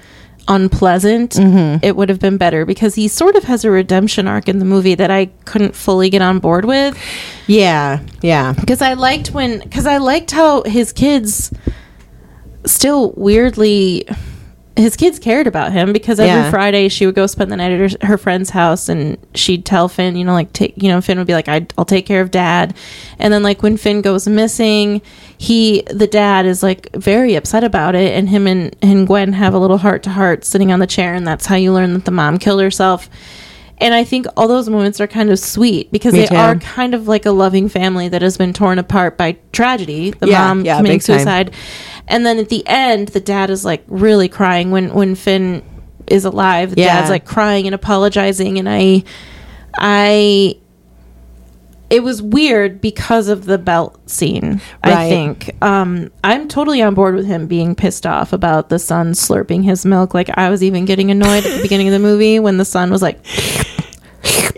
unpleasant, 0.49 1.33
mm-hmm. 1.33 1.85
it 1.85 1.97
would 1.97 2.09
have 2.09 2.21
been 2.21 2.37
better 2.37 2.65
because 2.65 2.95
he 2.95 3.09
sort 3.09 3.37
of 3.37 3.45
has 3.45 3.65
a 3.65 3.71
redemption 3.71 4.27
arc 4.27 4.49
in 4.49 4.59
the 4.59 4.65
movie 4.65 4.95
that 4.95 5.11
I 5.11 5.27
couldn't 5.45 5.75
fully 5.75 6.11
get 6.11 6.23
on 6.23 6.39
board 6.39 6.65
with. 6.65 6.99
Yeah, 7.47 8.01
yeah, 8.23 8.53
because 8.53 8.83
I 8.83 8.95
liked 8.95 9.33
when 9.33 9.61
because 9.61 9.87
I 9.87 9.99
liked 9.99 10.31
how 10.31 10.63
his 10.63 10.93
kids 10.93 11.53
still 12.65 13.13
weirdly 13.13 14.07
his 14.77 14.95
kids 14.97 15.19
cared 15.19 15.47
about 15.47 15.73
him 15.73 15.93
because 15.93 16.21
every 16.21 16.31
Yeah. 16.43 16.51
Friday 16.51 16.89
she 16.89 17.07
would 17.07 17.15
go 17.15 17.27
spend 17.27 17.51
the 17.51 17.57
night 17.57 17.73
at 17.73 17.93
her, 17.93 18.07
her 18.07 18.19
friend's 18.19 18.51
house 18.51 18.89
and 18.89 19.17
she'd 19.35 19.65
tell 19.65 19.89
Finn, 19.89 20.17
you 20.17 20.25
know, 20.25 20.35
like 20.35 20.53
take 20.53 20.75
you 20.81 20.89
know 20.89 21.01
Finn 21.01 21.19
would 21.19 21.27
be 21.27 21.33
like 21.33 21.49
I 21.49 21.67
I'll 21.79 21.85
take 21.87 22.05
care 22.07 22.21
of 22.21 22.31
dad, 22.31 22.75
and 23.19 23.33
then 23.33 23.43
like 23.43 23.63
when 23.63 23.77
Finn 23.77 24.03
goes 24.03 24.29
missing, 24.29 25.01
he 25.39 25.83
the 25.91 26.07
dad 26.07 26.47
is 26.47 26.63
like 26.63 26.91
very 26.95 27.35
upset 27.35 27.65
about 27.65 27.95
it, 27.95 28.13
and 28.13 28.29
him 28.29 28.47
and 28.47 28.77
and 28.83 29.07
Gwen 29.07 29.33
have 29.33 29.55
a 29.55 29.59
little 29.59 29.79
heart 29.79 30.03
to 30.05 30.11
heart 30.11 30.45
sitting 30.45 30.71
on 30.71 30.79
the 30.81 30.87
chair, 30.87 31.15
and 31.15 31.27
that's 31.27 31.47
how 31.47 31.57
you 31.57 31.73
learn 31.73 31.95
that 31.95 32.05
the 32.05 32.11
mom 32.11 32.39
killed 32.39 32.61
herself. 32.61 33.09
And 33.79 33.93
I 33.95 34.05
think 34.05 34.27
all 34.39 34.49
those 34.49 34.69
moments 34.71 35.01
are 35.03 35.07
kind 35.07 35.31
of 35.31 35.39
sweet 35.39 35.93
because 35.93 36.15
Me 36.15 36.21
they 36.21 36.27
too. 36.29 36.35
are 36.35 36.57
kind 36.57 36.95
of 36.95 37.09
like 37.09 37.27
a 37.27 37.31
loving 37.31 37.69
family 37.69 38.09
that 38.09 38.23
has 38.23 38.39
been 38.39 38.53
torn 38.55 38.79
apart 38.79 39.19
by 39.19 39.37
tragedy. 39.53 40.13
The 40.13 40.29
Yeah, 40.29 40.47
mom 40.49 40.65
yeah, 40.65 40.77
committing 40.79 40.99
big 40.99 41.05
time. 41.05 41.17
suicide, 41.19 41.55
and 42.09 42.25
then 42.25 42.39
at 42.39 42.49
the 42.49 42.67
end, 42.67 43.09
the 43.09 43.21
dad 43.21 43.51
is 43.51 43.65
like 43.67 43.85
really 43.89 44.29
crying 44.29 44.71
when 44.71 44.95
when 44.95 45.15
Finn 45.15 45.63
is 46.07 46.25
alive. 46.25 46.75
The 46.75 46.81
Yeah. 46.81 47.01
dad's 47.01 47.11
like 47.11 47.27
crying 47.27 47.67
and 47.67 47.75
apologizing, 47.75 48.59
and 48.59 48.67
I, 48.69 49.05
I. 49.75 50.57
It 51.89 52.03
was 52.03 52.21
weird 52.21 52.81
because 52.81 53.29
of 53.29 53.45
the 53.45 53.59
belt 53.59 53.99
scene. 54.11 54.61
I 54.83 55.09
think 55.09 55.51
um, 55.63 56.11
I'm 56.25 56.49
totally 56.49 56.83
on 56.83 56.95
board 56.95 57.15
with 57.15 57.27
him 57.27 57.47
being 57.47 57.77
pissed 57.77 58.07
off 58.07 58.33
about 58.33 58.71
the 58.71 58.79
son 58.79 59.13
slurping 59.13 59.63
his 59.63 59.87
milk. 59.87 60.13
Like 60.13 60.29
I 60.37 60.51
was 60.51 60.65
even 60.65 60.85
getting 60.85 61.11
annoyed 61.11 61.47
at 61.47 61.57
the 61.57 61.63
beginning 61.63 61.87
of 61.87 61.93
the 61.93 62.01
movie 62.01 62.41
when 62.41 62.57
the 62.57 62.65
son 62.65 62.91
was 62.91 63.03
like, 63.03 63.21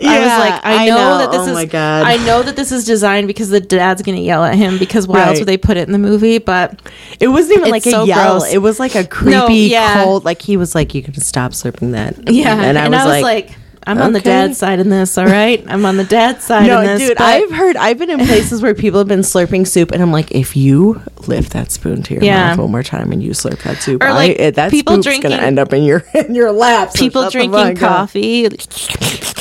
I 0.01 0.19
was 0.19 0.27
like, 0.27 0.61
I 0.63 0.85
know, 0.87 1.17
that 1.19 1.31
this 1.31 1.41
oh 1.41 1.47
is. 1.47 1.53
my 1.53 1.65
god. 1.65 2.03
I 2.03 2.17
know 2.25 2.41
that 2.41 2.55
this 2.55 2.71
is 2.71 2.85
designed 2.85 3.27
because 3.27 3.49
the 3.49 3.59
dad's 3.59 4.01
gonna 4.01 4.17
yell 4.17 4.43
at 4.43 4.55
him 4.55 4.77
because 4.77 5.07
why 5.07 5.27
else 5.27 5.39
would 5.39 5.47
they 5.47 5.57
put 5.57 5.77
it 5.77 5.87
in 5.87 5.91
the 5.91 5.99
movie? 5.99 6.37
But 6.37 6.81
it 7.19 7.27
wasn't 7.27 7.59
even 7.59 7.71
like 7.71 7.85
a 7.85 7.91
so 7.91 8.03
yell. 8.05 8.39
gross. 8.39 8.51
It 8.51 8.59
was 8.59 8.79
like 8.79 8.95
a 8.95 9.05
creepy, 9.05 9.69
yeah. 9.69 10.03
cold. 10.03 10.25
Like 10.25 10.41
he 10.41 10.57
was 10.57 10.73
like, 10.73 10.95
"You 10.95 11.03
can 11.03 11.13
stop 11.15 11.51
slurping 11.51 11.91
that." 11.91 12.31
yeah, 12.31 12.61
and 12.61 12.77
I 12.77 12.89
was, 12.89 13.21
like, 13.21 13.51
I'm 13.89 14.01
on 14.01 14.13
the 14.13 14.19
dad 14.21 14.55
side 14.55 14.79
in 14.79 14.89
this. 14.89 15.17
All 15.17 15.25
right, 15.25 15.63
I'm 15.67 15.85
on 15.85 15.97
the 15.97 16.03
dad 16.03 16.41
side 16.41 16.67
No, 16.67 16.79
in 16.81 16.85
this. 16.87 17.07
dude, 17.09 17.17
I've 17.17 17.51
heard 17.51 17.75
I've 17.75 17.97
been 17.97 18.09
in 18.09 18.19
places 18.19 18.61
where 18.61 18.73
people 18.75 18.99
have 18.99 19.07
been 19.07 19.21
slurping 19.21 19.67
soup, 19.67 19.91
and 19.91 20.01
I'm 20.01 20.11
like, 20.11 20.31
if 20.31 20.55
you 20.55 21.01
lift 21.27 21.53
that 21.53 21.71
spoon 21.71 22.03
to 22.03 22.13
your 22.13 22.23
Yeah. 22.23 22.49
mouth 22.49 22.59
one 22.59 22.71
more 22.71 22.83
time 22.83 23.11
and 23.11 23.21
you 23.21 23.31
slurp 23.31 23.61
that 23.63 23.81
soup, 23.81 24.01
Or, 24.03 24.07
I, 24.07 24.11
like, 24.13 24.39
it- 24.39 24.55
that 24.55 24.71
people 24.71 25.01
drinking- 25.01 25.31
gonna 25.31 25.41
end 25.41 25.59
up 25.59 25.73
in 25.73 25.83
your 25.83 26.03
in 26.13 26.35
your 26.35 26.51
lap. 26.51 26.91
so 26.91 26.99
people 26.99 27.29
drinking 27.29 27.75
coffee, 27.77 28.47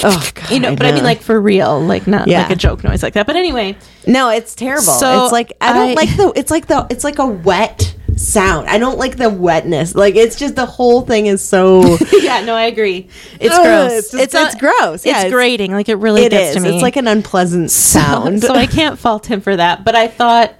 Oh 0.04 0.30
god, 0.34 0.50
you 0.50 0.60
know. 0.60 0.76
But 0.76 0.86
I 0.86 0.92
mean, 0.92 1.02
like 1.04 1.20
for 1.22 1.40
real, 1.40 1.80
like 1.80 2.06
not 2.06 2.28
Yeah. 2.28 2.42
like 2.42 2.50
a 2.52 2.56
joke 2.56 2.84
noise 2.84 3.02
like 3.02 3.14
that. 3.14 3.26
But 3.26 3.36
anyway, 3.36 3.76
no, 4.06 4.30
it's 4.30 4.54
terrible. 4.54 4.82
So, 4.84 5.24
it's 5.24 5.32
like 5.32 5.52
I 5.60 5.72
don't 5.72 5.90
I- 5.90 5.94
like 5.94 6.16
the. 6.16 6.32
It's 6.36 6.50
like 6.50 6.66
the. 6.68 6.86
It's 6.88 7.02
like 7.04 7.18
a 7.18 7.26
wet 7.26 7.94
sound. 8.18 8.68
I 8.68 8.78
don't 8.78 8.98
like 8.98 9.16
the 9.16 9.30
wetness. 9.30 9.94
Like 9.94 10.16
it's 10.16 10.36
just 10.36 10.56
the 10.56 10.66
whole 10.66 11.02
thing 11.02 11.26
is 11.26 11.42
so. 11.42 11.96
yeah, 12.20 12.44
no, 12.44 12.54
I 12.54 12.64
agree. 12.64 13.08
It's 13.40 13.54
Ugh, 13.54 13.64
gross. 13.64 14.14
it's 14.14 14.34
it's 14.34 14.54
gross. 14.56 15.06
Yeah, 15.06 15.12
it's, 15.12 15.18
it's- 15.20 15.32
grating. 15.32 15.72
Like 15.72 15.88
it 15.88 15.94
really 15.96 16.24
it 16.24 16.30
gets 16.30 16.50
is. 16.50 16.56
to 16.56 16.60
me. 16.68 16.74
It's 16.74 16.82
like 16.82 16.96
an 16.96 17.06
unpleasant 17.06 17.70
sound. 17.92 18.40
So, 18.42 18.48
so 18.48 18.54
I 18.54 18.66
can't 18.66 18.98
fault 18.98 19.26
him 19.26 19.40
for 19.40 19.54
that. 19.56 19.84
But 19.84 19.94
I 19.94 20.08
thought, 20.08 20.54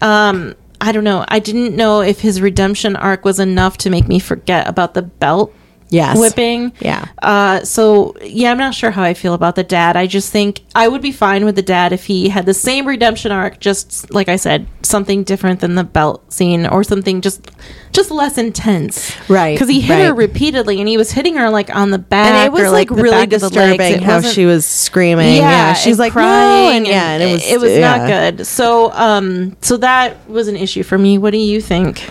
um, 0.00 0.54
I 0.80 0.92
don't 0.92 1.04
know. 1.04 1.24
I 1.28 1.38
didn't 1.38 1.76
know 1.76 2.00
if 2.02 2.20
his 2.20 2.40
redemption 2.40 2.96
arc 2.96 3.24
was 3.24 3.38
enough 3.40 3.78
to 3.78 3.90
make 3.90 4.08
me 4.08 4.18
forget 4.18 4.68
about 4.68 4.94
the 4.94 5.02
belt 5.02 5.54
yes. 5.94 6.18
whipping. 6.18 6.72
Yeah. 6.80 7.06
Uh, 7.22 7.64
so 7.64 8.14
yeah, 8.22 8.50
I'm 8.50 8.58
not 8.58 8.74
sure 8.74 8.90
how 8.90 9.02
I 9.02 9.14
feel 9.14 9.34
about 9.34 9.54
the 9.54 9.64
dad. 9.64 9.96
I 9.96 10.06
just 10.06 10.30
think 10.32 10.62
I 10.74 10.88
would 10.88 11.02
be 11.02 11.12
fine 11.12 11.44
with 11.44 11.56
the 11.56 11.62
dad 11.62 11.92
if 11.92 12.04
he 12.06 12.28
had 12.28 12.46
the 12.46 12.54
same 12.54 12.86
redemption 12.86 13.32
arc, 13.32 13.60
just 13.60 14.12
like 14.12 14.28
I 14.28 14.36
said, 14.36 14.66
something 14.82 15.24
different 15.24 15.60
than 15.60 15.74
the 15.74 15.84
belt 15.84 16.32
scene 16.32 16.66
or 16.66 16.84
something 16.84 17.20
just 17.20 17.50
just 17.92 18.10
less 18.10 18.38
intense. 18.38 19.14
Right, 19.28 19.54
Because 19.54 19.68
he 19.68 19.80
hit 19.80 20.04
her 20.04 20.14
repeatedly 20.14 20.80
and 20.80 20.88
he 20.88 20.96
was 20.96 21.12
hitting 21.12 21.36
her 21.36 21.48
like 21.48 21.74
on 21.74 21.90
the 21.90 21.98
back. 21.98 22.34
and 22.34 22.46
it 22.46 22.52
was 22.52 22.62
or, 22.62 22.70
like, 22.70 22.88
the 22.88 22.96
really 22.96 23.10
back 23.10 23.32
of 23.32 23.40
the 23.40 23.48
legs. 23.50 23.78
disturbing 23.78 24.02
how 24.02 24.20
she 24.20 24.44
was 24.46 24.66
screaming. 24.66 25.36
Yeah, 25.36 25.74
she's 25.74 25.92
and 25.92 25.98
like 26.00 26.12
crying, 26.12 26.30
no, 26.30 26.76
and 26.76 26.86
yeah, 26.86 27.12
and 27.12 27.22
it 27.22 27.32
was 27.32 27.46
it 27.46 27.60
was 27.60 27.72
yeah. 27.72 27.96
not 27.96 28.08
good. 28.08 28.46
So 28.46 28.92
um, 28.92 29.56
so 29.60 29.76
that 29.78 30.28
was 30.28 30.48
an 30.48 30.56
issue 30.56 30.82
for 30.82 30.98
me. 30.98 31.18
What 31.18 31.30
do 31.30 31.38
you 31.38 31.60
think? 31.60 32.08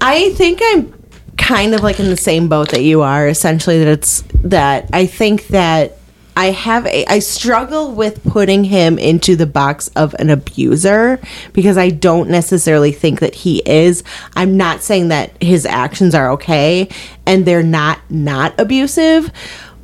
I 0.00 0.32
think 0.32 0.60
I'm 0.62 0.92
kind 1.36 1.74
of 1.74 1.82
like 1.82 2.00
in 2.00 2.06
the 2.06 2.16
same 2.16 2.48
boat 2.48 2.70
that 2.70 2.82
you 2.82 3.02
are. 3.02 3.28
Essentially, 3.28 3.78
that 3.78 3.88
it's 3.88 4.22
that 4.42 4.88
I 4.92 5.06
think 5.06 5.48
that 5.48 5.98
I 6.36 6.46
have 6.46 6.86
a 6.86 7.06
I 7.06 7.20
struggle 7.20 7.92
with 7.92 8.24
putting 8.24 8.64
him 8.64 8.98
into 8.98 9.36
the 9.36 9.46
box 9.46 9.88
of 9.94 10.14
an 10.18 10.30
abuser 10.30 11.20
because 11.52 11.78
I 11.78 11.90
don't 11.90 12.28
necessarily 12.28 12.92
think 12.92 13.20
that 13.20 13.34
he 13.34 13.62
is. 13.64 14.02
I'm 14.34 14.56
not 14.56 14.82
saying 14.82 15.08
that 15.08 15.40
his 15.42 15.64
actions 15.64 16.14
are 16.14 16.30
okay 16.32 16.88
and 17.26 17.46
they're 17.46 17.62
not 17.62 18.00
not 18.10 18.58
abusive, 18.58 19.30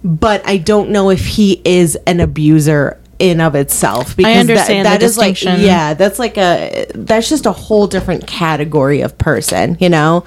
but 0.02 0.46
I 0.46 0.56
don't 0.56 0.90
know 0.90 1.10
if 1.10 1.24
he 1.24 1.62
is 1.64 1.96
an 2.06 2.20
abuser 2.20 2.98
in 3.20 3.40
of 3.40 3.54
itself 3.54 4.16
because 4.16 4.40
understand 4.40 4.86
that, 4.86 5.00
that 5.00 5.04
is 5.04 5.18
like 5.18 5.40
yeah 5.42 5.94
that's 5.94 6.18
like 6.18 6.38
a 6.38 6.86
that's 6.94 7.28
just 7.28 7.44
a 7.44 7.52
whole 7.52 7.86
different 7.86 8.26
category 8.26 9.02
of 9.02 9.16
person 9.18 9.76
you 9.78 9.88
know? 9.90 10.24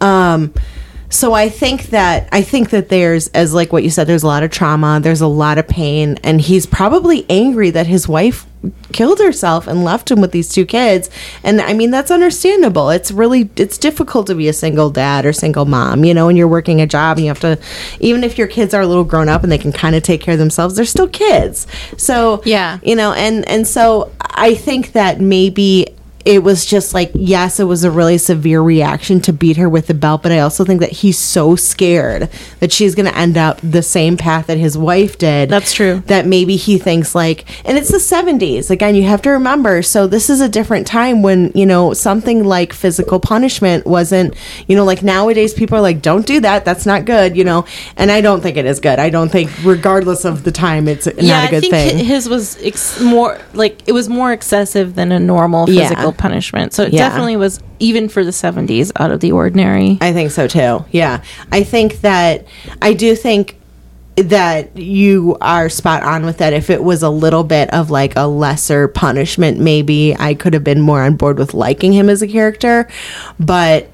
Um 0.00 0.54
so 1.16 1.32
i 1.32 1.48
think 1.48 1.84
that 1.84 2.28
i 2.32 2.42
think 2.42 2.70
that 2.70 2.88
there's 2.90 3.28
as 3.28 3.54
like 3.54 3.72
what 3.72 3.82
you 3.82 3.90
said 3.90 4.06
there's 4.06 4.22
a 4.22 4.26
lot 4.26 4.42
of 4.42 4.50
trauma 4.50 5.00
there's 5.02 5.20
a 5.22 5.26
lot 5.26 5.56
of 5.56 5.66
pain 5.66 6.18
and 6.22 6.40
he's 6.42 6.66
probably 6.66 7.24
angry 7.30 7.70
that 7.70 7.86
his 7.86 8.06
wife 8.06 8.46
killed 8.92 9.20
herself 9.20 9.66
and 9.68 9.84
left 9.84 10.10
him 10.10 10.20
with 10.20 10.32
these 10.32 10.48
two 10.48 10.66
kids. 10.66 11.08
And 11.44 11.60
i 11.60 11.72
mean 11.72 11.92
that's 11.92 12.10
understandable. 12.10 12.90
It's 12.90 13.12
really 13.12 13.48
it's 13.56 13.78
difficult 13.78 14.26
to 14.26 14.34
be 14.34 14.48
a 14.48 14.52
single 14.52 14.90
dad 14.90 15.24
or 15.24 15.32
single 15.32 15.66
mom 15.66 16.04
you 16.04 16.12
know 16.12 16.26
when 16.26 16.36
you're 16.36 16.48
working 16.48 16.80
a 16.80 16.86
job 16.86 17.16
and 17.18 17.26
you 17.26 17.30
have 17.30 17.40
to 17.40 17.58
even 18.00 18.24
if 18.24 18.36
your 18.38 18.48
kids 18.48 18.74
are 18.74 18.80
a 18.82 18.86
little 18.86 19.04
grown 19.04 19.28
up 19.28 19.42
and 19.44 19.52
they 19.52 19.58
can 19.58 19.70
kind 19.72 19.94
of 19.94 20.02
take 20.02 20.20
care 20.20 20.32
of 20.32 20.38
themselves 20.40 20.74
they're 20.74 20.84
still 20.84 21.08
kids. 21.08 21.66
So 21.96 22.42
Yeah. 22.44 22.78
you 22.82 22.96
know 22.96 23.12
and 23.12 23.46
and 23.48 23.66
so 23.68 24.10
i 24.20 24.54
think 24.54 24.92
that 24.92 25.20
maybe 25.20 25.86
it 26.26 26.42
was 26.42 26.66
just 26.66 26.92
like 26.92 27.10
yes 27.14 27.58
it 27.60 27.64
was 27.64 27.84
a 27.84 27.90
really 27.90 28.18
severe 28.18 28.60
reaction 28.60 29.20
to 29.20 29.32
beat 29.32 29.56
her 29.56 29.68
with 29.68 29.86
the 29.86 29.94
belt 29.94 30.22
but 30.22 30.32
i 30.32 30.38
also 30.40 30.64
think 30.64 30.80
that 30.80 30.90
he's 30.90 31.16
so 31.18 31.54
scared 31.56 32.28
that 32.60 32.72
she's 32.72 32.94
going 32.94 33.06
to 33.06 33.16
end 33.16 33.38
up 33.38 33.60
the 33.62 33.82
same 33.82 34.16
path 34.16 34.48
that 34.48 34.58
his 34.58 34.76
wife 34.76 35.16
did. 35.18 35.48
That's 35.48 35.72
true. 35.72 36.02
that 36.06 36.26
maybe 36.26 36.56
he 36.56 36.78
thinks 36.78 37.14
like 37.14 37.44
and 37.64 37.78
it's 37.78 37.90
the 37.90 37.98
70s 37.98 38.70
again 38.70 38.94
you 38.94 39.04
have 39.04 39.22
to 39.22 39.30
remember 39.30 39.82
so 39.82 40.06
this 40.06 40.28
is 40.28 40.40
a 40.40 40.48
different 40.48 40.86
time 40.86 41.22
when 41.22 41.52
you 41.54 41.64
know 41.64 41.94
something 41.94 42.44
like 42.44 42.72
physical 42.72 43.20
punishment 43.20 43.86
wasn't 43.86 44.34
you 44.66 44.74
know 44.76 44.84
like 44.84 45.02
nowadays 45.02 45.54
people 45.54 45.78
are 45.78 45.80
like 45.80 46.02
don't 46.02 46.26
do 46.26 46.40
that. 46.40 46.64
That's 46.64 46.86
not 46.86 47.04
good 47.04 47.36
you 47.36 47.44
know? 47.44 47.64
And 47.96 48.10
i 48.10 48.20
don't 48.20 48.40
think 48.40 48.56
it 48.56 48.66
is 48.66 48.80
good. 48.80 48.98
I 48.98 49.10
don't 49.10 49.30
think 49.30 49.50
regardless 49.64 50.24
of 50.24 50.42
the 50.42 50.52
time 50.52 50.88
it's 50.88 51.06
not 51.06 51.22
yeah, 51.22 51.46
a 51.46 51.50
good 51.50 51.58
I 51.58 51.60
think 51.60 51.72
thing. 51.74 52.04
his 52.04 52.28
was 52.28 52.58
ex- 52.62 53.00
more 53.00 53.38
like 53.54 53.86
it 53.86 53.92
was 53.92 54.08
more 54.08 54.32
excessive 54.32 54.94
than 54.96 55.12
a 55.12 55.20
normal 55.20 55.70
Yeah. 55.70 55.90
Punishment. 56.18 56.72
So 56.72 56.82
it 56.84 56.92
Yeah. 56.92 57.08
definitely 57.08 57.36
was 57.36 57.60
even 57.78 58.08
for 58.08 58.24
the 58.24 58.32
70s 58.32 58.90
out 58.96 59.10
of 59.10 59.20
the 59.20 59.32
ordinary. 59.32 59.98
I 60.00 60.12
think 60.12 60.30
so 60.30 60.46
too. 60.46 60.84
Yeah. 60.90 61.20
I 61.52 61.62
think 61.62 62.00
that 62.02 62.46
I 62.82 62.92
do 62.92 63.14
think 63.14 63.56
that 64.16 64.74
you 64.76 65.36
are 65.42 65.68
spot 65.68 66.02
on 66.02 66.24
with 66.24 66.38
that. 66.38 66.54
If 66.54 66.70
it 66.70 66.82
was 66.82 67.02
a 67.02 67.10
little 67.10 67.44
bit 67.44 67.68
of 67.74 67.90
like 67.90 68.14
a 68.16 68.26
lesser 68.26 68.88
punishment, 68.88 69.58
maybe 69.60 70.16
I 70.18 70.32
could 70.34 70.54
have 70.54 70.64
been 70.64 70.80
more 70.80 71.02
on 71.02 71.16
board 71.16 71.38
with 71.38 71.52
liking 71.52 71.92
him 71.92 72.08
as 72.08 72.22
a 72.22 72.26
character. 72.26 72.88
But 73.38 73.90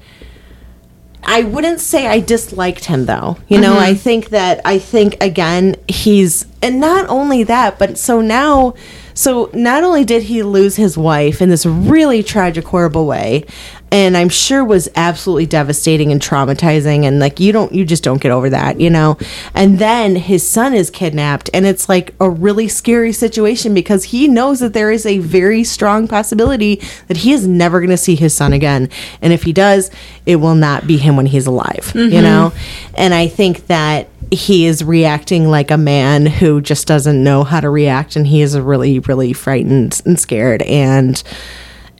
I 1.25 1.43
wouldn't 1.43 1.79
say 1.79 2.07
I 2.07 2.19
disliked 2.19 2.85
him 2.85 3.05
though. 3.05 3.37
You 3.47 3.59
know, 3.59 3.73
mm-hmm. 3.73 3.83
I 3.83 3.93
think 3.93 4.29
that 4.29 4.61
I 4.65 4.79
think 4.79 5.21
again 5.21 5.75
he's 5.87 6.45
and 6.61 6.79
not 6.79 7.07
only 7.09 7.43
that, 7.43 7.79
but 7.79 7.97
so 7.97 8.21
now 8.21 8.73
so 9.13 9.49
not 9.53 9.83
only 9.83 10.03
did 10.03 10.23
he 10.23 10.43
lose 10.43 10.75
his 10.75 10.97
wife 10.97 11.41
in 11.41 11.49
this 11.49 11.65
really 11.65 12.23
tragic 12.23 12.65
horrible 12.65 13.05
way 13.05 13.45
and 13.93 14.17
I'm 14.17 14.29
sure 14.29 14.65
was 14.65 14.89
absolutely 14.95 15.45
devastating 15.45 16.11
and 16.11 16.19
traumatizing 16.19 17.03
and 17.03 17.19
like 17.19 17.39
you 17.39 17.51
don't 17.51 17.71
you 17.71 17.85
just 17.85 18.03
don't 18.03 18.19
get 18.19 18.31
over 18.31 18.49
that, 18.49 18.81
you 18.81 18.89
know. 18.89 19.19
And 19.53 19.77
then 19.77 20.15
his 20.15 20.49
son 20.49 20.73
is 20.73 20.89
kidnapped 20.89 21.51
and 21.53 21.67
it's 21.67 21.87
like 21.87 22.15
a 22.19 22.27
really 22.27 22.67
scary 22.67 23.13
situation 23.13 23.75
because 23.75 24.05
he 24.05 24.27
knows 24.27 24.61
that 24.61 24.73
there 24.73 24.89
is 24.89 25.05
a 25.05 25.19
very 25.19 25.63
strong 25.63 26.07
possibility 26.07 26.81
that 27.07 27.17
he 27.17 27.33
is 27.33 27.47
never 27.47 27.79
going 27.79 27.91
to 27.91 27.97
see 27.97 28.15
his 28.15 28.33
son 28.33 28.51
again. 28.51 28.89
And 29.21 29.31
if 29.31 29.43
he 29.43 29.53
does, 29.53 29.91
it 30.25 30.37
will 30.37 30.55
not 30.55 30.87
be 30.87 30.97
him 30.97 31.15
when 31.15 31.27
he's 31.27 31.45
alive, 31.45 31.91
you 31.93 32.09
mm-hmm. 32.09 32.23
know? 32.23 32.53
And 32.95 33.13
I 33.13 33.27
think 33.27 33.67
that 33.67 34.09
he 34.31 34.65
is 34.65 34.83
reacting 34.83 35.49
like 35.49 35.69
a 35.69 35.77
man 35.77 36.25
who 36.25 36.61
just 36.61 36.87
doesn't 36.87 37.23
know 37.23 37.43
how 37.43 37.59
to 37.59 37.69
react 37.69 38.15
and 38.15 38.25
he 38.25 38.41
is 38.41 38.57
really 38.57 38.97
really 38.99 39.33
frightened 39.33 40.01
and 40.05 40.19
scared 40.19 40.63
and 40.63 41.21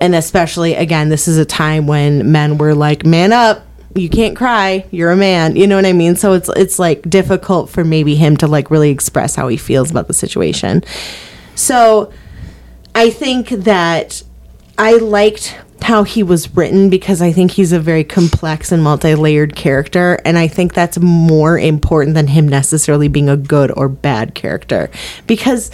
and 0.04 0.16
especially 0.16 0.76
again 0.76 1.08
this 1.08 1.30
is 1.30 1.38
a 1.38 1.46
time 1.46 1.88
when 1.88 2.30
men 2.32 2.58
were 2.58 2.76
like 2.76 3.06
man 3.06 3.32
up. 3.32 3.66
You 3.96 4.10
can't 4.10 4.36
cry. 4.36 4.86
You're 4.90 5.12
a 5.12 5.16
man. 5.16 5.56
You 5.56 5.66
know 5.66 5.76
what 5.78 5.86
i 5.86 5.94
mean? 5.94 6.18
So 6.18 6.34
it's 6.34 6.50
it's 6.50 6.78
like 6.78 7.10
difficult 7.10 7.70
for 7.70 7.86
maybe 7.86 8.16
him 8.16 8.36
to 8.38 8.48
like 8.48 8.70
really 8.70 8.90
express 8.90 9.36
how 9.36 9.48
he 9.48 9.56
feels 9.56 9.92
about 9.92 10.08
the 10.08 10.14
situation. 10.14 10.84
So 11.56 12.12
i 12.96 13.10
think 13.10 13.50
that 13.50 14.22
i 14.78 14.94
liked 14.98 15.58
how 15.82 16.04
he 16.04 16.22
was 16.22 16.56
written 16.56 16.90
because 16.90 17.22
i 17.22 17.32
think 17.32 17.52
he's 17.52 17.72
a 17.74 17.80
very 17.80 18.04
complex 18.04 18.72
and 18.72 18.84
multi-layered 18.84 19.56
character. 19.56 20.20
And 20.26 20.38
i 20.38 20.50
think 20.50 20.74
that's 20.74 21.00
more 21.00 21.58
important 21.58 22.16
than 22.16 22.28
him 22.28 22.46
necessarily 22.48 23.08
being 23.08 23.30
a 23.30 23.38
good 23.38 23.72
or 23.78 23.88
bad 23.88 24.36
character. 24.36 24.92
Because 25.28 25.72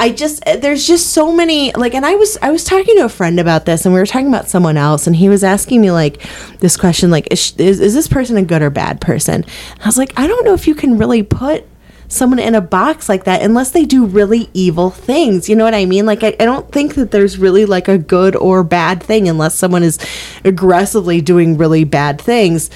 I 0.00 0.12
just 0.12 0.42
eh, 0.46 0.56
there's 0.56 0.86
just 0.86 1.12
so 1.12 1.30
many 1.30 1.72
like 1.74 1.94
and 1.94 2.06
I 2.06 2.14
was 2.14 2.38
I 2.40 2.50
was 2.50 2.64
talking 2.64 2.96
to 2.96 3.04
a 3.04 3.08
friend 3.10 3.38
about 3.38 3.66
this 3.66 3.84
and 3.84 3.92
we 3.92 4.00
were 4.00 4.06
talking 4.06 4.28
about 4.28 4.48
someone 4.48 4.78
else 4.78 5.06
and 5.06 5.14
he 5.14 5.28
was 5.28 5.44
asking 5.44 5.82
me 5.82 5.90
like 5.90 6.26
this 6.60 6.78
question 6.78 7.10
like 7.10 7.28
is, 7.30 7.54
is, 7.58 7.80
is 7.80 7.92
this 7.92 8.08
person 8.08 8.38
a 8.38 8.42
good 8.42 8.62
or 8.62 8.70
bad 8.70 9.02
person? 9.02 9.44
And 9.44 9.82
I 9.82 9.86
was 9.86 9.98
like 9.98 10.18
I 10.18 10.26
don't 10.26 10.46
know 10.46 10.54
if 10.54 10.66
you 10.66 10.74
can 10.74 10.96
really 10.96 11.22
put 11.22 11.66
someone 12.08 12.38
in 12.38 12.54
a 12.54 12.62
box 12.62 13.10
like 13.10 13.24
that 13.24 13.42
unless 13.42 13.72
they 13.72 13.84
do 13.84 14.06
really 14.06 14.48
evil 14.54 14.88
things. 14.88 15.50
You 15.50 15.54
know 15.54 15.64
what 15.64 15.74
I 15.74 15.84
mean? 15.84 16.06
Like 16.06 16.24
I, 16.24 16.28
I 16.40 16.46
don't 16.46 16.72
think 16.72 16.94
that 16.94 17.10
there's 17.10 17.36
really 17.36 17.66
like 17.66 17.86
a 17.86 17.98
good 17.98 18.34
or 18.34 18.64
bad 18.64 19.02
thing 19.02 19.28
unless 19.28 19.54
someone 19.54 19.82
is 19.82 19.98
aggressively 20.46 21.20
doing 21.20 21.58
really 21.58 21.84
bad 21.84 22.18
things 22.18 22.70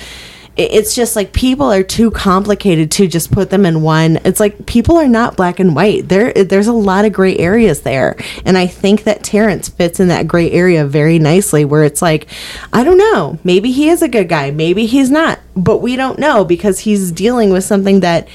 it's 0.57 0.94
just 0.94 1.16
like 1.16 1.32
people 1.32 1.72
are 1.72 1.82
too 1.82 2.12
complicated 2.12 2.90
to 2.92 3.09
just 3.09 3.32
put 3.32 3.50
them 3.50 3.66
in 3.66 3.82
one. 3.82 4.18
It's 4.24 4.38
like 4.38 4.66
people 4.66 4.96
are 4.96 5.09
not 5.09 5.36
black 5.36 5.59
and 5.59 5.74
white. 5.74 6.09
There 6.09 6.32
there's 6.32 6.68
a 6.68 6.72
lot 6.72 7.05
of 7.05 7.12
gray 7.12 7.36
areas 7.36 7.80
there. 7.82 8.16
And 8.44 8.57
I 8.57 8.68
think 8.68 9.02
that 9.05 9.24
Terrence 9.24 9.68
fits 9.68 9.98
in 9.98 10.09
that 10.09 10.28
gray 10.28 10.50
area 10.52 10.86
very 10.86 11.18
nicely 11.18 11.64
where 11.64 11.82
it's 11.82 12.00
like 12.00 12.28
I 12.72 12.84
don't 12.84 12.98
know, 12.98 13.38
maybe 13.42 13.72
he 13.72 13.88
is 13.88 14.00
a 14.00 14.09
good 14.09 14.28
guy, 14.28 14.52
maybe 14.52 14.86
he's 14.86 15.11
not, 15.11 15.40
but 15.57 15.78
we 15.78 15.96
don't 15.96 16.20
know 16.20 16.44
because 16.44 16.80
he's 16.80 17.11
dealing 17.11 17.50
with 17.50 17.64
something 17.64 18.00
that 18.00 18.28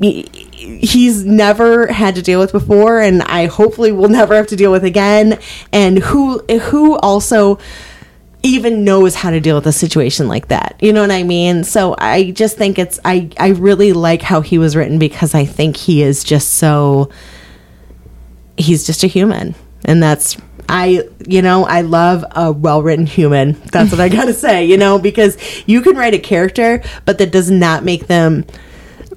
he's 0.00 1.24
never 1.26 1.88
had 1.88 2.14
to 2.14 2.22
deal 2.22 2.40
with 2.40 2.52
before 2.52 3.00
and 3.00 3.20
I 3.22 3.46
hopefully 3.46 3.92
will 3.92 4.08
never 4.08 4.34
have 4.34 4.46
to 4.46 4.56
deal 4.56 4.72
with 4.72 4.84
again 4.84 5.38
and 5.72 5.98
who 5.98 6.38
who 6.38 6.96
also 6.98 7.58
even 8.42 8.84
knows 8.84 9.14
how 9.14 9.30
to 9.30 9.40
deal 9.40 9.56
with 9.56 9.66
a 9.66 9.72
situation 9.72 10.28
like 10.28 10.48
that. 10.48 10.76
You 10.80 10.92
know 10.92 11.02
what 11.02 11.10
I 11.10 11.22
mean? 11.22 11.64
So 11.64 11.94
I 11.98 12.30
just 12.30 12.56
think 12.56 12.78
it's 12.78 12.98
I 13.04 13.30
I 13.38 13.48
really 13.48 13.92
like 13.92 14.22
how 14.22 14.40
he 14.40 14.58
was 14.58 14.76
written 14.76 14.98
because 14.98 15.34
I 15.34 15.44
think 15.44 15.76
he 15.76 16.02
is 16.02 16.24
just 16.24 16.54
so 16.54 17.10
he's 18.56 18.86
just 18.86 19.04
a 19.04 19.06
human. 19.06 19.54
And 19.84 20.02
that's 20.02 20.36
I 20.68 21.08
you 21.26 21.42
know, 21.42 21.64
I 21.64 21.82
love 21.82 22.24
a 22.30 22.52
well-written 22.52 23.06
human. 23.06 23.52
That's 23.72 23.90
what 23.90 24.00
I 24.00 24.08
got 24.08 24.26
to 24.26 24.34
say, 24.34 24.64
you 24.64 24.76
know, 24.76 24.98
because 24.98 25.36
you 25.66 25.82
can 25.82 25.96
write 25.96 26.14
a 26.14 26.18
character 26.18 26.82
but 27.04 27.18
that 27.18 27.32
does 27.32 27.50
not 27.50 27.84
make 27.84 28.06
them 28.06 28.46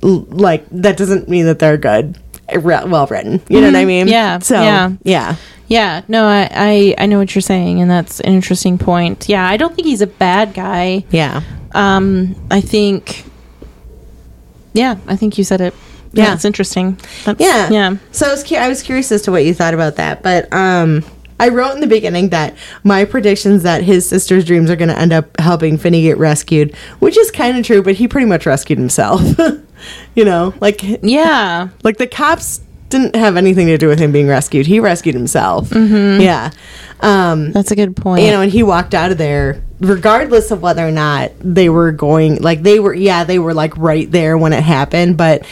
like 0.02 0.66
that 0.70 0.98
doesn't 0.98 1.30
mean 1.30 1.46
that 1.46 1.60
they're 1.60 1.78
good 1.78 2.18
well 2.62 3.08
written. 3.08 3.42
You 3.50 3.62
know 3.62 3.68
what 3.68 3.76
I 3.76 3.86
mean? 3.86 4.08
Yeah, 4.08 4.40
So, 4.40 4.62
yeah. 4.62 4.92
yeah. 5.04 5.36
Yeah, 5.68 6.02
no, 6.08 6.26
I, 6.26 6.50
I 6.52 6.96
I 7.00 7.06
know 7.08 7.18
what 7.18 7.34
you're 7.34 7.42
saying, 7.42 7.82
and 7.82 7.90
that's 7.90 8.20
an 8.20 8.34
interesting 8.34 8.78
point. 8.78 9.28
Yeah, 9.30 9.48
I 9.48 9.58
don't 9.58 9.74
think 9.74 9.88
he's 9.88 10.02
a 10.02 10.08
bad 10.08 10.54
guy. 10.54 11.06
Yeah. 11.10 11.42
Um, 11.74 12.36
I 12.52 12.60
think, 12.62 13.26
yeah, 14.74 14.98
I 15.08 15.16
think 15.16 15.38
you 15.38 15.44
said 15.44 15.62
it. 15.62 15.74
Yeah. 16.12 16.26
Yeah, 16.26 16.34
it's 16.36 16.46
interesting. 16.46 17.00
That's, 17.26 17.40
Yeah. 17.42 17.70
yeah. 17.72 17.98
So 18.12 18.28
I 18.28 18.32
was, 18.32 18.44
cu- 18.44 18.56
I 18.56 18.68
was 18.70 18.84
curious 18.84 19.12
as 19.12 19.24
to 19.24 19.32
what 19.32 19.46
you 19.46 19.54
thought 19.56 19.74
about 19.74 19.96
that, 19.96 20.22
but 20.22 20.52
um, 20.54 21.04
I 21.40 21.48
wrote 21.50 21.74
in 21.74 21.80
the 21.82 21.88
beginning 21.88 22.30
that 22.30 22.56
my 22.84 23.04
predictions 23.06 23.64
that 23.64 23.82
his 23.84 24.08
sister's 24.08 24.46
dreams 24.46 24.70
are 24.70 24.76
going 24.76 24.90
to 24.90 25.00
end 25.00 25.12
up 25.12 25.40
helping 25.40 25.80
Finney 25.80 26.04
get 26.04 26.20
rescued, 26.20 26.76
which 27.00 27.18
is 27.18 27.32
kind 27.32 27.58
of 27.58 27.66
true, 27.66 27.82
but 27.82 27.96
he 27.96 28.08
pretty 28.08 28.28
much 28.28 28.46
rescued 28.46 28.78
himself. 28.78 29.22
you 30.16 30.26
know, 30.26 30.54
like 30.62 30.82
Yeah, 31.02 31.70
like 31.84 31.98
the 31.98 32.08
cops 32.08 32.62
didn't 32.90 33.16
have 33.16 33.38
anything 33.38 33.68
to 33.68 33.78
do 33.78 33.88
with 33.88 34.00
him 34.00 34.12
being 34.12 34.28
rescued. 34.28 34.68
He 34.68 34.80
rescued 34.80 35.16
himself. 35.16 35.72
Yeah. 35.74 36.52
Um, 37.00 37.52
that's 37.52 37.72
a 37.72 37.76
good 37.76 37.96
point. 37.98 38.24
you 38.24 38.32
know, 38.32 38.42
and 38.42 38.52
he 38.52 38.64
walked 38.64 38.94
out 38.94 39.12
of 39.12 39.18
there 39.18 39.62
regardless 39.80 40.52
of 40.52 40.62
whether 40.62 40.88
or 40.88 40.92
not 40.92 41.32
they 41.42 41.68
were 41.70 41.92
going 41.92 42.42
like 42.42 42.62
they 42.64 42.80
were 42.80 42.94
yeah, 42.94 43.24
they 43.24 43.40
were 43.40 43.54
like 43.54 43.76
right 43.78 44.10
there 44.10 44.38
when 44.38 44.54
it 44.54 44.64
happened, 44.64 45.18
but 45.18 45.46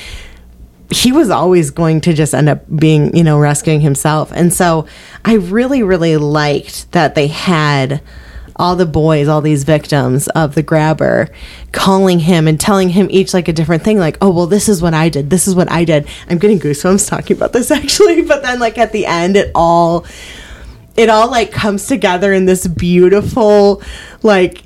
he 0.91 1.11
was 1.11 1.29
always 1.29 1.71
going 1.71 2.01
to 2.01 2.13
just 2.13 2.33
end 2.33 2.49
up 2.49 2.63
being, 2.75 3.15
you 3.15 3.23
know, 3.23 3.39
rescuing 3.39 3.79
himself. 3.81 4.31
And 4.33 4.53
so 4.53 4.87
I 5.23 5.35
really, 5.35 5.83
really 5.83 6.17
liked 6.17 6.91
that 6.91 7.15
they 7.15 7.27
had 7.27 8.01
all 8.61 8.75
the 8.75 8.85
boys, 8.85 9.27
all 9.27 9.41
these 9.41 9.63
victims 9.63 10.27
of 10.29 10.53
the 10.53 10.61
grabber, 10.61 11.29
calling 11.71 12.19
him 12.19 12.47
and 12.47 12.59
telling 12.59 12.89
him 12.89 13.07
each 13.09 13.33
like 13.33 13.47
a 13.47 13.53
different 13.53 13.83
thing, 13.83 13.97
like, 13.97 14.17
oh, 14.21 14.29
well, 14.29 14.45
this 14.45 14.69
is 14.69 14.81
what 14.81 14.93
I 14.93 15.09
did. 15.09 15.31
This 15.31 15.47
is 15.47 15.55
what 15.55 15.69
I 15.71 15.83
did. 15.83 16.07
I'm 16.29 16.37
getting 16.37 16.59
goosebumps 16.59 17.09
talking 17.09 17.35
about 17.35 17.53
this 17.53 17.71
actually. 17.71 18.21
But 18.21 18.43
then, 18.43 18.59
like, 18.59 18.77
at 18.77 18.91
the 18.91 19.07
end, 19.07 19.35
it 19.35 19.51
all 19.55 20.05
it 20.95 21.09
all 21.09 21.31
like 21.31 21.51
comes 21.51 21.87
together 21.87 22.33
in 22.33 22.45
this 22.45 22.67
beautiful 22.67 23.81
like 24.23 24.63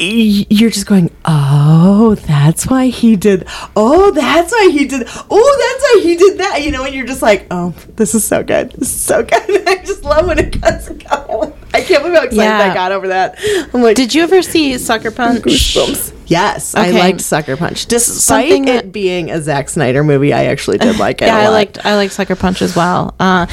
you're 0.00 0.70
just 0.70 0.86
going 0.86 1.10
oh 1.24 2.14
that's 2.14 2.66
why 2.66 2.86
he 2.86 3.16
did 3.16 3.46
oh 3.76 4.10
that's 4.12 4.52
why 4.52 4.68
he 4.72 4.86
did 4.86 5.02
oh 5.08 5.72
that's 5.72 5.82
why 5.82 6.00
he 6.08 6.16
did 6.16 6.38
that 6.38 6.62
you 6.62 6.70
know 6.70 6.84
and 6.84 6.94
you're 6.94 7.06
just 7.06 7.22
like 7.22 7.46
oh 7.50 7.70
this 7.96 8.14
is 8.14 8.24
so 8.24 8.42
good 8.42 8.70
this 8.72 8.88
is 8.94 9.00
so 9.00 9.22
good. 9.22 9.32
I 9.68 9.76
just 9.84 10.04
love 10.04 10.26
when 10.26 10.38
it 10.38 10.60
going 10.60 11.52
i 11.74 11.80
can't 11.82 12.02
believe 12.02 12.16
how 12.16 12.22
excited 12.24 12.36
Yeah. 12.36 12.70
i 12.70 12.74
got 12.74 12.92
over 12.92 13.08
that. 13.08 13.36
I'm 13.74 13.82
like 13.82 13.96
Did 13.96 14.14
you 14.14 14.22
ever 14.22 14.40
see 14.42 14.78
Sucker 14.78 15.10
Punch? 15.18 15.42
goosebumps. 15.42 16.14
Yes 16.26 16.74
i 16.74 16.90
liked 16.90 17.20
sucker 17.20 17.56
punch. 17.56 17.86
Despite 17.86 18.48
Something 18.48 18.68
it 18.68 18.92
being 18.92 19.30
a 19.30 19.40
Zack 19.40 19.68
snyder 19.68 20.04
movie 20.04 20.32
i 20.32 20.44
actually 20.46 20.78
did 20.78 20.98
like 20.98 21.22
it 21.22 21.26
yeah, 21.26 21.38
I 21.38 21.48
liked 21.48 21.84
I 21.84 21.94
liked 21.96 22.12
Sucker 22.12 22.36
Punch 22.36 22.62
as 22.62 22.76
well. 22.76 23.14
Uh, 23.18 23.46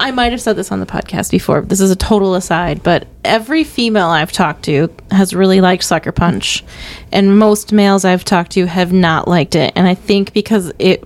I 0.00 0.10
might 0.10 0.32
have 0.32 0.40
said 0.40 0.56
this 0.56 0.72
on 0.72 0.80
the 0.80 0.86
podcast 0.86 1.30
before. 1.30 1.60
This 1.60 1.80
is 1.80 1.90
a 1.90 1.96
total 1.96 2.34
aside, 2.34 2.82
but 2.82 3.06
every 3.24 3.64
female 3.64 4.06
I've 4.08 4.32
talked 4.32 4.64
to 4.64 4.92
has 5.10 5.34
really 5.34 5.60
liked 5.60 5.84
Sucker 5.84 6.12
Punch, 6.12 6.64
and 7.12 7.38
most 7.38 7.72
males 7.72 8.04
I've 8.04 8.24
talked 8.24 8.52
to 8.52 8.66
have 8.66 8.92
not 8.92 9.28
liked 9.28 9.54
it. 9.54 9.72
And 9.76 9.86
I 9.86 9.94
think 9.94 10.32
because 10.32 10.72
it 10.78 11.04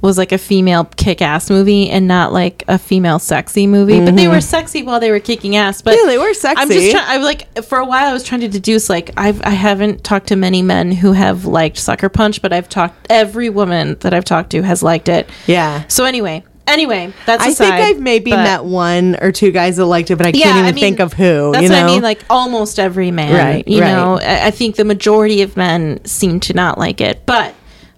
was 0.00 0.16
like 0.16 0.30
a 0.30 0.38
female 0.38 0.84
kick 0.96 1.20
ass 1.20 1.50
movie 1.50 1.90
and 1.90 2.06
not 2.06 2.32
like 2.32 2.62
a 2.68 2.78
female 2.78 3.18
sexy 3.18 3.66
movie. 3.66 3.98
But 4.04 4.14
they 4.14 4.28
were 4.28 4.40
sexy 4.40 4.84
while 4.84 5.00
they 5.00 5.10
were 5.10 5.18
kicking 5.18 5.56
ass. 5.56 5.82
But 5.82 5.94
Mm-hmm. 5.94 6.06
Yeah, 6.08 6.12
they 6.12 6.18
were 6.18 6.34
sexy. 6.34 6.62
I'm 6.62 6.68
just 6.70 6.90
trying. 6.92 7.04
I 7.04 7.16
like 7.16 7.64
for 7.64 7.78
a 7.78 7.84
while. 7.84 8.08
I 8.08 8.12
was 8.12 8.22
trying 8.22 8.42
to 8.42 8.48
deduce 8.48 8.88
like 8.88 9.10
I've 9.16 9.42
I 9.42 9.50
haven't 9.50 10.04
talked 10.04 10.28
to 10.28 10.36
many 10.36 10.62
men 10.62 10.92
who 10.92 11.12
have 11.14 11.46
liked 11.46 11.78
Sucker 11.78 12.08
Punch, 12.08 12.40
but 12.42 12.52
I've 12.52 12.68
talked 12.68 13.08
every 13.10 13.50
woman 13.50 13.96
that 14.00 14.14
I've 14.14 14.24
talked 14.24 14.50
to 14.50 14.62
has 14.62 14.84
liked 14.84 15.08
it. 15.08 15.28
Yeah. 15.48 15.84
So 15.88 16.04
anyway, 16.04 16.44
anyway, 16.68 17.12
that's 17.26 17.42
I 17.42 17.52
think 17.52 17.72
I've 17.72 18.00
maybe 18.00 18.30
but- 18.30 18.42
met 18.42 18.64
one 18.64 19.16
or 19.20 19.32
two 19.32 19.50
guys 19.50 19.76
that 19.76 19.86
liked 19.86 20.10
it, 20.10 20.16
but 20.16 20.26
I 20.26 20.32
can't 20.32 20.46
even 20.56 20.64
I 20.64 20.72
mean, 20.72 20.80
think 20.80 21.00
of 21.00 21.12
who. 21.12 21.52
That's 21.52 21.62
you 21.62 21.68
know? 21.68 21.76
what 21.82 21.84
I 21.84 21.86
mean. 21.94 22.02
Like 22.02 22.24
almost 22.30 22.78
every 22.78 23.10
man, 23.10 23.34
Right, 23.34 23.66
You 23.66 23.80
right. 23.80 23.92
know, 23.92 24.18
I, 24.20 24.46
I 24.46 24.50
think 24.50 24.76
the 24.76 24.84
majority 24.84 25.42
of 25.42 25.56
men 25.56 26.04
seem 26.04 26.40
to 26.40 26.54
not 26.54 26.78
like 26.78 27.00
it. 27.00 27.24
But 27.26 27.54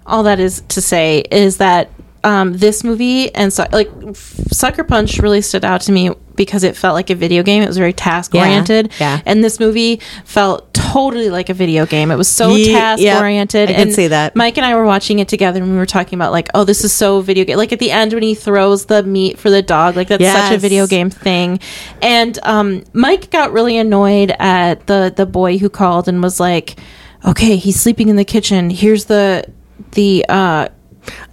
all 0.07 0.23
that 0.25 0.41
is 0.41 0.62
to 0.68 0.81
say 0.81 1.21
is 1.31 1.59
that 1.59 1.91
um, 2.23 2.53
this 2.57 2.85
movie 2.85 3.35
and 3.35 3.53
su- 3.53 3.64
like 3.73 3.91
Sucker 4.14 4.85
Punch 4.85 5.18
really 5.18 5.41
stood 5.41 5.64
out 5.64 5.81
to 5.83 5.93
me 5.93 6.11
because 6.37 6.64
it 6.64 6.77
felt 6.77 6.95
like 6.95 7.11
a 7.11 7.14
video 7.14 7.43
game. 7.43 7.62
It 7.62 7.66
was 7.66 7.77
very 7.79 7.93
task 7.93 8.35
oriented. 8.35 8.93
yeah. 9.01 9.21
And 9.27 9.43
this 9.45 9.61
movie 9.61 10.01
felt 10.25 10.73
totally 10.73 11.29
like 11.31 11.49
a 11.51 11.55
video 11.55 11.87
game. 11.87 12.11
It 12.11 12.16
was 12.16 12.29
so 12.29 12.55
Ye- 12.55 12.73
task 12.73 13.03
oriented. 13.21 13.68
yep, 13.68 13.79
I 13.79 13.83
can 13.85 13.93
see 13.93 14.09
that. 14.09 14.35
Mike 14.37 14.57
and 14.57 14.64
I 14.66 14.75
were 14.75 14.85
watching 14.85 15.18
it 15.18 15.29
together 15.29 15.62
and 15.62 15.71
we 15.71 15.77
were 15.77 15.87
talking 15.87 16.18
about 16.18 16.33
like, 16.33 16.49
oh, 16.55 16.64
this 16.64 16.85
is 16.85 16.93
so 16.93 17.21
video 17.21 17.45
game. 17.45 17.57
Like 17.59 17.73
at 17.73 17.79
the 17.79 17.91
end 17.91 18.12
when 18.12 18.23
he 18.23 18.35
throws 18.35 18.87
the 18.87 19.03
meat 19.03 19.39
for 19.39 19.51
the 19.51 19.62
dog, 19.62 19.97
like 19.97 20.09
that's 20.09 20.23
such 20.25 20.53
a 20.55 20.59
video 20.59 20.87
game 20.87 21.11
thing. 21.11 21.61
And 22.01 22.39
um, 22.43 22.85
Mike 22.93 23.31
got 23.31 23.53
really 23.53 23.77
annoyed 23.77 24.35
at 24.39 24.87
the 24.87 25.12
the 25.14 25.27
boy 25.27 25.59
who 25.59 25.68
called 25.68 26.09
and 26.09 26.23
was 26.23 26.41
like, 26.41 26.79
okay, 27.27 27.57
he's 27.57 27.79
sleeping 27.81 28.09
in 28.09 28.16
the 28.16 28.25
kitchen. 28.25 28.71
Here's 28.71 29.05
the 29.07 29.45
the 29.93 30.25
uh, 30.29 30.68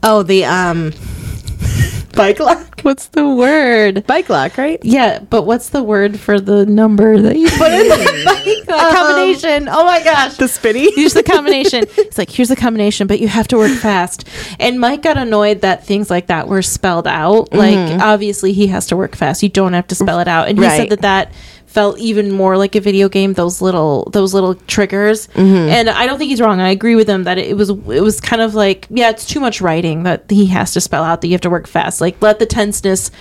oh, 0.03 0.23
the 0.23 0.45
um, 0.45 0.93
bike 2.13 2.39
lock. 2.39 2.79
what's 2.83 3.07
the 3.07 3.27
word? 3.27 4.05
Bike 4.07 4.29
lock, 4.29 4.57
right? 4.57 4.79
Yeah, 4.83 5.19
but 5.19 5.43
what's 5.43 5.69
the 5.69 5.83
word 5.83 6.19
for 6.19 6.39
the 6.39 6.65
number 6.65 7.21
that 7.21 7.37
you 7.37 7.49
put 7.49 7.71
in 7.71 7.87
the 7.89 8.21
bike? 8.25 8.65
The 8.65 8.91
combination. 8.95 9.67
Oh 9.69 9.85
my 9.85 10.03
gosh. 10.03 10.37
The 10.37 10.47
spinny. 10.47 10.91
Here's 10.95 11.13
the 11.13 11.23
combination. 11.23 11.85
It's 11.97 12.17
like, 12.17 12.29
here's 12.29 12.49
the 12.49 12.55
combination, 12.55 13.07
but 13.07 13.19
you 13.19 13.27
have 13.27 13.47
to 13.49 13.57
work 13.57 13.71
fast. 13.71 14.27
And 14.59 14.79
Mike 14.79 15.01
got 15.03 15.17
annoyed 15.17 15.61
that 15.61 15.85
things 15.85 16.09
like 16.09 16.27
that 16.27 16.47
were 16.47 16.61
spelled 16.61 17.07
out. 17.07 17.53
Like, 17.53 17.99
obviously, 18.01 18.53
he 18.53 18.67
has 18.67 18.87
to 18.87 18.97
work 18.97 19.15
fast. 19.15 19.43
You 19.43 19.49
don't 19.49 19.73
have 19.73 19.87
to 19.87 19.95
spell 19.95 20.19
it 20.19 20.27
out. 20.27 20.47
And 20.47 20.57
he 20.57 20.63
Right. 20.65 20.77
said 20.77 20.89
that 20.89 21.01
that 21.01 21.31
felt 21.67 21.99
even 21.99 22.31
more 22.31 22.57
like 22.57 22.75
a 22.75 22.81
video 22.81 23.07
game 23.07 23.33
those 23.33 23.61
little 23.61 24.09
those 24.11 24.33
little 24.33 24.55
triggers. 24.55 25.27
Mm-hmm. 25.27 25.69
And 25.69 25.89
i 25.89 26.07
don't 26.07 26.17
think 26.17 26.29
he's 26.29 26.41
wrong. 26.41 26.59
I 26.59 26.69
agree 26.69 26.95
with 26.95 27.07
him 27.07 27.23
that 27.25 27.37
it 27.37 27.55
was 27.55 27.69
it 27.69 28.01
was 28.01 28.19
kind 28.19 28.41
of 28.41 28.55
like 28.55 28.87
yeah 28.89 29.09
it's 29.09 29.25
too 29.25 29.39
much 29.39 29.61
writing 29.61 30.03
that 30.03 30.25
he 30.29 30.47
has 30.47 30.73
to 30.73 30.81
spell 30.81 31.03
out 31.03 31.21
that 31.21 31.27
you 31.27 31.33
have 31.33 31.41
to 31.41 31.49
work 31.49 31.67
fast. 31.67 32.01
Like 32.01 32.19
let 32.21 32.39
the 32.39 32.45
tenseness 32.45 33.11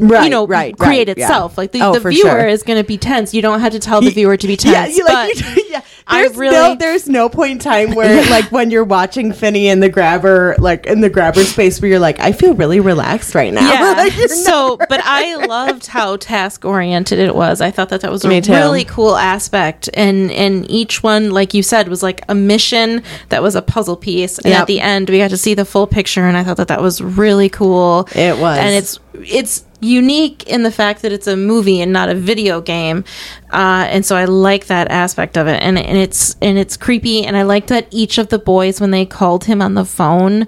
Right, 0.00 0.24
you 0.24 0.30
know 0.30 0.46
right, 0.46 0.76
create 0.78 1.08
right, 1.08 1.18
yeah. 1.18 1.24
itself 1.24 1.58
like 1.58 1.72
the, 1.72 1.82
Oh, 1.82 1.92
the 1.98 2.08
viewer 2.08 2.30
sure. 2.30 2.46
is 2.46 2.62
going 2.62 2.80
to 2.80 2.86
be 2.86 2.96
tense 2.98 3.34
you 3.34 3.42
don't 3.42 3.60
have 3.60 3.72
to 3.72 3.78
tell 3.80 4.00
the 4.00 4.10
viewer 4.10 4.36
to 4.36 4.46
be 4.46 4.56
tense 4.56 4.96
Yeah, 4.96 5.04
like 5.04 5.34
but 5.34 5.58
yeah. 5.68 5.80
I 6.06 6.22
There's 6.22 6.36
really- 6.36 6.54
no 6.56 6.74
there's 6.76 7.08
no 7.08 7.28
point 7.28 7.52
in 7.52 7.58
time 7.58 7.94
where 7.94 8.24
like 8.30 8.50
when 8.52 8.70
you're 8.70 8.84
watching 8.84 9.32
Finney 9.32 9.68
in 9.68 9.80
the 9.80 9.88
grabber 9.88 10.54
like 10.58 10.86
in 10.86 11.00
the 11.00 11.10
grabber 11.10 11.42
space 11.44 11.80
where 11.82 11.90
you're 11.90 11.98
like 11.98 12.18
I 12.20 12.32
feel 12.32 12.54
really 12.54 12.80
relaxed 12.80 13.34
right 13.34 13.52
now. 13.52 13.70
yeah. 13.70 13.88
Like, 13.98 14.12
so, 14.30 14.76
but 14.76 15.00
I 15.04 15.34
loved 15.46 15.86
how 15.86 16.16
task 16.16 16.64
oriented 16.64 17.18
it 17.18 17.34
was. 17.34 17.60
I 17.60 17.70
thought 17.72 17.88
that 17.88 18.02
that 18.02 18.10
was 18.12 18.24
a 18.24 18.40
too. 18.40 18.52
really 18.52 18.84
cool 18.84 19.16
aspect, 19.16 19.88
and 19.94 20.30
and 20.30 20.70
each 20.70 21.02
one, 21.02 21.30
like 21.32 21.52
you 21.52 21.62
said, 21.62 21.88
was 21.88 22.02
like 22.02 22.22
a 22.28 22.34
mission 22.34 23.02
that 23.30 23.42
was 23.42 23.54
a 23.56 23.62
puzzle 23.62 23.96
piece. 23.96 24.38
And 24.38 24.46
Yep. 24.52 24.60
at 24.60 24.66
the 24.68 24.80
end, 24.80 25.10
we 25.10 25.18
got 25.18 25.30
to 25.30 25.36
see 25.36 25.54
the 25.54 25.64
full 25.64 25.86
picture, 25.86 26.22
and 26.26 26.36
I 26.36 26.44
thought 26.44 26.58
that 26.58 26.68
that 26.68 26.80
was 26.80 27.00
really 27.02 27.48
cool. 27.48 28.08
It 28.14 28.38
was. 28.38 28.58
and 28.58 28.74
it's 28.74 29.00
it's 29.14 29.64
unique 29.80 30.44
in 30.48 30.62
the 30.62 30.70
fact 30.70 31.02
that 31.02 31.12
it's 31.12 31.26
a 31.26 31.36
movie 31.36 31.80
and 31.80 31.92
not 31.92 32.08
a 32.08 32.14
video 32.14 32.60
game, 32.60 33.04
uh, 33.52 33.86
and 33.90 34.04
so 34.04 34.16
I 34.16 34.24
like 34.24 34.66
that 34.66 34.90
aspect 34.90 35.36
of 35.36 35.46
it. 35.46 35.62
And 35.62 35.78
and 35.78 35.98
it's 35.98 36.36
and 36.42 36.58
it's 36.58 36.76
creepy, 36.76 37.24
and 37.24 37.36
I 37.36 37.42
like 37.42 37.68
that 37.68 37.86
each 37.90 38.18
of 38.18 38.28
the 38.28 38.38
boys 38.38 38.80
when 38.80 38.90
they 38.90 39.06
called 39.06 39.44
him 39.44 39.62
on 39.62 39.74
the 39.74 39.84
phone, 39.84 40.46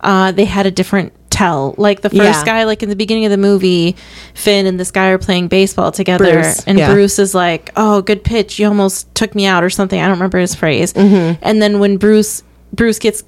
uh, 0.00 0.32
they 0.32 0.44
had 0.44 0.66
a 0.66 0.70
different 0.70 1.12
tell. 1.30 1.74
Like 1.76 2.00
the 2.00 2.10
first 2.10 2.20
Yeah. 2.40 2.44
guy, 2.44 2.64
like 2.64 2.82
in 2.82 2.88
the 2.88 2.96
beginning 2.96 3.24
of 3.24 3.30
the 3.30 3.36
movie, 3.36 3.96
Finn 4.34 4.66
and 4.66 4.78
this 4.78 4.90
guy 4.90 5.08
are 5.08 5.18
playing 5.18 5.48
baseball 5.48 5.92
together, 5.92 6.32
Bruce, 6.32 6.64
and 6.66 6.78
yeah. 6.78 6.92
Bruce 6.92 7.18
is 7.18 7.34
like, 7.34 7.70
"Oh, 7.76 8.00
good 8.02 8.24
pitch! 8.24 8.58
You 8.58 8.66
almost 8.68 9.12
took 9.14 9.34
me 9.34 9.46
out," 9.46 9.62
or 9.64 9.70
something. 9.70 10.00
I 10.00 10.04
don't 10.04 10.16
remember 10.18 10.38
his 10.38 10.54
phrase. 10.54 10.92
Mm-hmm. 10.92 11.38
And 11.42 11.60
then 11.62 11.78
when 11.80 11.96
Bruce 11.96 12.42
Bruce 12.72 12.98
gets 12.98 13.24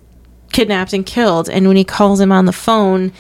kidnapped 0.53 0.93
and 0.93 1.07
killed, 1.07 1.49
and 1.49 1.67
when 1.69 1.77
he 1.77 1.85
calls 1.85 2.21
him 2.21 2.31
on 2.33 2.45
the 2.47 2.53
phone. 2.53 3.13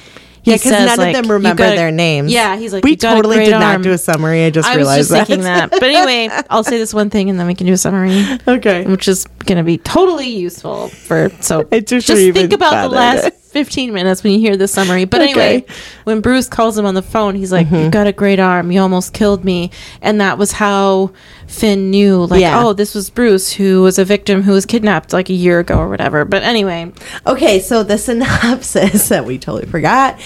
He 0.42 0.50
Yeah, 0.50 0.56
because 0.56 0.72
none 0.72 0.98
like, 0.98 1.16
of 1.16 1.22
them 1.22 1.32
remember 1.32 1.62
got 1.64 1.76
their 1.76 1.90
names. 1.90 2.32
Yeah, 2.32 2.56
he's 2.56 2.72
like, 2.72 2.82
we 2.84 2.92
"You 2.92 2.96
got 2.96 3.12
a 3.12 3.16
totally 3.16 3.44
did 3.44 3.52
arm." 3.52 3.60
not 3.60 3.82
do 3.82 3.92
a 3.92 3.98
summary. 3.98 4.44
I 4.44 4.50
just 4.50 4.66
I 4.68 4.72
was 4.72 4.78
realized 4.78 4.98
just 4.98 5.10
that. 5.10 5.26
thinking 5.26 5.44
that. 5.44 5.70
But 5.70 5.82
anyway, 5.82 6.28
I'll 6.50 6.64
say 6.64 6.78
this 6.78 6.94
one 6.94 7.10
thing 7.10 7.28
and 7.30 7.38
then 7.38 7.46
we 7.46 7.54
can 7.54 7.66
do 7.66 7.72
a 7.74 7.76
summary, 7.76 8.24
okay. 8.48 8.84
which 8.86 9.06
is 9.08 9.26
going 9.44 9.58
to 9.58 9.64
be 9.64 9.78
totally 9.78 10.28
useful 10.28 10.88
for. 10.88 11.30
So 11.40 11.68
I 11.70 11.80
just 11.80 12.06
just 12.06 12.32
think 12.32 12.52
about 12.52 12.88
the 12.88 12.94
last 12.96 13.49
15 13.50 13.92
minutes 13.92 14.22
when 14.22 14.32
you 14.32 14.38
hear 14.40 14.56
the 14.56 14.68
summary. 14.68 15.04
But 15.04 15.20
Okay. 15.22 15.30
Mm-hmm. 15.30 15.40
anyway, 15.40 15.66
when 16.04 16.20
Bruce 16.20 16.48
calls 16.48 16.78
him 16.78 16.86
on 16.86 16.94
the 16.94 17.02
phone, 17.02 17.34
he's 17.34 17.52
like, 17.52 17.70
You 17.70 17.90
got 17.90 18.06
a 18.06 18.12
great 18.12 18.38
arm. 18.40 18.70
You 18.70 18.80
almost 18.80 19.12
killed 19.12 19.44
me. 19.44 19.70
And 20.02 20.20
that 20.20 20.38
was 20.38 20.52
how 20.52 21.12
Finn 21.46 21.90
knew, 21.90 22.24
like, 22.26 22.40
Yeah. 22.40 22.64
oh, 22.64 22.72
this 22.72 22.94
was 22.94 23.10
Bruce, 23.10 23.52
who 23.52 23.82
was 23.82 23.98
a 23.98 24.04
victim 24.04 24.42
who 24.42 24.52
was 24.52 24.64
kidnapped 24.66 25.12
like 25.12 25.28
a 25.30 25.34
year 25.34 25.58
ago 25.58 25.78
or 25.78 25.88
whatever. 25.88 26.24
But 26.24 26.42
anyway, 26.44 26.92
Okay, 27.26 27.60
so 27.60 27.82
the 27.82 27.98
synopsis 28.06 29.08
that 29.08 29.24
we 29.26 29.38
totally 29.38 29.66
forgot 29.70 30.18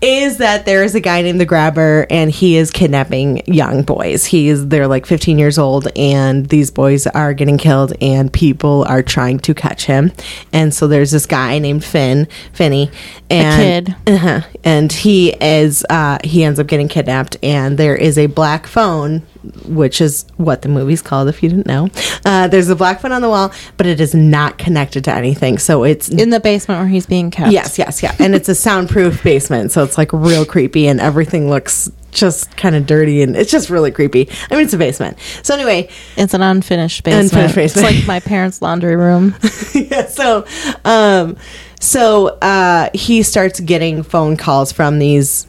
is 0.00 0.38
that 0.38 0.64
there 0.64 0.84
is 0.84 0.94
a 0.94 1.00
guy 1.00 1.22
named 1.22 1.40
the 1.40 1.46
Grabber 1.46 2.06
and 2.08 2.30
he 2.30 2.56
is 2.56 2.70
kidnapping 2.70 3.42
young 3.46 3.82
boys. 3.82 4.24
He 4.26 4.48
is 4.48 4.68
they're 4.68 4.86
like 4.86 5.06
15 5.06 5.38
years 5.38 5.58
old 5.58 5.88
and 5.96 6.46
these 6.46 6.70
boys 6.70 7.06
are 7.08 7.34
getting 7.34 7.58
killed 7.58 7.92
and 8.00 8.32
people 8.32 8.84
are 8.88 9.02
trying 9.02 9.38
to 9.40 9.54
catch 9.54 9.86
him. 9.86 10.12
And 10.52 10.72
so 10.72 10.86
there's 10.86 11.10
this 11.10 11.26
guy 11.26 11.58
named 11.58 11.84
Finn, 11.84 12.28
Finny, 12.52 12.90
and 13.28 13.86
kid. 13.86 13.96
uh-huh, 14.06 14.42
and 14.64 14.92
he 14.92 15.34
is 15.40 15.84
uh 15.90 16.18
he 16.22 16.44
ends 16.44 16.60
up 16.60 16.68
getting 16.68 16.88
kidnapped 16.88 17.36
and 17.42 17.76
there 17.76 17.96
is 17.96 18.18
a 18.18 18.26
black 18.26 18.66
phone 18.66 19.22
which 19.66 20.00
is 20.00 20.24
what 20.36 20.62
the 20.62 20.68
movie's 20.68 21.02
called 21.02 21.28
if 21.28 21.42
you 21.42 21.48
didn't 21.48 21.66
know. 21.66 21.88
Uh, 22.24 22.48
there's 22.48 22.68
a 22.68 22.76
black 22.76 23.00
phone 23.00 23.12
on 23.12 23.22
the 23.22 23.28
wall, 23.28 23.52
but 23.76 23.86
it 23.86 24.00
is 24.00 24.14
not 24.14 24.58
connected 24.58 25.04
to 25.04 25.14
anything. 25.14 25.58
So 25.58 25.84
it's 25.84 26.08
in 26.08 26.30
the 26.30 26.40
basement 26.40 26.80
where 26.80 26.88
he's 26.88 27.06
being 27.06 27.30
kept. 27.30 27.52
Yes, 27.52 27.78
yes, 27.78 28.02
yeah. 28.02 28.14
And 28.18 28.34
it's 28.34 28.48
a 28.48 28.54
soundproof 28.54 29.22
basement, 29.22 29.72
so 29.72 29.84
it's 29.84 29.98
like 29.98 30.12
real 30.12 30.44
creepy 30.44 30.88
and 30.88 31.00
everything 31.00 31.48
looks 31.50 31.90
just 32.10 32.56
kind 32.56 32.74
of 32.74 32.86
dirty 32.86 33.22
and 33.22 33.36
it's 33.36 33.50
just 33.50 33.68
really 33.70 33.90
creepy. 33.90 34.28
I 34.50 34.54
mean, 34.54 34.64
it's 34.64 34.72
a 34.72 34.78
basement. 34.78 35.18
So 35.42 35.54
anyway, 35.54 35.88
It's 36.16 36.34
an 36.34 36.42
unfinished 36.42 37.04
basement. 37.04 37.24
Unfinished 37.24 37.54
basement. 37.54 37.86
It's 37.88 37.98
like 37.98 38.06
my 38.06 38.20
parents' 38.20 38.62
laundry 38.62 38.96
room. 38.96 39.34
yeah, 39.74 40.06
so 40.06 40.46
um 40.84 41.36
so 41.80 42.28
uh 42.40 42.88
he 42.94 43.22
starts 43.22 43.60
getting 43.60 44.02
phone 44.02 44.36
calls 44.36 44.72
from 44.72 44.98
these 44.98 45.46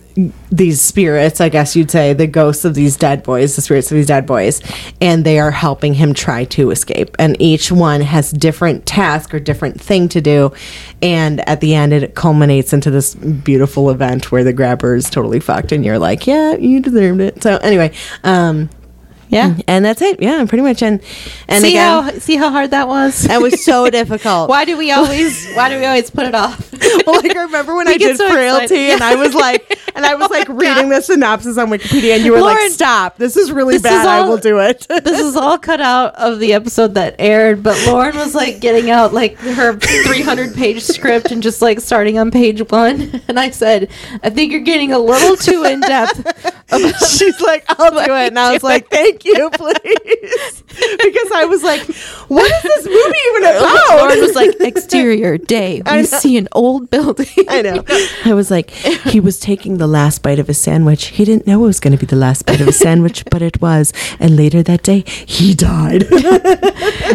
these 0.51 0.81
spirits, 0.81 1.39
I 1.39 1.49
guess 1.49 1.75
you'd 1.75 1.91
say, 1.91 2.13
the 2.13 2.27
ghosts 2.27 2.65
of 2.65 2.75
these 2.75 2.97
dead 2.97 3.23
boys, 3.23 3.55
the 3.55 3.61
spirits 3.61 3.91
of 3.91 3.95
these 3.95 4.07
dead 4.07 4.25
boys, 4.25 4.61
and 4.99 5.23
they 5.23 5.39
are 5.39 5.51
helping 5.51 5.93
him 5.93 6.13
try 6.13 6.45
to 6.45 6.71
escape. 6.71 7.15
And 7.19 7.35
each 7.39 7.71
one 7.71 8.01
has 8.01 8.31
different 8.31 8.85
task 8.85 9.33
or 9.33 9.39
different 9.39 9.79
thing 9.79 10.09
to 10.09 10.21
do. 10.21 10.51
And 11.01 11.47
at 11.47 11.61
the 11.61 11.75
end, 11.75 11.93
it 11.93 12.15
culminates 12.15 12.73
into 12.73 12.91
this 12.91 13.15
beautiful 13.15 13.89
event 13.89 14.31
where 14.31 14.43
the 14.43 14.53
grabber 14.53 14.95
is 14.95 15.09
totally 15.09 15.39
fucked, 15.39 15.71
and 15.71 15.85
you're 15.85 15.99
like, 15.99 16.27
yeah, 16.27 16.55
you 16.55 16.81
deserved 16.81 17.21
it. 17.21 17.41
So 17.43 17.57
anyway, 17.57 17.93
um, 18.23 18.69
Yeah. 19.29 19.51
Mm-hmm. 19.51 19.61
and 19.67 19.85
that's 19.85 20.01
it. 20.01 20.21
Yeah, 20.21 20.43
pretty 20.45 20.63
much. 20.63 20.81
And 20.81 21.01
and 21.47 21.61
see 21.61 21.71
again, 21.71 22.03
how 22.03 22.11
see 22.19 22.35
how 22.35 22.49
hard 22.49 22.71
that 22.71 22.87
was. 22.87 23.23
that 23.27 23.41
was 23.41 23.63
so 23.63 23.89
difficult. 23.99 24.49
Why 24.49 24.65
do 24.65 24.77
we 24.77 24.91
always 24.91 25.51
Why 25.53 25.69
do 25.69 25.79
we 25.79 25.85
always 25.85 26.09
put 26.09 26.25
it 26.25 26.35
off? 26.35 26.71
well, 27.05 27.21
like 27.21 27.35
I 27.35 27.43
remember 27.43 27.75
when 27.75 27.87
We 27.87 27.93
I 27.93 27.97
did 27.97 28.17
so 28.17 28.29
frailty, 28.31 28.91
and 28.91 29.01
I 29.01 29.15
was 29.15 29.33
like, 29.35 29.79
and 29.95 30.05
I 30.05 30.15
was 30.15 30.29
oh 30.31 30.33
like 30.33 30.47
reading 30.49 30.89
the 30.89 31.01
synopsis 31.01 31.57
on 31.57 31.69
Wikipedia, 31.69 32.15
and 32.15 32.23
you 32.23 32.31
were 32.31 32.41
like, 32.41 32.71
"Stop! 32.71 33.17
This 33.17 33.37
is 33.37 33.51
really 33.51 33.75
this 33.75 33.83
bad. 33.83 34.01
is 34.01 34.07
I 34.07 34.21
will 34.27 34.37
do 34.37 34.59
it." 34.59 34.87
this 34.87 35.19
is 35.19 35.35
all 35.35 35.57
cut 35.57 35.81
out 35.81 36.15
of 36.15 36.39
the 36.39 36.53
episode 36.53 36.93
that 36.95 37.15
aired, 37.19 37.63
but 37.63 37.77
Lauren 37.85 38.15
was 38.15 38.33
like 38.33 38.59
getting 38.61 38.89
out 38.89 39.13
like 39.13 39.37
her 39.37 39.77
300 39.77 40.55
page 40.55 40.81
script 40.81 41.31
and 41.31 41.43
just 41.43 41.61
like 41.61 41.79
starting 41.79 42.17
on 42.17 42.31
page 42.31 42.61
one. 42.71 43.21
And 43.27 43.39
I 43.39 43.49
said, 43.51 43.89
I 44.23 44.29
think 44.29 44.51
you're 44.51 44.61
getting 44.61 44.91
a 44.91 44.99
little 44.99 45.35
too 45.35 45.63
in 45.63 45.81
depth. 45.81 46.25
She's 47.09 47.39
like, 47.41 47.65
"I'll 47.67 47.91
do 47.91 47.97
it," 47.99 48.27
and 48.27 48.39
I 48.39 48.53
was 48.53 48.63
like, 48.63 48.89
"Thank 48.89 49.18
you, 49.25 49.49
please," 49.53 50.63
because 50.67 51.31
I 51.33 51.45
was 51.47 51.63
like, 51.63 51.81
"What 52.27 52.51
is 52.51 52.63
this 52.63 52.85
movie 52.85 53.17
even 53.29 53.55
about?" 53.55 53.97
Lauren 53.97 54.19
was 54.19 54.35
like, 54.35 54.55
exterior 54.59 55.37
day. 55.37 55.81
I 55.85 55.97
We 55.97 56.03
see 56.05 56.37
an 56.37 56.47
old 56.51 56.89
building. 56.89 57.27
I 57.47 57.61
know. 57.61 57.83
I 58.25 58.33
was 58.33 58.51
like, 58.51 58.69
he 58.71 59.19
was 59.19 59.39
taking 59.39 59.77
the 59.77 59.87
last 59.87 60.21
bite 60.21 60.39
of 60.39 60.47
his 60.47 60.57
sandwich. 60.57 61.07
He 61.07 61.25
didn't 61.25 61.47
know 61.47 61.63
it 61.63 61.67
was 61.67 61.79
going 61.79 61.93
to 61.93 61.99
be 61.99 62.05
the 62.05 62.15
last 62.15 62.45
bite 62.45 62.61
of 62.61 62.67
his 62.67 62.77
sandwich, 62.77 63.25
but 63.29 63.41
it 63.41 63.61
was. 63.61 63.93
And 64.19 64.35
later 64.35 64.63
that 64.63 64.83
day, 64.83 65.03
he 65.25 65.53
died. 65.53 66.03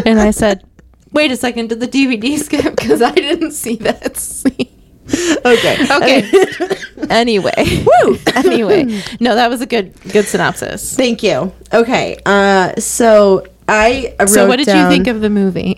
and 0.05 0.19
I 0.19 0.31
said, 0.31 0.63
wait 1.11 1.31
a 1.31 1.37
second, 1.37 1.69
did 1.69 1.79
the 1.79 1.87
DVD 1.87 2.37
skip? 2.37 2.75
Because 2.75 3.01
I 3.01 3.11
didn't 3.11 3.51
see 3.51 3.75
that 3.77 4.17
scene. 4.17 4.74
Okay. 5.45 5.77
Okay. 5.91 6.29
anyway. 7.11 7.53
Woo. 8.03 8.17
anyway. 8.35 9.01
No, 9.19 9.35
that 9.35 9.49
was 9.49 9.61
a 9.61 9.67
good 9.67 9.93
good 10.11 10.25
synopsis. 10.25 10.95
Thank 10.95 11.21
you. 11.21 11.53
Okay. 11.71 12.17
Uh, 12.25 12.73
so 12.77 13.45
I 13.67 14.15
wrote 14.19 14.29
So 14.29 14.47
what 14.47 14.55
did 14.57 14.65
down- 14.65 14.89
you 14.91 14.95
think 14.97 15.07
of 15.07 15.21
the 15.21 15.29
movie? 15.29 15.77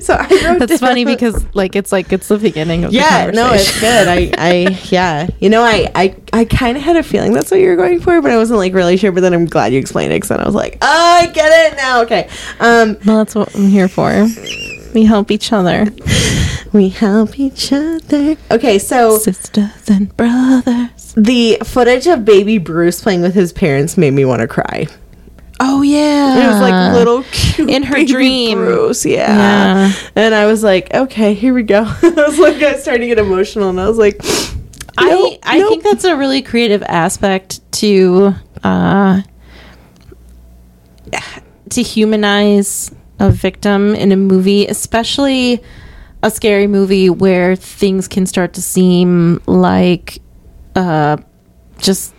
So 0.00 0.14
I 0.14 0.26
wrote. 0.44 0.58
That's 0.60 0.80
down- 0.80 0.88
funny 0.88 1.04
because 1.04 1.44
like 1.54 1.76
it's 1.76 1.92
like 1.92 2.10
it's 2.12 2.28
the 2.28 2.38
beginning 2.38 2.84
of 2.84 2.92
Yeah, 2.94 3.26
the 3.26 3.32
no, 3.32 3.52
it's 3.52 3.78
good. 3.78 4.08
I, 4.08 4.32
I, 4.38 4.78
yeah, 4.84 5.28
you 5.38 5.50
know, 5.50 5.62
I, 5.62 5.90
I, 5.94 6.16
I 6.32 6.44
kind 6.46 6.76
of 6.78 6.82
had 6.82 6.96
a 6.96 7.02
feeling 7.02 7.34
that's 7.34 7.50
what 7.50 7.60
you 7.60 7.68
were 7.68 7.76
going 7.76 8.00
for, 8.00 8.22
but 8.22 8.30
I 8.30 8.36
wasn't 8.38 8.58
like 8.58 8.72
really 8.72 8.96
sure. 8.96 9.12
But 9.12 9.20
then 9.20 9.34
I'm 9.34 9.44
glad 9.44 9.72
you 9.74 9.78
explained 9.78 10.12
it 10.12 10.16
because 10.16 10.30
then 10.30 10.40
I 10.40 10.46
was 10.46 10.54
like, 10.54 10.78
oh, 10.80 11.18
I 11.22 11.26
get 11.26 11.72
it 11.72 11.76
now. 11.76 12.00
Okay, 12.02 12.28
um, 12.58 12.96
well, 13.04 13.18
that's 13.18 13.34
what 13.34 13.54
I'm 13.54 13.68
here 13.68 13.88
for. 13.88 14.26
We 14.94 15.04
help 15.04 15.30
each 15.30 15.52
other, 15.52 15.84
we 16.72 16.88
help 16.88 17.38
each 17.38 17.72
other. 17.72 18.36
Okay, 18.50 18.78
so 18.78 19.18
sisters 19.18 19.88
and 19.88 20.14
brothers. 20.16 21.14
the 21.16 21.58
footage 21.64 22.06
of 22.06 22.24
baby 22.24 22.58
Bruce 22.58 23.00
playing 23.00 23.22
with 23.22 23.34
his 23.34 23.52
parents 23.52 23.96
made 23.96 24.12
me 24.12 24.24
want 24.24 24.40
to 24.40 24.48
cry. 24.48 24.86
Oh 25.58 25.80
yeah, 25.80 26.44
It 26.44 26.48
was 26.48 26.60
like 26.60 26.92
little 26.94 27.22
cute 27.32 27.70
In 27.70 27.82
her 27.84 27.94
baby 27.94 28.12
dream. 28.12 28.58
Bruce, 28.58 29.06
yeah. 29.06 29.88
Yeah. 29.88 29.92
And 30.14 30.34
I 30.34 30.44
was 30.46 30.62
like, 30.62 30.92
okay, 30.92 31.32
here 31.32 31.54
we 31.54 31.62
go. 31.62 31.82
I 32.02 32.10
was 32.10 32.38
like, 32.38 32.56
I 32.62 32.76
started 32.76 33.00
to 33.00 33.06
get 33.06 33.18
emotional, 33.18 33.70
and 33.70 33.80
I 33.80 33.88
was 33.88 33.96
like, 33.96 34.20
I 34.98 35.08
nope, 35.10 35.38
I 35.42 35.58
nope. 35.58 35.68
think 35.70 35.84
that's 35.84 36.04
a 36.04 36.14
really 36.16 36.42
creative 36.42 36.82
aspect 36.82 37.60
to 37.72 38.34
uh 38.64 39.22
to 41.70 41.82
humanize 41.82 42.90
a 43.18 43.30
victim 43.30 43.94
in 43.94 44.12
a 44.12 44.16
movie, 44.16 44.66
especially 44.66 45.62
a 46.22 46.30
scary 46.30 46.66
movie 46.66 47.10
where 47.10 47.56
things 47.56 48.08
can 48.08 48.26
start 48.26 48.54
to 48.54 48.62
seem 48.62 49.40
like 49.46 50.18
uh 50.74 51.16
just 51.78 52.14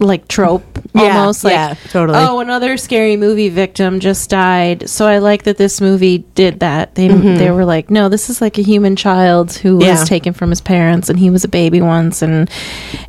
like 0.00 0.26
trope 0.28 0.64
Yeah, 0.94 1.18
almost 1.18 1.44
like 1.44 1.52
yeah, 1.52 1.74
totally. 1.90 2.18
oh 2.18 2.40
another 2.40 2.76
scary 2.76 3.16
movie 3.16 3.48
victim 3.50 4.00
just 4.00 4.30
died 4.30 4.88
so 4.88 5.06
i 5.06 5.18
like 5.18 5.42
that 5.44 5.56
this 5.58 5.80
movie 5.80 6.18
did 6.34 6.60
that 6.60 6.94
they 6.94 7.08
they 7.08 7.50
were 7.50 7.64
like 7.66 7.90
no 7.90 8.08
this 8.08 8.30
is 8.30 8.40
like 8.40 8.56
a 8.58 8.62
human 8.62 8.96
child 8.96 9.52
who 9.52 9.70
Mm-hmm. 9.70 9.82
Yeah. 9.82 10.00
was 10.00 10.08
taken 10.08 10.32
from 10.32 10.50
his 10.50 10.60
parents 10.60 11.08
and 11.10 11.18
he 11.18 11.30
was 11.30 11.44
a 11.44 11.48
baby 11.48 11.80
once 11.80 12.22
and 12.22 12.50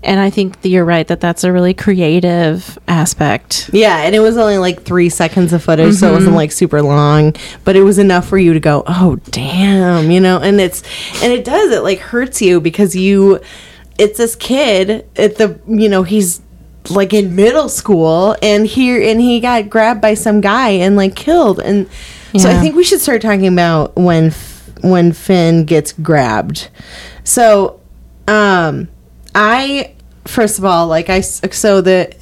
and 0.03 0.19
i 0.19 0.29
think 0.29 0.61
that 0.61 0.69
you're 0.69 0.85
right 0.85 1.07
that 1.07 1.19
that's 1.21 1.43
a 1.43 1.51
really 1.51 1.73
creative 1.73 2.77
aspect 2.87 3.69
Yeah, 3.73 3.97
and 4.03 4.13
it 4.13 4.19
was 4.19 4.37
only 4.37 4.57
like 4.57 4.83
three 4.83 5.09
seconds 5.09 5.53
of 5.53 5.63
footage, 5.63 5.95
so 5.95 6.07
it 6.07 6.09
Mm-hmm. 6.09 6.15
wasn't 6.17 6.35
like 6.35 6.51
super 6.51 6.81
long, 6.81 7.33
but 7.63 7.75
it 7.75 7.83
was 7.83 7.97
enough 7.99 8.27
for 8.27 8.37
you 8.37 8.53
to 8.53 8.59
go, 8.59 8.83
"Oh, 8.85 9.15
damn," 9.31 10.11
you 10.11 10.19
know. 10.19 10.39
And 10.39 10.59
it's 10.59 10.83
and 11.23 11.31
it 11.31 11.43
does 11.45 11.71
it 11.71 11.83
like 11.83 11.99
hurts 11.99 12.41
you 12.41 12.59
because 12.59 12.95
you, 12.95 13.39
it's 13.97 14.17
this 14.17 14.35
kid 14.35 15.05
at 15.15 15.37
the 15.37 15.59
you 15.67 15.87
know 15.89 16.03
he's 16.03 16.41
like 16.89 17.13
in 17.13 17.36
middle 17.36 17.69
school 17.69 18.36
and 18.41 18.65
here 18.65 19.01
and 19.01 19.21
he 19.21 19.39
got 19.39 19.69
grabbed 19.69 20.01
by 20.01 20.13
some 20.15 20.41
guy 20.41 20.69
and 20.69 20.95
like 20.95 21.15
killed 21.15 21.59
and 21.59 21.88
so 22.38 22.49
I 22.49 22.53
think 22.61 22.75
we 22.75 22.84
should 22.86 23.01
start 23.01 23.21
talking 23.21 23.47
about 23.47 23.95
when 23.97 24.27
F- 24.27 24.69
when 24.82 25.11
Finn 25.11 25.65
gets 25.65 25.91
grabbed. 25.91 26.69
So, 27.25 27.82
um, 28.25 28.88
I 29.36 29.93
first 30.25 30.57
of 30.57 30.63
all 30.65 30.88
like 30.88 31.09
i 31.09 31.19
so 31.19 31.82
the 31.82 32.13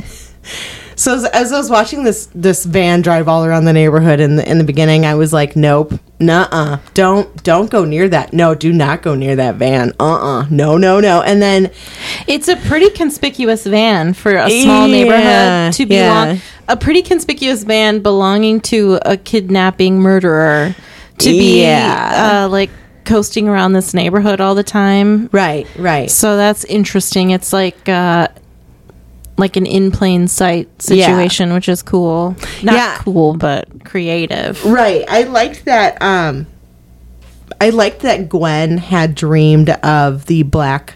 so 0.99 1.13
as, 1.15 1.23
as 1.25 1.53
I 1.53 1.57
was 1.57 1.69
watching 1.69 2.03
this 2.03 2.27
this 2.35 2.65
van 2.65 3.01
drive 3.01 3.29
all 3.29 3.45
around 3.45 3.63
the 3.63 3.71
neighborhood 3.73 4.19
in 4.19 4.35
the 4.35 4.49
in 4.49 4.57
the 4.57 4.65
beginning, 4.65 5.05
I 5.05 5.15
was 5.15 5.31
like, 5.31 5.55
nope, 5.55 5.93
nuh-uh, 6.19 6.79
don't 6.93 7.41
don't 7.43 7.71
go 7.71 7.85
near 7.85 8.09
that. 8.09 8.33
No, 8.33 8.53
do 8.53 8.73
not 8.73 9.01
go 9.01 9.15
near 9.15 9.37
that 9.37 9.55
van. 9.55 9.93
Uh-uh, 9.99 10.47
no, 10.49 10.77
no, 10.77 10.99
no. 10.99 11.21
And 11.21 11.41
then 11.41 11.71
it's 12.27 12.49
a 12.49 12.57
pretty 12.57 12.89
conspicuous 12.89 13.65
van 13.65 14.13
for 14.13 14.35
a 14.35 14.49
small 14.49 14.87
Yeah, 14.87 14.93
neighborhood 14.95 15.73
to 15.73 15.85
yeah. 15.85 16.23
belong 16.25 16.41
a 16.67 16.75
pretty 16.75 17.01
conspicuous 17.01 17.63
van 17.63 18.01
belonging 18.01 18.59
to 18.61 18.99
a 19.05 19.15
kidnapping 19.15 19.99
murderer 20.01 20.75
to 21.19 21.29
be 21.29 21.61
Yeah. 21.63 22.43
uh, 22.45 22.49
like 22.49 22.69
coasting 23.05 23.47
around 23.47 23.71
this 23.73 23.93
neighborhood 23.93 24.39
all 24.41 24.53
the 24.53 24.63
time 24.63 25.29
right, 25.31 25.65
right, 25.77 26.11
So 26.11 26.35
that's 26.37 26.63
interesting. 26.65 27.31
It's 27.31 27.51
like 27.53 27.87
uh 27.87 28.27
like 29.39 29.55
an 29.55 29.65
in 29.65 29.91
plain 29.91 30.27
sight 30.27 30.67
Yeah. 30.87 31.05
situation, 31.07 31.53
which 31.53 31.67
is 31.69 31.81
cool. 31.81 32.35
Not 32.61 32.75
Yeah. 32.75 32.97
cool, 32.99 33.33
but 33.35 33.83
creative. 33.85 34.63
right. 34.65 35.05
I 35.09 35.23
liked 35.23 35.65
that. 35.65 36.01
Um, 36.01 36.45
I 37.61 37.71
liked 37.71 38.01
that 38.03 38.29
Gwen 38.29 38.77
had 38.77 39.15
dreamed 39.15 39.69
of 39.69 40.25
the 40.27 40.43
black 40.43 40.95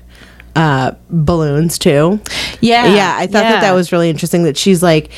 uh 0.56 0.92
balloons 1.10 1.80
too. 1.80 2.20
Yeah. 2.62 2.94
yeah 2.94 3.16
i 3.18 3.28
thought 3.28 3.42
that 3.44 3.62
that 3.62 3.72
was 3.74 3.92
really 3.92 4.10
interesting 4.10 4.44
that 4.44 4.56
she's 4.56 4.82
like 4.82 5.12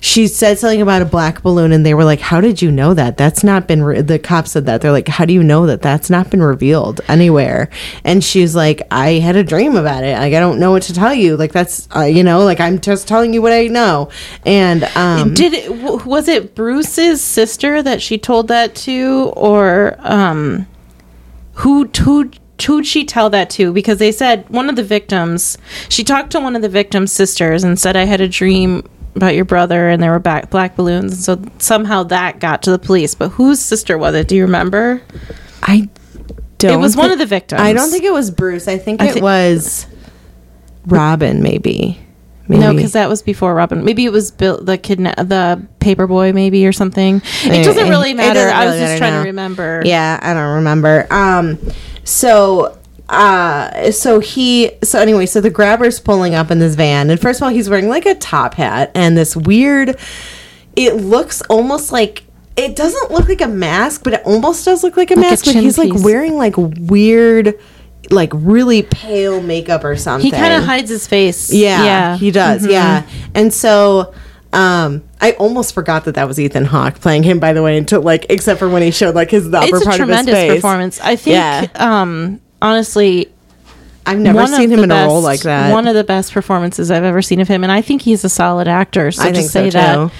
she 0.00 0.28
said 0.28 0.58
something 0.58 0.80
about 0.82 1.02
a 1.02 1.04
black 1.04 1.42
balloon 1.42 1.72
and 1.72 1.84
they 1.84 1.94
were 1.94 2.04
like 2.04 2.20
how 2.20 2.40
did 2.40 2.60
you 2.60 2.70
know 2.70 2.92
that? 2.94 3.16
That's 3.16 3.42
not 3.42 3.66
been 3.66 3.82
re-, 3.82 4.00
the 4.02 4.18
cop 4.18 4.46
said 4.48 4.66
that. 4.66 4.80
They're 4.82 4.92
like 4.92 5.08
how 5.08 5.24
do 5.24 5.32
you 5.32 5.42
know 5.42 5.66
that? 5.66 5.80
That's 5.82 6.10
not 6.10 6.30
been 6.30 6.42
revealed 6.42 7.00
anywhere. 7.08 7.70
And 8.04 8.22
she's 8.22 8.54
like 8.54 8.82
i 8.90 9.12
had 9.14 9.34
a 9.36 9.42
dream 9.44 9.76
about 9.76 10.04
it. 10.04 10.16
Like 10.18 10.34
i 10.34 10.40
don't 10.40 10.58
know 10.60 10.70
what 10.72 10.82
to 10.84 10.92
tell 10.94 11.14
you. 11.14 11.36
Like 11.36 11.52
that's 11.52 11.88
uh, 11.96 12.02
you 12.02 12.22
know 12.22 12.44
like 12.44 12.60
i'm 12.60 12.80
just 12.80 13.08
telling 13.08 13.32
you 13.32 13.40
what 13.42 13.52
i 13.52 13.66
know. 13.68 14.10
And 14.44 14.84
um 14.96 15.34
Did 15.34 15.54
it 15.54 15.68
w- 15.68 16.04
was 16.04 16.28
it 16.28 16.54
Bruce's 16.54 17.22
sister 17.22 17.82
that 17.82 18.02
she 18.02 18.18
told 18.18 18.48
that 18.48 18.74
to? 18.86 19.32
Or 19.36 19.96
um 20.00 20.66
who 21.54 21.86
who 21.86 22.30
who'd 22.64 22.86
she 22.86 23.04
tell 23.04 23.30
that 23.30 23.50
to 23.50 23.72
because 23.72 23.98
they 23.98 24.12
said 24.12 24.48
one 24.48 24.68
of 24.68 24.76
the 24.76 24.82
victims 24.84 25.58
she 25.88 26.04
talked 26.04 26.30
to 26.30 26.40
one 26.40 26.56
of 26.56 26.62
the 26.62 26.68
victims 26.68 27.12
sisters 27.12 27.64
and 27.64 27.78
said 27.78 27.96
i 27.96 28.04
had 28.04 28.20
a 28.20 28.28
dream 28.28 28.82
about 29.14 29.34
your 29.34 29.44
brother 29.44 29.88
and 29.88 30.02
there 30.02 30.10
were 30.10 30.18
back, 30.18 30.50
black 30.50 30.76
balloons. 30.76 31.12
And 31.12 31.20
so 31.20 31.50
somehow 31.58 32.02
that 32.04 32.40
got 32.40 32.62
to 32.62 32.70
the 32.70 32.78
police. 32.78 33.14
But 33.14 33.30
whose 33.30 33.60
sister 33.60 33.98
was 33.98 34.14
it? 34.14 34.28
Do 34.28 34.36
you 34.36 34.42
remember? 34.44 35.02
I 35.62 35.88
don't 36.58 36.72
it 36.72 36.76
was 36.78 36.96
one 36.96 37.10
of 37.10 37.18
the 37.18 37.26
victims. 37.26 37.60
I 37.60 37.72
don't 37.72 37.90
think 37.90 38.04
it 38.04 38.12
was 38.12 38.30
bruce. 38.30 38.68
I 38.68 38.78
think 38.78 39.02
I 39.02 39.08
it 39.08 39.14
thi- 39.14 39.20
was 39.20 39.86
robin 40.86 41.40
maybe 41.40 41.96
maybe 42.48 42.60
No, 42.60 42.74
because 42.74 42.92
that 42.92 43.08
was 43.08 43.22
before 43.22 43.54
Robin. 43.54 43.84
Maybe 43.84 44.04
it 44.04 44.12
was 44.12 44.30
Bill, 44.30 44.62
the 44.62 44.78
kidna- 44.78 45.16
the 45.16 45.66
paper 45.80 46.06
boy, 46.06 46.32
maybe 46.32 46.66
or 46.66 46.72
something. 46.72 47.22
It 47.44 47.64
doesn't 47.64 47.88
really 47.88 48.14
matter. 48.14 48.34
doesn't 48.40 48.56
I 48.56 48.66
was 48.66 48.78
just 48.78 48.98
trying 48.98 49.12
now. 49.12 49.22
to 49.22 49.28
remember. 49.28 49.82
Yeah, 49.84 50.18
I 50.22 50.34
don't 50.34 50.54
remember. 50.56 51.06
Um, 51.10 51.58
so 52.04 52.78
uh 53.08 53.90
so 53.90 54.20
he 54.20 54.70
so 54.82 54.98
anyway 55.00 55.26
so 55.26 55.40
the 55.40 55.50
grabber's 55.50 56.00
pulling 56.00 56.34
up 56.34 56.50
in 56.50 56.60
this 56.60 56.76
van 56.76 57.10
and 57.10 57.20
first 57.20 57.40
of 57.40 57.42
all 57.44 57.50
he's 57.50 57.68
wearing 57.68 57.88
like 57.88 58.06
a 58.06 58.14
top 58.14 58.54
hat 58.54 58.90
and 58.94 59.18
this 59.18 59.36
weird 59.36 59.98
it 60.76 60.94
looks 60.94 61.42
almost 61.50 61.92
like 61.92 62.22
it 62.56 62.74
doesn't 62.76 63.10
look 63.10 63.28
like 63.28 63.40
a 63.40 63.48
mask 63.48 64.02
but 64.04 64.14
it 64.14 64.22
almost 64.24 64.64
does 64.64 64.82
look 64.82 64.96
like 64.96 65.10
a 65.10 65.14
Like 65.14 65.26
a 65.26 65.30
mask 65.30 65.44
but 65.44 65.52
chin 65.52 65.62
he's 65.62 65.76
like 65.78 65.92
wearing 65.92 66.36
like 66.36 66.54
weird 66.56 67.58
like 68.10 68.30
really 68.34 68.82
pale 68.82 69.40
makeup 69.42 69.84
or 69.84 69.96
something 69.96 70.24
He 70.30 70.36
kind 70.36 70.52
of 70.54 70.64
hides 70.64 70.90
his 70.90 71.06
face. 71.06 71.52
yeah, 71.52 71.84
yeah. 71.84 72.16
he 72.16 72.30
does. 72.30 72.66
Mhm. 72.66 72.70
Yeah, 72.70 73.06
and 73.34 73.52
so 73.52 74.12
um, 74.52 75.02
I 75.20 75.32
almost 75.32 75.72
forgot 75.72 76.04
that 76.04 76.14
that 76.16 76.28
was 76.28 76.38
Ethan 76.38 76.66
Hawke 76.66 77.00
playing 77.00 77.22
him. 77.22 77.38
By 77.38 77.52
the 77.52 77.62
way, 77.62 77.78
until 77.78 78.02
like 78.02 78.26
except 78.28 78.58
for 78.58 78.68
when 78.68 78.82
he 78.82 78.90
showed 78.90 79.14
like 79.14 79.30
his 79.30 79.50
the 79.50 79.58
upper 79.58 79.70
part 79.70 79.82
of 79.82 79.86
his 79.88 79.96
tremendous 79.96 80.34
face. 80.34 80.52
performance. 80.54 81.00
I 81.00 81.16
think. 81.16 81.34
Yeah. 81.34 81.66
Um, 81.74 82.40
honestly, 82.60 83.32
I've 84.04 84.18
never 84.18 84.46
seen 84.46 84.70
him 84.70 84.80
in 84.80 84.90
a 84.90 85.06
role 85.06 85.22
like 85.22 85.40
that. 85.42 85.72
One 85.72 85.86
of 85.86 85.94
the 85.94 86.04
best 86.04 86.32
performances 86.32 86.90
I've 86.90 87.04
ever 87.04 87.22
seen 87.22 87.40
of 87.40 87.48
him, 87.48 87.62
and 87.62 87.72
I 87.72 87.80
think 87.82 88.02
he's 88.02 88.24
a 88.24 88.28
solid 88.28 88.68
actor. 88.68 89.10
So 89.12 89.22
I 89.22 89.28
to 89.28 89.32
think 89.34 89.46
so, 89.46 89.52
say 89.52 89.64
too. 89.66 89.70
that. 89.78 90.12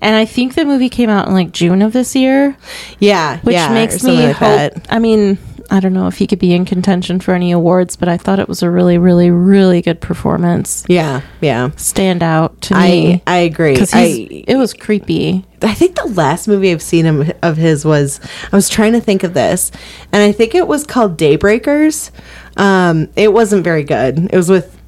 And 0.00 0.16
I 0.16 0.24
think 0.26 0.54
the 0.54 0.64
movie 0.64 0.88
came 0.88 1.08
out 1.08 1.28
in 1.28 1.32
like 1.34 1.52
June 1.52 1.80
of 1.80 1.92
this 1.92 2.14
year, 2.16 2.56
yeah, 2.98 3.38
which 3.40 3.54
yeah, 3.54 3.72
makes 3.72 4.02
me 4.02 4.26
like 4.26 4.36
hope. 4.36 4.40
that. 4.74 4.86
I 4.90 4.98
mean, 4.98 5.38
I 5.72 5.80
don't 5.80 5.94
know 5.94 6.06
if 6.06 6.18
he 6.18 6.26
could 6.26 6.38
be 6.38 6.52
in 6.52 6.66
contention 6.66 7.18
for 7.18 7.32
any 7.32 7.50
awards, 7.50 7.96
but 7.96 8.06
I 8.06 8.18
thought 8.18 8.38
it 8.38 8.46
was 8.46 8.62
a 8.62 8.70
really, 8.70 8.98
really, 8.98 9.30
really 9.30 9.80
good 9.80 10.02
performance. 10.02 10.84
Yeah, 10.86 11.22
yeah. 11.40 11.70
Stand 11.76 12.22
out 12.22 12.60
to 12.62 12.74
me 12.74 13.22
I 13.26 13.36
I 13.36 13.36
agree. 13.38 13.72
because 13.72 13.94
I 13.94 14.04
it 14.46 14.56
was 14.56 14.74
creepy. 14.74 15.46
I 15.62 15.72
think 15.72 15.96
the 15.96 16.08
last 16.08 16.46
movie 16.46 16.70
I've 16.72 16.82
seen 16.82 17.06
him 17.06 17.32
of 17.42 17.56
his 17.56 17.86
was 17.86 18.20
I 18.52 18.54
was 18.54 18.68
trying 18.68 18.92
to 18.92 19.00
think 19.00 19.22
of 19.22 19.32
this, 19.32 19.72
and 20.12 20.22
I 20.22 20.30
think 20.30 20.54
it 20.54 20.68
was 20.68 20.84
called 20.84 21.16
Daybreakers. 21.16 22.10
Um, 22.58 23.08
it 23.16 23.32
wasn't 23.32 23.64
very 23.64 23.82
good. 23.84 24.18
It 24.30 24.36
was 24.36 24.50
with 24.50 24.78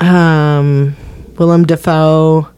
um, 0.00 0.96
Willem 1.38 1.66
Dafoe, 1.66 2.48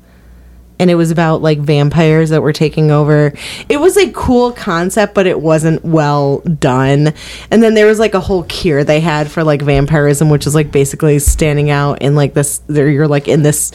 and 0.78 0.90
it 0.90 0.94
was 0.94 1.10
about 1.10 1.42
like 1.42 1.58
vampires 1.58 2.30
that 2.30 2.42
were 2.42 2.52
taking 2.52 2.90
over. 2.90 3.32
It 3.68 3.78
was 3.78 3.96
a 3.96 4.10
cool 4.12 4.52
concept, 4.52 5.14
but 5.14 5.26
it 5.26 5.40
wasn't 5.40 5.84
well 5.84 6.38
done. 6.40 7.12
And 7.50 7.62
then 7.62 7.74
there 7.74 7.86
was 7.86 7.98
like 7.98 8.14
a 8.14 8.20
whole 8.20 8.44
cure 8.44 8.84
they 8.84 9.00
had 9.00 9.30
for 9.30 9.42
like 9.42 9.62
vampirism, 9.62 10.28
which 10.30 10.46
is 10.46 10.54
like 10.54 10.70
basically 10.70 11.18
standing 11.18 11.70
out 11.70 12.02
in 12.02 12.14
like 12.14 12.34
this. 12.34 12.58
There, 12.66 12.88
you're 12.88 13.08
like 13.08 13.28
in 13.28 13.42
this 13.42 13.72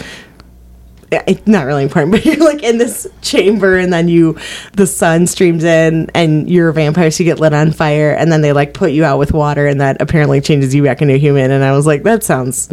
eh, 1.12 1.24
it's 1.28 1.48
not 1.48 1.66
really 1.66 1.84
important, 1.84 2.12
but 2.14 2.26
you're 2.26 2.38
like 2.38 2.64
in 2.64 2.78
this 2.78 3.08
chamber, 3.22 3.78
and 3.78 3.92
then 3.92 4.08
you, 4.08 4.38
the 4.74 4.88
sun 4.88 5.28
streams 5.28 5.64
in, 5.64 6.10
and 6.14 6.50
you're 6.50 6.70
a 6.70 6.74
vampire, 6.74 7.12
so 7.12 7.24
you 7.24 7.30
get 7.30 7.40
lit 7.40 7.54
on 7.54 7.72
fire, 7.72 8.12
and 8.12 8.32
then 8.32 8.42
they 8.42 8.54
like 8.54 8.74
put 8.74 8.92
you 8.92 9.04
out 9.04 9.20
with 9.20 9.34
water, 9.34 9.68
and 9.68 9.82
that 9.82 10.02
apparently 10.02 10.40
changes 10.42 10.74
you 10.74 10.84
back 10.84 11.02
into 11.02 11.16
a 11.16 11.20
human. 11.20 11.52
And 11.52 11.64
I 11.64 11.74
was 11.74 11.86
like, 11.86 12.04
that 12.04 12.24
sounds. 12.24 12.72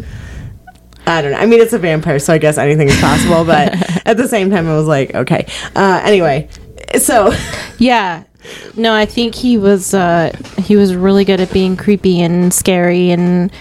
I 1.07 1.22
don't 1.22 1.32
know. 1.32 1.38
I 1.38 1.46
mean, 1.46 1.61
it's 1.61 1.72
a 1.72 1.78
vampire, 1.78 2.18
so 2.18 2.32
I 2.32 2.38
guess 2.38 2.59
anything 2.59 2.88
is 2.88 3.01
possible. 3.01 3.44
But 3.44 3.74
at 4.07 4.16
the 4.16 4.28
same 4.28 4.51
time, 4.51 4.68
I 4.68 4.76
was 4.76 4.86
like, 4.86 5.14
okay. 5.14 5.46
Uh, 5.74 6.01
anyway, 6.05 6.48
so 6.98 7.32
Yeah. 7.78 8.24
No, 8.74 8.94
I 8.94 9.05
think 9.05 9.34
he 9.34 9.59
was 9.59 9.92
uh 9.92 10.32
he 10.59 10.74
was 10.76 10.94
really 10.94 11.24
good 11.26 11.40
at 11.40 11.53
being 11.53 11.76
creepy 11.76 12.22
and 12.22 12.53
scary 12.55 13.11
and 13.11 13.53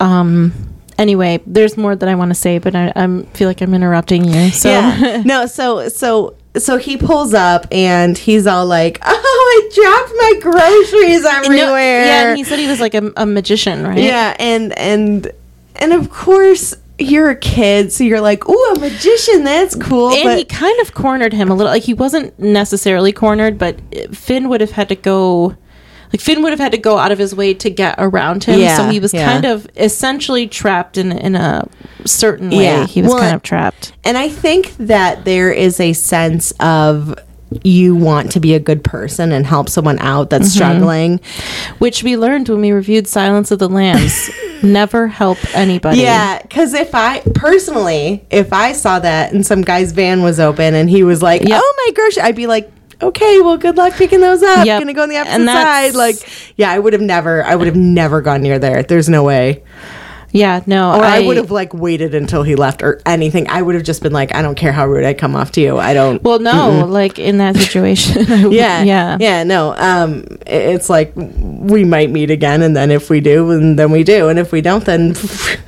um 0.00 0.52
anyway, 0.98 1.40
there's 1.46 1.76
more 1.76 1.94
that 1.94 2.08
I 2.08 2.14
want 2.14 2.30
to 2.30 2.34
say, 2.34 2.58
but 2.58 2.74
I 2.74 2.92
I'm 2.96 3.24
feel 3.26 3.48
like 3.48 3.60
I'm 3.60 3.74
interrupting 3.74 4.24
you. 4.24 4.50
So 4.50 4.70
yeah, 4.70 5.22
no. 5.26 5.46
So 5.46 5.88
so 5.88 6.34
so 6.56 6.76
he 6.76 6.96
pulls 6.96 7.34
up, 7.34 7.66
and 7.72 8.16
he's 8.16 8.46
all 8.46 8.66
like, 8.66 8.98
"Oh, 9.04 9.70
I 9.72 9.74
dropped 9.74 10.12
my 10.16 10.52
groceries 10.52 11.24
everywhere." 11.24 11.66
No, 11.66 11.76
yeah, 11.76 12.28
and 12.28 12.38
he 12.38 12.44
said 12.44 12.58
he 12.58 12.68
was 12.68 12.80
like 12.80 12.94
a, 12.94 13.12
a 13.16 13.26
magician, 13.26 13.86
right? 13.86 13.98
Yeah, 13.98 14.36
and 14.38 14.76
and 14.78 15.30
and 15.76 15.92
of 15.92 16.10
course 16.10 16.74
you're 16.98 17.30
a 17.30 17.36
kid, 17.36 17.92
so 17.92 18.04
you're 18.04 18.20
like, 18.20 18.48
"Ooh, 18.48 18.72
a 18.76 18.78
magician, 18.78 19.44
that's 19.44 19.74
cool." 19.76 20.10
And 20.12 20.22
but 20.24 20.38
he 20.38 20.44
kind 20.44 20.80
of 20.80 20.94
cornered 20.94 21.32
him 21.32 21.50
a 21.50 21.54
little. 21.54 21.72
Like 21.72 21.82
he 21.82 21.94
wasn't 21.94 22.38
necessarily 22.38 23.12
cornered, 23.12 23.58
but 23.58 23.80
Finn 24.14 24.48
would 24.48 24.60
have 24.60 24.72
had 24.72 24.88
to 24.90 24.96
go. 24.96 25.56
Like 26.12 26.20
Finn 26.20 26.42
would 26.44 26.50
have 26.52 26.60
had 26.60 26.70
to 26.70 26.78
go 26.78 26.96
out 26.98 27.10
of 27.10 27.18
his 27.18 27.34
way 27.34 27.54
to 27.54 27.68
get 27.68 27.96
around 27.98 28.44
him, 28.44 28.60
Yeah, 28.60 28.76
so 28.76 28.88
he 28.88 29.00
was 29.00 29.12
yeah. 29.12 29.24
kind 29.32 29.44
of 29.44 29.66
essentially 29.76 30.46
trapped 30.46 30.96
in 30.96 31.10
in 31.10 31.34
a 31.34 31.66
certain 32.04 32.50
way. 32.50 32.62
Yeah. 32.62 32.86
He 32.86 33.02
was 33.02 33.10
Well, 33.10 33.18
kind 33.20 33.34
of 33.34 33.42
trapped. 33.42 33.92
and 34.04 34.16
I 34.16 34.28
think 34.28 34.76
that 34.76 35.24
there 35.24 35.50
is 35.50 35.80
a 35.80 35.92
sense 35.92 36.52
of 36.60 37.16
you 37.62 37.94
want 37.94 38.32
to 38.32 38.40
be 38.40 38.54
a 38.54 38.60
good 38.60 38.82
person 38.82 39.30
and 39.32 39.46
help 39.46 39.68
someone 39.68 39.98
out 40.00 40.30
that's 40.30 40.44
Mm-hmm. 40.48 40.54
struggling. 40.56 41.20
which 41.78 42.02
we 42.02 42.16
learned 42.16 42.48
when 42.48 42.60
we 42.60 42.72
reviewed 42.72 43.06
Silence 43.06 43.50
of 43.50 43.58
the 43.58 43.68
Lambs. 43.68 44.30
Never 44.62 45.06
help 45.08 45.38
anybody. 45.54 46.00
Yeah, 46.00 46.40
because 46.40 46.72
if 46.74 46.94
I 46.94 47.20
personally, 47.34 48.24
if 48.30 48.52
I 48.52 48.72
saw 48.72 48.98
that 48.98 49.32
and 49.32 49.44
some 49.46 49.62
guy's 49.62 49.92
van 49.92 50.22
was 50.22 50.40
open 50.40 50.74
and 50.74 50.88
he 50.88 51.02
was 51.02 51.22
like, 51.22 51.42
Yep. 51.42 51.60
"Oh 51.62 51.74
my 51.86 51.92
gosh," 51.94 52.18
I'd 52.18 52.34
be 52.36 52.46
like, 52.46 52.70
"Okay, 53.02 53.40
well, 53.42 53.58
good 53.58 53.76
luck 53.76 53.92
picking 53.94 54.20
those 54.20 54.42
up. 54.42 54.64
Yep. 54.64 54.80
Gonna 54.80 54.94
go 54.94 55.02
on 55.02 55.08
the 55.10 55.18
opposite 55.18 55.34
And 55.34 55.46
side." 55.46 55.94
Like, 55.94 56.16
yeah, 56.56 56.70
I 56.70 56.78
would 56.78 56.94
have 56.94 57.02
never, 57.02 57.44
I 57.44 57.54
would 57.56 57.66
have 57.66 57.76
never 57.76 58.22
gone 58.22 58.40
near 58.42 58.58
there. 58.58 58.82
There's 58.82 59.08
no 59.08 59.22
way. 59.22 59.62
Yeah, 60.34 60.62
no, 60.66 60.90
Or 60.94 61.04
I, 61.04 61.20
would 61.20 61.36
have 61.36 61.52
like 61.52 61.72
waited 61.72 62.12
until 62.12 62.42
he 62.42 62.56
left 62.56 62.82
or 62.82 63.00
anything. 63.06 63.48
I 63.48 63.62
would 63.62 63.76
have 63.76 63.84
just 63.84 64.02
been 64.02 64.12
like, 64.12 64.34
"I 64.34 64.42
don't 64.42 64.56
care 64.56 64.72
how 64.72 64.84
rude 64.86 65.04
I 65.04 65.14
come 65.14 65.36
off 65.36 65.52
to 65.52 65.60
you. 65.60 65.78
I 65.78 65.94
don't." 65.94 66.20
Well, 66.24 66.40
no, 66.40 66.84
like 66.88 67.20
in 67.20 67.38
that 67.38 67.56
situation, 67.56 68.26
would- 68.44 68.52
yeah, 68.52 68.82
yeah, 68.82 69.16
yeah. 69.20 69.44
No, 69.44 69.74
um, 69.76 70.24
it's 70.44 70.90
like 70.90 71.12
we 71.14 71.84
might 71.84 72.10
meet 72.10 72.30
again, 72.32 72.62
and 72.62 72.76
then 72.76 72.90
if 72.90 73.08
we 73.10 73.20
do, 73.20 73.52
and 73.52 73.78
then 73.78 73.92
we 73.92 74.02
do, 74.02 74.28
and 74.28 74.38
if 74.40 74.50
we 74.50 74.60
don't, 74.60 74.84
then 74.84 75.14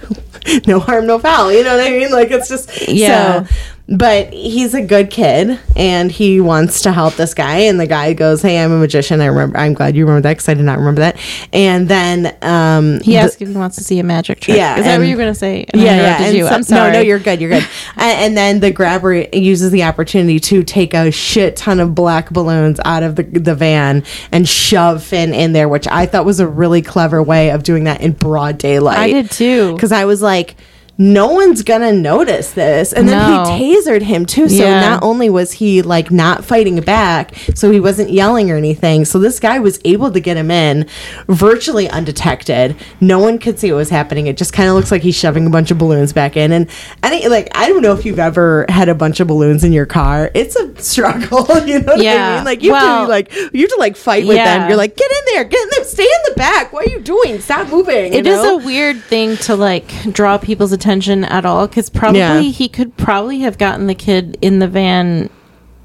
no 0.67 0.81
harm, 0.81 1.07
no 1.07 1.19
foul. 1.21 1.53
You 1.53 1.63
know 1.63 1.77
what 1.77 1.87
I 1.87 1.91
mean? 1.91 2.11
Like 2.11 2.33
it's 2.33 2.49
just 2.49 2.89
Yeah. 2.89 3.45
So, 3.47 3.55
but 3.89 4.33
he's 4.33 4.75
a 4.75 4.83
good 4.83 5.11
kid, 5.11 5.61
and 5.77 6.11
he 6.11 6.41
wants 6.41 6.83
to 6.83 6.93
help 6.93 7.15
this 7.15 7.35
guy. 7.35 7.59
And 7.59 7.79
the 7.79 7.87
guy 7.87 8.13
goes, 8.15 8.43
"Hey, 8.43 8.59
I'm 8.59 8.73
a 8.73 8.79
magician. 8.79 9.21
I 9.21 9.27
remember. 9.27 9.57
I'm 9.57 9.75
glad 9.75 9.95
you 9.95 10.05
remember 10.05 10.23
that 10.23 10.33
because 10.35 10.49
I 10.49 10.55
did 10.55 10.65
not 10.65 10.79
remember 10.79 11.03
that." 11.03 11.17
And 11.53 11.87
then 11.87 12.37
um, 12.43 13.01
He 13.03 13.17
asked 13.17 13.41
if 13.41 13.49
he 13.49 13.55
wants 13.55 13.77
to 13.77 13.85
see 13.85 14.01
a 14.01 14.03
magic 14.03 14.41
trick. 14.41 14.57
Yeah, 14.57 14.77
is 14.77 14.85
that 14.85 14.95
what 14.95 15.01
and- 15.03 15.09
you 15.09 15.17
were 15.17 15.23
gonna 15.23 15.35
say? 15.35 15.67
And 15.69 15.81
yeah, 15.81 16.21
yeah. 16.21 16.31
you. 16.31 16.45
some- 16.47 16.55
I'm 16.55 16.63
sorry. 16.65 16.93
No, 16.93 16.99
no, 16.99 17.05
you're 17.05 17.21
good. 17.21 17.41
You're 17.41 17.51
good. 17.51 17.69
and, 17.97 18.19
and 18.21 18.37
then 18.37 18.61
the 18.61 18.73
grabber 18.73 19.15
uses 19.33 19.71
the 19.71 19.85
opportunity 19.85 20.41
to 20.41 20.65
take 20.65 20.93
a 20.93 21.13
shit 21.13 21.55
ton 21.57 21.79
of 21.79 21.95
black 21.95 22.31
balloons 22.31 22.81
out 22.85 23.05
of 23.05 23.15
the 23.15 23.23
the 23.23 23.55
van 23.55 24.03
and 24.33 24.49
shove 24.49 25.05
Finn 25.05 25.33
in 25.33 25.53
there, 25.53 25.69
which 25.69 25.87
I 25.87 26.07
thought 26.07 26.25
was 26.25 26.41
a 26.41 26.49
really 26.49 26.83
clever 26.83 27.23
way 27.23 27.51
of 27.51 27.63
doing 27.63 27.85
that 27.85 28.01
in 28.01 28.13
broad 28.13 28.59
daylight. 28.59 28.99
I 28.99 29.13
did 29.13 29.31
too. 29.31 29.75
because 29.75 29.93
I 29.93 30.07
was 30.07 30.23
like. 30.23 30.57
No 30.99 31.27
one's 31.29 31.63
gonna 31.63 31.93
notice 31.93 32.53
this, 32.53 32.93
and 32.95 33.07
then 33.07 33.19
No. 33.19 33.45
he 33.55 33.77
tasered 33.77 34.01
him 34.01 34.25
too. 34.25 34.49
So 34.49 34.65
Yeah. 34.65 34.81
not 34.81 35.03
only 35.03 35.29
was 35.29 35.53
he 35.53 35.83
like 35.83 36.11
not 36.11 36.43
fighting 36.43 36.81
back, 36.81 37.33
so 37.55 37.71
he 37.71 37.81
wasn't 37.81 38.09
yelling 38.11 38.51
or 38.51 38.57
anything. 38.57 39.05
So 39.05 39.19
this 39.19 39.39
guy 39.39 39.59
was 39.59 39.79
able 39.85 40.11
to 40.11 40.21
get 40.21 40.39
him 40.39 40.51
in 40.51 40.87
virtually 41.29 41.87
undetected. 41.91 42.77
No 42.99 43.19
one 43.19 43.37
could 43.39 43.59
see 43.59 43.71
what 43.71 43.77
was 43.77 43.91
happening. 43.91 44.27
It 44.27 44.39
just 44.39 44.55
kind 44.55 44.71
of 44.71 44.75
looks 44.75 44.91
like 44.91 45.03
he's 45.03 45.15
shoving 45.15 45.47
a 45.47 45.51
bunch 45.51 45.71
of 45.71 45.77
balloons 45.77 46.15
back 46.15 46.35
in. 46.35 46.51
And 46.51 46.67
any 47.03 47.29
like 47.29 47.51
I 47.55 47.69
don't 47.69 47.83
know 47.83 47.93
if 47.93 48.07
you've 48.07 48.19
ever 48.19 48.65
had 48.71 48.89
a 48.89 48.95
bunch 48.95 49.21
of 49.21 49.27
balloons 49.27 49.65
in 49.65 49.73
your 49.75 49.87
car. 49.87 50.31
It's 50.33 50.57
a 50.57 50.71
struggle. 50.83 51.47
You 51.67 51.81
know 51.81 51.93
what 51.93 52.01
I 52.01 52.05
Yeah. 52.05 52.37
mean? 52.37 52.45
Like 52.45 52.63
you 52.63 52.73
have 52.73 52.83
Well- 52.83 53.05
to 53.07 53.11
like 53.11 53.33
you 53.53 53.61
have 53.63 53.71
to 53.71 53.77
like 53.79 53.97
fight 53.97 54.27
with 54.27 54.37
Yeah. 54.37 54.61
them. 54.61 54.69
You're 54.69 54.79
like 54.79 54.97
get 54.97 55.11
in 55.11 55.35
there, 55.35 55.45
get 55.45 55.61
in 55.63 55.69
there, 55.77 55.85
stay 55.85 56.05
in 56.05 56.33
the 56.33 56.39
back. 56.39 56.73
What 56.73 56.87
are 56.87 56.91
you 56.91 57.01
doing? 57.01 57.41
Stop 57.41 57.69
moving. 57.71 58.15
It 58.15 58.27
is 58.27 58.39
a 58.43 58.57
weird 58.57 59.03
thing 59.05 59.37
to 59.39 59.57
like 59.57 59.91
draw 60.13 60.39
people's 60.39 60.73
attention 60.73 60.86
at 61.25 61.45
all 61.45 61.67
because 61.67 61.91
probably 61.91 62.19
Yeah. 62.21 62.41
he 62.41 62.69
could 62.69 62.97
probably 62.97 63.41
have 63.41 63.59
gotten 63.59 63.87
the 63.87 63.95
kid 63.95 64.37
in 64.41 64.59
the 64.59 64.69
van 64.69 65.31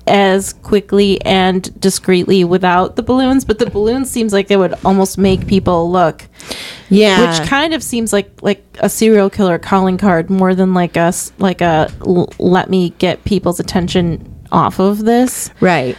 as 0.07 0.53
quickly 0.53 1.21
and 1.23 1.79
discreetly 1.79 2.43
without 2.43 2.95
the 2.95 3.03
balloons, 3.03 3.45
but 3.45 3.59
the 3.59 3.69
balloons 3.69 4.09
seems 4.09 4.33
like 4.33 4.49
it 4.49 4.57
would 4.57 4.73
almost 4.83 5.17
make 5.17 5.45
people 5.45 5.91
look, 5.91 6.27
yeah. 6.89 7.39
which 7.39 7.47
kind 7.47 7.73
of 7.73 7.83
seems 7.83 8.11
like 8.11 8.29
like 8.41 8.63
a 8.79 8.89
serial 8.89 9.29
killer 9.29 9.59
calling 9.59 9.97
card 9.97 10.29
more 10.29 10.55
than 10.55 10.73
like 10.73 10.97
us 10.97 11.31
like 11.37 11.61
a 11.61 11.89
l- 12.05 12.33
let 12.39 12.69
me 12.69 12.89
get 12.97 13.23
people's 13.25 13.59
attention 13.59 14.27
off 14.51 14.79
of 14.79 15.05
this. 15.05 15.51
right. 15.61 15.95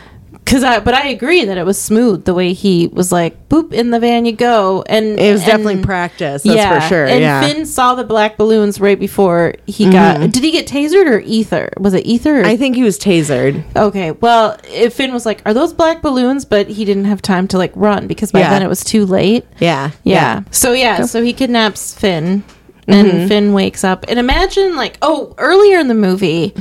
Cause 0.53 0.63
I, 0.63 0.81
but 0.81 0.93
I 0.93 1.09
agree 1.09 1.47
that 1.47 1.57
it 1.57 1.65
was 1.65 1.81
smooth 1.81 2.27
the 2.27 2.35
way 2.35 2.53
he 2.53 2.87
was 2.89 3.11
like, 3.11 3.49
"Boop 3.49 3.73
in 3.73 3.91
the 3.91 3.99
van 3.99 4.27
you 4.27 4.33
go," 4.33 4.85
and 4.87 5.19
It 5.19 5.33
was 5.33 5.41
and- 5.41 5.51
definitely 5.51 5.83
practice. 5.83 6.43
That's 6.43 6.85
for 6.85 6.89
sure. 6.95 7.07
And 7.07 7.21
yeah. 7.21 7.41
Finn 7.41 7.65
saw 7.65 7.95
the 7.95 8.05
black 8.05 8.37
balloons 8.37 8.79
right 8.79 9.01
before 9.01 9.55
he 9.67 9.91
got. 9.91 10.21
Did 10.31 10.45
he 10.45 10.51
get 10.51 10.67
tasered 10.67 11.07
or 11.07 11.21
ether? 11.21 11.71
Was 11.81 11.95
it 11.95 12.05
ether? 12.05 12.43
Or, 12.43 12.45
I 12.45 12.57
think 12.59 12.77
he 12.77 12.83
was 12.83 12.99
tasered. 12.99 13.65
okay. 13.75 14.11
Well, 14.11 14.59
if 14.69 14.93
Finn 14.93 15.13
was 15.15 15.25
like, 15.25 15.41
"Are 15.47 15.55
those 15.55 15.73
black 15.73 16.03
balloons?" 16.03 16.45
But 16.45 16.69
he 16.69 16.85
didn't 16.85 17.07
have 17.07 17.23
time 17.23 17.49
to 17.49 17.57
like 17.57 17.73
run 17.75 18.07
because 18.07 18.31
by 18.31 18.41
Yeah. 18.41 18.51
then 18.51 18.63
it 18.63 18.69
was 18.69 18.85
too 18.85 19.07
late. 19.07 19.47
Yeah. 19.59 19.93
Yeah. 20.05 20.43
So 20.51 20.73
yeah. 20.73 21.07
So 21.07 21.23
he 21.23 21.33
kidnaps 21.33 21.95
Finn, 21.95 22.45
and 22.87 23.09
Mm-hmm. 23.09 23.29
Finn 23.29 23.53
wakes 23.55 23.85
up. 23.85 24.05
And 24.09 24.19
imagine 24.19 24.77
like, 24.77 24.99
oh, 25.01 25.35
earlier 25.39 25.79
in 25.79 25.89
the 25.89 25.95
movie. 25.95 26.53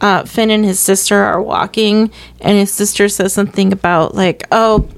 Uh, 0.00 0.24
Finn 0.24 0.50
and 0.50 0.64
his 0.64 0.78
sister 0.78 1.16
are 1.16 1.40
walking, 1.40 2.10
and 2.40 2.58
his 2.58 2.72
sister 2.72 3.08
says 3.08 3.32
something 3.32 3.72
about 3.72 4.14
like, 4.14 4.46
"Oh, 4.52 4.88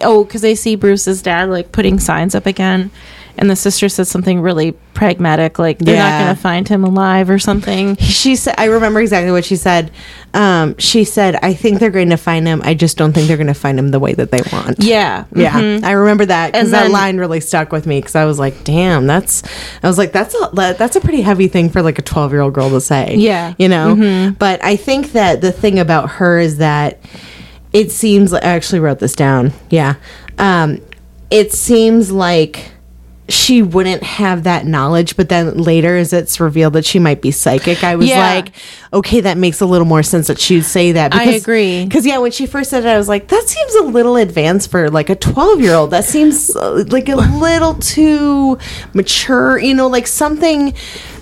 oh," 0.00 0.24
because 0.24 0.40
they 0.40 0.54
see 0.54 0.74
Bruce's 0.74 1.22
dad 1.22 1.50
like 1.50 1.72
putting 1.72 1.98
signs 1.98 2.34
up 2.34 2.46
again, 2.46 2.90
and 3.38 3.48
the 3.48 3.56
sister 3.56 3.88
says 3.88 4.08
something 4.08 4.40
really 4.40 4.72
pragmatic, 4.94 5.58
like 5.58 5.78
they're 5.78 5.96
not 5.96 6.24
going 6.24 6.34
to 6.34 6.40
find 6.40 6.68
him 6.68 6.84
alive 6.84 7.30
or 7.30 7.38
something. 7.38 7.96
She 7.96 8.34
said, 8.36 8.54
I 8.58 8.64
remember 8.64 9.00
exactly 9.00 9.30
what 9.30 9.44
she 9.44 9.56
said. 9.56 9.90
Um, 10.34 10.76
she 10.78 11.04
said, 11.04 11.36
I 11.36 11.54
think 11.54 11.78
they're 11.78 11.90
going 11.90 12.10
to 12.10 12.16
find 12.16 12.46
him. 12.46 12.60
I 12.64 12.74
just 12.74 12.98
don't 12.98 13.12
think 13.12 13.28
they're 13.28 13.36
going 13.36 13.46
to 13.46 13.54
find 13.54 13.78
him 13.78 13.88
the 13.90 14.00
way 14.00 14.12
that 14.14 14.30
they 14.30 14.40
want. 14.52 14.82
Yeah, 14.82 15.24
Yeah, 15.34 15.52
mhm. 15.52 15.84
I 15.84 15.92
remember 15.92 16.26
that 16.26 16.52
because 16.52 16.70
that 16.72 16.90
line 16.90 17.16
really 17.18 17.40
stuck 17.40 17.70
with 17.72 17.86
me 17.86 18.00
because 18.00 18.14
I 18.16 18.24
was 18.24 18.38
like, 18.38 18.64
"Damn, 18.64 19.06
that's." 19.06 19.42
I 19.82 19.86
was 19.88 19.96
like, 19.98 20.12
"That's 20.12 20.34
a 20.34 20.50
that- 20.54 20.78
that's 20.78 20.96
a 20.96 21.00
pretty 21.00 21.22
heavy 21.22 21.48
thing 21.48 21.70
for 21.70 21.80
like 21.80 21.98
a 21.98 22.02
twelve 22.02 22.32
year 22.32 22.40
old 22.42 22.52
girl 22.54 22.68
to 22.70 22.80
say." 22.80 23.14
Yeah. 23.16 23.54
you 23.58 23.68
know. 23.68 24.34
But 24.38 24.62
I 24.64 24.76
think 24.76 25.12
that 25.12 25.40
the 25.40 25.52
thing 25.52 25.78
about 25.78 26.10
her 26.10 26.38
is 26.38 26.58
that 26.58 26.98
it 27.72 27.90
seems. 27.92 28.32
I 28.32 28.40
actually 28.40 28.80
wrote 28.80 28.98
this 28.98 29.14
down. 29.14 29.52
Yeah, 29.70 29.94
um, 30.38 30.80
it 31.30 31.52
seems 31.52 32.10
like 32.10 32.72
she 33.30 33.60
wouldn't 33.62 34.02
have 34.02 34.44
that 34.44 34.64
knowledge 34.66 35.14
but 35.16 35.28
then 35.28 35.58
later 35.58 35.96
as 35.98 36.12
it's 36.14 36.40
revealed 36.40 36.72
that 36.72 36.84
she 36.86 36.98
might 36.98 37.20
be 37.20 37.30
psychic 37.30 37.84
i 37.84 37.94
was 37.94 38.06
Yeah. 38.08 38.20
like 38.20 38.52
okay 38.92 39.20
that 39.20 39.36
makes 39.36 39.60
a 39.60 39.66
little 39.66 39.86
more 39.86 40.02
sense 40.02 40.28
that 40.28 40.40
she'd 40.40 40.62
say 40.64 40.92
that 40.92 41.12
Because, 41.12 41.28
I 41.28 41.32
agree. 41.32 41.84
because 41.84 42.06
yeah, 42.06 42.16
when 42.18 42.30
she 42.32 42.46
first 42.46 42.70
said 42.70 42.84
it, 42.84 42.88
I 42.88 42.96
was 42.96 43.06
like, 43.08 43.28
that 43.28 43.46
seems 43.46 43.74
a 43.74 43.82
little 43.82 44.16
advanced 44.16 44.70
for 44.70 44.88
like 44.90 45.10
a 45.10 45.14
twelve 45.14 45.60
year 45.60 45.74
old. 45.74 45.90
That 45.90 46.04
seems 46.04 46.56
uh, 46.56 46.84
like 46.88 47.10
a 47.10 47.16
little 47.40 47.74
too 47.74 48.56
mature. 48.94 49.58
You 49.58 49.74
know, 49.74 49.88
like 49.88 50.06
something 50.06 50.72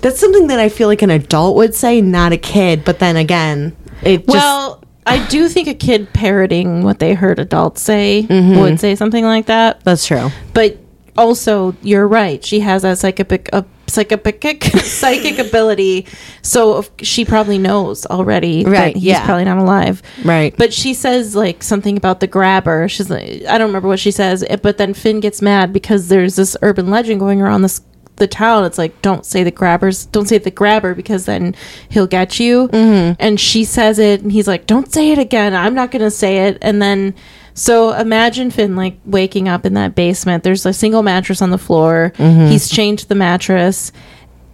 that's 0.01 0.17
something 0.19 0.47
that 0.47 0.59
I 0.61 0.69
feel 0.69 0.87
like 0.87 1.01
an 1.01 1.09
adult 1.09 1.57
would 1.57 1.75
say, 1.75 1.99
not 1.99 2.31
a 2.31 2.37
kid. 2.37 2.85
But 2.85 2.99
then 2.99 3.17
again, 3.17 3.75
it 4.01 4.19
just 4.19 4.29
well, 4.29 4.81
I 5.05 5.25
do 5.27 5.49
think 5.49 5.67
a 5.67 5.73
kid 5.73 6.13
parroting 6.13 6.83
what 6.83 6.99
they 6.99 7.13
heard 7.15 7.37
adults 7.39 7.81
say 7.81 8.25
Mm-hmm. 8.29 8.59
would 8.59 8.79
say 8.79 8.95
something 8.95 9.25
like 9.25 9.47
that. 9.47 9.83
that's 9.83 10.05
true. 10.05 10.29
But 10.53 10.77
also, 11.17 11.75
you're 11.81 12.07
right. 12.07 12.43
She 12.43 12.59
has 12.61 12.83
a 12.83 12.95
psychic 12.95 13.49
a 13.53 13.65
psychic 13.87 14.63
psychic 14.63 15.39
ability, 15.39 16.05
so 16.41 16.83
she 17.01 17.25
probably 17.25 17.57
knows 17.57 18.05
already 18.05 18.63
Right, 18.65 18.93
that 18.93 18.95
he's 18.95 19.03
yeah. 19.03 19.25
probably 19.25 19.45
not 19.45 19.57
alive. 19.57 20.01
Right. 20.23 20.55
But 20.57 20.73
she 20.73 20.93
says 20.93 21.35
like 21.35 21.63
something 21.63 21.97
about 21.97 22.19
the 22.19 22.27
grabber. 22.27 22.87
She's 22.89 23.09
like, 23.09 23.43
I 23.47 23.57
don't 23.57 23.67
remember 23.67 23.87
what 23.87 23.99
she 23.99 24.11
says. 24.11 24.43
eh, 24.49 24.57
But 24.57 24.77
then 24.77 24.93
Finn 24.93 25.19
gets 25.19 25.41
mad 25.41 25.73
because 25.73 26.09
there's 26.09 26.35
this 26.35 26.55
urban 26.61 26.89
legend 26.89 27.19
going 27.19 27.41
around 27.41 27.61
this 27.63 27.81
the 28.17 28.27
town. 28.27 28.65
It's 28.65 28.77
like 28.79 28.99
don't 29.01 29.25
say 29.25 29.43
the 29.43 29.51
grabbers, 29.51 30.05
don't 30.07 30.27
say 30.27 30.37
the 30.39 30.51
grabber 30.51 30.95
because 30.95 31.25
then 31.25 31.55
he'll 31.89 32.07
get 32.07 32.39
you. 32.39 32.67
Mm-hmm. 32.69 33.13
And 33.19 33.39
she 33.39 33.63
says 33.63 33.99
it, 33.99 34.21
and 34.21 34.31
he's 34.31 34.47
like, 34.47 34.65
don't 34.65 34.91
say 34.91 35.11
it 35.11 35.17
again. 35.19 35.55
I'm 35.55 35.73
not 35.75 35.91
gonna 35.91 36.11
say 36.11 36.47
it. 36.47 36.57
And 36.61 36.81
then. 36.81 37.13
So 37.57 37.91
imagine 37.93 38.51
Finn 38.51 38.75
like 38.75 38.99
waking 39.03 39.47
up 39.49 39.65
in 39.65 39.73
that 39.73 39.95
basement. 39.95 40.43
There's 40.43 40.65
a 40.65 40.73
single 40.73 41.01
mattress 41.01 41.41
on 41.41 41.49
the 41.49 41.57
floor. 41.57 42.13
He's 42.17 42.69
changed 42.69 43.09
the 43.09 43.15
mattress, 43.15 43.91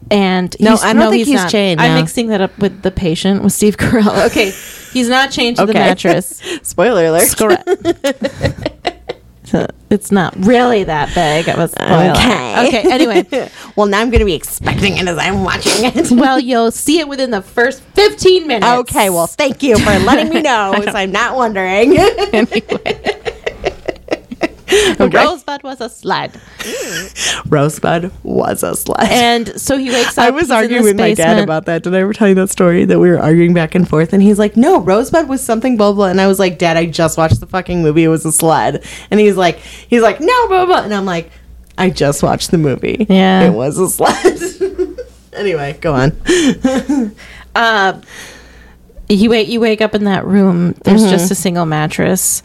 and 0.09 0.49
Mm-hmm. 0.51 0.63
No, 0.63 0.69
he's- 0.71 0.83
I 0.83 0.93
don't 0.93 1.11
think 1.11 1.25
he's 1.27 1.35
not. 1.35 1.51
chained, 1.51 1.81
I'm 1.81 1.95
no. 1.95 1.99
mixing 2.01 2.27
that 2.27 2.39
up 2.41 2.57
with 2.59 2.81
the 2.81 2.91
patient 2.91 3.43
with 3.43 3.51
Steve 3.53 3.75
Carell. 3.77 4.25
Okay, 4.27 4.51
he's 4.93 5.09
not 5.09 5.31
chained 5.31 5.57
to 5.57 5.65
the 5.65 5.73
mattress. 5.73 6.41
Spoiler 6.63 7.05
alert. 7.07 7.35
Correct. 7.37 7.67
So 9.53 9.67
it's 9.91 10.11
not 10.11 10.33
really 10.35 10.83
that 10.85 11.13
big 11.13 11.47
of 11.47 11.59
a 11.59 11.67
spoiler. 11.67 12.09
Okay. 12.13 12.67
Okay. 12.67 12.91
Anyway, 12.91 13.51
well, 13.75 13.85
now 13.85 14.01
I'm 14.01 14.09
going 14.09 14.21
to 14.21 14.25
be 14.25 14.33
expecting 14.33 14.97
it 14.97 15.07
as 15.07 15.19
I'm 15.19 15.43
watching 15.43 15.85
it. 15.85 16.09
well, 16.11 16.39
you'll 16.39 16.71
see 16.71 16.97
it 16.97 17.07
within 17.07 17.29
the 17.29 17.43
first 17.43 17.83
15 17.93 18.47
minutes. 18.47 18.65
Okay, 18.65 19.11
well, 19.11 19.27
thank 19.27 19.61
you 19.61 19.77
for 19.77 19.91
letting 19.99 20.33
me 20.33 20.41
know, 20.41 20.73
so 20.83 20.89
I'm 20.89 21.11
not 21.11 21.35
wondering. 21.35 21.95
Rosebud 24.99 25.63
was 25.63 25.81
a 25.81 25.89
sled, 25.89 26.39
Rosebud 27.47 28.11
was 28.23 28.63
a 28.63 28.75
sled. 28.75 29.09
and 29.11 29.59
so 29.61 29.77
he 29.77 29.89
wakes 29.89 30.17
up. 30.17 30.25
I 30.25 30.29
was 30.31 30.49
arguing 30.51 30.83
with 30.83 30.97
my 30.97 31.13
dad 31.13 31.39
about 31.43 31.65
that. 31.65 31.83
Did 31.83 31.95
I 31.95 31.99
ever 31.99 32.13
tell 32.13 32.27
you 32.27 32.35
that 32.35 32.49
story 32.49 32.85
that 32.85 32.99
we 32.99 33.09
were 33.09 33.19
arguing 33.19 33.53
back 33.53 33.75
and 33.75 33.87
forth? 33.87 34.13
And 34.13 34.21
he's 34.23 34.39
like, 34.39 34.55
"No, 34.57 34.79
Rosebud 34.79 35.27
was 35.27 35.41
something 35.43 35.77
blah 35.77 35.93
blah." 35.93 36.07
And 36.07 36.19
I 36.21 36.27
was 36.27 36.39
like, 36.39 36.57
"Dad, 36.57 36.77
I 36.77 36.85
just 36.85 37.17
watched 37.17 37.39
the 37.39 37.47
fucking 37.47 37.81
movie. 37.81 38.03
It 38.03 38.09
was 38.09 38.25
a 38.25 38.31
sled." 38.31 38.83
And 39.11 39.19
he's 39.19 39.37
like, 39.37 39.57
"He's 39.59 40.01
like, 40.01 40.19
no, 40.19 40.47
blah 40.47 40.65
blah." 40.65 40.83
And 40.83 40.93
I'm 40.93 41.05
like, 41.05 41.31
"I 41.77 41.89
just 41.89 42.23
watched 42.23 42.51
the 42.51 42.57
movie. 42.57 43.05
Yeah. 43.09 43.43
it 43.43 43.51
was 43.53 43.77
a 43.77 43.89
sled." 43.89 44.39
anyway, 45.33 45.77
go 45.81 45.93
on. 45.93 46.17
uh, 47.55 47.99
you 49.09 49.29
wake 49.29 49.47
you 49.47 49.59
wake 49.59 49.81
up 49.81 49.93
in 49.95 50.05
that 50.05 50.25
room. 50.25 50.71
There's 50.83 51.01
Mm-hmm. 51.01 51.11
just 51.11 51.31
a 51.31 51.35
single 51.35 51.65
mattress, 51.65 52.41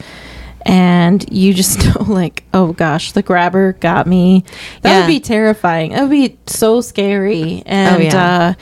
and 0.68 1.24
you 1.32 1.52
just 1.54 1.78
know, 1.84 2.04
like, 2.04 2.44
oh 2.54 2.72
gosh, 2.74 3.10
the 3.12 3.22
grabber 3.22 3.72
got 3.74 4.06
me. 4.06 4.44
That 4.82 4.90
Yeah. 4.90 5.00
would 5.00 5.06
be 5.08 5.18
terrifying. 5.18 5.92
That 5.92 6.02
would 6.02 6.10
be 6.10 6.38
so 6.46 6.80
scary. 6.82 7.62
And 7.66 7.96
Oh, 7.96 7.98
yeah. 7.98 8.38
uh, 8.50 8.54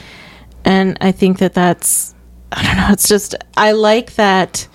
and 0.65 0.97
I 1.01 1.13
think 1.13 1.39
that 1.41 1.53
that's 1.53 2.15
I 2.53 2.63
don't 2.63 2.77
know. 2.77 2.89
It's 2.91 3.09
just 3.09 3.35
I 3.57 3.73
like 3.73 4.15
that. 4.15 4.69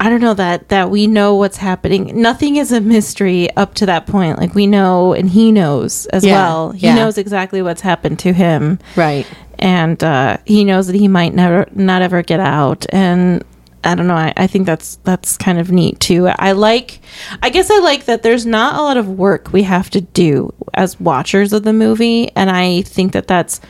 I 0.00 0.10
don't 0.10 0.20
know 0.20 0.34
that 0.34 0.68
that 0.68 0.90
we 0.90 1.06
know 1.06 1.34
what's 1.36 1.56
happening. 1.56 2.20
Nothing 2.20 2.56
is 2.56 2.72
a 2.72 2.80
mystery 2.80 3.48
up 3.56 3.74
to 3.74 3.86
that 3.86 4.06
point. 4.06 4.38
Like 4.38 4.54
we 4.54 4.66
know, 4.66 5.14
and 5.14 5.30
he 5.30 5.50
knows 5.52 6.04
as 6.06 6.24
Yeah, 6.24 6.34
well. 6.34 6.70
He 6.72 6.88
knows 6.88 7.16
exactly 7.16 7.62
what's 7.62 7.80
happened 7.80 8.18
to 8.20 8.32
him 8.32 8.78
Right. 8.96 9.26
and 9.58 10.02
uh, 10.04 10.36
he 10.44 10.64
knows 10.64 10.88
that 10.88 10.96
he 10.96 11.08
might 11.08 11.32
never 11.34 11.66
not 11.74 12.02
ever 12.02 12.22
get 12.22 12.40
out 12.40 12.84
and 12.90 13.42
i 13.84 13.94
don't 13.94 14.06
know 14.06 14.14
I, 14.14 14.32
I 14.36 14.46
think 14.46 14.66
that's 14.66 14.96
that's 15.04 15.36
kind 15.36 15.58
of 15.58 15.70
neat 15.70 16.00
too. 16.00 16.26
I 16.26 16.52
like 16.52 17.00
i 17.42 17.50
guess 17.50 17.70
i 17.70 17.78
like 17.78 18.06
that 18.06 18.22
there's 18.22 18.46
not 18.46 18.78
a 18.78 18.82
lot 18.82 18.96
of 18.96 19.08
work 19.08 19.52
we 19.52 19.62
have 19.64 19.90
to 19.90 20.00
do 20.00 20.52
as 20.74 20.98
watchers 20.98 21.52
of 21.52 21.62
the 21.62 21.72
movie 21.72 22.30
and 22.34 22.50
i 22.50 22.82
think 22.82 23.12
that 23.12 23.26
that's 23.26 23.60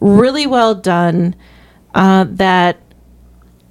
really 0.00 0.46
well 0.46 0.74
done 0.74 1.34
uh, 1.94 2.26
that 2.28 2.78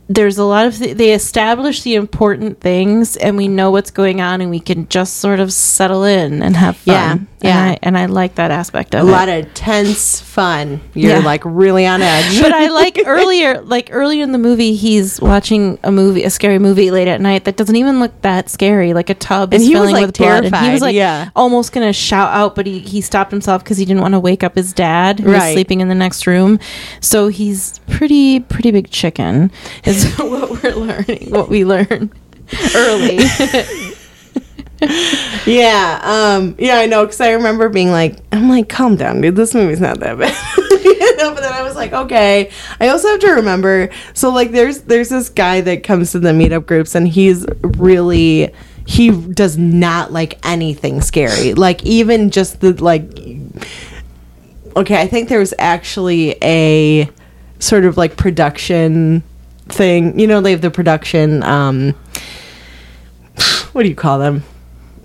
there's 0.07 0.37
a 0.37 0.43
lot 0.43 0.65
of 0.67 0.77
th- 0.77 0.97
they 0.97 1.13
establish 1.13 1.81
the 1.81 1.95
important 1.95 2.59
things 2.59 3.17
and 3.17 3.37
we 3.37 3.47
know 3.47 3.71
what's 3.71 3.91
going 3.91 4.21
on 4.21 4.41
and 4.41 4.49
we 4.51 4.59
can 4.59 4.87
just 4.87 5.17
sort 5.17 5.39
of 5.39 5.51
settle 5.51 6.03
in 6.03 6.43
and 6.43 6.55
have 6.55 6.77
fun. 6.77 6.93
Yeah, 6.93 7.17
and 7.45 7.53
yeah. 7.53 7.71
I, 7.71 7.79
and 7.83 7.97
I 7.97 8.05
like 8.07 8.35
that 8.35 8.51
aspect 8.51 8.95
of 8.95 9.01
it. 9.01 9.03
A 9.05 9.07
it 9.07 9.11
lot 9.11 9.29
of 9.29 9.53
tense 9.53 10.19
fun. 10.21 10.81
You're 10.93 11.17
Yeah. 11.17 11.19
like 11.19 11.41
really 11.45 11.85
on 11.85 12.01
edge. 12.01 12.41
but 12.41 12.51
I 12.53 12.67
like 12.69 12.99
earlier, 13.05 13.61
like 13.61 13.89
earlier 13.91 14.23
in 14.23 14.31
the 14.31 14.37
movie, 14.37 14.75
he's 14.75 15.21
watching 15.21 15.77
a 15.83 15.91
movie, 15.91 16.23
a 16.23 16.29
scary 16.29 16.59
movie 16.59 16.91
late 16.91 17.07
at 17.07 17.21
night 17.21 17.45
that 17.45 17.57
doesn't 17.57 17.75
even 17.75 17.99
look 17.99 18.19
that 18.21 18.49
scary. 18.49 18.93
Like 18.93 19.09
a 19.09 19.13
tub 19.15 19.53
And 19.53 19.61
is 19.61 19.67
he 19.67 19.73
was, 19.73 19.81
filling 19.81 19.95
like, 19.95 20.05
with 20.07 20.17
blood, 20.17 20.45
and 20.45 20.55
he 20.55 20.71
was 20.71 20.81
like 20.81 20.95
yeah. 20.95 21.29
almost 21.35 21.71
gonna 21.71 21.93
shout 21.93 22.33
out, 22.33 22.55
but 22.55 22.65
he 22.65 22.79
he 22.79 23.01
stopped 23.01 23.31
himself 23.31 23.63
because 23.63 23.77
he 23.77 23.85
didn't 23.85 24.01
want 24.01 24.13
to 24.13 24.19
wake 24.19 24.43
up 24.43 24.55
his 24.55 24.73
dad 24.73 25.19
who 25.19 25.31
was 25.31 25.43
sleeping 25.53 25.81
in 25.81 25.87
the 25.87 25.95
next 25.95 26.25
room. 26.27 26.59
So 27.01 27.27
he's 27.27 27.79
pretty 27.89 28.39
pretty 28.39 28.71
big 28.71 28.89
chicken. 28.89 29.51
Is 29.83 30.13
what 30.17 30.63
we're 30.63 30.73
learning, 30.75 31.29
what 31.31 31.49
we 31.49 31.65
learn 31.65 32.11
early. 32.75 33.19
Yeah, 35.45 35.99
um, 36.01 36.55
yeah, 36.57 36.77
I 36.77 36.87
know 36.87 37.05
because 37.05 37.21
I 37.21 37.33
remember 37.33 37.69
being 37.69 37.91
like, 37.91 38.17
I'm 38.31 38.49
like, 38.49 38.67
calm 38.67 38.95
down, 38.95 39.21
dude. 39.21 39.35
This 39.35 39.53
movie's 39.53 39.79
not 39.79 39.99
that 39.99 40.17
bad. 40.17 40.35
you 40.83 41.17
know, 41.17 41.35
but 41.35 41.41
then 41.41 41.53
I 41.53 41.61
was 41.61 41.75
like, 41.75 41.93
okay. 41.93 42.49
I 42.79 42.87
also 42.87 43.09
have 43.09 43.19
to 43.19 43.31
remember. 43.33 43.89
So 44.15 44.31
like, 44.31 44.49
there's 44.49 44.81
there's 44.81 45.09
this 45.09 45.29
guy 45.29 45.61
that 45.61 45.83
comes 45.83 46.13
to 46.13 46.19
the 46.19 46.29
meetup 46.29 46.65
groups, 46.65 46.95
and 46.95 47.07
he's 47.07 47.45
really 47.61 48.51
he 48.87 49.11
does 49.11 49.55
not 49.55 50.11
like 50.11 50.39
anything 50.43 51.01
scary. 51.01 51.53
Like 51.53 51.83
even 51.83 52.31
just 52.31 52.61
the 52.61 52.73
like. 52.83 53.03
Okay, 54.75 54.99
I 54.99 55.07
think 55.07 55.29
there 55.29 55.39
was 55.39 55.53
actually 55.59 56.37
a 56.41 57.07
sort 57.59 57.85
of 57.85 57.97
like 57.97 58.17
production 58.17 59.21
thing. 59.67 60.19
You 60.19 60.25
know, 60.25 60.41
they 60.41 60.51
have 60.51 60.61
the 60.61 60.71
production. 60.71 61.43
um 61.43 61.93
What 63.73 63.83
do 63.83 63.89
you 63.89 63.95
call 63.95 64.17
them? 64.17 64.43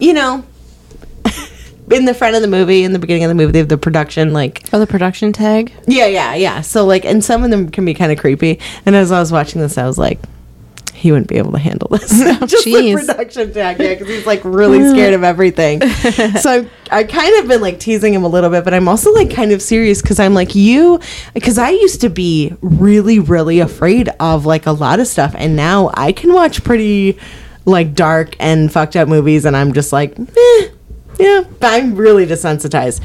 You 0.00 0.12
know, 0.12 0.44
in 1.90 2.04
the 2.04 2.14
front 2.14 2.36
of 2.36 2.42
the 2.42 2.48
movie, 2.48 2.84
in 2.84 2.92
the 2.92 2.98
beginning 2.98 3.24
of 3.24 3.28
the 3.28 3.34
movie, 3.34 3.52
they 3.52 3.58
have 3.58 3.68
the 3.68 3.78
production, 3.78 4.32
like, 4.32 4.62
oh, 4.72 4.78
the 4.78 4.86
production 4.86 5.32
tag. 5.32 5.72
yeah, 5.86 6.06
yeah, 6.06 6.34
yeah. 6.34 6.60
So, 6.60 6.84
like, 6.86 7.04
and 7.04 7.24
some 7.24 7.44
of 7.44 7.50
them 7.50 7.70
can 7.70 7.84
be 7.84 7.94
kind 7.94 8.12
of 8.12 8.18
creepy. 8.18 8.58
And 8.86 8.96
as 8.96 9.12
I 9.12 9.20
was 9.20 9.32
watching 9.32 9.60
this, 9.60 9.78
I 9.78 9.86
was 9.86 9.98
like, 9.98 10.18
he 11.00 11.10
wouldn't 11.10 11.28
be 11.28 11.38
able 11.38 11.52
to 11.52 11.58
handle 11.58 11.88
this. 11.88 12.10
Just 12.46 12.64
the 12.66 13.04
production 13.06 13.54
tag, 13.54 13.80
yeah, 13.80 13.94
because 13.94 14.06
he's 14.06 14.26
like 14.26 14.42
really 14.44 14.86
scared 14.90 15.14
of 15.14 15.24
everything. 15.24 15.80
so 15.80 16.68
I, 16.90 16.98
I 16.98 17.04
kind 17.04 17.40
of 17.40 17.48
been 17.48 17.62
like 17.62 17.80
teasing 17.80 18.12
him 18.12 18.22
a 18.22 18.28
little 18.28 18.50
bit, 18.50 18.64
but 18.64 18.74
I'm 18.74 18.86
also 18.86 19.10
like 19.14 19.30
kind 19.30 19.52
of 19.52 19.62
serious 19.62 20.02
because 20.02 20.20
I'm 20.20 20.34
like 20.34 20.54
you, 20.54 21.00
because 21.32 21.56
I 21.56 21.70
used 21.70 22.02
to 22.02 22.10
be 22.10 22.54
really, 22.60 23.18
really 23.18 23.60
afraid 23.60 24.10
of 24.20 24.44
like 24.44 24.66
a 24.66 24.72
lot 24.72 25.00
of 25.00 25.06
stuff, 25.06 25.34
and 25.38 25.56
now 25.56 25.90
I 25.94 26.12
can 26.12 26.34
watch 26.34 26.62
pretty 26.64 27.18
like 27.64 27.94
dark 27.94 28.36
and 28.40 28.72
fucked 28.72 28.96
up 28.96 29.08
movies, 29.08 29.44
and 29.44 29.56
I'm 29.56 29.72
just 29.72 29.92
like, 29.92 30.18
eh, 30.18 30.68
yeah, 31.18 31.44
I'm 31.62 31.94
really 31.94 32.26
desensitized 32.26 33.00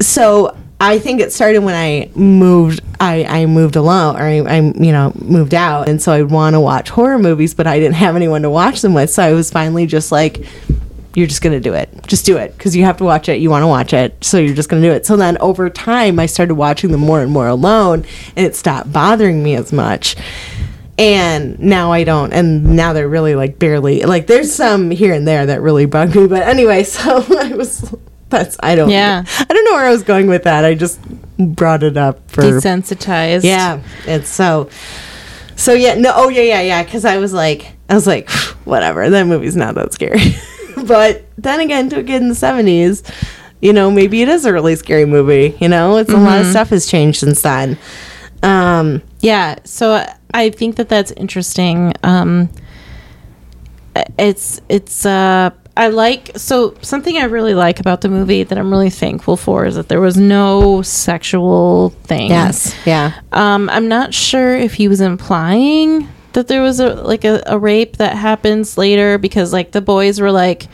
so 0.00 0.56
I 0.80 0.98
think 0.98 1.20
it 1.20 1.32
started 1.32 1.60
when 1.60 1.74
I 1.74 2.10
moved. 2.14 2.80
I, 3.00 3.24
I 3.24 3.46
moved 3.46 3.76
alone, 3.76 4.16
or 4.16 4.22
I, 4.22 4.38
I 4.38 4.60
you 4.60 4.92
know 4.92 5.12
moved 5.16 5.54
out, 5.54 5.88
and 5.88 6.00
so 6.02 6.12
I'd 6.12 6.30
want 6.30 6.54
to 6.54 6.60
watch 6.60 6.90
horror 6.90 7.18
movies, 7.18 7.54
but 7.54 7.66
I 7.66 7.78
didn't 7.78 7.94
have 7.94 8.16
anyone 8.16 8.42
to 8.42 8.50
watch 8.50 8.82
them 8.82 8.94
with. 8.94 9.10
So 9.10 9.22
I 9.22 9.32
was 9.32 9.50
finally 9.50 9.86
just 9.86 10.10
like, 10.10 10.46
"You're 11.14 11.26
just 11.26 11.42
gonna 11.42 11.60
do 11.60 11.74
it. 11.74 11.90
Just 12.06 12.26
do 12.26 12.36
it 12.36 12.56
because 12.56 12.74
you 12.74 12.84
have 12.84 12.96
to 12.98 13.04
watch 13.04 13.28
it. 13.28 13.40
You 13.40 13.50
want 13.50 13.62
to 13.62 13.68
watch 13.68 13.92
it, 13.92 14.22
so 14.22 14.38
you're 14.38 14.54
just 14.54 14.68
gonna 14.68 14.82
do 14.82 14.90
it." 14.90 15.06
So 15.06 15.16
then 15.16 15.38
over 15.38 15.70
time, 15.70 16.18
I 16.18 16.26
started 16.26 16.54
watching 16.54 16.90
them 16.90 17.00
more 17.00 17.20
and 17.20 17.30
more 17.30 17.46
alone, 17.46 18.04
and 18.36 18.46
it 18.46 18.56
stopped 18.56 18.92
bothering 18.92 19.42
me 19.42 19.54
as 19.54 19.72
much. 19.72 20.16
And 20.96 21.58
now 21.58 21.90
I 21.90 22.04
don't, 22.04 22.32
and 22.32 22.76
now 22.76 22.92
they're 22.92 23.08
really 23.08 23.34
like 23.34 23.58
barely 23.58 24.02
like. 24.02 24.28
There's 24.28 24.54
some 24.54 24.92
here 24.92 25.12
and 25.12 25.26
there 25.26 25.46
that 25.46 25.60
really 25.60 25.86
bug 25.86 26.14
me, 26.14 26.28
but 26.28 26.44
anyway, 26.44 26.84
so 26.84 27.24
I 27.38 27.52
was. 27.54 27.92
That's 28.28 28.56
I 28.62 28.74
don't. 28.74 28.90
Yeah. 28.90 29.24
I 29.26 29.44
don't 29.44 29.64
know 29.64 29.72
where 29.72 29.86
I 29.86 29.90
was 29.90 30.02
going 30.02 30.28
with 30.28 30.44
that. 30.44 30.64
I 30.64 30.74
just 30.74 31.00
brought 31.36 31.82
it 31.82 31.96
up 31.96 32.30
for 32.30 32.42
Desensitized. 32.42 33.44
yeah. 33.44 33.82
It's 34.06 34.28
so 34.28 34.70
so 35.56 35.72
yeah. 35.72 35.94
No. 35.94 36.12
Oh 36.14 36.28
yeah 36.28 36.42
yeah 36.42 36.60
yeah. 36.60 36.82
Because 36.82 37.04
I 37.04 37.18
was 37.18 37.32
like 37.32 37.72
I 37.88 37.94
was 37.94 38.06
like 38.06 38.30
whatever. 38.64 39.08
That 39.10 39.26
movie's 39.26 39.56
not 39.56 39.74
that 39.74 39.92
scary. 39.92 40.36
but 40.86 41.24
then 41.38 41.60
again, 41.60 41.88
to 41.90 42.00
a 42.00 42.04
kid 42.04 42.22
in 42.22 42.28
the 42.28 42.34
seventies, 42.34 43.02
you 43.60 43.72
know, 43.72 43.90
maybe 43.90 44.22
it 44.22 44.28
is 44.28 44.44
a 44.44 44.52
really 44.52 44.76
scary 44.76 45.04
movie. 45.04 45.56
You 45.60 45.68
know, 45.68 45.96
it's 45.98 46.10
a 46.10 46.16
lot 46.16 46.38
of 46.38 46.44
mm-hmm. 46.44 46.50
stuff 46.50 46.70
has 46.70 46.86
changed 46.86 47.20
since 47.20 47.42
then. 47.42 47.78
Um. 48.44 49.02
Yeah, 49.20 49.56
so 49.64 50.06
I 50.32 50.50
think 50.50 50.76
that 50.76 50.88
that's 50.88 51.12
interesting. 51.12 51.94
Um, 52.02 52.50
it's 54.18 54.60
it's 54.68 55.06
uh, 55.06 55.50
I 55.76 55.88
like 55.88 56.32
so 56.36 56.76
something 56.82 57.16
I 57.16 57.24
really 57.24 57.54
like 57.54 57.80
about 57.80 58.00
the 58.00 58.08
movie 58.08 58.42
that 58.42 58.56
I'm 58.56 58.70
really 58.70 58.90
thankful 58.90 59.36
for 59.36 59.66
is 59.66 59.76
that 59.76 59.88
there 59.88 60.00
was 60.00 60.16
no 60.16 60.82
sexual 60.82 61.90
thing. 62.04 62.30
Yes, 62.30 62.74
yeah. 62.86 63.20
Um, 63.32 63.68
I'm 63.70 63.88
not 63.88 64.14
sure 64.14 64.56
if 64.56 64.74
he 64.74 64.88
was 64.88 65.00
implying 65.00 66.08
that 66.34 66.48
there 66.48 66.62
was 66.62 66.80
a 66.80 66.94
like 66.94 67.24
a, 67.24 67.42
a 67.46 67.58
rape 67.58 67.96
that 67.96 68.16
happens 68.16 68.76
later 68.76 69.18
because 69.18 69.52
like 69.52 69.72
the 69.72 69.80
boys 69.80 70.20
were 70.20 70.32
like, 70.32 70.68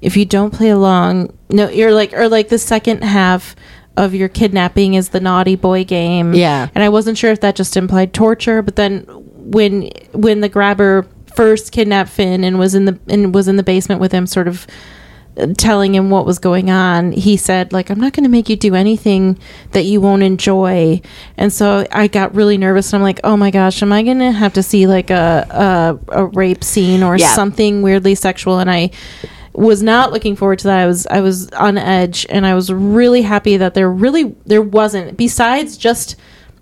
if 0.00 0.16
you 0.16 0.24
don't 0.24 0.52
play 0.52 0.70
along, 0.70 1.32
no, 1.48 1.68
you're 1.68 1.92
like 1.92 2.12
or 2.12 2.28
like 2.28 2.48
the 2.48 2.58
second 2.58 3.02
half 3.02 3.56
of 3.96 4.14
your 4.14 4.28
kidnapping 4.28 4.94
is 4.94 5.08
the 5.10 5.20
naughty 5.20 5.56
boy 5.56 5.84
game. 5.84 6.34
Yeah. 6.34 6.68
and 6.74 6.84
I 6.84 6.88
wasn't 6.88 7.16
sure 7.18 7.30
if 7.30 7.40
that 7.40 7.56
just 7.56 7.76
implied 7.76 8.12
torture, 8.12 8.62
but 8.62 8.76
then 8.76 9.00
when 9.08 9.90
when 10.12 10.40
the 10.40 10.48
grabber 10.48 11.06
first 11.34 11.70
kidnapped 11.72 12.10
Finn 12.10 12.44
and 12.44 12.58
was 12.58 12.74
in 12.74 12.84
the 12.86 12.98
and 13.08 13.34
was 13.34 13.48
in 13.48 13.56
the 13.56 13.62
basement 13.62 14.00
with 14.00 14.12
him, 14.12 14.26
sort 14.26 14.48
of 14.48 14.66
uh, 15.38 15.46
telling 15.58 15.94
him 15.94 16.08
what 16.10 16.24
was 16.26 16.38
going 16.38 16.70
on, 16.70 17.12
he 17.12 17.36
said 17.36 17.72
like 17.72 17.90
I'm 17.90 18.00
not 18.00 18.12
going 18.12 18.24
to 18.24 18.30
make 18.30 18.48
you 18.48 18.56
do 18.56 18.74
anything 18.74 19.38
that 19.72 19.84
you 19.84 20.00
won't 20.00 20.22
enjoy. 20.22 21.00
And 21.36 21.52
so 21.52 21.86
I 21.92 22.08
got 22.08 22.34
really 22.34 22.56
nervous 22.58 22.92
and 22.92 23.00
I'm 23.00 23.02
like, 23.04 23.20
"Oh 23.22 23.36
my 23.36 23.50
gosh, 23.50 23.82
am 23.82 23.92
I 23.92 24.02
going 24.02 24.18
to 24.18 24.32
have 24.32 24.54
to 24.54 24.62
see 24.62 24.86
like 24.86 25.10
a 25.10 25.98
a, 26.10 26.22
a 26.22 26.26
rape 26.26 26.64
scene 26.64 27.02
or 27.02 27.16
Yeah. 27.16 27.28
something 27.34 27.82
weirdly 27.82 28.14
sexual?" 28.14 28.58
And 28.58 28.70
I 28.70 28.90
was 29.56 29.82
not 29.82 30.12
looking 30.12 30.36
forward 30.36 30.58
to 30.60 30.68
that. 30.68 30.78
I 30.78 30.86
was 30.86 31.06
I 31.06 31.20
was 31.20 31.50
on 31.52 31.78
edge 31.78 32.26
and 32.28 32.46
I 32.46 32.54
was 32.54 32.72
really 32.72 33.22
happy 33.22 33.56
that 33.56 33.74
there 33.74 33.90
really 33.90 34.34
there 34.44 34.62
wasn't 34.62 35.16
besides 35.16 35.76
just 35.76 36.16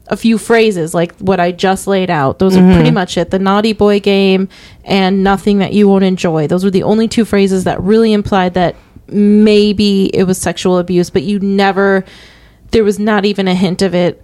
a 0.09 0.17
few 0.17 0.37
phrases 0.37 0.95
like 0.95 1.17
what 1.19 1.41
I 1.41 1.51
just 1.51 1.87
laid 1.87 2.11
out. 2.11 2.39
Those 2.39 2.57
are 2.57 2.61
pretty 2.61 2.85
mm-hmm. 2.85 2.95
much 2.95 3.17
it. 3.17 3.31
The 3.31 3.39
naughty 3.39 3.73
boy 3.73 4.01
game 4.01 4.49
and 4.85 5.25
nothing 5.25 5.59
that 5.59 5.73
you 5.73 5.89
won't 5.89 6.05
enjoy. 6.05 6.47
Those 6.47 6.63
were 6.63 6.71
the 6.71 6.83
only 6.83 7.09
two 7.09 7.25
phrases 7.25 7.65
that 7.65 7.81
really 7.81 8.13
implied 8.13 8.55
that 8.55 8.77
maybe 9.09 10.07
it 10.15 10.25
was 10.25 10.39
sexual 10.39 10.79
abuse, 10.79 11.11
but 11.11 11.23
you 11.23 11.41
never 11.41 12.05
there 12.71 12.85
was 12.85 12.99
not 12.99 13.25
even 13.25 13.49
a 13.49 13.55
hint 13.55 13.83
of 13.83 13.95
it 13.95 14.23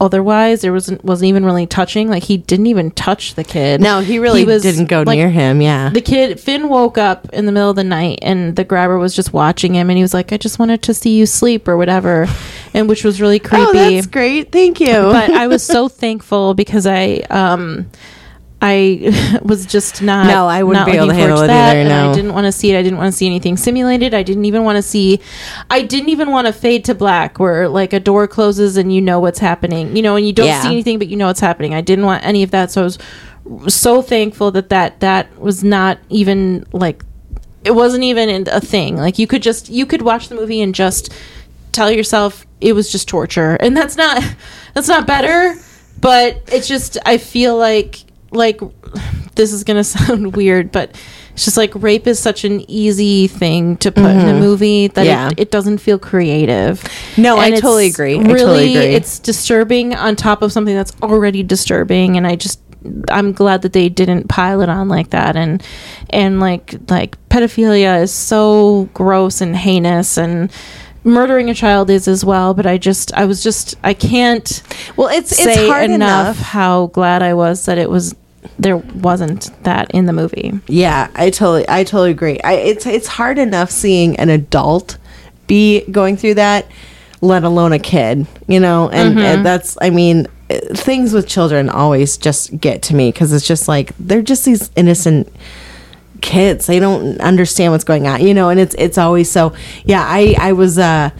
otherwise. 0.00 0.60
There 0.60 0.72
wasn't 0.72 1.04
wasn't 1.04 1.28
even 1.28 1.44
really 1.44 1.66
touching. 1.66 2.08
Like 2.08 2.22
he 2.22 2.36
didn't 2.36 2.66
even 2.66 2.90
touch 2.92 3.34
the 3.34 3.44
kid. 3.44 3.80
No, 3.80 4.00
he 4.00 4.18
really 4.18 4.44
was, 4.44 4.62
didn't 4.62 4.86
go 4.86 5.02
like, 5.02 5.16
near 5.16 5.30
him. 5.30 5.60
Yeah. 5.60 5.90
the 5.90 6.00
kid 6.00 6.38
Finn 6.40 6.68
woke 6.68 6.98
up 6.98 7.28
in 7.32 7.46
the 7.46 7.52
middle 7.52 7.70
of 7.70 7.76
the 7.76 7.84
night 7.84 8.18
and 8.22 8.56
the 8.56 8.64
grabber 8.64 8.98
was 8.98 9.14
just 9.14 9.32
watching 9.32 9.74
him 9.74 9.90
and 9.90 9.96
he 9.96 10.02
was 10.02 10.14
like, 10.14 10.32
I 10.32 10.36
just 10.36 10.58
wanted 10.58 10.82
to 10.82 10.94
see 10.94 11.16
you 11.16 11.26
sleep 11.26 11.68
or 11.68 11.76
whatever. 11.76 12.26
And 12.74 12.88
which 12.88 13.02
was 13.02 13.20
really 13.20 13.38
creepy. 13.38 13.64
oh, 13.66 13.72
that's 13.72 14.06
great. 14.06 14.52
Thank 14.52 14.80
you. 14.80 14.92
but 14.92 15.30
I 15.30 15.46
was 15.46 15.62
so 15.64 15.88
thankful 15.88 16.54
because 16.54 16.86
I 16.86 17.24
um 17.30 17.90
I 18.60 19.38
was 19.44 19.66
just 19.66 20.02
not 20.02 20.26
No, 20.26 20.46
I 20.48 20.62
wouldn't 20.64 20.86
be 20.86 20.92
able 20.92 21.06
to 21.08 21.14
handle 21.14 21.42
it 21.42 21.46
that, 21.46 21.76
either, 21.76 21.88
no. 21.88 22.10
I 22.10 22.14
didn't 22.14 22.32
want 22.32 22.46
to 22.46 22.52
see 22.52 22.72
it. 22.72 22.78
I 22.78 22.82
didn't 22.82 22.98
want 22.98 23.12
to 23.12 23.16
see 23.16 23.26
anything 23.26 23.56
simulated. 23.56 24.14
I 24.14 24.22
didn't 24.24 24.46
even 24.46 24.64
want 24.64 24.76
to 24.76 24.82
see 24.82 25.20
I 25.70 25.82
didn't 25.82 26.08
even 26.08 26.30
want 26.30 26.46
to 26.48 26.52
fade 26.52 26.84
to 26.86 26.94
black 26.94 27.38
where 27.38 27.68
like 27.68 27.92
a 27.92 28.00
door 28.00 28.26
closes 28.26 28.76
and 28.76 28.92
you 28.92 29.00
know 29.00 29.20
what's 29.20 29.38
happening. 29.38 29.94
You 29.96 30.02
know, 30.02 30.16
and 30.16 30.26
you 30.26 30.32
don't 30.32 30.46
Yeah. 30.48 30.60
see 30.62 30.68
anything 30.68 30.98
but 30.98 31.08
you 31.08 31.16
know 31.16 31.28
what's 31.28 31.40
happening. 31.40 31.72
I 31.74 31.80
didn't 31.82 32.04
want 32.04 32.24
any 32.24 32.42
of 32.42 32.50
that. 32.50 32.70
So 32.72 32.82
I 32.82 32.84
was 32.84 32.98
so 33.74 34.02
thankful 34.02 34.50
that 34.50 34.68
that 34.70 35.00
that 35.00 35.38
was 35.38 35.62
not 35.62 35.98
even 36.08 36.66
like 36.72 37.04
it 37.64 37.72
wasn't 37.72 38.02
even 38.04 38.48
a 38.48 38.60
thing. 38.60 38.96
Like 38.96 39.18
you 39.18 39.26
could 39.28 39.42
just 39.42 39.68
you 39.68 39.86
could 39.86 40.02
watch 40.02 40.28
the 40.28 40.34
movie 40.34 40.60
and 40.60 40.74
just 40.74 41.12
tell 41.70 41.90
yourself 41.90 42.44
it 42.60 42.72
was 42.72 42.90
just 42.90 43.06
torture, 43.06 43.54
and 43.60 43.76
that's 43.76 43.96
not 43.96 44.22
that's 44.74 44.88
not 44.88 45.06
better. 45.06 45.54
But 46.00 46.42
it's 46.52 46.66
just 46.66 46.98
I 47.06 47.18
feel 47.18 47.56
like 47.56 48.00
like 48.30 48.60
this 49.34 49.52
is 49.52 49.64
gonna 49.64 49.84
sound 49.96 50.34
weird, 50.36 50.72
but 50.72 50.90
it's 51.32 51.44
just 51.44 51.56
like 51.56 51.72
rape 51.76 52.06
is 52.08 52.18
such 52.18 52.44
an 52.44 52.68
easy 52.68 53.28
thing 53.28 53.76
to 53.78 53.92
put 53.92 54.04
in 54.10 54.28
a 54.28 54.38
movie 54.40 54.88
that 54.88 55.02
Mm-hmm. 55.02 55.06
Yeah. 55.08 55.28
it, 55.28 55.38
it 55.40 55.50
doesn't 55.52 55.78
feel 55.78 55.98
creative. 55.98 56.82
No, 57.16 57.36
I 57.38 57.48
it's 57.48 57.60
totally 57.60 57.86
agree. 57.86 58.16
I 58.18 58.22
Really, 58.22 58.38
totally 58.38 58.76
agree. 58.76 58.94
it's 58.94 59.18
disturbing 59.20 59.94
on 59.94 60.16
top 60.16 60.42
of 60.42 60.52
something 60.52 60.74
that's 60.74 60.92
already 61.02 61.42
disturbing, 61.44 62.16
and 62.16 62.26
I 62.26 62.34
just 62.36 62.60
I'm 63.08 63.32
glad 63.32 63.62
that 63.62 63.72
they 63.72 63.88
didn't 63.88 64.28
pile 64.28 64.60
it 64.62 64.68
on 64.68 64.88
like 64.88 65.10
that 65.10 65.34
and 65.36 65.62
and 66.10 66.38
like 66.40 66.74
like 66.88 67.16
pedophilia 67.28 68.02
is 68.02 68.12
so 68.12 68.88
gross 68.94 69.40
and 69.40 69.56
heinous 69.56 70.16
and 70.16 70.50
murdering 71.04 71.48
a 71.48 71.54
child 71.54 71.90
is 71.90 72.08
as 72.08 72.24
well 72.24 72.54
but 72.54 72.66
I 72.66 72.78
just 72.78 73.12
I 73.14 73.24
was 73.24 73.42
just 73.42 73.76
I 73.82 73.94
can't 73.94 74.62
well, 74.96 75.08
it's 75.08 75.36
say 75.36 75.52
it's 75.52 75.70
hard 75.70 75.90
enough, 75.90 76.36
enough. 76.36 76.38
how 76.38 76.86
glad 76.88 77.22
I 77.22 77.34
was 77.34 77.66
that 77.66 77.78
it 77.78 77.90
was 77.90 78.14
there 78.58 78.76
wasn't 78.76 79.50
that 79.64 79.90
in 79.92 80.06
the 80.06 80.12
movie. 80.12 80.58
Yeah, 80.66 81.10
I 81.14 81.30
totally, 81.30 81.64
I 81.68 81.84
totally 81.84 82.10
agree. 82.10 82.40
I, 82.40 82.54
it's 82.54 82.86
it's 82.86 83.06
hard 83.06 83.38
enough 83.38 83.70
seeing 83.70 84.16
an 84.18 84.30
adult 84.30 84.98
be 85.46 85.84
going 85.90 86.16
through 86.16 86.34
that, 86.34 86.66
let 87.20 87.44
alone 87.44 87.72
a 87.72 87.78
kid. 87.78 88.26
You 88.46 88.60
know, 88.60 88.88
and, 88.90 89.10
mm-hmm. 89.10 89.18
and 89.18 89.46
that's, 89.46 89.76
I 89.80 89.90
mean, 89.90 90.26
things 90.48 91.12
with 91.12 91.26
children 91.26 91.68
always 91.68 92.16
just 92.16 92.58
get 92.60 92.82
to 92.82 92.94
me 92.94 93.10
because 93.10 93.32
it's 93.32 93.46
just 93.46 93.68
like 93.68 93.92
they're 93.98 94.22
just 94.22 94.44
these 94.44 94.70
innocent 94.76 95.32
kids. 96.20 96.66
They 96.66 96.78
don't 96.78 97.20
understand 97.20 97.72
what's 97.72 97.84
going 97.84 98.06
on. 98.06 98.20
You 98.24 98.34
know, 98.34 98.48
and 98.48 98.60
it's 98.60 98.74
it's 98.78 98.98
always 98.98 99.30
so. 99.30 99.54
Yeah, 99.84 100.04
I 100.06 100.34
I 100.38 100.52
was 100.52 100.78
uh 100.78 101.10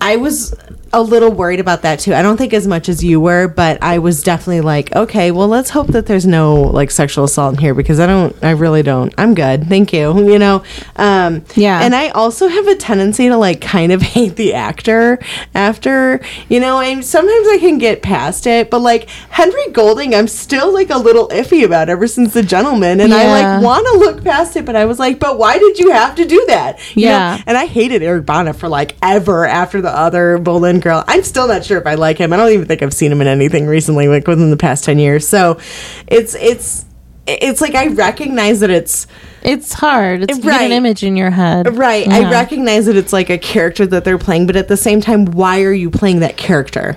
I 0.00 0.16
was 0.16 0.54
a 0.92 1.02
little 1.02 1.30
worried 1.30 1.60
about 1.60 1.82
that 1.82 1.98
too. 2.00 2.14
I 2.14 2.22
don't 2.22 2.36
think 2.36 2.52
as 2.52 2.66
much 2.66 2.88
as 2.88 3.02
you 3.02 3.20
were, 3.20 3.48
but 3.48 3.82
I 3.82 3.98
was 3.98 4.22
definitely 4.22 4.60
like, 4.60 4.94
okay, 4.94 5.30
well, 5.30 5.48
let's 5.48 5.70
hope 5.70 5.88
that 5.88 6.06
there's 6.06 6.26
no 6.26 6.54
like 6.54 6.90
sexual 6.90 7.24
assault 7.24 7.54
in 7.54 7.60
here 7.60 7.74
because 7.74 8.00
I 8.00 8.06
don't, 8.06 8.34
I 8.42 8.50
really 8.50 8.82
don't. 8.82 9.12
I'm 9.18 9.34
good, 9.34 9.66
thank 9.68 9.92
you. 9.92 10.26
You 10.36 10.40
know, 10.40 10.64
um, 10.96 11.44
Yeah. 11.54 11.80
And 11.80 11.94
I 11.94 12.08
also 12.08 12.48
have 12.48 12.66
a 12.66 12.74
tendency 12.74 13.28
to 13.28 13.36
like 13.36 13.60
kind 13.60 13.92
of 13.92 14.02
hate 14.16 14.36
the 14.36 14.54
actor 14.54 15.18
after, 15.54 16.20
you 16.48 16.60
know, 16.60 16.80
and 16.80 17.02
sometimes 17.04 17.46
I 17.48 17.58
can 17.58 17.78
get 17.78 18.02
past 18.02 18.46
it, 18.46 18.70
but 18.70 18.80
like 18.80 19.08
Henry 19.30 19.70
Golding, 19.72 20.14
I'm 20.14 20.28
still 20.28 20.74
like 20.74 20.90
a 20.90 20.98
little 20.98 21.28
iffy 21.28 21.64
about 21.64 21.88
ever 21.88 22.06
since 22.06 22.34
The 22.34 22.42
Gentleman, 22.42 23.00
and 23.00 23.14
I 23.14 23.28
like 23.28 23.62
want 23.64 23.86
to 23.86 23.98
look 23.98 24.24
past 24.24 24.56
it, 24.56 24.64
but 24.66 24.76
I 24.76 24.84
was 24.84 24.98
like, 24.98 25.18
but 25.20 25.38
why 25.38 25.58
did 25.58 25.78
you 25.78 25.92
have 25.92 26.16
to 26.16 26.24
do 26.24 26.44
that? 26.48 26.78
You 26.96 27.06
know? 27.06 27.10
Yeah. 27.12 27.42
And 27.46 27.56
I 27.56 27.66
hated 27.66 28.02
Eric 28.02 28.26
Bana 28.26 28.52
for 28.52 28.68
like 28.68 28.96
ever 29.00 29.46
after 29.46 29.80
the 29.80 29.90
other 29.90 30.38
Girl. 30.80 31.04
I'm 31.06 31.22
still 31.22 31.48
not 31.48 31.64
sure 31.64 31.78
if 31.78 31.86
I 31.86 31.94
like 31.94 32.18
him. 32.18 32.32
I 32.32 32.36
don't 32.36 32.50
even 32.52 32.66
think 32.66 32.82
I've 32.82 32.94
seen 32.94 33.10
him 33.12 33.20
in 33.20 33.26
anything 33.26 33.66
recently, 33.66 34.08
like 34.08 34.26
within 34.26 34.50
the 34.50 34.56
past 34.56 34.84
ten 34.84 34.98
years. 34.98 35.26
So 35.28 35.58
it's 36.06 36.34
it's 36.34 36.84
it's 37.26 37.60
like 37.60 37.74
I 37.74 37.88
recognize 37.88 38.60
that 38.60 38.70
it's 38.70 39.06
It's 39.42 39.72
hard. 39.72 40.22
It's 40.30 40.38
Right. 40.44 40.62
an 40.62 40.72
image 40.72 41.02
in 41.02 41.16
your 41.16 41.30
head. 41.30 41.76
right. 41.76 42.06
Yeah. 42.06 42.16
I 42.18 42.30
recognize 42.30 42.86
that 42.86 42.96
it's 42.96 43.12
like 43.12 43.30
a 43.30 43.38
character 43.38 43.86
that 43.86 44.04
they're 44.04 44.18
playing, 44.18 44.46
but 44.46 44.56
at 44.56 44.68
the 44.68 44.76
same 44.76 45.00
time, 45.00 45.26
why 45.26 45.62
are 45.62 45.72
you 45.72 45.90
playing 45.90 46.20
that 46.20 46.36
character? 46.36 46.96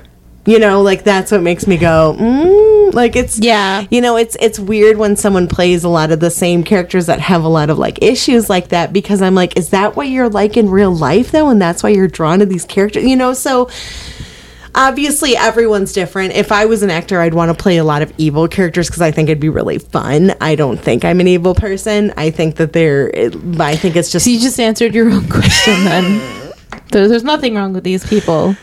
You 0.49 0.57
know, 0.57 0.81
like 0.81 1.03
that's 1.03 1.31
what 1.31 1.43
makes 1.43 1.67
me 1.67 1.77
go, 1.77 2.15
mm, 2.19 2.91
like 2.91 3.15
it's 3.15 3.37
Yeah. 3.37 3.85
You 3.91 4.01
know, 4.01 4.17
it's 4.17 4.35
it's 4.39 4.57
weird 4.57 4.97
when 4.97 5.15
someone 5.15 5.47
plays 5.47 5.83
a 5.83 5.89
lot 5.89 6.11
of 6.11 6.21
the 6.21 6.31
same 6.31 6.63
characters 6.63 7.05
that 7.05 7.19
have 7.19 7.43
a 7.43 7.47
lot 7.47 7.69
of 7.69 7.77
like 7.77 8.01
issues 8.01 8.49
like 8.49 8.69
that 8.69 8.91
because 8.91 9.21
I'm 9.21 9.35
like, 9.35 9.55
is 9.59 9.69
that 9.69 9.95
what 9.95 10.07
you're 10.07 10.27
like 10.27 10.57
in 10.57 10.71
real 10.71 10.89
life 10.91 11.29
though, 11.31 11.49
and 11.49 11.61
that's 11.61 11.83
why 11.83 11.89
you're 11.89 12.07
drawn 12.07 12.39
to 12.39 12.47
these 12.47 12.65
characters? 12.65 13.03
You 13.03 13.15
know, 13.15 13.33
so 13.33 13.69
obviously 14.73 15.37
everyone's 15.37 15.93
different. 15.93 16.33
If 16.33 16.51
I 16.51 16.65
was 16.65 16.81
an 16.81 16.89
actor, 16.89 17.21
I'd 17.21 17.35
want 17.35 17.55
to 17.55 17.61
play 17.61 17.77
a 17.77 17.83
lot 17.83 18.01
of 18.01 18.11
evil 18.17 18.47
characters 18.47 18.87
because 18.87 19.03
I 19.03 19.11
think 19.11 19.29
it'd 19.29 19.39
be 19.39 19.49
really 19.49 19.77
fun. 19.77 20.33
I 20.41 20.55
don't 20.55 20.79
think 20.79 21.05
I'm 21.05 21.19
an 21.19 21.27
evil 21.27 21.53
person. 21.53 22.11
I 22.17 22.31
think 22.31 22.55
that 22.55 22.73
they're. 22.73 23.09
It, 23.09 23.35
I 23.61 23.75
think 23.75 23.95
it's 23.95 24.11
just. 24.11 24.25
So 24.25 24.31
you 24.31 24.39
just 24.39 24.59
answered 24.59 24.95
your 24.95 25.11
own 25.11 25.29
question 25.29 25.83
then. 25.83 26.37
There, 26.91 27.07
there's 27.07 27.23
nothing 27.23 27.53
wrong 27.53 27.73
with 27.73 27.83
these 27.83 28.03
people. 28.03 28.55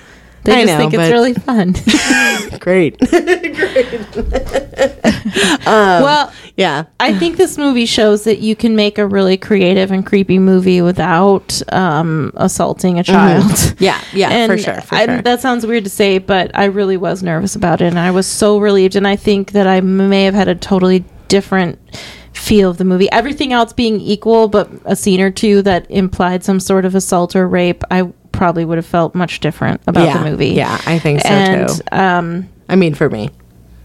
They 0.46 0.52
I 0.52 0.64
just 0.64 0.72
know, 0.72 0.78
think 0.78 0.94
it's 0.94 1.10
really 1.10 1.34
fun. 1.34 1.74
great. 2.60 2.98
great 3.10 4.06
well, 5.66 6.32
yeah. 6.56 6.84
I 7.00 7.18
think 7.18 7.36
this 7.36 7.58
movie 7.58 7.86
shows 7.86 8.24
that 8.24 8.38
you 8.38 8.56
can 8.56 8.76
make 8.76 8.98
a 8.98 9.06
really 9.06 9.36
creative 9.36 9.90
and 9.90 10.04
creepy 10.06 10.38
movie 10.38 10.80
without 10.82 11.60
um, 11.72 12.32
assaulting 12.36 12.98
a 12.98 13.04
child. 13.04 13.44
Mm-hmm. 13.44 13.76
Yeah, 13.86 14.00
yeah, 14.14 14.46
for 14.46 14.56
sure, 14.58 14.80
for 14.80 14.94
I- 14.94 15.04
sure. 15.06 15.22
That 15.22 15.40
sounds 15.40 15.66
weird 15.66 15.84
to 15.84 15.90
say, 15.90 16.18
but 16.18 16.50
I 16.56 16.64
really 16.66 16.96
was 16.96 17.22
nervous 17.22 17.56
about 17.56 17.80
it, 17.82 17.86
and 17.86 17.98
I 17.98 18.10
was 18.10 18.26
so 18.26 18.58
relieved. 18.58 18.96
And 18.96 19.06
I 19.06 19.16
think 19.16 19.52
that 19.52 19.66
I 19.66 19.80
may 19.80 20.24
have 20.24 20.34
had 20.34 20.48
a 20.48 20.54
totally 20.54 21.04
different 21.28 21.78
feel 22.32 22.70
of 22.70 22.78
the 22.78 22.84
movie. 22.84 23.10
Everything 23.12 23.52
else 23.52 23.72
being 23.72 24.00
equal, 24.00 24.48
but 24.48 24.70
a 24.84 24.94
scene 24.96 25.20
or 25.20 25.30
two 25.30 25.62
that 25.62 25.90
implied 25.90 26.44
some 26.44 26.60
sort 26.60 26.84
of 26.84 26.94
assault 26.94 27.34
or 27.36 27.46
rape, 27.48 27.82
I 27.90 28.12
probably 28.36 28.64
would 28.64 28.78
have 28.78 28.86
felt 28.86 29.14
much 29.14 29.40
different 29.40 29.80
about 29.86 30.06
yeah. 30.06 30.22
the 30.22 30.30
movie. 30.30 30.48
Yeah, 30.50 30.80
I 30.86 30.98
think 30.98 31.20
so 31.22 31.28
and 31.28 31.68
too. 31.68 31.74
um, 31.92 32.48
I 32.68 32.76
mean, 32.76 32.94
for 32.94 33.08
me. 33.10 33.30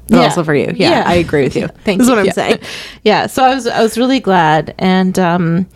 But 0.07 0.17
Yeah. 0.17 0.23
also 0.23 0.43
for 0.43 0.53
you. 0.53 0.73
Yeah, 0.75 0.89
Yeah. 0.89 1.03
I 1.05 1.13
agree 1.15 1.43
with 1.43 1.55
you. 1.55 1.67
Thank 1.85 1.99
This 1.99 2.07
is 2.07 2.09
what 2.09 2.19
I'm 2.19 2.25
Yeah. 2.25 2.31
saying. 2.33 2.59
yeah, 3.03 3.27
so 3.27 3.43
I 3.43 3.53
was 3.55 3.65
I 3.67 3.81
was 3.81 3.97
really 3.97 4.19
glad, 4.19 4.75
and 4.77 5.17
um, 5.17 5.67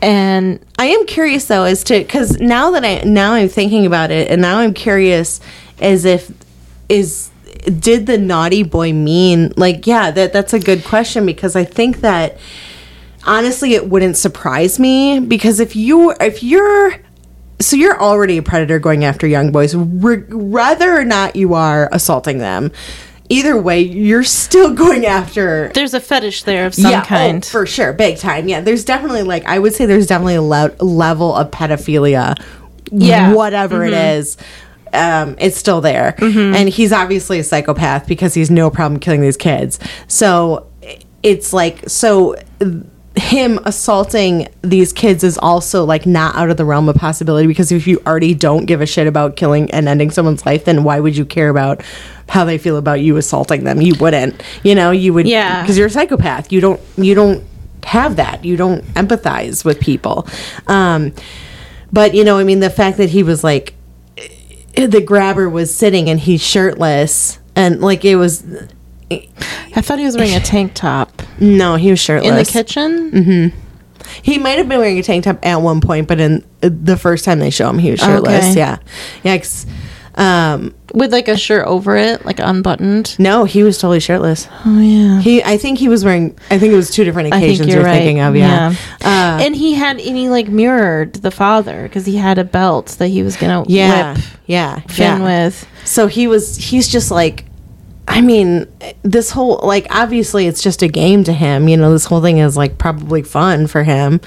and 0.00 0.60
I 0.78 0.86
am 0.86 1.06
curious 1.06 1.44
though 1.46 1.64
as 1.64 1.84
to 1.84 1.98
because 1.98 2.38
now 2.40 2.70
that 2.72 2.84
I 2.84 3.02
now 3.04 3.32
I'm 3.34 3.48
thinking 3.48 3.84
about 3.86 4.10
it, 4.10 4.30
and 4.30 4.40
now 4.40 4.58
I'm 4.58 4.72
curious 4.74 5.40
as 5.80 6.04
if 6.04 6.30
is 6.88 7.30
did 7.78 8.06
the 8.06 8.16
naughty 8.16 8.62
boy 8.62 8.92
mean 8.92 9.52
like 9.56 9.86
yeah 9.86 10.10
that 10.10 10.32
that's 10.32 10.54
a 10.54 10.58
good 10.60 10.84
question 10.84 11.26
because 11.26 11.54
I 11.56 11.64
think 11.64 12.00
that 12.00 12.38
honestly 13.26 13.74
it 13.74 13.88
wouldn't 13.88 14.16
surprise 14.16 14.78
me 14.78 15.20
because 15.20 15.60
if 15.60 15.74
you 15.76 16.12
if 16.20 16.42
you're 16.42 16.94
so 17.60 17.76
you're 17.76 18.00
already 18.00 18.38
a 18.38 18.42
predator 18.42 18.78
going 18.78 19.04
after 19.04 19.26
young 19.26 19.50
boys 19.50 19.74
re- 19.74 20.24
whether 20.28 20.96
or 20.96 21.04
not 21.04 21.36
you 21.36 21.54
are 21.54 21.88
assaulting 21.92 22.38
them 22.38 22.70
either 23.28 23.60
way 23.60 23.80
you're 23.80 24.24
still 24.24 24.74
going 24.74 25.06
after 25.06 25.70
there's 25.74 25.94
a 25.94 26.00
fetish 26.00 26.44
there 26.44 26.66
of 26.66 26.74
some 26.74 26.94
oh, 26.94 27.04
kind. 27.04 27.44
for 27.44 27.66
sure, 27.66 27.92
big 27.92 28.18
time. 28.18 28.48
Yeah, 28.48 28.60
there's 28.60 28.84
definitely 28.84 29.22
like 29.22 29.44
I 29.44 29.58
would 29.58 29.74
say 29.74 29.86
there's 29.86 30.06
definitely 30.06 30.36
a 30.36 30.42
le- 30.42 30.74
level 30.80 31.34
of 31.34 31.50
pedophilia. 31.50 32.40
Yeah. 32.90 33.34
whatever 33.34 33.84
it 33.84 33.92
is, 33.92 34.38
um, 34.94 35.36
it's 35.38 35.58
still 35.58 35.82
there, 35.82 36.14
and 36.18 36.70
he's 36.70 36.90
obviously 36.90 37.38
a 37.38 37.44
psychopath 37.44 38.06
because 38.06 38.32
he's 38.32 38.50
no 38.50 38.70
problem 38.70 38.98
killing 38.98 39.20
these 39.20 39.36
kids. 39.36 39.78
So 40.06 40.66
it's 41.22 41.52
like 41.52 41.86
so 41.88 42.36
him 43.18 43.58
assaulting 43.64 44.48
these 44.62 44.92
kids 44.92 45.24
is 45.24 45.36
also 45.38 45.84
like 45.84 46.06
not 46.06 46.34
out 46.36 46.50
of 46.50 46.56
the 46.56 46.64
realm 46.64 46.88
of 46.88 46.96
possibility 46.96 47.46
because 47.46 47.72
if 47.72 47.86
you 47.86 48.00
already 48.06 48.34
don't 48.34 48.66
give 48.66 48.80
a 48.80 48.86
shit 48.86 49.06
about 49.06 49.36
killing 49.36 49.70
and 49.72 49.88
ending 49.88 50.10
someone's 50.10 50.46
life, 50.46 50.64
then 50.64 50.84
why 50.84 51.00
would 51.00 51.16
you 51.16 51.24
care 51.24 51.48
about 51.48 51.82
how 52.28 52.44
they 52.44 52.58
feel 52.58 52.76
about 52.76 53.00
you 53.00 53.16
assaulting 53.16 53.64
them? 53.64 53.80
You 53.80 53.94
wouldn't, 54.00 54.42
you 54.62 54.74
know, 54.74 54.90
you 54.90 55.12
would, 55.14 55.26
Yeah. 55.26 55.62
because 55.62 55.76
you're 55.76 55.88
a 55.88 55.90
psychopath. 55.90 56.52
You 56.52 56.60
don't, 56.60 56.80
you 56.96 57.14
don't 57.14 57.44
have 57.84 58.16
that. 58.16 58.44
You 58.44 58.56
don't 58.56 58.82
empathize 58.94 59.64
with 59.64 59.80
people. 59.80 60.26
Um, 60.66 61.12
but 61.92 62.14
you 62.14 62.24
know, 62.24 62.38
I 62.38 62.44
mean, 62.44 62.60
the 62.60 62.70
fact 62.70 62.98
that 62.98 63.10
he 63.10 63.22
was 63.22 63.42
like, 63.42 63.74
the 64.74 65.00
grabber 65.00 65.48
was 65.48 65.74
sitting 65.74 66.08
and 66.08 66.20
he's 66.20 66.42
shirtless 66.42 67.38
and 67.56 67.80
like 67.80 68.04
it 68.04 68.16
was, 68.16 68.44
I 69.10 69.80
thought 69.80 69.98
he 69.98 70.04
was 70.04 70.16
wearing 70.16 70.34
a 70.34 70.40
tank 70.40 70.72
top 70.74 71.22
no, 71.40 71.76
he 71.76 71.90
was 71.90 72.00
shirtless 72.00 72.30
in 72.30 72.36
the 72.36 72.44
kitchen. 72.44 73.10
Mm-hmm. 73.10 73.58
He 74.22 74.38
might 74.38 74.58
have 74.58 74.68
been 74.68 74.78
wearing 74.78 74.98
a 74.98 75.02
tank 75.02 75.24
top 75.24 75.44
at 75.44 75.56
one 75.56 75.80
point, 75.80 76.08
but 76.08 76.20
in 76.20 76.44
uh, 76.62 76.70
the 76.72 76.96
first 76.96 77.24
time 77.24 77.38
they 77.38 77.50
show 77.50 77.68
him, 77.68 77.78
he 77.78 77.90
was 77.90 78.00
shirtless. 78.00 78.50
Okay. 78.50 78.58
Yeah, 78.58 78.78
yeah. 79.22 79.42
um, 80.14 80.74
with 80.94 81.12
like 81.12 81.28
a 81.28 81.36
shirt 81.36 81.66
over 81.66 81.96
it, 81.96 82.24
like 82.24 82.40
unbuttoned. 82.40 83.18
no, 83.18 83.44
he 83.44 83.62
was 83.62 83.78
totally 83.78 84.00
shirtless. 84.00 84.48
Oh 84.64 84.80
yeah. 84.80 85.20
He, 85.20 85.42
I 85.42 85.58
think 85.58 85.78
he 85.78 85.88
was 85.88 86.04
wearing. 86.04 86.36
I 86.50 86.58
think 86.58 86.72
it 86.72 86.76
was 86.76 86.90
two 86.90 87.04
different 87.04 87.32
I 87.34 87.36
occasions 87.36 87.60
think 87.60 87.72
you're 87.72 87.84
right. 87.84 87.98
thinking 87.98 88.20
of. 88.20 88.34
Yeah. 88.34 88.74
Uh, 89.02 89.38
and 89.42 89.54
he 89.54 89.74
had 89.74 90.00
and 90.00 90.16
he 90.16 90.28
like 90.28 90.48
mirrored 90.48 91.14
the 91.14 91.30
father 91.30 91.82
because 91.82 92.06
he 92.06 92.16
had 92.16 92.38
a 92.38 92.44
belt 92.44 92.96
that 92.98 93.08
he 93.08 93.22
was 93.22 93.36
gonna 93.36 93.64
yeah, 93.68 94.14
whip 94.14 94.24
yeah, 94.46 94.80
Finn 94.80 95.20
yeah. 95.20 95.44
with. 95.44 95.68
So 95.84 96.06
he 96.06 96.26
was. 96.26 96.56
He's 96.56 96.88
just 96.88 97.10
like. 97.10 97.44
I 98.08 98.22
mean, 98.22 98.66
this 99.02 99.30
whole 99.30 99.60
like 99.62 99.86
obviously 99.90 100.46
it's 100.46 100.62
just 100.62 100.82
a 100.82 100.88
game 100.88 101.24
to 101.24 101.32
him. 101.32 101.68
You 101.68 101.76
know, 101.76 101.92
this 101.92 102.06
whole 102.06 102.22
thing 102.22 102.38
is 102.38 102.56
like 102.56 102.78
probably 102.78 103.22
fun 103.22 103.66
for 103.66 103.84
him 103.84 104.20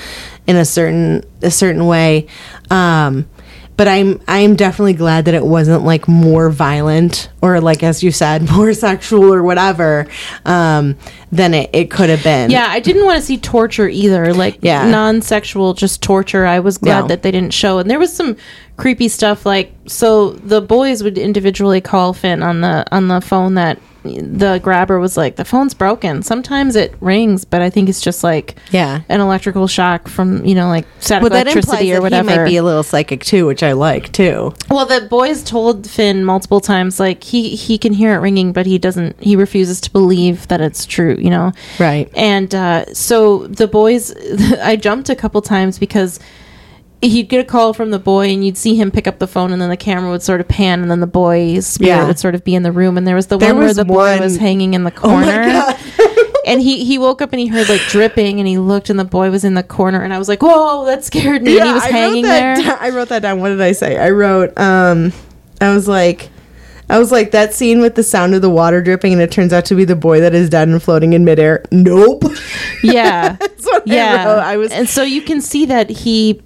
in 0.46 0.56
a 0.56 0.66
certain 0.66 1.24
a 1.42 1.50
certain 1.50 1.88
way. 1.88 2.28
Um, 2.70 3.28
but 3.78 3.88
I'm 3.88 4.22
I'm 4.28 4.56
definitely 4.56 4.94
glad 4.94 5.26
that 5.26 5.34
it 5.34 5.46
wasn't 5.46 5.84
like 5.84 6.08
more 6.08 6.50
violent 6.50 7.30
or 7.42 7.60
like 7.60 7.84
as 7.84 8.04
you 8.04 8.12
said 8.12 8.50
more 8.52 8.74
sexual 8.74 9.34
or 9.34 9.42
whatever 9.44 10.08
um, 10.46 10.98
than 11.32 11.54
it, 11.54 11.70
it 11.74 11.90
could 11.92 12.10
have 12.10 12.24
been. 12.24 12.52
Yeah, 12.52 12.68
I 12.70 12.80
didn't 12.80 13.06
want 13.06 13.20
to 13.20 13.26
see 13.26 13.38
torture 13.38 13.88
either, 13.88 14.34
like 14.34 14.60
Yeah. 14.62 14.90
non-sexual, 14.90 15.74
just 15.74 16.02
torture. 16.04 16.46
I 16.46 16.60
was 16.60 16.78
glad 16.78 17.02
No. 17.02 17.08
that 17.08 17.24
they 17.24 17.32
didn't 17.32 17.54
show, 17.54 17.80
and 17.80 17.90
there 17.90 18.00
was 18.00 18.14
some 18.16 18.36
creepy 18.78 19.08
stuff. 19.08 19.46
Like, 19.46 19.74
so 19.88 20.32
the 20.32 20.62
boys 20.62 21.04
would 21.04 21.18
individually 21.18 21.82
call 21.82 22.14
Finn 22.14 22.44
on 22.44 22.62
the 22.62 22.86
on 22.92 23.08
the 23.08 23.22
phone 23.22 23.56
that 23.56 23.80
the 24.04 24.60
grabber 24.64 25.00
was 25.00 25.16
like, 25.16 25.36
the 25.36 25.46
phone's 25.46 25.74
broken. 25.74 26.24
Sometimes 26.24 26.76
it 26.76 26.96
rings, 27.02 27.46
but 27.46 27.62
I 27.62 27.70
think 27.70 27.88
it's 27.90 28.02
just 28.02 28.24
like 28.24 28.56
Yeah. 28.72 29.02
an 29.10 29.22
electrical 29.22 29.68
shock 29.68 30.08
from 30.08 30.44
you 30.46 30.56
know 30.56 30.68
like 30.70 30.86
static 31.00 31.30
Well, 31.30 31.40
electricity 31.40 31.94
or 31.94 32.02
whatever. 32.02 32.30
he 32.32 32.38
might 32.38 32.46
be 32.46 32.58
a 32.58 32.64
little 32.64 32.84
psychic 32.84 33.24
too, 33.24 33.46
which 33.46 33.62
I 33.64 33.74
like 33.74 34.12
too. 34.12 34.54
Well, 34.70 34.86
the 34.86 35.02
boys 35.10 35.44
told 35.44 35.88
Finn 35.90 36.26
multiple 36.26 36.60
times 36.62 37.00
like 37.00 37.24
he 37.24 37.56
he 37.56 37.78
can 37.78 37.94
hear 37.94 38.14
it 38.16 38.20
ringing, 38.20 38.54
but 38.54 38.66
he 38.66 38.78
doesn't. 38.78 39.22
He 39.22 39.36
refuses 39.36 39.80
to 39.82 39.92
believe 39.92 40.48
that 40.48 40.62
it's 40.62 40.86
true. 40.86 41.16
You 41.20 41.30
know, 41.30 41.52
Right. 41.80 42.10
And 42.16 42.54
uh, 42.56 42.94
so 42.94 43.48
the 43.48 43.68
boys, 43.68 44.14
I 44.64 44.76
jumped 44.76 45.10
a 45.10 45.16
couple 45.16 45.42
times 45.42 45.78
because 45.78 46.20
he'd 47.02 47.30
get 47.30 47.40
a 47.40 47.44
call 47.44 47.74
from 47.74 47.92
the 47.92 48.00
boy, 48.00 48.30
and 48.30 48.46
you'd 48.46 48.58
see 48.58 48.76
him 48.76 48.92
pick 48.92 49.08
up 49.08 49.20
the 49.20 49.28
phone, 49.28 49.52
and 49.52 49.62
then 49.62 49.70
the 49.70 49.78
camera 49.78 50.10
would 50.12 50.22
sort 50.24 50.40
of 50.42 50.48
pan, 50.48 50.82
and 50.82 50.90
then 50.92 51.00
the 51.00 51.08
boy's 51.08 51.66
spirit 51.68 51.90
Yeah. 51.98 52.08
would 52.08 52.20
sort 52.20 52.36
of 52.36 52.44
be 52.44 52.56
in 52.56 52.64
the 52.64 52.72
room, 52.72 52.98
and 52.98 53.08
there 53.08 53.16
was 53.16 53.28
the 53.28 53.38
There 53.38 53.50
one 53.50 53.60
where 53.60 53.68
was 53.68 53.78
the 53.78 53.86
boy 53.86 54.20
was 54.20 54.38
hanging 54.38 54.74
in 54.74 54.84
the 54.84 54.94
Oh 55.04 55.10
my 55.18 55.24
corner. 55.24 55.44
god. 55.46 55.78
And 56.44 56.60
he, 56.60 56.84
he 56.86 56.98
woke 56.98 57.22
up 57.22 57.34
and 57.34 57.40
he 57.40 57.46
heard 57.48 57.70
like 57.70 57.82
dripping 57.82 58.40
and 58.40 58.48
he 58.48 58.58
looked 58.58 58.90
and 58.90 59.00
the 59.00 59.06
boy 59.06 59.30
was 59.30 59.44
in 59.44 59.54
the 59.54 59.62
corner 59.62 60.02
and 60.02 60.12
I 60.12 60.18
was 60.18 60.28
like, 60.28 60.42
whoa, 60.42 60.86
that 60.86 61.04
scared 61.06 61.44
me. 61.44 61.60
and 61.60 61.68
he 61.68 61.72
was 61.74 61.84
I 61.84 61.86
wrote 61.86 61.92
hanging 61.94 62.24
that 62.24 62.56
there. 62.58 62.66
down- 62.66 62.78
I 62.82 62.90
wrote 62.90 63.10
that 63.10 63.22
down. 63.22 63.40
What 63.42 63.50
did 63.50 63.62
I 63.62 63.74
say? 63.74 63.96
I 64.00 64.10
wrote, 64.10 64.58
um, 64.58 65.14
I 65.62 65.72
was 65.74 65.88
like, 65.88 66.30
I 66.90 66.98
was 66.98 67.12
like, 67.12 67.30
that 67.32 67.54
scene 67.54 67.80
with 67.80 67.94
the 67.94 68.02
sound 68.04 68.34
of 68.34 68.42
the 68.42 68.50
water 68.50 68.82
dripping 68.82 69.14
and 69.14 69.22
it 69.22 69.32
turns 69.32 69.54
out 69.54 69.66
to 69.66 69.76
be 69.76 69.86
the 69.86 69.96
boy 69.96 70.20
that 70.22 70.34
is 70.34 70.50
dead 70.50 70.68
and 70.68 70.82
floating 70.82 71.14
in 71.14 71.24
midair. 71.24 71.64
Nope. 71.72 72.24
Yeah. 72.84 73.38
I 73.42 73.82
yeah. 73.86 74.26
wrote. 74.26 74.40
I 74.40 74.58
was, 74.58 74.72
and 74.72 74.90
so 74.90 75.04
you 75.04 75.22
can 75.22 75.42
see 75.42 75.68
that 75.68 75.92
he 75.92 76.42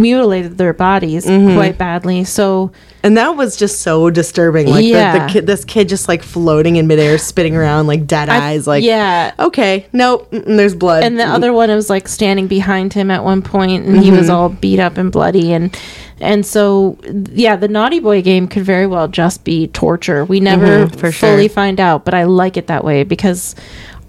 mutilated 0.00 0.58
their 0.58 0.72
bodies 0.72 1.26
Mm-hmm. 1.26 1.54
quite 1.56 1.78
badly. 1.78 2.24
So 2.24 2.72
and 3.02 3.16
that 3.16 3.34
was 3.36 3.56
just 3.56 3.80
so 3.80 4.10
disturbing. 4.10 4.66
Like 4.66 4.82
the, 4.82 4.88
Yeah. 4.88 5.26
the 5.26 5.32
kid, 5.32 5.46
this 5.46 5.64
kid 5.64 5.88
just 5.88 6.06
like 6.06 6.22
floating 6.22 6.76
in 6.76 6.86
midair, 6.86 7.16
spitting 7.16 7.56
around 7.56 7.86
like 7.86 8.06
dead 8.06 8.28
I- 8.28 8.50
eyes. 8.50 8.66
Like, 8.66 8.84
yeah. 8.84 9.32
okay, 9.38 9.86
nope, 9.92 10.28
there's 10.30 10.74
blood. 10.74 11.02
And 11.04 11.18
the 11.18 11.24
other 11.26 11.52
one 11.52 11.70
was 11.70 11.88
like 11.88 12.08
standing 12.08 12.46
behind 12.46 12.92
him 12.92 13.10
at 13.10 13.24
one 13.24 13.40
point, 13.40 13.86
and 13.86 14.02
he 14.02 14.10
was 14.10 14.22
Mm-hmm. 14.26 14.30
all 14.30 14.48
beat 14.50 14.80
up 14.80 14.98
and 14.98 15.10
bloody, 15.10 15.52
and 15.52 15.74
and 16.20 16.44
so 16.44 16.98
yeah, 17.32 17.56
the 17.56 17.68
naughty 17.68 18.00
boy 18.00 18.20
game 18.20 18.46
could 18.46 18.64
very 18.64 18.86
well 18.86 19.08
just 19.08 19.44
be 19.44 19.68
torture. 19.68 20.24
We 20.26 20.38
never 20.40 20.86
Mhm, 20.86 20.96
for 20.96 21.10
fully 21.10 21.48
sure. 21.48 21.54
find 21.54 21.80
out, 21.80 22.04
but 22.04 22.12
I 22.12 22.24
like 22.24 22.58
it 22.58 22.66
that 22.66 22.84
way 22.84 23.04
because 23.04 23.54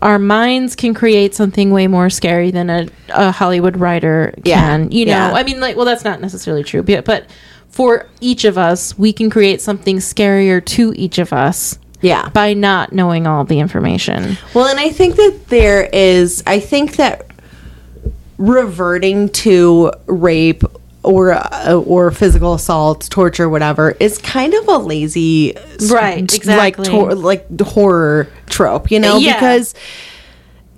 our 0.02 0.19
minds 0.19 0.76
can 0.76 0.94
create 0.94 1.36
something 1.36 1.72
way 1.72 1.88
more 1.88 2.10
scary 2.10 2.52
than 2.52 2.69
a, 2.69 2.88
a 3.10 3.32
Hollywood 3.32 3.78
writer 3.78 4.34
Yeah, 4.44 4.60
can. 4.60 4.91
You 4.91 5.06
know, 5.06 5.11
yeah. 5.11 5.34
I 5.34 5.44
mean, 5.44 5.60
like, 5.60 5.76
well, 5.76 5.86
that's 5.86 6.03
not 6.03 6.22
necessarily 6.22 6.64
true, 6.64 6.84
but 6.84 7.06
but 7.06 7.28
for 7.69 8.07
each 8.19 8.44
of 8.44 8.57
us, 8.57 8.98
we 8.98 9.14
can 9.14 9.30
create 9.30 9.61
something 9.61 9.98
scarier 9.98 10.64
to 10.65 10.94
each 10.95 11.18
of 11.18 11.32
us 11.32 11.80
yeah. 12.02 12.30
by 12.30 12.53
not 12.53 12.91
knowing 12.91 13.26
all 13.28 13.45
the 13.45 13.60
information. 13.60 14.38
Well, 14.53 14.68
and 14.68 14.80
I 14.80 14.90
think 14.90 15.15
that 15.15 15.48
there 15.48 15.90
is, 15.94 16.44
I 16.45 16.60
think 16.60 16.98
that 16.98 17.28
reverting 18.38 19.30
to 19.30 19.91
rape 20.07 20.64
or 21.03 21.34
uh, 21.34 21.73
or 21.86 22.11
physical 22.11 22.53
assault, 22.53 23.10
torture, 23.10 23.49
whatever, 23.49 23.91
is 23.99 24.18
kind 24.19 24.53
of 24.53 24.68
a 24.68 24.78
lazy, 24.78 25.56
Right, 25.90 26.19
exactly. 26.34 26.56
like 26.56 26.78
tor- 26.84 27.15
like 27.15 27.60
horror 27.60 28.28
trope, 28.48 28.91
you 28.91 28.99
know, 28.99 29.18
Yeah. 29.18 29.34
because 29.34 29.73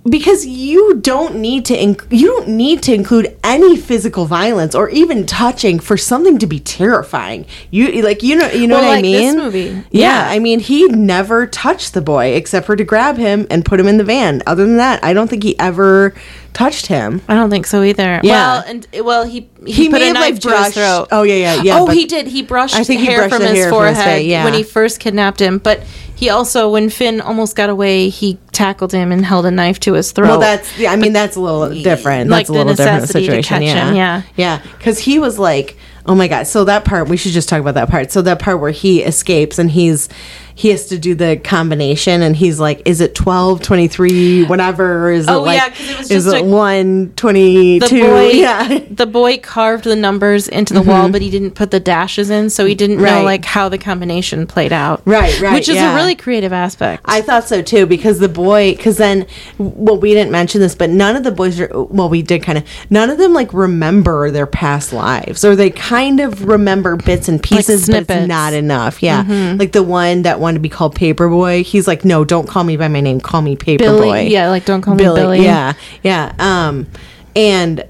because 0.08 0.44
you 0.44 0.94
don't 0.96 1.36
need 1.36 1.64
to 1.64 1.74
inc- 1.74 2.06
you 2.10 2.26
don't 2.26 2.48
need 2.48 2.82
to 2.82 2.92
include 2.92 3.36
any 3.42 3.76
physical 3.76 4.26
violence 4.26 4.74
or 4.74 4.90
even 4.90 5.24
touching 5.24 5.78
for 5.78 5.96
something 5.96 6.38
to 6.38 6.46
be 6.46 6.60
terrifying. 6.60 7.46
You 7.70 8.02
like 8.02 8.22
you 8.22 8.36
know 8.36 8.48
you 8.50 8.66
know 8.66 8.74
Well, 8.76 8.84
what 8.84 8.90
I 8.90 8.94
like 8.96 9.02
this 9.04 9.34
mean? 9.34 9.38
movie. 9.42 9.84
Yeah, 9.90 10.26
Yeah. 10.26 10.28
I 10.30 10.38
mean 10.38 10.60
he 10.60 10.86
never 10.88 11.46
touched 11.46 11.94
the 11.94 12.02
boy 12.02 12.26
except 12.34 12.66
for 12.66 12.76
to 12.76 12.84
grab 12.84 13.16
him 13.16 13.46
and 13.50 13.64
put 13.64 13.80
him 13.80 13.88
in 13.88 13.96
the 13.96 14.04
van. 14.04 14.42
Other 14.46 14.66
than 14.66 14.76
that, 14.76 15.02
I 15.02 15.14
don't 15.14 15.28
think 15.28 15.42
he 15.42 15.58
ever 15.58 16.14
touched 16.52 16.86
him. 16.86 17.20
I 17.26 17.34
don't 17.34 17.50
think 17.50 17.66
so 17.66 17.82
either. 17.82 18.20
Yeah. 18.22 18.32
Well, 18.32 18.64
and 18.66 18.86
well, 19.04 19.24
he 19.24 19.48
he, 19.66 19.72
He 19.72 19.88
put 19.88 20.02
a 20.02 20.12
knife 20.12 20.34
like, 20.34 20.40
to 20.40 20.50
his 20.64 20.74
throat. 20.74 21.08
oh, 21.10 21.22
yeah, 21.22 21.34
yeah, 21.54 21.62
yeah, 21.62 21.78
Oh, 21.80 21.86
he 21.86 22.04
did. 22.04 22.26
He 22.26 22.42
brushed 22.42 22.76
I 22.76 22.84
think 22.84 23.00
he 23.00 23.06
hair 23.06 23.20
brushed 23.20 23.34
from 23.34 23.42
the 23.42 23.48
his 23.48 23.58
hair 23.58 23.68
from 23.70 23.86
his 23.86 23.96
forehead 23.96 24.24
yeah. 24.26 24.44
when 24.44 24.52
he 24.54 24.62
first 24.62 25.00
kidnapped 25.00 25.40
him. 25.40 25.58
But 25.58 25.82
he 26.14 26.30
also, 26.30 26.70
when 26.70 26.90
Finn 26.90 27.20
almost 27.20 27.56
got 27.56 27.70
away, 27.70 28.08
he 28.08 28.38
tackled 28.52 28.92
him 28.92 29.10
and 29.10 29.24
held 29.24 29.46
a 29.46 29.50
knife 29.50 29.80
to 29.80 29.94
his 29.94 30.12
throat. 30.12 30.28
Well, 30.28 30.40
that's 30.40 30.78
yeah, 30.78 30.92
I 30.92 30.96
mean 30.96 31.12
that's 31.12 31.36
a 31.36 31.40
little 31.40 31.70
different. 31.82 32.30
like 32.30 32.46
That's 32.46 32.50
a 32.50 32.52
little 32.52 32.74
different 32.74 33.08
situation. 33.08 33.62
yeah. 33.62 33.88
him, 33.88 33.96
yeah. 33.96 34.22
yeah, 34.36 34.62
because 34.78 34.98
he 34.98 35.18
was 35.18 35.38
like, 35.38 35.76
oh 36.06 36.14
my 36.14 36.28
god. 36.28 36.46
So 36.46 36.64
that 36.64 36.84
part 36.84 37.08
we 37.08 37.16
should 37.16 37.32
just 37.32 37.48
talk 37.48 37.60
about 37.60 37.74
that 37.74 37.90
part. 37.90 38.12
So 38.12 38.22
that 38.22 38.38
part 38.38 38.60
where 38.60 38.70
he 38.70 39.02
escapes 39.02 39.58
and 39.58 39.70
he's 39.70 40.08
he 40.56 40.68
has 40.68 40.86
to 40.86 40.98
do 40.98 41.14
the 41.14 41.36
combination 41.42 42.22
and 42.22 42.36
he's 42.36 42.60
like, 42.60 42.82
is 42.84 43.00
it 43.00 43.14
12, 43.14 43.60
23, 43.62 44.44
whatever? 44.44 45.10
Is 45.10 45.26
Oh, 45.28 45.38
it 45.42 45.46
like 45.46 45.56
yeah, 45.56 45.90
it 45.92 45.98
was 45.98 46.10
is 46.10 46.24
just 46.24 46.36
it 46.36 46.42
a- 46.42 46.44
one 46.44 47.12
twenty 47.16 47.78
the 47.80 47.86
two? 47.86 48.02
boy. 48.02 48.28
Yeah. 48.30 48.78
The 48.94 49.06
boy 49.06 49.38
carved 49.38 49.84
the 49.84 49.96
numbers 49.96 50.46
into 50.46 50.72
the 50.72 50.82
wall, 50.82 51.08
but 51.10 51.20
he 51.20 51.28
didn't 51.30 51.52
put 51.52 51.72
the 51.72 51.80
dashes 51.80 52.30
in, 52.30 52.48
so 52.50 52.64
he 52.64 52.74
didn't 52.76 52.98
know 52.98 53.04
Mm-hmm. 53.04 53.24
Like 53.24 53.44
how 53.44 53.68
the 53.68 53.78
combination 53.78 54.46
played 54.46 54.72
out. 54.72 55.02
Right, 55.04 55.40
right, 55.40 55.54
Which 55.54 55.68
is 55.68 55.76
yeah. 55.76 55.92
a 55.92 55.96
really 55.96 56.14
creative 56.14 56.52
aspect. 56.52 57.02
I 57.06 57.20
thought 57.22 57.44
so 57.48 57.60
too 57.62 57.86
because 57.86 58.18
the 58.20 58.28
boy 58.28 58.74
because 58.76 58.96
then 58.96 59.26
well 59.58 59.98
we 59.98 60.12
didn't 60.14 60.30
mention 60.30 60.60
this 60.60 60.74
but 60.74 60.90
none 60.90 61.16
of 61.16 61.24
the 61.24 61.30
boys 61.32 61.58
are 61.60 61.68
well 61.72 62.08
we 62.08 62.22
did 62.22 62.42
kind 62.42 62.58
of 62.58 62.64
none 62.90 63.10
of 63.10 63.18
them 63.18 63.32
like 63.34 63.52
remember 63.52 64.30
their 64.30 64.46
past 64.46 64.92
lives 64.92 65.44
or 65.44 65.56
they 65.56 65.70
kind 65.70 66.20
of 66.20 66.44
remember 66.46 66.96
bits 66.96 67.28
and 67.28 67.42
pieces 67.42 67.86
but 67.88 68.08
it's 68.08 68.28
not 68.28 68.52
enough 68.52 69.02
yeah 69.02 69.54
like 69.58 69.72
the 69.72 69.82
one 69.82 70.22
that 70.22 70.38
wanted 70.44 70.58
to 70.58 70.60
be 70.62 70.68
called 70.68 70.94
Paperboy. 70.94 71.62
He's 71.62 71.88
like 71.88 72.04
no 72.04 72.24
don't 72.24 72.46
call 72.46 72.62
me 72.64 72.76
by 72.76 72.88
my 72.88 73.00
name. 73.00 73.20
Call 73.20 73.42
me 73.42 73.56
Paperboy. 73.56 73.78
Billy, 73.78 74.28
yeah, 74.28 74.48
like 74.50 74.64
don't 74.64 74.82
call 74.82 74.94
me 74.94 75.02
Billy. 75.02 75.42
yeah 75.42 75.72
yeah 76.02 76.34
um 76.38 76.86
and 77.34 77.84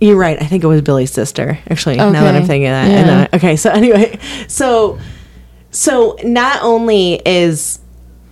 you're 0.00 0.16
right 0.16 0.40
I 0.40 0.46
think 0.46 0.64
it 0.64 0.66
was 0.66 0.80
Billy's 0.82 1.12
sister 1.12 1.58
actually 1.68 1.96
now 1.96 2.10
that 2.12 2.34
I'm 2.34 2.46
thinking 2.46 2.66
of 2.68 2.72
that. 2.72 2.90
Yeah. 2.90 2.96
and 2.98 3.08
then 3.08 3.28
okay 3.34 3.56
so 3.56 3.70
anyway 3.80 4.18
so 4.48 4.98
so 5.70 6.16
not 6.24 6.62
only 6.62 7.20
is 7.26 7.80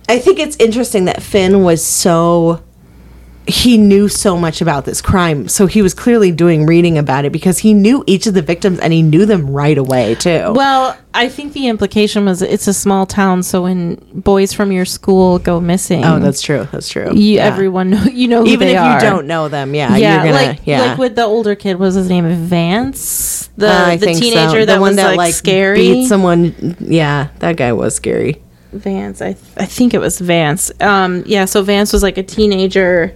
I 0.09 0.19
think 0.19 0.39
it's 0.39 0.55
interesting 0.57 1.05
that 1.05 1.21
Finn 1.21 1.63
was 1.63 1.83
so 1.85 2.63
he 3.47 3.75
knew 3.77 4.07
so 4.07 4.37
much 4.37 4.61
about 4.61 4.85
this 4.85 5.01
crime. 5.01 5.47
So 5.47 5.65
he 5.65 5.81
was 5.81 5.93
clearly 5.93 6.31
doing 6.31 6.65
reading 6.67 6.97
about 6.97 7.25
it 7.25 7.31
because 7.31 7.57
he 7.57 7.73
knew 7.73 8.03
each 8.05 8.27
of 8.27 8.33
the 8.35 8.41
victims 8.41 8.79
and 8.79 8.93
he 8.93 9.01
knew 9.01 9.25
them 9.25 9.49
right 9.49 9.77
away 9.77 10.15
too. 10.15 10.51
Well, 10.53 10.95
I 11.13 11.27
think 11.27 11.53
the 11.53 11.67
implication 11.67 12.25
was 12.25 12.41
it's 12.41 12.67
a 12.67 12.73
small 12.73 13.05
town, 13.05 13.43
so 13.43 13.63
when 13.63 13.95
boys 14.13 14.53
from 14.53 14.71
your 14.71 14.85
school 14.85 15.39
go 15.39 15.59
missing, 15.59 16.05
oh, 16.05 16.19
that's 16.19 16.41
true. 16.41 16.67
That's 16.71 16.87
true. 16.87 17.13
you, 17.15 17.35
Yeah. 17.35 17.45
everyone 17.47 17.89
know, 17.89 18.03
you 18.03 18.27
know 18.27 18.43
who 18.43 18.49
even 18.51 18.67
if 18.69 18.77
are. 18.77 18.93
you 18.93 18.99
don't 19.01 19.27
know 19.27 19.49
them, 19.49 19.73
yeah, 19.75 19.97
yeah, 19.97 20.23
you're 20.23 20.31
gonna, 20.33 20.45
like 20.47 20.59
yeah. 20.65 20.81
like 20.81 20.97
with 20.97 21.15
the 21.15 21.23
older 21.25 21.55
kid, 21.55 21.77
was 21.77 21.95
his 21.95 22.07
name 22.09 22.25
Vance, 22.75 23.49
the 23.57 23.67
Uh, 23.69 23.91
the 23.91 23.97
think 23.97 24.17
so. 24.17 24.21
teenager 24.23 24.59
The 24.61 24.65
that 24.67 24.79
one 24.81 24.89
was 24.91 24.95
that 24.97 25.07
like, 25.07 25.17
like 25.17 25.33
scary. 25.33 25.79
beat 25.79 26.07
someone. 26.07 26.75
Yeah, 26.79 27.29
that 27.39 27.57
guy 27.57 27.73
was 27.73 27.95
scary. 27.95 28.41
Vance, 28.71 29.21
I 29.21 29.35
I 29.57 29.65
think 29.65 29.93
it 29.93 29.99
was 29.99 30.19
Vance. 30.19 30.71
Um, 30.79 31.23
yeah, 31.25 31.45
so 31.45 31.61
Vance 31.63 31.91
was 31.91 32.03
like 32.03 32.17
a 32.17 32.23
teenager, 32.23 33.13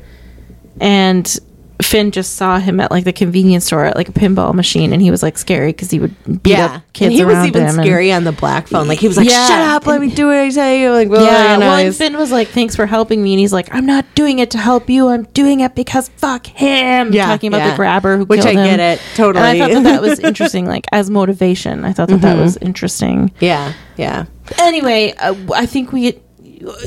and 0.79 1.37
Finn 1.81 2.09
just 2.11 2.35
saw 2.35 2.57
him 2.57 2.79
at 2.79 2.89
like 2.89 3.03
the 3.03 3.11
convenience 3.11 3.65
store 3.65 3.83
at 3.83 3.97
like 3.97 4.07
a 4.07 4.13
pinball 4.13 4.53
machine, 4.53 4.93
and 4.93 5.01
he 5.01 5.11
was 5.11 5.21
like 5.21 5.37
scary 5.37 5.73
because 5.73 5.91
he 5.91 5.99
would 5.99 6.15
beat 6.41 6.51
Yeah, 6.51 6.65
up 6.77 6.83
kids 6.93 7.07
and 7.07 7.13
he 7.13 7.25
was 7.25 7.45
even 7.45 7.63
him. 7.63 7.67
and- 7.77 7.85
scary 7.85 8.13
on 8.13 8.23
the 8.23 8.31
black 8.31 8.69
phone. 8.69 8.87
Like 8.87 8.99
he 8.99 9.09
was 9.09 9.17
like, 9.17 9.29
Yeah. 9.29 9.45
"Shut 9.45 9.59
up, 9.59 9.85
let 9.85 9.99
me 9.99 10.09
do 10.09 10.27
what 10.27 10.37
I 10.37 10.49
tell 10.49 10.73
you." 10.73 10.91
Like, 10.91 11.09
well, 11.09 11.25
yeah, 11.25 11.57
well, 11.57 11.75
and 11.75 11.93
Finn 11.93 12.15
was 12.15 12.31
like, 12.31 12.47
"Thanks 12.47 12.77
for 12.77 12.85
helping 12.85 13.21
me," 13.21 13.33
and 13.33 13.41
he's 13.41 13.51
like, 13.51 13.67
"I'm 13.75 13.85
not 13.85 14.05
doing 14.15 14.39
it 14.39 14.51
to 14.51 14.57
help 14.57 14.89
you. 14.89 15.09
I'm 15.09 15.23
doing 15.33 15.59
it 15.59 15.75
because 15.75 16.07
fuck 16.15 16.47
him." 16.47 17.11
Yeah, 17.11 17.25
talking 17.25 17.49
about 17.49 17.57
yeah. 17.57 17.71
the 17.71 17.75
grabber 17.75 18.17
who 18.19 18.23
Which 18.25 18.45
I 18.45 18.51
him. 18.51 18.55
get 18.65 18.79
it, 18.79 19.01
totally. 19.15 19.45
And 19.45 19.61
I 19.61 19.67
thought 19.67 19.73
that 19.83 19.83
that 19.83 20.01
was 20.01 20.19
interesting, 20.31 20.65
like 20.67 20.85
as 20.93 21.09
motivation. 21.09 21.83
I 21.83 21.91
thought 21.91 22.07
that 22.07 22.21
that 22.21 22.35
Mm-hmm. 22.35 22.41
was 22.41 22.57
interesting. 22.57 23.31
yeah, 23.41 23.73
yeah. 23.97 24.25
Anyway, 24.59 25.13
uh, 25.19 25.35
I 25.53 25.65
think 25.65 25.91
we. 25.91 26.21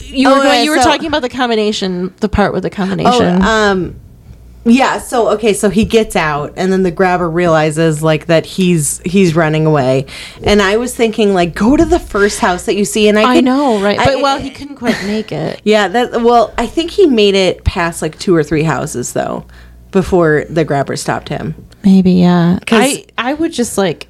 You 0.04 0.28
were 0.28 0.34
Oh, 0.36 0.62
you 0.62 0.70
were 0.70 0.78
so- 0.78 0.84
talking 0.90 1.06
about 1.06 1.22
the 1.22 1.28
combination, 1.28 2.12
the 2.20 2.28
part 2.28 2.52
with 2.52 2.62
the 2.64 2.70
Oh, 2.70 2.74
combination. 2.74 3.42
um, 3.42 3.94
yeah. 4.64 4.98
So 4.98 5.28
okay, 5.30 5.52
so 5.54 5.70
he 5.70 5.84
gets 5.84 6.16
out, 6.16 6.52
and 6.56 6.72
then 6.72 6.82
the 6.82 6.90
grabber 6.90 7.30
realizes 7.30 8.02
like 8.02 8.26
that 8.26 8.44
he's 8.44 9.00
he's 9.04 9.34
running 9.36 9.66
away, 9.66 10.06
and 10.42 10.60
I 10.60 10.76
was 10.76 10.94
thinking 10.94 11.32
like, 11.32 11.54
go 11.54 11.76
to 11.76 11.84
the 11.84 12.00
first 12.00 12.40
house 12.40 12.64
that 12.66 12.74
you 12.76 12.84
see, 12.84 13.08
and 13.08 13.18
I 13.18 13.36
I 13.36 13.40
know, 13.40 13.80
right? 13.80 13.98
I- 13.98 14.04
But 14.04 14.20
well, 14.22 14.38
he 14.38 14.50
couldn't 14.50 14.76
quite 14.76 15.00
make 15.06 15.30
it. 15.32 15.60
Yeah, 15.64 15.88
that 15.88 16.22
well, 16.22 16.52
I 16.58 16.66
think 16.66 16.90
he 16.90 17.06
made 17.06 17.34
it 17.34 17.64
past 17.64 18.02
like 18.02 18.18
two 18.18 18.34
or 18.34 18.42
three 18.42 18.64
houses 18.64 19.12
though, 19.12 19.44
before 19.92 20.44
the 20.50 20.64
grabber 20.64 20.96
stopped 20.96 21.28
him. 21.28 21.54
Maybe, 21.84 22.12
yeah. 22.14 22.58
I 22.70 23.04
I 23.16 23.34
would 23.34 23.52
just 23.52 23.78
like. 23.78 24.07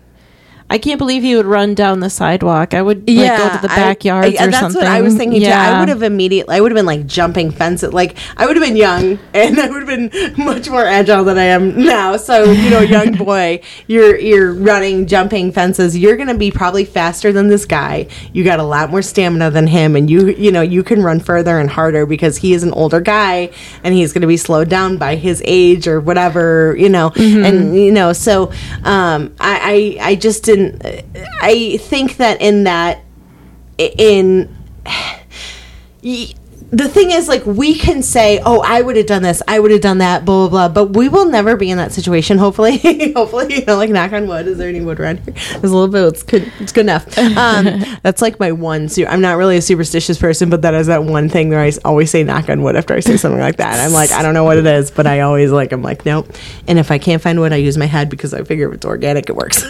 I 0.71 0.79
can't 0.79 0.99
believe 0.99 1.23
he 1.23 1.35
would 1.37 1.47
run 1.47 1.75
down 1.75 2.01
the 2.01 2.11
sidewalk. 2.11 2.75
I 2.75 2.83
would 2.83 3.09
like, 3.09 3.39
go 3.39 3.49
to 3.57 3.63
the 3.63 3.69
backyards 3.69 4.35
or 4.35 4.47
that's 4.47 4.59
something. 4.59 4.83
what 4.83 4.91
I 4.91 5.01
was 5.01 5.15
thinking 5.17 5.41
too. 5.41 5.49
I 5.49 5.81
would 5.81 5.89
have 5.89 6.03
immediately. 6.03 6.55
I 6.57 6.61
would 6.61 6.71
have 6.73 6.77
been 6.77 6.85
like 6.87 7.07
jumping 7.07 7.51
fences. 7.51 7.93
Like 7.95 8.17
I 8.37 8.47
would 8.47 8.57
have 8.57 8.65
been 8.65 8.77
young, 8.77 9.19
and 9.35 9.59
I 9.59 9.71
would 9.71 9.89
have 9.89 10.11
been 10.11 10.45
much 10.45 10.69
more 10.69 10.85
agile 10.85 11.25
than 11.25 11.39
I 11.39 11.45
am 11.45 11.83
now. 11.85 12.17
So 12.19 12.45
you 12.51 12.69
know, 12.69 12.81
young 12.81 13.13
boy, 13.17 13.63
you're 13.87 14.19
you're 14.19 14.53
running, 14.53 15.07
jumping 15.07 15.53
fences. 15.53 15.97
You're 15.97 16.17
gonna 16.19 16.37
be 16.37 16.51
probably 16.51 16.85
faster 16.85 17.33
than 17.33 17.49
this 17.49 17.65
guy. 17.65 18.09
You 18.35 18.45
got 18.45 18.61
a 18.61 18.65
lot 18.65 18.91
more 18.91 19.01
stamina 19.01 19.51
than 19.51 19.67
him, 19.69 19.97
and 19.97 20.11
you 20.11 20.29
you 20.29 20.53
know 20.53 20.61
you 20.63 20.83
can 20.83 21.03
run 21.03 21.21
further 21.21 21.59
and 21.59 21.71
harder 21.71 22.05
because 22.05 22.37
he 22.37 22.53
is 22.53 22.63
an 22.63 22.73
older 22.75 23.01
guy, 23.01 23.51
and 23.85 23.95
he's 23.95 24.13
gonna 24.13 24.27
be 24.27 24.37
slowed 24.37 24.69
down 24.69 24.99
by 24.99 25.17
his 25.17 25.43
age 25.47 25.89
or 25.89 25.99
whatever. 26.01 26.77
You 26.79 26.91
know, 26.91 27.11
Mm-hmm. 27.11 27.45
and 27.45 27.77
you 27.79 27.91
know, 27.91 28.13
so 28.13 28.53
um, 28.85 29.35
I, 29.41 29.97
I 30.01 30.11
I 30.11 30.15
just 30.15 30.45
didn't. 30.45 30.58
I 31.41 31.79
think 31.81 32.17
that 32.17 32.41
in 32.41 32.65
that 32.65 33.03
in 33.79 34.55
the 36.71 36.87
thing 36.89 37.11
is 37.11 37.29
like 37.29 37.45
we 37.47 37.75
can 37.75 38.03
say 38.03 38.41
oh 38.45 38.61
i 38.61 38.83
would 38.83 38.95
have 38.97 39.07
done 39.07 39.23
this 39.23 39.41
i 39.49 39.59
would 39.59 39.71
have 39.71 39.81
done 39.81 39.99
that 39.99 40.25
blah 40.27 40.49
blah 40.49 40.69
blah 40.69 40.85
but 40.85 40.97
we 40.97 41.09
will 41.09 41.25
never 41.25 41.57
be 41.57 41.71
in 41.71 41.79
that 41.79 41.93
situation 41.93 42.37
hopefully. 42.37 42.79
Hopefully 43.15 43.55
you 43.55 43.65
know 43.65 43.77
like 43.77 43.89
knock 43.91 44.13
on 44.13 44.29
wood 44.29 44.47
is 44.47 44.59
there 44.59 44.69
any 44.69 44.81
wood 44.81 45.01
around 45.01 45.21
here? 45.21 45.33
There's 45.61 45.73
a 45.73 45.77
little 45.77 45.89
bit 45.89 46.05
it's 46.05 46.23
good 46.23 46.53
it's 46.61 46.73
good 46.73 46.83
enough. 46.83 47.17
Um 47.19 47.85
that's 48.03 48.21
like 48.21 48.39
my 48.39 48.53
one 48.53 48.89
su- 48.89 49.07
i'm 49.07 49.21
not 49.21 49.39
really 49.39 49.57
a 49.57 49.63
superstitious 49.63 50.19
person 50.19 50.51
but 50.51 50.63
that 50.63 50.75
is 50.75 50.89
that 50.89 51.05
one 51.05 51.29
thing 51.29 51.49
where 51.49 51.61
i 51.61 51.73
always 51.85 52.11
say 52.11 52.23
knock 52.23 52.49
on 52.51 52.63
wood 52.63 52.77
after 52.77 52.95
i 52.95 53.01
say 53.01 53.17
something 53.17 53.41
like 53.41 53.57
that. 53.57 53.81
I'm 53.81 53.93
like 53.93 54.13
i 54.13 54.23
don't 54.23 54.35
know 54.35 54.45
what 54.45 54.59
it 54.59 54.67
is 54.67 54.91
but 54.91 55.07
i 55.07 55.21
always 55.21 55.51
like 55.51 55.73
i'm 55.73 55.83
like 55.83 56.05
nope. 56.05 56.29
And 56.67 56.79
if 56.79 56.91
i 56.91 56.99
can't 56.99 57.23
find 57.23 57.41
wood 57.41 57.53
i 57.53 57.57
use 57.57 57.79
my 57.79 57.87
head 57.87 58.11
because 58.11 58.35
i 58.35 58.43
figure 58.45 58.69
if 58.69 58.75
it's 58.75 58.87
organic 58.87 59.29
it 59.31 59.37
works. 59.37 59.65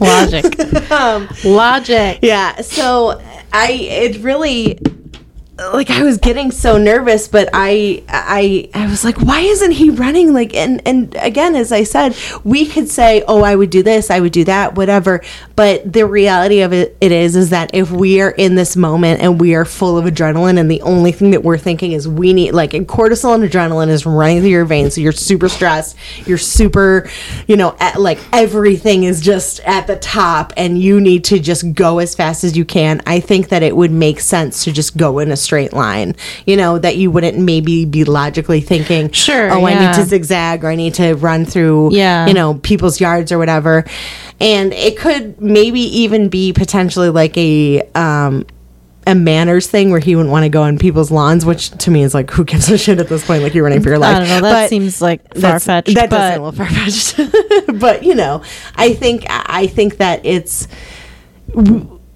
Logic. 0.00 0.44
um, 0.90 1.28
logic. 1.44 2.18
yeah 2.22 2.60
so 2.62 3.20
i 3.52 3.70
it 3.72 4.22
really 4.22 4.78
like 5.58 5.90
i 5.90 6.02
was 6.02 6.18
getting 6.18 6.50
so 6.50 6.76
nervous 6.76 7.28
but 7.28 7.48
i 7.52 8.02
i 8.08 8.68
i 8.74 8.86
was 8.86 9.04
like 9.04 9.20
why 9.20 9.40
isn't 9.40 9.72
he 9.72 9.90
running? 9.90 10.32
Like 10.32 10.54
and 10.54 10.82
and 10.86 11.14
again 11.16 11.54
as 11.54 11.70
i 11.70 11.84
said 11.84 12.16
we 12.42 12.66
could 12.66 12.88
say 12.88 13.22
oh 13.28 13.42
i 13.42 13.54
would 13.54 13.70
do 13.70 13.82
this 13.82 14.10
i 14.10 14.20
would 14.20 14.32
do 14.32 14.44
that 14.44 14.74
whatever. 14.74 15.22
But 15.56 15.92
the 15.92 16.06
reality 16.06 16.60
of 16.62 16.72
it, 16.72 16.96
it 17.00 17.12
is 17.12 17.36
is 17.36 17.50
that 17.50 17.70
if 17.72 17.90
we 17.90 18.20
are 18.20 18.30
in 18.30 18.56
this 18.56 18.74
moment 18.74 19.20
and 19.20 19.40
we 19.40 19.54
are 19.54 19.64
full 19.64 19.96
of 19.96 20.04
adrenaline 20.04 20.58
and 20.58 20.68
the 20.70 20.82
only 20.82 21.12
thing 21.12 21.30
that 21.30 21.44
we're 21.44 21.58
thinking 21.58 21.92
is 21.92 22.08
we 22.08 22.32
need 22.32 22.52
like 22.52 22.74
and 22.74 22.88
cortisol 22.88 23.34
and 23.34 23.44
adrenaline 23.44 23.88
is 23.88 24.04
running 24.04 24.40
through 24.40 24.48
your 24.48 24.64
veins 24.64 24.94
so 24.94 25.00
you're 25.00 25.12
super 25.12 25.48
stressed 25.48 25.96
you're 26.26 26.38
super 26.38 27.08
you 27.46 27.56
know 27.56 27.76
at, 27.78 28.00
like 28.00 28.18
everything 28.32 29.04
is 29.04 29.20
just 29.20 29.60
at 29.60 29.86
the 29.86 29.96
top 29.96 30.52
and 30.56 30.78
you 30.78 31.00
need 31.00 31.24
to 31.24 31.38
just 31.38 31.72
go 31.74 31.98
as 31.98 32.14
fast 32.14 32.44
as 32.44 32.56
you 32.56 32.64
can. 32.64 33.00
I 33.06 33.20
think 33.20 33.48
that 33.48 33.62
it 33.62 33.76
would 33.76 33.90
make 33.90 34.20
sense 34.20 34.64
to 34.64 34.72
just 34.72 34.96
go 34.96 35.18
in 35.18 35.30
a 35.30 35.36
straight 35.44 35.72
line 35.72 36.16
you 36.46 36.56
know 36.56 36.78
that 36.78 36.96
you 36.96 37.10
wouldn't 37.10 37.38
maybe 37.38 37.84
be 37.84 38.04
logically 38.04 38.60
thinking 38.60 39.10
Sure, 39.12 39.50
oh 39.52 39.64
i 39.66 39.74
need 39.74 39.94
to 39.94 40.04
zigzag 40.04 40.64
or 40.64 40.68
i 40.68 40.74
need 40.74 40.94
to 40.94 41.14
run 41.14 41.44
through 41.44 41.90
Yeah. 41.92 42.26
you 42.26 42.34
know 42.34 42.54
people's 42.54 43.00
yards 43.00 43.30
or 43.30 43.38
whatever 43.38 43.84
and 44.40 44.72
it 44.72 44.98
could 44.98 45.40
maybe 45.40 45.80
even 45.80 46.28
be 46.28 46.52
potentially 46.52 47.10
like 47.10 47.36
a 47.36 47.82
um 47.94 48.46
a 49.06 49.14
manners 49.14 49.66
thing 49.66 49.90
where 49.90 50.00
he 50.00 50.16
wouldn't 50.16 50.32
want 50.32 50.44
to 50.44 50.48
go 50.48 50.62
on 50.62 50.78
people's 50.78 51.10
lawns, 51.10 51.44
which 51.44 51.68
to 51.72 51.90
me 51.90 52.02
is 52.02 52.14
like, 52.14 52.30
who 52.30 52.42
gives 52.42 52.70
a 52.70 52.78
shit 52.78 52.98
at 52.98 53.06
this 53.06 53.22
point? 53.26 53.42
Like 53.42 53.52
you're 53.52 53.62
running 53.64 53.82
for 53.82 53.90
your 53.90 53.98
life. 53.98 54.16
I 54.16 54.18
don't 54.20 54.28
know. 54.30 54.40
That 54.40 54.62
But- 54.62 54.70
seems 54.70 55.02
like 55.02 55.20
far 55.34 55.40
that's- 55.42 55.66
fetched. 55.66 55.94
That 55.94 56.08
does 56.08 56.32
seem 56.32 56.40
a 56.42 56.46
little 56.46 56.64
far 56.64 56.72
fetched, 56.74 57.78
but 57.80 58.02
you 58.02 58.14
know, 58.14 58.42
I 58.76 58.94
think 58.94 59.26
I 59.28 59.66
think 59.66 59.98
that 59.98 60.24
it's 60.24 60.68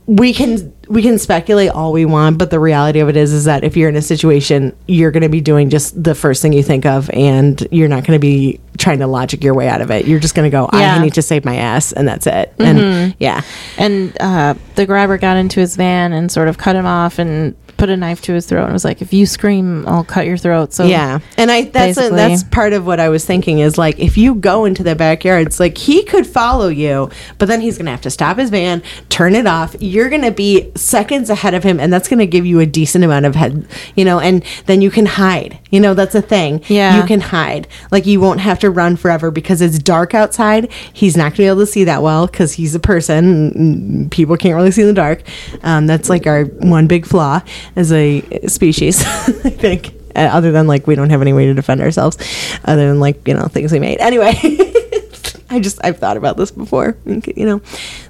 we 0.06 0.32
can 0.32 0.72
we 0.88 1.02
can 1.02 1.18
speculate 1.18 1.70
all 1.70 1.92
we 1.92 2.04
want, 2.04 2.38
but 2.38 2.50
the 2.50 2.58
reality 2.58 3.00
of 3.00 3.08
it 3.08 3.16
is 3.16 3.32
is 3.32 3.44
that 3.44 3.64
if 3.64 3.76
you're 3.76 3.88
in 3.88 3.96
a 3.96 4.02
situation, 4.02 4.76
you're 4.86 5.10
going 5.10 5.22
to 5.22 5.28
be 5.28 5.40
doing 5.40 5.70
just 5.70 6.02
the 6.02 6.14
first 6.14 6.40
thing 6.42 6.52
you 6.52 6.62
think 6.62 6.86
of, 6.86 7.10
and 7.10 7.66
you're 7.70 7.88
not 7.88 8.04
going 8.04 8.16
to 8.16 8.20
be 8.20 8.58
trying 8.78 8.98
to 9.00 9.06
logic 9.06 9.42
your 9.44 9.54
way 9.54 9.68
out 9.68 9.80
of 9.80 9.90
it. 9.90 10.06
You're 10.06 10.20
just 10.20 10.34
going 10.34 10.50
to 10.50 10.54
go, 10.56 10.68
Yeah. 10.72 10.94
I 10.94 11.02
need 11.02 11.14
to 11.14 11.22
save 11.22 11.44
my 11.44 11.56
ass, 11.56 11.92
and 11.92 12.08
that's 12.08 12.26
it. 12.26 12.54
And 12.58 13.14
yeah, 13.18 13.42
and 13.76 14.16
uh, 14.20 14.54
the 14.76 14.86
grabber 14.86 15.18
got 15.18 15.36
into 15.36 15.60
his 15.60 15.76
van 15.76 16.12
and 16.12 16.30
sort 16.32 16.48
of 16.48 16.58
cut 16.58 16.74
him 16.76 16.86
off 16.86 17.18
and 17.18 17.54
put 17.78 17.88
a 17.88 17.96
knife 17.96 18.20
to 18.22 18.34
his 18.34 18.44
throat 18.44 18.64
and 18.64 18.72
was 18.72 18.84
like, 18.84 19.00
"If 19.00 19.12
you 19.12 19.24
scream, 19.24 19.86
I'll 19.88 20.04
cut 20.04 20.26
your 20.26 20.36
throat." 20.36 20.74
So 20.74 20.84
Yeah, 20.84 21.20
and 21.38 21.50
I 21.50 21.62
that's 21.62 21.96
a, 21.96 22.10
that's 22.10 22.42
part 22.42 22.72
of 22.74 22.84
what 22.84 23.00
I 23.00 23.08
was 23.08 23.24
thinking 23.24 23.60
is 23.60 23.78
like 23.78 23.98
if 23.98 24.18
you 24.18 24.34
go 24.34 24.66
into 24.66 24.82
the 24.82 24.94
backyard, 24.94 25.46
it's 25.46 25.60
like 25.60 25.78
he 25.78 26.02
could 26.02 26.26
follow 26.26 26.68
you, 26.68 27.08
but 27.38 27.48
then 27.48 27.60
he's 27.60 27.78
gonna 27.78 27.90
have 27.92 28.02
to 28.02 28.10
stop 28.10 28.36
his 28.36 28.50
van, 28.50 28.82
turn 29.08 29.34
it 29.34 29.46
off. 29.46 29.74
You're 29.80 30.10
gonna 30.10 30.32
be 30.32 30.70
seconds 30.74 31.30
ahead 31.30 31.54
of 31.54 31.62
him, 31.62 31.80
and 31.80 31.92
that's 31.92 32.08
gonna 32.08 32.26
give 32.26 32.44
you 32.44 32.60
a 32.60 32.66
decent 32.66 33.04
amount 33.04 33.24
of 33.24 33.34
head, 33.34 33.66
you 33.94 34.04
know, 34.04 34.18
and 34.20 34.44
then 34.66 34.82
you 34.82 34.90
can 34.90 35.06
hide. 35.06 35.58
You 35.70 35.80
know, 35.80 35.94
that's 35.94 36.14
a 36.14 36.22
thing. 36.22 36.62
Yeah. 36.68 36.96
you 37.00 37.04
can 37.06 37.20
hide. 37.20 37.68
Like 37.90 38.06
you 38.06 38.20
won't 38.20 38.40
have 38.40 38.58
to 38.60 38.70
run 38.70 38.96
forever 38.96 39.30
because 39.30 39.60
it's 39.60 39.78
dark 39.78 40.14
outside. 40.14 40.70
He's 40.92 41.16
not 41.16 41.32
gonna 41.32 41.36
be 41.36 41.46
able 41.46 41.60
to 41.60 41.66
see 41.66 41.84
that 41.84 42.02
well 42.02 42.26
because 42.26 42.52
he's 42.54 42.74
a 42.74 42.80
person. 42.80 44.08
People 44.10 44.36
can't 44.36 44.56
really 44.56 44.72
see 44.72 44.82
in 44.82 44.88
the 44.88 44.94
dark. 44.94 45.22
Um, 45.62 45.86
that's 45.86 46.08
like 46.08 46.26
our 46.26 46.44
one 46.44 46.86
big 46.88 47.06
flaw 47.06 47.40
as 47.76 47.92
a 47.92 48.22
species, 48.46 49.00
I 49.04 49.50
think. 49.50 49.94
Uh, 50.16 50.30
other 50.32 50.50
than 50.50 50.66
like 50.66 50.86
we 50.86 50.94
don't 50.94 51.10
have 51.10 51.22
any 51.22 51.32
way 51.32 51.46
to 51.46 51.54
defend 51.54 51.80
ourselves, 51.80 52.16
other 52.64 52.88
than 52.88 52.98
like 52.98 53.26
you 53.28 53.34
know 53.34 53.46
things 53.46 53.72
we 53.72 53.78
made. 53.78 54.00
Anyway, 54.00 54.32
I 55.50 55.60
just 55.60 55.78
I've 55.84 55.98
thought 55.98 56.16
about 56.16 56.36
this 56.36 56.50
before. 56.50 56.96
You 57.04 57.46
know, 57.46 57.62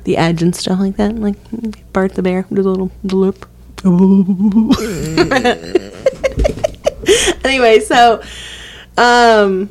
the 0.05 0.17
edge 0.17 0.43
and 0.43 0.55
stuff 0.55 0.81
like 0.81 0.97
that. 0.97 1.17
Like 1.17 1.37
Bart 1.93 2.15
the 2.15 2.23
bear, 2.23 2.47
a 2.51 2.55
little 2.55 2.91
the 3.05 3.17
loop. 3.17 3.49
anyway, 7.45 7.81
so 7.81 8.23
um 8.97 9.71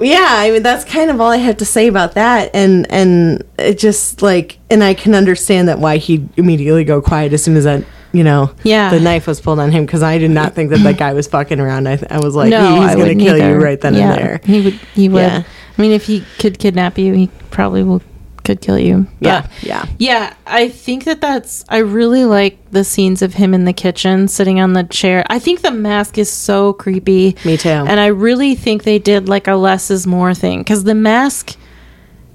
yeah, 0.00 0.28
I 0.30 0.50
mean 0.50 0.62
that's 0.62 0.84
kind 0.84 1.10
of 1.10 1.20
all 1.20 1.30
I 1.30 1.38
have 1.38 1.58
to 1.58 1.64
say 1.64 1.88
about 1.88 2.14
that 2.14 2.50
and 2.54 2.90
and 2.90 3.44
it 3.58 3.78
just 3.78 4.22
like 4.22 4.58
and 4.70 4.82
I 4.82 4.94
can 4.94 5.14
understand 5.14 5.68
that 5.68 5.78
why 5.78 5.98
he'd 5.98 6.28
immediately 6.38 6.84
go 6.84 7.02
quiet 7.02 7.32
as 7.32 7.42
soon 7.42 7.56
as 7.56 7.64
that 7.64 7.84
you 8.12 8.24
know 8.24 8.50
Yeah. 8.62 8.90
the 8.90 9.00
knife 9.00 9.26
was 9.26 9.40
pulled 9.40 9.58
on 9.58 9.70
him 9.70 9.84
because 9.86 10.02
I 10.02 10.18
did 10.18 10.30
not 10.30 10.54
think 10.54 10.70
that 10.70 10.78
that 10.80 10.96
guy 10.98 11.12
was 11.12 11.26
fucking 11.26 11.60
around. 11.60 11.86
I, 11.88 11.96
th- 11.96 12.10
I 12.10 12.18
was 12.18 12.34
like, 12.34 12.50
no, 12.50 12.60
he- 12.60 12.76
he's 12.80 12.86
gonna 12.92 12.98
wouldn't 12.98 13.20
kill 13.20 13.36
you 13.38 13.54
right 13.56 13.80
then 13.80 13.94
Yeah, 13.94 14.12
and 14.12 14.18
there. 14.18 14.40
He 14.44 14.60
would. 14.62 14.74
He 14.94 15.08
would. 15.08 15.20
Yeah. 15.22 15.42
I 15.76 15.82
mean, 15.82 15.92
if 15.92 16.04
he 16.06 16.24
could 16.38 16.58
kidnap 16.58 16.98
you, 16.98 17.12
he 17.14 17.30
probably 17.50 17.82
will 17.84 18.02
could 18.44 18.60
kill 18.62 18.78
you. 18.78 19.06
Yeah, 19.20 19.46
yeah. 19.60 19.84
yeah, 19.98 20.32
I 20.46 20.70
think 20.70 21.04
that 21.04 21.20
that's. 21.20 21.64
I 21.68 21.78
really 21.78 22.24
like 22.24 22.56
the 22.70 22.82
scenes 22.82 23.20
of 23.20 23.34
him 23.34 23.52
in 23.52 23.66
the 23.66 23.74
kitchen 23.74 24.26
sitting 24.26 24.58
on 24.58 24.72
the 24.72 24.84
chair. 24.84 25.22
I 25.28 25.38
think 25.38 25.60
the 25.60 25.70
mask 25.70 26.16
is 26.16 26.30
so 26.32 26.72
creepy. 26.72 27.36
Me 27.44 27.58
too. 27.58 27.68
And 27.68 28.00
I 28.00 28.06
really 28.06 28.54
think 28.54 28.84
they 28.84 28.98
did 28.98 29.28
like 29.28 29.48
a 29.48 29.54
less 29.54 29.90
is 29.90 30.06
more 30.06 30.32
thing 30.32 30.60
because 30.60 30.84
the 30.84 30.94
mask 30.94 31.56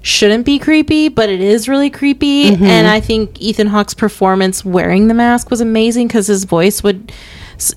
shouldn't 0.04 0.44
be 0.44 0.58
creepy, 0.58 1.08
but 1.08 1.30
it 1.30 1.40
is 1.40 1.66
really 1.66 1.88
creepy. 1.88 2.50
Mm-hmm. 2.50 2.64
And 2.64 2.86
I 2.86 3.00
think 3.00 3.40
Ethan 3.40 3.68
Hawke's 3.68 3.94
performance 3.94 4.62
wearing 4.62 5.08
the 5.08 5.14
mask 5.14 5.50
was 5.50 5.62
amazing 5.62 6.08
because 6.08 6.26
his 6.26 6.44
voice 6.44 6.82
would 6.82 7.10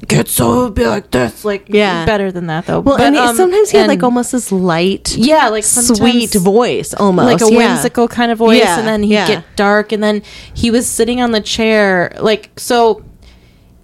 get 0.09 0.27
so 0.27 0.69
be 0.69 0.85
like 0.85 1.09
this, 1.11 1.45
like 1.45 1.67
Yeah. 1.69 2.05
better 2.05 2.29
than 2.29 2.47
that 2.47 2.65
though. 2.65 2.81
Well, 2.81 2.97
But, 2.97 3.07
and 3.07 3.15
um, 3.15 3.35
sometimes 3.37 3.69
he 3.69 3.77
had 3.77 3.87
like 3.87 4.03
almost 4.03 4.33
this 4.33 4.51
light, 4.51 5.15
yeah, 5.15 5.47
like 5.47 5.63
sweet 5.63 6.33
voice, 6.33 6.93
almost 6.93 7.25
like 7.25 7.41
a 7.41 7.49
yeah. 7.49 7.73
whimsical 7.75 8.09
kind 8.09 8.29
of 8.29 8.39
voice 8.39 8.59
Yeah, 8.59 8.77
and 8.77 8.87
then 8.87 9.03
he'd 9.03 9.13
yeah. 9.13 9.27
get 9.27 9.45
dark 9.55 9.93
and 9.93 10.03
then 10.03 10.21
he 10.53 10.69
was 10.69 10.85
sitting 10.85 11.21
on 11.21 11.31
the 11.31 11.41
chair 11.41 12.11
like 12.19 12.51
so 12.57 13.05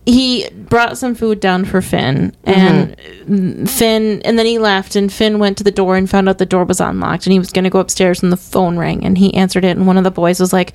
he 0.05 0.49
brought 0.49 0.97
some 0.97 1.15
food 1.15 1.39
down 1.39 1.65
for 1.65 1.81
Finn 1.81 2.35
and 2.43 2.95
Mm-hmm. 3.23 3.65
Finn 3.65 4.21
and 4.23 4.37
then 4.37 4.45
he 4.45 4.59
left 4.59 4.97
and 4.97 5.11
Finn 5.11 5.39
went 5.39 5.57
to 5.57 5.63
the 5.63 5.71
door 5.71 5.95
and 5.95 6.09
found 6.09 6.27
out 6.27 6.39
the 6.39 6.45
door 6.45 6.65
was 6.65 6.81
unlocked 6.81 7.25
and 7.25 7.31
he 7.31 7.39
was 7.39 7.53
going 7.53 7.63
to 7.63 7.69
go 7.69 7.79
upstairs 7.79 8.21
and 8.21 8.33
the 8.33 8.37
phone 8.37 8.77
rang 8.77 9.05
and 9.05 9.17
he 9.17 9.33
answered 9.33 9.63
it 9.63 9.77
and 9.77 9.87
one 9.87 9.97
of 9.97 10.03
the 10.03 10.11
boys 10.11 10.41
was 10.41 10.51
like 10.51 10.73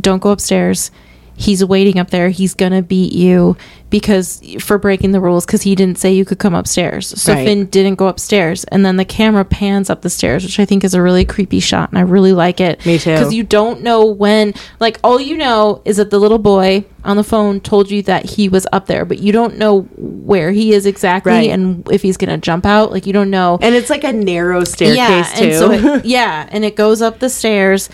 don't 0.00 0.18
go 0.18 0.30
upstairs 0.30 0.90
he's 1.36 1.64
waiting 1.64 1.98
up 1.98 2.10
there 2.10 2.30
he's 2.30 2.54
going 2.54 2.72
to 2.72 2.82
beat 2.82 3.12
you 3.12 3.56
because 3.90 4.42
for 4.58 4.78
breaking 4.78 5.12
the 5.12 5.20
rules 5.20 5.44
cuz 5.46 5.62
he 5.62 5.74
didn't 5.74 5.98
say 5.98 6.12
you 6.12 6.24
could 6.24 6.38
come 6.38 6.54
upstairs 6.54 7.06
so 7.20 7.32
Right. 7.34 7.46
Finn 7.46 7.66
didn't 7.66 7.96
go 7.96 8.08
upstairs 8.08 8.64
and 8.64 8.84
then 8.84 8.96
the 8.96 9.04
camera 9.04 9.44
pans 9.44 9.88
up 9.90 10.00
the 10.02 10.10
stairs 10.10 10.42
which 10.44 10.58
i 10.58 10.64
think 10.64 10.82
is 10.82 10.94
a 10.94 11.00
really 11.02 11.24
creepy 11.24 11.60
shot 11.60 11.90
and 11.90 11.98
i 11.98 12.02
really 12.02 12.32
like 12.32 12.60
it 12.60 12.84
Me 12.86 12.98
too. 12.98 13.10
because 13.12 13.32
you 13.34 13.42
don't 13.44 13.82
know 13.82 14.04
when 14.06 14.54
like 14.80 14.98
all 15.04 15.20
you 15.20 15.36
know 15.36 15.82
is 15.84 15.98
that 15.98 16.10
the 16.10 16.18
little 16.18 16.38
boy 16.38 16.84
on 17.04 17.16
the 17.16 17.22
phone 17.24 17.60
told 17.60 17.90
you 17.90 18.02
that 18.02 18.24
he 18.30 18.48
was 18.48 18.66
up 18.72 18.86
there 18.86 19.04
but 19.04 19.18
you 19.20 19.30
don't 19.30 19.56
know 19.58 19.82
where 19.96 20.50
he 20.52 20.72
is 20.72 20.86
exactly 20.86 21.30
Right. 21.32 21.50
and 21.50 21.86
if 21.92 22.02
he's 22.02 22.16
gonna 22.16 22.38
jump 22.38 22.66
out 22.66 22.90
like 22.90 23.06
you 23.06 23.12
don't 23.12 23.30
know 23.30 23.58
and 23.62 23.74
it's 23.74 23.90
like 23.90 24.04
a 24.04 24.12
narrow 24.12 24.64
staircase 24.64 24.96
yeah 24.96 25.22
too. 25.34 25.44
and 25.44 25.54
so 25.54 25.70
it, 25.70 26.04
yeah 26.06 26.48
and 26.50 26.64
it 26.64 26.74
goes 26.76 27.02
up 27.02 27.18
the 27.20 27.28
stairs 27.28 27.88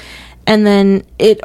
and 0.47 0.64
then 0.66 1.02
it 1.19 1.40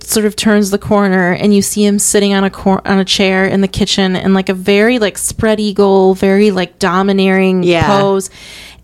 sort 0.00 0.26
of 0.26 0.36
turns 0.36 0.70
the 0.70 0.78
corner 0.78 1.32
and 1.32 1.54
you 1.54 1.62
see 1.62 1.84
him 1.84 1.98
sitting 1.98 2.34
on 2.34 2.44
a 2.44 2.50
cor- 2.50 2.86
on 2.86 2.98
a 2.98 3.04
chair 3.04 3.44
in 3.44 3.60
the 3.60 3.68
kitchen 3.68 4.16
in 4.16 4.34
like 4.34 4.48
a 4.48 4.54
very 4.54 4.98
like 4.98 5.18
spread 5.18 5.58
eagle 5.60 6.14
very 6.14 6.50
like 6.50 6.78
domineering 6.78 7.62
Yeah. 7.62 7.86
pose 8.00 8.30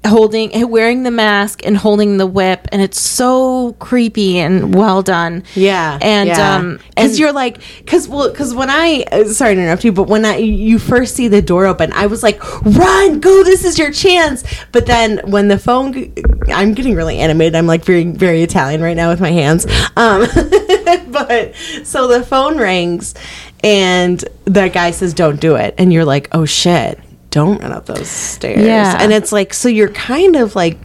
holding 0.06 0.70
wearing 0.70 1.02
the 1.02 1.10
mask 1.10 1.66
and 1.66 1.76
holding 1.76 2.16
the 2.18 2.26
whip 2.26 2.66
and 2.72 2.80
it's 2.80 3.00
so 3.00 3.74
creepy 3.78 4.38
and 4.38 4.74
well 4.74 5.02
done 5.02 5.42
Yeah, 5.54 5.98
and 6.00 6.28
yeah. 6.28 6.56
um 6.56 6.78
because 6.90 7.18
you're 7.18 7.32
like, 7.32 7.60
because 7.78 8.08
well, 8.08 8.30
because 8.30 8.54
when 8.54 8.70
I 8.70 9.04
uh, 9.12 9.24
sorry 9.26 9.54
to 9.54 9.60
interrupt 9.60 9.84
you, 9.84 9.92
but 9.92 10.04
when 10.08 10.24
I 10.24 10.36
you 10.36 10.78
first 10.78 11.14
see 11.14 11.28
the 11.28 11.42
door 11.42 11.66
open, 11.66 11.92
I 11.92 12.06
was 12.06 12.22
like, 12.22 12.42
run, 12.64 13.20
go, 13.20 13.44
this 13.44 13.64
is 13.64 13.78
your 13.78 13.92
chance. 13.92 14.44
But 14.72 14.86
then 14.86 15.20
when 15.24 15.48
the 15.48 15.58
phone, 15.58 16.12
i'm 16.52 16.74
getting 16.74 16.94
really 16.94 17.18
animated. 17.18 17.54
I'm 17.54 17.66
like 17.66 17.84
very 17.84 18.04
very 18.04 18.42
Italian 18.42 18.82
right 18.82 18.96
now 18.96 19.10
with 19.10 19.20
my 19.20 19.30
hands. 19.30 19.66
Um, 19.96 20.20
but 21.10 21.54
so 21.84 22.08
the 22.08 22.24
phone 22.26 22.56
rings, 22.58 23.14
and 23.62 24.24
the 24.44 24.68
guy 24.68 24.90
says, 24.90 25.14
"Don't 25.14 25.40
do 25.40 25.56
it," 25.56 25.74
and 25.78 25.92
you're 25.92 26.04
like, 26.04 26.28
oh 26.32 26.44
shit. 26.44 26.98
Don't 27.30 27.60
run 27.60 27.72
up 27.72 27.86
those 27.86 28.08
stairs. 28.08 28.64
Yeah. 28.64 28.96
And 29.00 29.12
it's 29.12 29.32
like, 29.32 29.52
so 29.52 29.68
you're 29.68 29.90
kind 29.90 30.36
of 30.36 30.54
like 30.54 30.78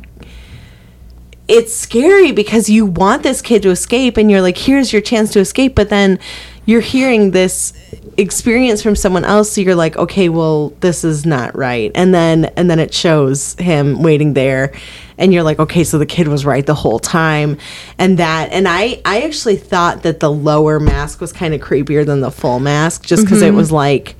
it's 1.48 1.76
scary 1.76 2.32
because 2.32 2.70
you 2.70 2.86
want 2.86 3.24
this 3.24 3.42
kid 3.42 3.62
to 3.64 3.70
escape 3.70 4.18
and 4.18 4.32
you're 4.32 4.42
like 4.42 4.58
here's 4.58 4.94
your 4.94 5.02
chance 5.02 5.32
to 5.32 5.40
escape. 5.40 5.76
But 5.76 5.90
then 5.90 6.20
you're 6.66 6.82
hearing 6.82 7.32
this 7.32 7.74
experience 8.18 8.82
from 8.82 8.96
someone 8.96 9.26
else. 9.26 9.52
So 9.52 9.62
you're 9.62 9.76
like 9.76 9.98
okay 9.98 10.30
well 10.30 10.70
this 10.80 11.04
is 11.04 11.26
not 11.26 11.56
right. 11.56 11.92
And 11.96 12.14
then 12.14 12.46
and 12.58 12.70
then 12.70 12.80
it 12.80 12.94
shows 12.94 13.56
him 13.56 14.02
waiting 14.02 14.34
there. 14.34 14.74
And 15.18 15.34
you're 15.34 15.44
like 15.44 15.60
okay 15.60 15.84
so 15.84 15.98
the 15.98 16.06
kid 16.06 16.28
was 16.28 16.46
right 16.46 16.66
the 16.66 16.76
whole 16.76 17.00
time. 17.00 17.58
And 17.98 18.18
that 18.20 18.52
and 18.52 18.68
i 18.68 19.02
i 19.06 19.22
actually 19.22 19.58
thought 19.58 20.04
that 20.04 20.22
the 20.22 20.32
lower 20.32 20.80
mask 20.80 21.20
was 21.20 21.34
kind 21.34 21.54
of 21.54 21.62
creepier 21.62 22.06
than 22.06 22.22
the 22.22 22.32
full 22.32 22.60
mask 22.60 23.06
just 23.06 23.24
because 23.24 23.42
it 23.42 23.48
mm-hmm. 23.48 23.58
was 23.58 23.72
like 23.72 24.16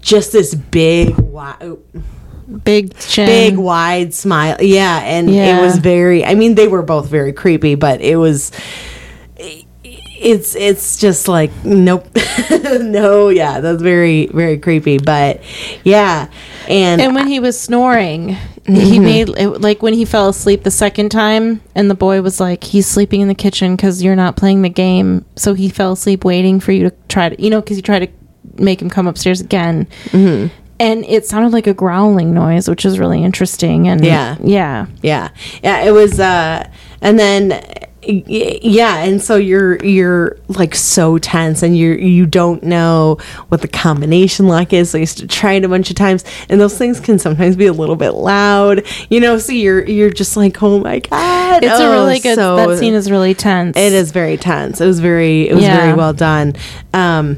just 0.00 0.32
this 0.32 0.54
big 0.54 1.16
wi- 1.16 1.76
big 2.64 2.96
chin. 2.98 3.26
big 3.26 3.56
wide 3.56 4.12
smile. 4.14 4.56
Yeah 4.60 5.00
and 5.00 5.30
Yeah. 5.30 5.58
it 5.58 5.62
was 5.62 5.78
very 5.78 6.24
i 6.24 6.34
mean 6.34 6.54
they 6.54 6.68
were 6.68 6.82
both 6.82 7.08
very 7.08 7.32
creepy 7.32 7.74
but 7.74 8.00
it 8.00 8.16
was 8.16 8.50
it's 10.22 10.54
it's 10.54 10.98
just 10.98 11.28
like 11.28 11.50
nope. 11.64 12.06
No 12.80 13.28
yeah 13.28 13.60
that's 13.60 13.82
very 13.82 14.26
very 14.26 14.58
creepy 14.58 14.98
but 14.98 15.40
yeah 15.82 16.28
and, 16.68 17.00
and 17.00 17.14
when 17.14 17.26
he 17.26 17.40
was 17.40 17.58
snoring 17.58 18.36
he 18.66 18.98
mm-hmm. 18.98 19.04
made 19.04 19.28
it, 19.30 19.60
like 19.60 19.82
when 19.82 19.94
he 19.94 20.04
fell 20.04 20.28
asleep 20.28 20.62
the 20.62 20.70
second 20.70 21.10
time 21.10 21.60
and 21.74 21.90
the 21.90 21.94
boy 21.94 22.20
was 22.22 22.38
like 22.40 22.62
he's 22.62 22.86
sleeping 22.86 23.20
in 23.20 23.28
the 23.28 23.34
kitchen 23.34 23.74
because 23.74 24.02
you're 24.02 24.14
not 24.16 24.36
playing 24.36 24.62
the 24.62 24.68
game. 24.68 25.24
So 25.34 25.54
he 25.54 25.68
fell 25.68 25.92
asleep 25.92 26.24
waiting 26.24 26.60
for 26.60 26.70
you 26.72 26.88
to 26.88 26.94
try 27.08 27.30
to 27.30 27.42
you 27.42 27.50
know 27.50 27.60
because 27.60 27.76
you 27.76 27.82
try 27.82 27.98
to 27.98 28.06
make 28.58 28.80
him 28.82 28.90
come 28.90 29.06
upstairs 29.06 29.40
again 29.40 29.86
Mm-hmm. 30.06 30.48
and 30.78 31.04
it 31.04 31.26
sounded 31.26 31.52
like 31.52 31.66
a 31.66 31.74
growling 31.74 32.32
noise 32.34 32.68
which 32.68 32.84
is 32.84 32.98
really 32.98 33.22
interesting 33.22 33.88
and 33.88 34.04
Yeah. 34.04 34.36
yeah 34.42 34.86
yeah 35.02 35.28
yeah 35.62 35.82
it 35.82 35.92
was 35.92 36.18
uh 36.20 36.68
and 37.00 37.18
then 37.18 37.62
yeah 38.02 39.04
and 39.04 39.20
so 39.20 39.36
you're 39.36 39.76
you're 39.84 40.38
like 40.48 40.74
so 40.74 41.18
tense 41.18 41.62
and 41.62 41.76
you're 41.76 41.98
you 41.98 42.24
don't 42.24 42.62
know 42.62 43.18
what 43.50 43.60
the 43.60 43.68
combination 43.68 44.48
lock 44.48 44.72
is 44.72 44.90
so 44.90 44.96
you 44.98 45.02
have 45.04 45.14
to 45.16 45.26
try 45.26 45.52
it 45.52 45.64
a 45.64 45.68
bunch 45.68 45.90
of 45.90 45.96
times 45.96 46.24
and 46.48 46.58
those 46.58 46.76
things 46.78 46.98
can 46.98 47.18
sometimes 47.18 47.56
be 47.56 47.66
a 47.66 47.72
little 47.74 47.96
bit 47.96 48.12
loud 48.12 48.82
you 49.10 49.20
know 49.20 49.36
so 49.36 49.52
you're 49.52 49.84
you're 49.86 50.08
just 50.10 50.34
like 50.34 50.62
oh 50.62 50.80
my 50.80 51.00
god 51.00 51.62
it's 51.62 51.78
a 51.78 51.84
Oh, 51.84 51.92
really 51.92 52.18
good 52.20 52.36
so- 52.36 52.56
that 52.56 52.78
scene 52.78 52.94
is 52.94 53.10
really 53.10 53.34
tense 53.34 53.76
it 53.76 53.92
is 53.92 54.12
very 54.12 54.38
tense. 54.38 54.80
It 54.80 54.86
was 54.86 54.98
very 55.00 55.48
it 55.50 55.54
was 55.54 55.64
Yeah. 55.64 55.76
very 55.78 55.92
well 55.94 56.14
done. 56.14 56.54
Um 56.94 57.36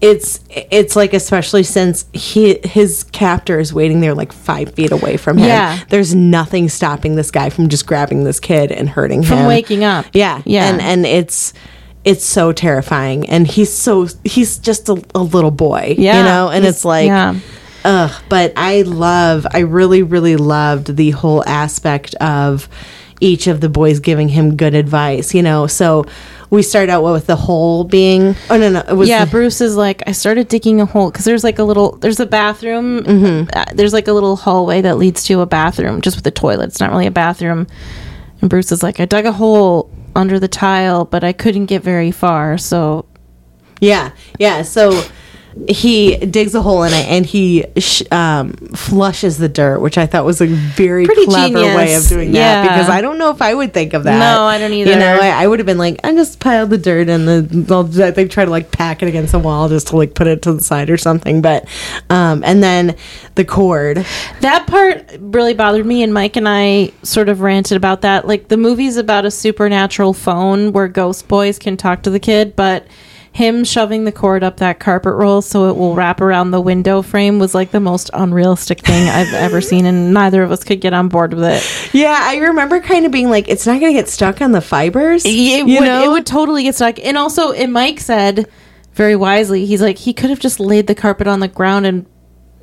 it's 0.00 0.40
it's 0.50 0.94
like 0.94 1.14
especially 1.14 1.62
since 1.62 2.04
he 2.12 2.58
his 2.64 3.04
captor 3.12 3.58
is 3.58 3.72
waiting 3.72 4.00
there 4.00 4.14
like 4.14 4.30
five 4.32 4.74
feet 4.74 4.92
away 4.92 5.16
from 5.16 5.38
him. 5.38 5.46
Yeah. 5.48 5.78
There's 5.88 6.14
nothing 6.14 6.68
stopping 6.68 7.16
this 7.16 7.30
guy 7.30 7.48
from 7.48 7.68
just 7.68 7.86
grabbing 7.86 8.24
this 8.24 8.38
kid 8.38 8.70
and 8.70 8.88
hurting 8.90 9.22
from 9.22 9.38
him. 9.38 9.42
From 9.44 9.48
waking 9.48 9.84
up 9.84 10.04
Yeah. 10.12 10.42
yeah 10.44 10.68
And 10.68 10.82
and 10.82 11.06
it's 11.06 11.54
it's 12.04 12.24
so 12.24 12.52
terrifying. 12.52 13.28
And 13.30 13.46
he's 13.46 13.72
so 13.72 14.06
he's 14.22 14.58
just 14.58 14.88
a, 14.90 15.02
a 15.14 15.22
little 15.22 15.50
boy. 15.50 15.94
Yeah. 15.98 16.18
You 16.18 16.24
know? 16.24 16.48
And 16.50 16.64
He's- 16.64 16.76
it's 16.76 16.84
like 16.84 17.06
yeah. 17.06 17.38
Ugh, 17.84 18.10
but 18.28 18.52
I 18.56 18.82
love, 18.82 19.46
I 19.52 19.60
really, 19.60 20.02
really 20.02 20.34
loved 20.34 20.96
the 20.96 21.12
whole 21.12 21.44
aspect 21.48 22.16
of 22.16 22.68
each 23.20 23.46
of 23.46 23.60
the 23.60 23.68
boys 23.68 24.00
giving 24.00 24.28
him 24.28 24.56
good 24.56 24.74
advice, 24.74 25.32
you 25.32 25.40
know. 25.40 25.68
So 25.68 26.04
we 26.50 26.62
start 26.62 26.88
out 26.88 27.02
with 27.02 27.26
the 27.26 27.36
hole 27.36 27.84
being, 27.84 28.34
oh 28.50 28.56
no, 28.56 28.70
no, 28.70 28.80
it 28.80 28.94
was 28.94 29.08
yeah, 29.08 29.24
the- 29.24 29.30
Bruce 29.30 29.60
is 29.60 29.76
like, 29.76 30.02
I 30.06 30.12
started 30.12 30.48
digging 30.48 30.80
a 30.80 30.86
hole 30.86 31.10
because 31.10 31.24
there's 31.24 31.44
like 31.44 31.58
a 31.58 31.64
little, 31.64 31.96
there's 31.96 32.20
a 32.20 32.26
bathroom. 32.26 33.02
Mm-hmm. 33.02 33.50
Uh, 33.52 33.64
there's 33.74 33.92
like 33.92 34.08
a 34.08 34.12
little 34.12 34.36
hallway 34.36 34.80
that 34.82 34.96
leads 34.98 35.24
to 35.24 35.40
a 35.40 35.46
bathroom 35.46 36.00
just 36.00 36.16
with 36.16 36.26
a 36.26 36.30
toilet. 36.30 36.66
It's 36.66 36.80
not 36.80 36.90
really 36.90 37.06
a 37.06 37.10
bathroom. 37.10 37.66
And 38.40 38.50
Bruce 38.50 38.70
is 38.70 38.82
like, 38.82 39.00
I 39.00 39.06
dug 39.06 39.26
a 39.26 39.32
hole 39.32 39.90
under 40.14 40.38
the 40.38 40.48
tile, 40.48 41.04
but 41.04 41.24
I 41.24 41.32
couldn't 41.32 41.66
get 41.66 41.82
very 41.82 42.10
far. 42.10 42.58
So 42.58 43.06
yeah, 43.80 44.12
yeah. 44.38 44.62
So 44.62 45.02
he 45.68 46.16
digs 46.16 46.54
a 46.54 46.60
hole 46.60 46.82
in 46.82 46.92
it 46.92 47.06
and 47.08 47.24
he 47.24 47.64
sh- 47.78 48.02
um, 48.10 48.52
flushes 48.74 49.38
the 49.38 49.48
dirt, 49.48 49.80
which 49.80 49.96
I 49.96 50.06
thought 50.06 50.24
was 50.24 50.40
a 50.40 50.46
very 50.46 51.06
Pretty 51.06 51.24
clever 51.24 51.58
way 51.58 51.94
of 51.94 52.06
doing 52.06 52.32
that 52.32 52.62
because 52.62 52.90
I 52.90 53.00
don't 53.00 53.18
know 53.18 53.30
if 53.30 53.40
I 53.40 53.54
would 53.54 53.72
think 53.72 53.94
of 53.94 54.04
that. 54.04 54.18
No, 54.18 54.42
I 54.42 54.58
don't 54.58 54.72
either. 54.72 54.90
You 54.90 54.98
know, 54.98 55.18
I, 55.20 55.44
I 55.44 55.46
would 55.46 55.58
have 55.58 55.66
been 55.66 55.78
like, 55.78 55.98
I 56.04 56.12
just 56.14 56.40
piled 56.40 56.70
the 56.70 56.78
dirt 56.78 57.08
and 57.08 57.26
the 57.26 58.12
they 58.14 58.28
try 58.28 58.44
to 58.44 58.50
like 58.50 58.70
pack 58.70 59.02
it 59.02 59.08
against 59.08 59.32
the 59.32 59.38
wall 59.38 59.68
just 59.68 59.88
to 59.88 59.96
like 59.96 60.14
put 60.14 60.26
it 60.26 60.42
to 60.42 60.52
the 60.52 60.60
side 60.60 60.90
or 60.90 60.98
something. 60.98 61.40
But 61.40 61.66
um, 62.10 62.44
and 62.44 62.62
then 62.62 62.96
the 63.34 63.44
cord. 63.44 64.04
that 64.40 64.66
part 64.66 65.10
really 65.18 65.54
bothered 65.54 65.86
me. 65.86 66.02
And 66.02 66.12
Mike 66.12 66.36
and 66.36 66.48
I 66.48 66.92
sort 67.02 67.28
of 67.28 67.40
ranted 67.40 67.76
about 67.76 68.02
that. 68.02 68.26
Like 68.26 68.48
the 68.48 68.56
movie's 68.58 68.98
about 68.98 69.24
a 69.24 69.30
supernatural 69.30 70.12
phone 70.12 70.72
where 70.72 70.88
ghost 70.88 71.28
boys 71.28 71.58
can 71.58 71.76
talk 71.76 72.02
to 72.02 72.10
the 72.10 72.20
kid, 72.20 72.54
but 72.56 72.86
him 73.36 73.64
shoving 73.64 74.04
the 74.04 74.12
cord 74.12 74.42
up 74.42 74.56
that 74.56 74.80
carpet 74.80 75.12
roll 75.14 75.42
so 75.42 75.68
it 75.68 75.76
will 75.76 75.94
wrap 75.94 76.22
around 76.22 76.52
the 76.52 76.60
window 76.60 77.02
frame 77.02 77.38
was 77.38 77.54
like 77.54 77.70
the 77.70 77.80
most 77.80 78.08
unrealistic 78.14 78.80
thing 78.80 79.10
I've 79.10 79.34
ever 79.34 79.60
seen, 79.60 79.84
and 79.84 80.14
neither 80.14 80.42
of 80.42 80.50
us 80.50 80.64
could 80.64 80.80
get 80.80 80.94
on 80.94 81.08
board 81.08 81.34
with 81.34 81.44
it. 81.44 81.94
Yeah, 81.94 82.18
I 82.18 82.38
remember 82.38 82.80
kind 82.80 83.04
of 83.04 83.12
being 83.12 83.28
like, 83.28 83.46
it's 83.46 83.66
not 83.66 83.78
going 83.78 83.94
to 83.94 84.00
get 84.00 84.08
stuck 84.08 84.40
on 84.40 84.52
the 84.52 84.62
fibers. 84.62 85.26
It, 85.26 85.30
you 85.30 85.64
would, 85.80 85.84
know? 85.84 86.04
it 86.04 86.08
would 86.08 86.24
totally 86.24 86.62
get 86.62 86.76
stuck. 86.76 86.98
And 86.98 87.18
also, 87.18 87.52
and 87.52 87.74
Mike 87.74 88.00
said 88.00 88.50
very 88.94 89.16
wisely, 89.16 89.66
he's 89.66 89.82
like, 89.82 89.98
he 89.98 90.14
could 90.14 90.30
have 90.30 90.40
just 90.40 90.58
laid 90.58 90.86
the 90.86 90.94
carpet 90.94 91.26
on 91.26 91.40
the 91.40 91.48
ground 91.48 91.84
and 91.84 92.06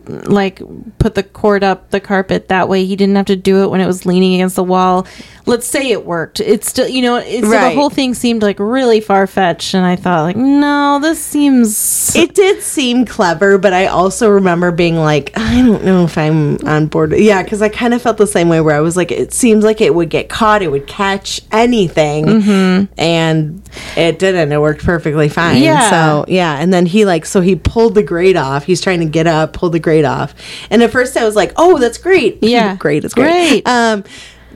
like 0.07 0.61
put 0.99 1.15
the 1.15 1.23
cord 1.23 1.63
up 1.63 1.89
the 1.91 1.99
carpet 1.99 2.47
that 2.49 2.67
way. 2.69 2.85
He 2.85 2.95
didn't 2.95 3.15
have 3.15 3.25
to 3.27 3.35
do 3.35 3.63
it 3.63 3.69
when 3.69 3.81
it 3.81 3.87
was 3.87 4.05
leaning 4.05 4.33
against 4.35 4.55
the 4.55 4.63
wall. 4.63 5.07
Let's 5.45 5.65
say 5.65 5.91
it 5.91 6.05
worked. 6.05 6.39
It's 6.39 6.69
still, 6.69 6.87
you 6.87 7.01
know, 7.01 7.17
it's, 7.17 7.45
so 7.45 7.49
the 7.51 7.71
whole 7.71 7.89
thing 7.89 8.13
seemed 8.13 8.41
like 8.41 8.59
really 8.59 9.01
far 9.01 9.27
fetched, 9.27 9.73
and 9.73 9.85
I 9.85 9.97
thought 9.97 10.21
like, 10.23 10.37
no, 10.37 10.99
this 11.01 11.21
seems. 11.23 12.15
It 12.15 12.33
did 12.33 12.61
seem 12.63 13.05
clever, 13.05 13.57
but 13.57 13.73
I 13.73 13.87
also 13.87 14.29
remember 14.29 14.71
being 14.71 14.95
like, 14.95 15.31
I 15.37 15.61
don't 15.61 15.83
know 15.83 16.05
if 16.05 16.17
I'm 16.17 16.57
on 16.65 16.87
board. 16.87 17.13
Yeah, 17.17 17.43
because 17.43 17.61
I 17.61 17.67
kind 17.67 17.93
of 17.93 18.01
felt 18.01 18.17
the 18.17 18.27
same 18.27 18.47
way 18.47 18.61
where 18.61 18.75
I 18.75 18.79
was 18.79 18.95
like, 18.95 19.11
it 19.11 19.33
seems 19.33 19.65
like 19.65 19.81
it 19.81 19.93
would 19.93 20.09
get 20.09 20.29
caught, 20.29 20.61
it 20.61 20.71
would 20.71 20.87
catch 20.87 21.41
anything, 21.51 22.25
Mm-hmm. 22.25 22.93
and 22.97 23.61
it 23.97 24.19
didn't. 24.19 24.51
It 24.51 24.61
worked 24.61 24.83
perfectly 24.83 25.27
fine. 25.27 25.61
Yeah. 25.61 25.89
So 25.89 26.25
yeah, 26.29 26.55
and 26.57 26.73
then 26.73 26.85
he 26.85 27.03
like, 27.05 27.25
so 27.25 27.41
he 27.41 27.55
pulled 27.57 27.95
the 27.95 28.03
grate 28.03 28.37
off. 28.37 28.63
He's 28.63 28.79
trying 28.79 28.99
to 29.01 29.05
get 29.05 29.27
up, 29.27 29.51
pulled 29.53 29.73
the 29.73 29.79
grate 29.79 29.92
off, 30.01 30.33
and 30.69 30.81
at 30.81 30.91
first 30.91 31.15
I 31.15 31.23
was 31.23 31.35
like, 31.35 31.53
oh, 31.55 31.77
that's 31.77 31.97
great. 31.97 32.39
Yeah. 32.53 32.75
great, 32.75 33.03
it's 33.05 33.13
great. 33.13 33.63
Great. 33.63 33.67
Um, 33.67 34.03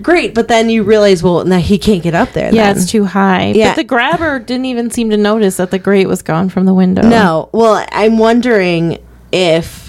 great, 0.01 0.33
but 0.35 0.47
then 0.47 0.69
you 0.69 0.83
realize, 0.83 1.23
well, 1.23 1.43
now 1.45 1.57
he 1.59 1.77
can't 1.77 2.03
get 2.03 2.13
up 2.13 2.33
there. 2.33 2.53
yeah, 2.53 2.67
then. 2.73 2.77
it's 2.77 2.89
too 2.91 3.05
high. 3.05 3.51
Yeah. 3.51 3.69
But 3.69 3.75
the 3.77 3.83
grabber 3.83 4.39
didn't 4.39 4.65
even 4.65 4.91
seem 4.91 5.09
to 5.11 5.17
notice 5.17 5.57
that 5.57 5.71
the 5.71 5.79
grate 5.79 6.07
was 6.07 6.21
gone 6.21 6.49
from 6.49 6.65
the 6.65 6.73
window. 6.73 7.01
No. 7.01 7.49
Well, 7.53 7.85
I'm 7.91 8.17
wondering 8.17 8.99
if 9.31 9.86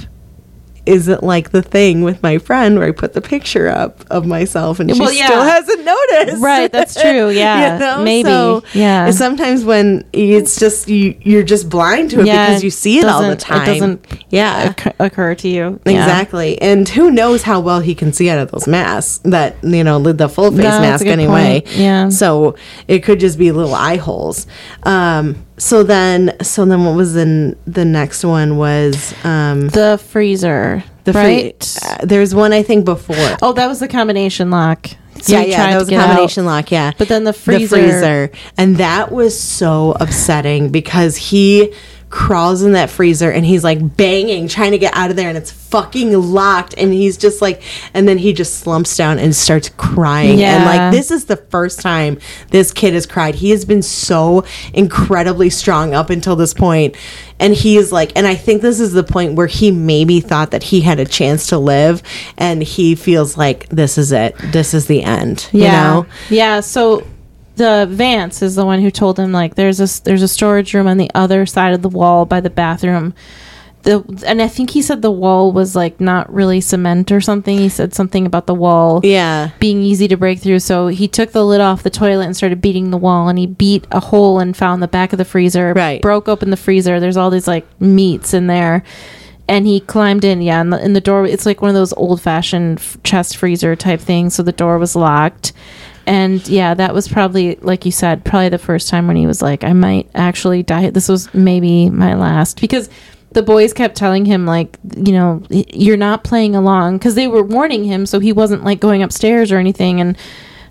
is 0.89 1.06
it 1.06 1.23
like 1.23 1.51
the 1.51 1.60
thing 1.62 2.02
with 2.02 2.23
my 2.23 2.39
friend 2.39 2.78
where 2.78 2.89
I 2.89 2.93
put 2.93 3.12
the 3.12 3.20
picture 3.20 3.69
up 3.69 4.05
of 4.10 4.27
myself 4.27 4.81
and 4.81 4.90
she 4.93 4.98
Well, 4.98 5.12
yeah. 5.12 5.27
still 5.27 5.43
hasn't 5.43 5.85
noticed. 5.85 6.43
Right, 6.43 6.73
that's 6.73 6.98
true, 7.01 7.28
yeah. 7.44 8.01
Maybe, 8.02 8.31
yeah. 8.73 9.10
Sometimes 9.10 9.65
when 9.65 10.05
it's 10.15 10.59
just 10.59 10.89
you, 10.89 11.15
you're 11.20 11.43
just 11.43 11.69
blind 11.69 12.10
to 12.12 12.20
it 12.20 12.27
Yeah, 12.27 12.47
because 12.47 12.65
you 12.65 12.70
see 12.70 12.98
it 12.98 13.05
all 13.05 13.23
the 13.23 13.36
time. 13.36 13.62
It 13.62 13.66
doesn't 13.74 14.06
Yeah. 14.31 14.73
occ- 14.73 14.94
occur 14.98 15.35
to 15.35 15.48
you. 15.48 15.78
Yeah. 15.85 15.93
Exactly. 15.93 16.60
And 16.62 16.89
who 16.89 17.10
knows 17.10 17.43
how 17.43 17.60
well 17.60 17.81
he 17.81 17.94
can 17.94 18.12
see 18.15 18.31
out 18.31 18.39
of 18.39 18.51
those 18.51 18.66
masks 18.66 19.20
that, 19.24 19.56
you 19.62 19.85
know, 19.85 19.98
the 20.01 20.28
full 20.28 20.51
face 20.51 20.60
No, 20.62 20.81
mask 20.81 21.05
anyway. 21.06 21.60
point. 21.62 21.77
Yeah. 21.77 22.09
So 22.09 22.56
it 22.86 23.01
could 23.01 23.20
just 23.20 23.39
be 23.39 23.52
little 23.52 23.74
eye 23.74 23.97
holes. 23.97 24.47
Um, 24.85 25.44
so 25.59 25.82
then, 25.82 26.36
so 26.43 26.64
then 26.64 26.85
what 26.85 26.94
was 26.94 27.14
the, 27.14 27.56
the 27.66 27.85
next 27.85 28.24
one 28.24 28.56
was, 28.56 29.14
um, 29.24 29.68
The 29.68 29.98
freezer. 30.09 30.82
the 31.05 31.12
free, 31.12 31.20
right? 31.22 31.78
uh, 31.85 31.98
there's 32.05 32.35
one 32.35 32.52
I 32.52 32.62
think 32.62 32.85
before. 32.85 33.16
oh, 33.43 33.52
that 33.55 33.66
was 33.66 33.80
the 33.80 33.89
combination 33.89 34.51
lock. 34.51 34.86
So 35.20 35.32
yeah, 35.32 35.43
yeah, 35.43 35.70
that 35.72 35.78
was 35.78 35.89
a 35.89 35.90
get 35.90 36.01
out. 36.01 36.06
combination 36.06 36.44
lock. 36.44 36.70
Yeah, 36.70 36.93
But 36.97 37.09
then 37.09 37.24
the 37.24 37.32
freezer. 37.32 37.76
the 37.76 37.82
freezer, 37.82 38.30
and 38.56 38.76
that 38.76 39.10
was 39.10 39.39
so 39.39 39.97
upsetting 40.01 40.70
because 40.70 41.16
he 41.16 41.74
crawls 42.10 42.62
in 42.62 42.72
that 42.72 42.89
freezer 42.89 43.30
and 43.30 43.44
he's 43.44 43.62
like 43.62 43.97
banging, 43.97 44.48
trying 44.48 44.70
to 44.72 44.78
get 44.78 44.94
out 44.97 45.10
of 45.10 45.16
there, 45.16 45.28
and 45.28 45.36
it's 45.36 45.51
fucking 45.51 46.12
locked. 46.12 46.74
And 46.78 46.93
he's 46.93 47.16
just 47.16 47.43
like, 47.43 47.62
and 47.93 48.09
then 48.09 48.18
he 48.18 48.32
just 48.32 48.60
slumps 48.60 48.97
down 48.97 49.18
and 49.18 49.36
starts 49.36 49.68
crying. 49.76 50.30
And 50.30 50.40
Yeah. 50.40 50.64
like, 50.64 50.93
this 50.93 51.10
is 51.10 51.26
the 51.26 51.36
first 51.36 51.80
time 51.80 52.18
this 52.51 52.72
kid 52.72 52.94
has 52.94 53.05
cried. 53.06 53.35
He 53.35 53.51
has 53.51 53.64
been 53.64 53.82
so 53.82 54.44
incredibly 54.72 55.51
strong 55.51 55.94
up 55.94 56.09
until 56.10 56.36
this 56.36 56.55
point, 56.55 56.97
and 57.39 57.52
he 57.55 57.76
is 57.76 57.93
like, 57.93 58.12
and 58.16 58.26
I 58.26 58.35
think 58.35 58.62
this 58.62 58.80
is 58.80 58.93
the 58.93 59.05
point 59.05 59.35
where 59.35 59.47
he 59.47 59.70
maybe 59.70 60.20
thought 60.20 60.51
that 60.52 60.62
he 60.62 60.80
had 60.80 60.98
a 61.01 61.05
chance 61.05 61.48
to 61.48 61.59
live, 61.59 62.02
and 62.39 62.62
he 62.62 62.94
feels 62.94 63.36
like 63.36 63.68
this 63.68 63.98
is 63.98 64.12
it. 64.12 64.35
This 64.52 64.72
is 64.72 64.86
the 64.86 65.02
end. 65.02 65.48
Yeah. 65.52 65.64
You 65.66 65.72
know. 66.02 66.06
Yeah. 66.30 66.60
So 66.60 67.05
the 67.59 67.86
Vance 67.90 68.40
is 68.43 68.55
the 68.55 68.64
one 68.64 68.80
who 68.80 68.90
told 68.90 69.18
him 69.18 69.32
like 69.32 69.55
there's 69.55 69.80
a 69.80 70.02
there's 70.05 70.22
a 70.22 70.28
storage 70.28 70.72
room 70.74 70.86
on 70.86 70.97
the 70.97 71.10
other 71.14 71.44
side 71.47 71.74
of 71.74 71.82
the 71.82 71.89
wall 71.89 72.24
by 72.24 72.40
the 72.40 72.51
bathroom. 72.51 73.14
The 73.82 74.02
and 74.26 74.43
I 74.43 74.48
think 74.48 74.70
he 74.70 74.82
said 74.82 75.02
the 75.02 75.10
wall 75.10 75.52
was 75.52 75.76
like 75.76 76.01
not 76.01 76.32
really 76.32 76.60
cement 76.60 77.12
or 77.12 77.20
something. 77.20 77.59
He 77.59 77.68
said 77.68 77.94
something 77.94 78.26
about 78.26 78.47
the 78.47 78.55
wall 78.55 79.01
Yeah. 79.05 79.51
being 79.60 79.82
easy 79.82 80.09
to 80.09 80.16
break 80.16 80.40
through. 80.40 80.59
So 80.59 80.89
he 80.89 81.06
took 81.06 81.30
the 81.30 81.44
lid 81.44 81.60
off 81.60 81.85
the 81.85 81.90
toilet 81.90 82.24
and 82.26 82.36
started 82.36 82.60
beating 82.60 82.90
the 82.90 82.97
wall, 82.97 83.28
and 83.28 83.39
he 83.39 83.47
beat 83.47 83.86
a 83.93 84.01
hole 84.01 84.40
and 84.40 84.56
found 84.56 84.82
the 84.82 84.89
back 84.89 85.12
of 85.12 85.18
the 85.18 85.24
freezer. 85.24 85.72
Right. 85.74 86.02
Broke 86.02 86.28
open 86.28 86.51
the 86.51 86.56
freezer. 86.56 86.98
There's 86.98 87.16
all 87.16 87.30
these 87.30 87.47
like 87.47 87.66
meats 87.80 88.35
in 88.35 88.47
there. 88.48 88.82
And 89.51 89.66
he 89.66 89.80
climbed 89.80 90.24
in, 90.24 90.43
yeah, 90.43 90.60
in 90.60 90.68
the, 90.70 90.85
in 90.85 90.93
the 90.93 91.01
door. 91.01 91.24
It's 91.24 91.47
like 91.47 91.62
one 91.62 91.70
of 91.70 91.74
those 91.74 91.94
old 91.94 92.20
fashioned 92.20 92.80
f- 92.80 92.98
chest 93.02 93.36
freezer 93.39 93.74
type 93.76 93.98
things. 94.01 94.35
So 94.35 94.43
the 94.43 94.52
door 94.52 94.76
was 94.76 94.94
locked. 94.94 95.55
And 96.09 96.48
yeah, 96.48 96.72
that 96.72 96.94
was 96.94 97.06
probably, 97.06 97.56
like 97.56 97.85
you 97.85 97.93
said, 97.93 98.24
probably 98.24 98.48
the 98.48 98.56
first 98.56 98.89
time 98.89 99.06
when 99.06 99.16
he 99.16 99.26
was 99.26 99.43
like, 99.43 99.62
I 99.62 99.74
might 99.74 100.09
actually 100.14 100.62
die. 100.62 100.89
This 100.89 101.06
was 101.06 101.32
maybe 101.35 101.90
my 101.90 102.14
last. 102.14 102.62
Because 102.62 102.89
the 103.32 103.43
boys 103.43 103.74
kept 103.74 103.94
telling 103.94 104.24
him, 104.24 104.47
like, 104.47 104.78
you 104.97 105.12
know, 105.12 105.43
you're 105.51 105.98
not 105.98 106.24
playing 106.24 106.56
along. 106.56 106.97
Because 106.97 107.14
they 107.14 107.28
were 107.28 107.43
warning 107.43 107.85
him, 107.85 108.06
so 108.06 108.20
he 108.20 108.32
wasn't 108.32 108.64
like 108.64 108.80
going 108.80 109.02
upstairs 109.02 109.52
or 109.52 109.59
anything. 109.59 110.01
And 110.01 110.16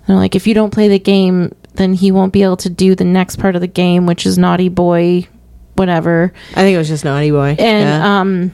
they're 0.08 0.16
like, 0.16 0.34
if 0.34 0.48
you 0.48 0.54
don't 0.54 0.72
play 0.72 0.88
the 0.88 0.98
game, 0.98 1.54
then 1.74 1.94
he 1.94 2.10
won't 2.10 2.32
be 2.32 2.42
able 2.42 2.56
to 2.56 2.68
do 2.68 2.96
the 2.96 3.04
next 3.04 3.36
part 3.36 3.54
of 3.54 3.60
the 3.60 3.68
game, 3.68 4.06
which 4.06 4.26
is 4.26 4.38
naughty 4.38 4.68
boy, 4.68 5.28
whatever. 5.76 6.32
I 6.50 6.62
think 6.62 6.74
it 6.74 6.78
was 6.78 6.88
just 6.88 7.04
naughty 7.04 7.30
boy. 7.30 7.54
And 7.60 7.88
yeah. 7.88 8.20
um, 8.20 8.52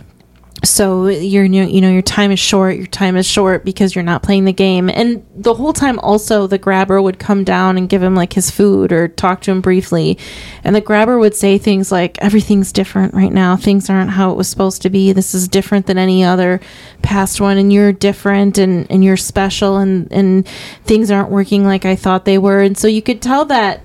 so 0.62 1.08
your 1.08 1.44
you 1.44 1.80
know 1.80 1.90
your 1.90 2.02
time 2.02 2.30
is 2.30 2.38
short. 2.38 2.76
Your 2.76 2.86
time 2.86 3.16
is 3.16 3.26
short 3.26 3.64
because 3.64 3.94
you're 3.94 4.04
not 4.04 4.22
playing 4.22 4.44
the 4.44 4.52
game. 4.52 4.88
And 4.88 5.26
the 5.34 5.54
whole 5.54 5.72
time, 5.72 5.98
also 5.98 6.46
the 6.46 6.58
grabber 6.58 7.02
would 7.02 7.18
come 7.18 7.44
down 7.44 7.76
and 7.76 7.88
give 7.88 8.02
him 8.02 8.14
like 8.14 8.32
his 8.32 8.50
food 8.50 8.92
or 8.92 9.08
talk 9.08 9.40
to 9.42 9.50
him 9.50 9.60
briefly, 9.60 10.16
and 10.62 10.74
the 10.74 10.80
grabber 10.80 11.18
would 11.18 11.34
say 11.34 11.58
things 11.58 11.90
like, 11.90 12.18
"Everything's 12.22 12.72
different 12.72 13.14
right 13.14 13.32
now. 13.32 13.56
Things 13.56 13.90
aren't 13.90 14.10
how 14.10 14.30
it 14.30 14.36
was 14.36 14.48
supposed 14.48 14.82
to 14.82 14.90
be. 14.90 15.12
This 15.12 15.34
is 15.34 15.48
different 15.48 15.86
than 15.86 15.98
any 15.98 16.22
other 16.22 16.60
past 17.02 17.40
one, 17.40 17.58
and 17.58 17.72
you're 17.72 17.92
different, 17.92 18.56
and 18.56 18.86
and 18.90 19.04
you're 19.04 19.16
special, 19.16 19.78
and 19.78 20.10
and 20.12 20.46
things 20.84 21.10
aren't 21.10 21.30
working 21.30 21.64
like 21.64 21.84
I 21.84 21.96
thought 21.96 22.24
they 22.24 22.38
were." 22.38 22.60
And 22.60 22.78
so 22.78 22.86
you 22.86 23.02
could 23.02 23.20
tell 23.20 23.44
that 23.46 23.80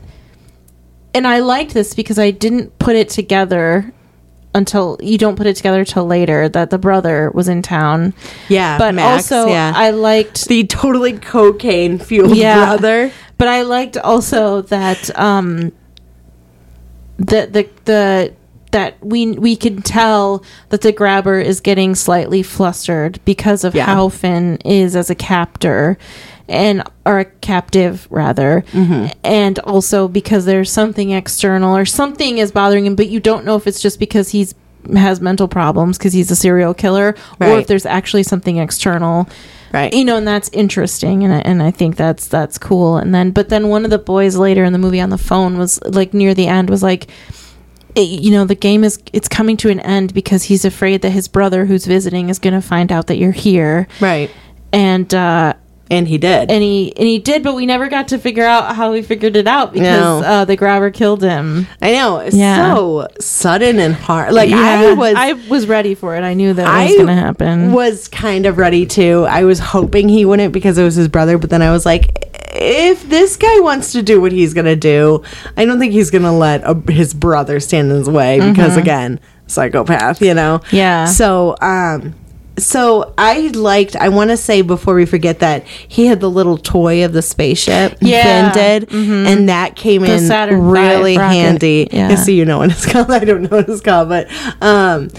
and 1.12 1.26
I 1.26 1.40
liked 1.40 1.74
this 1.74 1.96
because 1.96 2.20
I 2.20 2.30
didn't 2.30 2.78
put 2.78 2.96
it 2.96 3.10
together 3.10 3.91
until 4.55 4.97
you 5.01 5.17
don't 5.17 5.35
put 5.35 5.45
it 5.47 5.55
together 5.55 5.85
till 5.85 6.05
later 6.05 6.49
that 6.49 6.69
the 6.71 6.77
brother 6.77 7.31
was 7.34 7.47
in 7.47 7.61
town. 7.61 8.13
yeah. 8.47 8.77
But 8.77 8.95
Max, 8.95 9.31
also 9.31 9.49
yeah. 9.49 9.71
I 9.76 9.91
liked 9.91 10.47
the 10.47 10.65
totally 10.65 11.13
cocaine 11.13 11.99
fueled 11.99 12.35
Yeah. 12.35 12.65
brother. 12.65 13.11
but 13.38 13.47
I 13.47 13.61
liked 13.61 13.95
also 13.97 14.61
that 14.63 15.15
um 15.19 15.71
the 17.17 17.47
the 17.51 17.69
the 17.85 18.34
that 18.71 19.03
we 19.03 19.31
we 19.31 19.55
can 19.55 19.81
tell 19.81 20.43
that 20.69 20.81
the 20.81 20.91
grabber 20.91 21.39
is 21.39 21.59
getting 21.59 21.95
slightly 21.95 22.43
flustered 22.43 23.19
because 23.26 23.63
of 23.63 23.73
Yeah. 23.76 23.85
how 23.85 24.09
Finn 24.09 24.57
is 24.65 24.95
as 24.95 25.09
a 25.09 25.15
captor 25.15 25.97
and 26.49 26.84
are 27.05 27.19
a 27.19 27.26
captive 27.26 28.07
rather 28.09 28.63
Mm-hmm. 28.71 29.07
and 29.23 29.59
also 29.59 30.07
because 30.07 30.45
there's 30.45 30.71
something 30.71 31.11
external 31.11 31.76
or 31.76 31.85
something 31.85 32.38
is 32.39 32.51
bothering 32.51 32.85
him 32.85 32.95
but 32.95 33.07
you 33.07 33.19
don't 33.19 33.45
know 33.45 33.55
if 33.55 33.67
it's 33.67 33.81
just 33.81 33.99
because 33.99 34.30
he's 34.30 34.55
has 34.93 35.19
mental 35.21 35.47
problems 35.47 35.97
because 35.97 36.13
he's 36.13 36.31
a 36.31 36.35
serial 36.35 36.73
killer 36.73 37.13
or 37.41 37.47
if 37.59 37.67
there's 37.67 37.85
actually 37.85 38.23
something 38.23 38.57
external 38.57 39.27
Right. 39.71 39.93
you 39.93 40.03
know 40.05 40.15
and 40.17 40.27
that's 40.27 40.49
interesting 40.49 41.23
and 41.23 41.31
I, 41.34 41.39
and 41.39 41.61
I 41.61 41.69
think 41.69 41.95
that's 41.95 42.27
that's 42.27 42.57
cool 42.57 42.97
and 42.97 43.13
then 43.13 43.30
but 43.31 43.49
then 43.49 43.67
one 43.69 43.84
of 43.85 43.91
the 43.91 43.99
boys 43.99 44.35
later 44.38 44.63
in 44.63 44.73
the 44.73 44.80
movie 44.80 45.01
on 45.01 45.09
the 45.11 45.17
phone 45.17 45.57
was 45.59 45.80
like 45.84 46.13
near 46.13 46.34
the 46.34 46.47
end 46.47 46.69
was 46.69 46.81
like 46.81 47.07
you 47.95 48.31
know 48.31 48.45
the 48.45 48.55
game 48.55 48.84
is 48.84 48.99
it's 49.13 49.27
coming 49.27 49.57
to 49.57 49.69
an 49.69 49.80
end 49.81 50.13
because 50.13 50.43
he's 50.43 50.63
afraid 50.63 51.01
that 51.01 51.09
his 51.09 51.27
brother 51.27 51.65
who's 51.65 51.85
visiting 51.85 52.30
is 52.30 52.39
going 52.39 52.53
to 52.53 52.61
find 52.61 52.91
out 52.91 53.07
that 53.07 53.17
you're 53.17 53.31
here 53.34 53.88
Right. 53.99 54.31
and 54.71 55.13
uh 55.13 55.53
And 55.91 56.07
he 56.07 56.18
did. 56.18 56.52
and 56.52 56.61
he 56.64 56.94
and 56.98 57.07
he 57.07 57.18
did 57.20 57.41
but 57.44 57.56
we 57.56 57.66
never 57.66 57.88
got 57.90 58.07
to 58.10 58.18
figure 58.20 58.45
out 58.45 58.76
how 58.76 58.94
he 58.94 59.02
figured 59.02 59.36
it 59.36 59.48
out 59.48 59.74
because 59.74 60.22
No. 60.22 60.28
uh 60.28 60.45
the 60.45 60.56
grabber 60.56 60.91
killed 60.91 61.24
him 61.24 61.68
I 61.82 61.94
know. 61.94 62.18
It's 62.18 62.36
Yeah. 62.36 62.76
so 62.76 63.07
sudden 63.20 63.80
and 63.80 63.95
hard. 63.95 64.34
Like 64.34 64.52
I 64.52 64.94
was 64.94 65.14
i 65.18 65.34
was 65.49 65.68
ready 65.68 65.95
for 65.95 66.16
it 66.16 66.22
i 66.24 66.34
knew 66.34 66.53
that 66.53 66.68
I 66.68 66.86
was 66.86 66.95
going 66.95 67.07
to 67.07 67.14
happen 67.16 67.74
was 67.74 68.07
kind 68.07 68.45
of 68.45 68.57
ready 68.57 68.86
too. 68.86 69.26
I 69.30 69.44
was 69.45 69.60
hoping 69.60 70.10
he 70.10 70.26
wouldn't 70.26 70.53
because 70.53 70.78
it 70.78 70.84
was 70.84 70.95
his 70.95 71.07
brother, 71.07 71.38
but 71.38 71.49
then 71.49 71.61
I 71.61 71.72
was 71.72 71.86
like, 71.86 72.11
if 72.53 73.07
this 73.10 73.36
guy 73.38 73.60
wants 73.60 73.91
to 73.94 74.02
do 74.02 74.20
what 74.22 74.32
he's 74.32 74.53
gonna 74.53 74.76
do, 74.76 75.24
I 75.57 75.66
don't 75.66 75.80
think 75.80 75.94
he's 75.94 76.10
gonna 76.11 76.36
let 76.38 76.61
a, 76.64 76.74
his 76.91 77.14
brother 77.14 77.60
stand 77.60 77.91
in 77.91 77.98
his 77.98 78.10
way 78.10 78.40
because 78.40 78.76
again, 78.78 79.20
psychopath, 79.48 80.22
you 80.22 80.34
know. 80.34 80.60
Mm-hmm. 80.64 80.76
Yeah. 80.76 81.06
So, 81.06 81.56
um. 81.61 82.14
So 82.60 83.14
I 83.18 83.48
liked. 83.49 83.95
I 83.95 84.10
want 84.10 84.30
to 84.30 84.38
say 84.38 84.61
before 84.61 84.95
we 84.95 85.06
forget 85.06 85.40
that 85.40 85.65
he 85.65 86.06
had 86.06 86.19
the 86.19 86.30
little 86.30 86.57
toy 86.57 87.06
of 87.06 87.14
the 87.14 87.22
spaceship. 87.22 87.98
Yeah. 88.02 88.52
Finn 88.52 88.81
did, 88.81 88.94
and 88.94 89.49
that 89.49 89.76
came 89.76 90.02
The 90.02 90.14
in 90.14 90.27
Saturn 90.27 90.61
really 90.61 91.15
handy. 91.15 91.88
Yeah. 91.91 92.15
So 92.15 92.31
you 92.31 92.45
know 92.45 92.60
what 92.60 92.72
it's 92.72 92.86
called. 92.91 93.11
I 93.11 93.19
don't 93.26 93.44
know 93.44 93.57
what 93.57 93.69
it's 93.69 93.81
called, 93.81 94.10
but 94.10 94.27
um, 94.61 95.10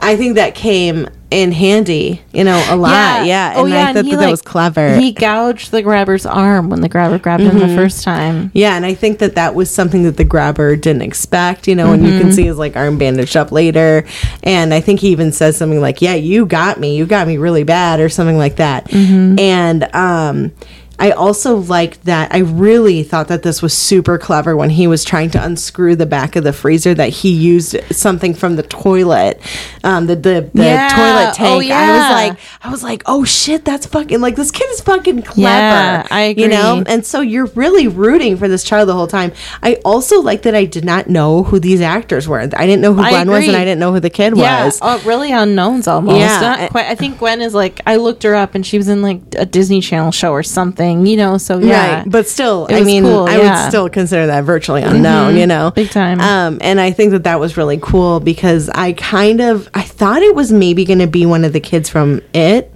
I 0.00 0.16
think 0.16 0.34
that 0.36 0.54
came 0.54 1.08
in 1.34 1.50
Handy, 1.52 2.22
you 2.32 2.44
know, 2.44 2.64
a 2.70 2.76
lot. 2.76 3.26
Yeah. 3.26 3.50
And 3.50 3.58
Oh, 3.58 3.64
yeah, 3.66 3.74
I 3.86 3.88
and 3.88 3.96
thought 3.96 4.04
he, 4.04 4.10
that, 4.12 4.16
that 4.18 4.22
like, 4.26 4.30
was 4.30 4.42
clever. 4.42 4.96
He 4.96 5.12
gouged 5.12 5.72
the 5.72 5.82
grabber's 5.82 6.24
arm 6.24 6.70
when 6.70 6.80
the 6.80 6.88
grabber 6.88 7.18
grabbed 7.18 7.42
him 7.42 7.56
Mm-hmm. 7.56 7.68
the 7.68 7.76
first 7.76 8.04
time. 8.04 8.50
Yeah, 8.54 8.76
and 8.76 8.86
I 8.86 8.94
think 8.94 9.18
that 9.18 9.34
that 9.34 9.54
was 9.54 9.68
something 9.70 10.04
that 10.04 10.16
the 10.16 10.24
grabber 10.24 10.76
didn't 10.76 11.02
expect, 11.02 11.66
you 11.66 11.74
know, 11.74 11.92
and 11.92 12.02
you 12.04 12.10
Mm-hmm. 12.12 12.20
can 12.20 12.32
see 12.32 12.44
his 12.44 12.56
like 12.56 12.76
arm 12.76 12.96
bandaged 12.98 13.36
up 13.36 13.50
later. 13.50 14.06
And 14.44 14.72
I 14.72 14.80
think 14.80 15.00
he 15.00 15.08
even 15.08 15.32
says 15.32 15.56
something 15.56 15.80
like, 15.80 16.00
"Yeah, 16.00 16.14
you 16.14 16.46
got 16.46 16.78
me. 16.78 16.96
You 16.96 17.04
got 17.06 17.26
me 17.26 17.36
really 17.36 17.64
bad," 17.64 17.98
or 18.00 18.08
something 18.08 18.38
like 18.38 18.56
that. 18.56 18.86
Mm-hmm. 18.90 19.38
And 19.40 19.94
um 19.94 20.52
I 20.98 21.10
also 21.10 21.56
liked 21.56 22.04
that. 22.04 22.32
I 22.34 22.38
really 22.38 23.02
thought 23.02 23.28
that 23.28 23.42
this 23.42 23.60
was 23.62 23.74
super 23.74 24.18
clever 24.18 24.56
when 24.56 24.70
he 24.70 24.86
was 24.86 25.04
trying 25.04 25.30
to 25.30 25.44
unscrew 25.44 25.96
the 25.96 26.06
back 26.06 26.36
of 26.36 26.44
the 26.44 26.52
freezer. 26.52 26.94
That 26.94 27.08
he 27.10 27.30
used 27.30 27.76
something 27.92 28.34
from 28.34 28.56
the 28.56 28.62
toilet, 28.62 29.40
um, 29.82 30.06
the 30.06 30.14
the, 30.16 30.50
the 30.54 30.62
Yeah. 30.64 30.88
toilet 30.88 31.34
tank. 31.34 31.70
Oh, 31.70 31.74
I 31.74 31.90
was 31.90 32.10
like, 32.10 32.38
I 32.62 32.70
was 32.70 32.82
like, 32.82 33.02
oh 33.06 33.24
shit, 33.24 33.64
that's 33.64 33.86
fucking 33.86 34.20
like 34.20 34.36
this 34.36 34.50
kid 34.50 34.68
is 34.70 34.80
fucking 34.82 35.22
clever. 35.22 35.40
Yeah, 35.42 36.06
I 36.10 36.34
You 36.36 36.48
know, 36.48 36.82
and 36.86 37.04
so 37.04 37.20
you're 37.20 37.46
really 37.54 37.88
rooting 37.88 38.36
for 38.36 38.46
this 38.48 38.62
child 38.64 38.88
the 38.88 38.94
whole 38.94 39.06
time. 39.06 39.32
I 39.62 39.74
also 39.84 40.20
like 40.20 40.42
that 40.42 40.54
I 40.54 40.64
did 40.64 40.84
not 40.84 41.08
know 41.08 41.42
who 41.42 41.58
these 41.58 41.80
actors 41.80 42.28
were. 42.28 42.40
I 42.40 42.46
didn't 42.46 42.80
know 42.82 42.94
who 42.94 43.02
I 43.02 43.10
Gwen 43.10 43.30
was, 43.30 43.46
and. 43.48 43.56
I 43.56 43.64
didn't 43.64 43.80
know 43.80 43.92
who 43.92 44.00
the 44.00 44.10
kid 44.10 44.36
Yeah, 44.36 44.66
was. 44.66 44.78
oh, 44.82 45.02
really 45.06 45.32
unknowns 45.32 45.88
almost. 45.88 46.18
Yeah. 46.18 46.40
Not 46.40 46.70
quite. 46.70 46.86
I 46.86 46.94
think 46.94 47.18
Gwen 47.18 47.40
is 47.40 47.54
like 47.54 47.80
I 47.86 47.96
looked 47.96 48.22
her 48.22 48.34
up 48.34 48.54
and 48.54 48.64
she 48.64 48.76
was 48.78 48.88
in 48.88 49.02
like 49.02 49.20
a 49.36 49.44
Disney 49.46 49.80
Channel 49.80 50.12
show 50.12 50.30
or 50.32 50.42
something. 50.42 50.83
You 50.84 51.16
know, 51.16 51.38
so 51.38 51.58
yeah. 51.58 51.96
Right, 51.98 52.10
but 52.10 52.28
still, 52.28 52.66
I 52.70 52.82
mean, 52.82 53.04
cool, 53.04 53.24
I 53.24 53.36
yeah. 53.36 53.62
would 53.62 53.68
still 53.68 53.88
consider 53.88 54.26
that 54.26 54.44
virtually 54.44 54.82
unknown, 54.82 55.36
you 55.36 55.46
know, 55.46 55.70
Big 55.70 55.90
time. 55.90 56.20
Um, 56.20 56.58
and 56.60 56.80
I 56.80 56.90
think 56.90 57.12
that 57.12 57.24
that 57.24 57.40
was 57.40 57.56
really 57.56 57.78
cool 57.80 58.20
because 58.20 58.68
I 58.68 58.92
kind 58.92 59.40
of 59.40 59.68
I 59.74 59.82
thought 59.82 60.22
it 60.22 60.34
was 60.34 60.52
maybe 60.52 60.84
going 60.84 60.98
to 60.98 61.06
be 61.06 61.26
one 61.26 61.44
of 61.44 61.52
the 61.52 61.60
kids 61.60 61.88
from 61.88 62.20
It, 62.32 62.72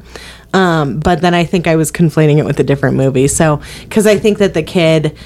um, 0.53 1.01
but 1.01 1.21
then 1.21 1.35
I 1.35 1.45
think 1.45 1.67
I 1.67 1.77
was 1.77 1.93
conflating 1.93 2.39
it 2.39 2.45
with 2.45 2.59
a 2.61 2.65
different 2.65 2.97
movie. 2.97 3.29
So 3.29 3.61
because 3.83 4.07
I 4.07 4.19
think 4.19 4.39
that 4.39 4.55
the 4.55 4.63
kid 4.63 5.17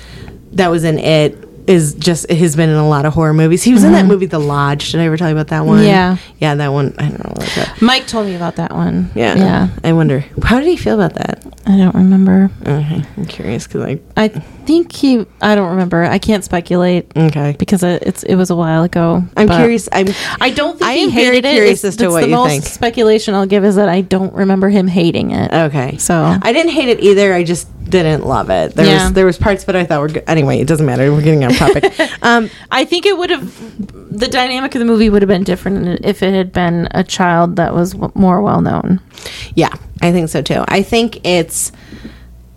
that 0.53 0.69
was 0.69 0.85
in 0.85 0.99
It 0.99 1.52
is 1.67 1.95
just 1.95 2.29
has 2.31 2.57
been 2.57 2.69
in 2.69 2.77
a 2.77 2.89
lot 2.89 3.05
of 3.05 3.13
horror 3.15 3.33
movies. 3.35 3.63
He 3.63 3.73
was 3.73 3.85
in 3.85 3.93
that 3.93 4.07
movie 4.07 4.27
The 4.27 4.39
Lodge. 4.39 4.93
Did 4.93 5.01
I 5.01 5.05
ever 5.07 5.17
tell 5.17 5.29
you 5.29 5.35
about 5.35 5.49
that 5.49 5.65
one? 5.65 5.79
Mm-hmm. 5.79 5.87
Yeah. 5.87 6.17
yeah, 6.39 6.55
that 6.57 6.69
one. 6.69 6.95
I 6.99 7.09
don't 7.09 7.25
know. 7.25 7.33
Like 7.39 7.55
that. 7.55 7.81
Mike 7.81 8.07
told 8.07 8.27
me 8.27 8.35
about 8.35 8.57
that 8.57 8.73
one. 8.73 9.11
Yeah, 9.15 9.35
yeah. 9.37 9.69
I 9.85 9.93
wonder 9.93 10.25
how 10.43 10.59
did 10.59 10.67
he 10.69 10.77
feel 10.77 11.01
about 11.01 11.15
that. 11.15 11.45
I 11.67 11.77
don't 11.77 11.95
remember. 11.95 12.51
Okay, 12.63 13.05
I'm 13.17 13.27
curious 13.27 13.67
because 13.67 13.83
I 13.83 14.01
I 14.17 14.29
think 14.29 14.93
he. 14.93 15.25
I 15.41 15.55
don't 15.55 15.71
remember. 15.71 16.03
I 16.05 16.19
can't 16.19 16.43
speculate 16.45 17.17
okay. 17.17 17.55
because 17.59 17.83
it, 17.85 18.03
it's 18.05 18.23
it 18.25 18.35
was 18.35 18.51
a 18.51 18.57
while 18.57 18.83
ago. 18.83 19.23
I'm 19.37 19.49
curious. 19.49 19.89
I'm 19.93 20.09
I 20.41 20.51
don't 20.51 20.79
think 20.79 20.91
I 20.91 20.95
he 20.95 21.11
hated 21.11 21.45
it. 21.45 21.53
curious 21.53 21.85
It's- 21.85 21.95
as 21.95 21.97
to 21.99 22.09
what 22.09 22.23
the 22.23 22.29
you 22.29 22.35
most 22.35 22.51
think. 22.51 22.65
speculation 22.65 23.35
I'll 23.35 23.47
give 23.47 23.65
is 23.65 23.77
that 23.77 23.89
I 23.89 24.01
don't 24.01 24.33
remember 24.35 24.69
him 24.69 24.89
hating 24.89 25.31
it. 25.31 25.53
Okay. 25.53 25.97
So- 25.99 26.37
I 26.43 26.53
didn't 26.53 26.73
hate 26.73 26.89
it 26.89 27.01
either. 27.01 27.33
I 27.33 27.45
just 27.45 27.69
didn't 27.93 28.27
love 28.27 28.51
it. 28.51 28.75
There 28.75 28.85
Yeah. 28.87 29.05
was 29.05 29.13
there 29.13 29.25
was 29.27 29.39
parts 29.39 29.65
that 29.65 29.77
I 29.77 29.85
thought 29.85 30.01
were 30.01 30.09
good. 30.09 30.25
Anyway, 30.27 30.59
it 30.59 30.67
doesn't 30.67 30.85
matter. 30.87 31.13
We're 31.13 31.23
getting 31.23 31.45
off 31.45 31.57
topic. 31.57 31.95
um, 32.23 32.51
I 32.73 32.85
think 32.85 33.07
it 33.07 33.17
would 33.17 33.31
have 33.31 34.19
the 34.19 34.27
dynamic 34.29 34.75
of 34.75 34.81
the 34.81 34.85
movie 34.85 35.09
would 35.09 35.23
have 35.23 35.29
been 35.29 35.45
different 35.45 36.05
if 36.05 36.23
it 36.23 36.35
had 36.35 36.53
been 36.53 36.89
a 36.91 37.05
child 37.05 37.57
that 37.57 37.73
was 37.75 37.93
w- 37.93 38.11
more 38.15 38.43
well 38.43 38.61
known. 38.61 39.01
yeah, 39.55 39.73
I 40.01 40.11
think 40.11 40.29
so 40.29 40.43
too. 40.43 40.65
I 40.69 40.83
think 40.83 41.25
it's 41.25 41.71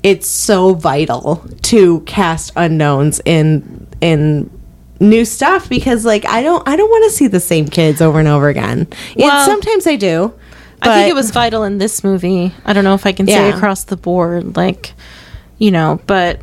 it's 0.03 0.27
so 0.27 0.73
vital 0.73 1.43
to 1.63 1.99
cast 2.01 2.51
unknowns 2.55 3.21
in 3.25 3.87
in 4.01 4.49
new 4.99 5.25
stuff 5.25 5.67
because 5.67 6.05
like 6.05 6.25
I 6.25 6.41
don't 6.41 6.67
I 6.67 6.75
don't 6.75 6.89
want 6.89 7.03
to 7.05 7.17
see 7.17 7.27
the 7.27 7.39
same 7.39 7.67
kids 7.67 8.01
over 8.01 8.19
and 8.19 8.27
over 8.27 8.47
again. 8.49 8.87
Yeah, 9.15 9.27
Well, 9.27 9.45
sometimes 9.45 9.85
I 9.87 9.95
do. 9.97 10.33
I 10.81 10.93
think 10.99 11.09
it 11.09 11.15
was 11.15 11.31
vital 11.31 11.63
in 11.63 11.79
this 11.79 12.03
movie. 12.03 12.53
I 12.63 12.73
don't 12.73 12.83
know 12.83 12.93
if 12.93 13.07
I 13.07 13.11
can 13.11 13.25
say 13.25 13.49
across 13.49 13.85
the 13.85 13.97
board, 13.97 14.55
like 14.55 14.93
you 15.57 15.71
know, 15.71 15.99
but 16.07 16.41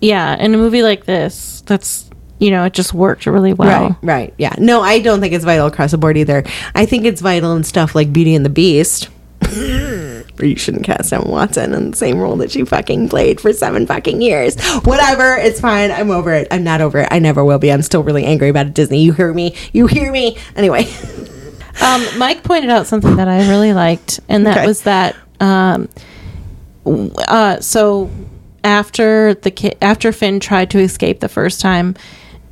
yeah, 0.00 0.36
in 0.36 0.54
a 0.54 0.56
movie 0.58 0.82
like 0.82 1.04
this, 1.04 1.62
that's 1.66 2.08
you 2.38 2.50
know, 2.50 2.64
it 2.64 2.72
just 2.72 2.94
worked 2.94 3.26
really 3.26 3.52
well. 3.52 3.88
Right, 3.88 3.96
right, 4.02 4.34
yeah. 4.38 4.54
No, 4.58 4.80
I 4.80 5.00
don't 5.00 5.20
think 5.20 5.34
it's 5.34 5.44
vital 5.44 5.66
across 5.66 5.90
the 5.90 5.98
board 5.98 6.16
either. 6.16 6.42
I 6.74 6.86
think 6.86 7.04
it's 7.04 7.20
vital 7.20 7.54
in 7.54 7.64
stuff 7.64 7.94
like 7.94 8.12
Beauty 8.12 8.34
and 8.34 8.44
the 8.44 8.50
Beast. 8.50 9.08
You 10.40 10.56
shouldn't 10.56 10.84
cast 10.84 11.12
Emma 11.12 11.28
Watson 11.28 11.74
in 11.74 11.90
the 11.90 11.96
same 11.98 12.18
role 12.18 12.36
that 12.36 12.50
she 12.50 12.64
fucking 12.64 13.10
played 13.10 13.42
for 13.42 13.52
seven 13.52 13.86
fucking 13.86 14.22
years. 14.22 14.58
Whatever, 14.84 15.36
it's 15.36 15.60
fine. 15.60 15.90
I'm 15.90 16.10
over 16.10 16.32
it. 16.32 16.48
I'm 16.50 16.64
not 16.64 16.80
over 16.80 17.00
it. 17.00 17.08
I 17.10 17.18
never 17.18 17.44
will 17.44 17.58
be. 17.58 17.70
I'm 17.70 17.82
still 17.82 18.02
really 18.02 18.24
angry 18.24 18.48
about 18.48 18.66
it, 18.66 18.72
Disney. 18.72 19.02
You 19.02 19.12
hear 19.12 19.34
me? 19.34 19.54
You 19.74 19.86
hear 19.86 20.10
me? 20.10 20.38
Anyway. 20.56 20.86
Um, 21.82 22.04
Mike 22.18 22.42
pointed 22.42 22.68
out 22.68 22.86
something 22.86 23.16
that 23.16 23.28
I 23.28 23.48
really 23.48 23.72
liked, 23.72 24.20
and 24.28 24.44
that 24.46 24.58
Okay. 24.58 24.66
was 24.66 24.82
that. 24.82 25.16
Um, 25.40 25.88
uh, 26.86 27.58
so 27.60 28.10
after 28.64 29.34
the 29.34 29.50
ki- 29.50 29.74
after 29.82 30.12
Finn 30.12 30.40
tried 30.40 30.70
to 30.70 30.78
escape 30.78 31.20
the 31.20 31.28
first 31.28 31.60
time, 31.60 31.94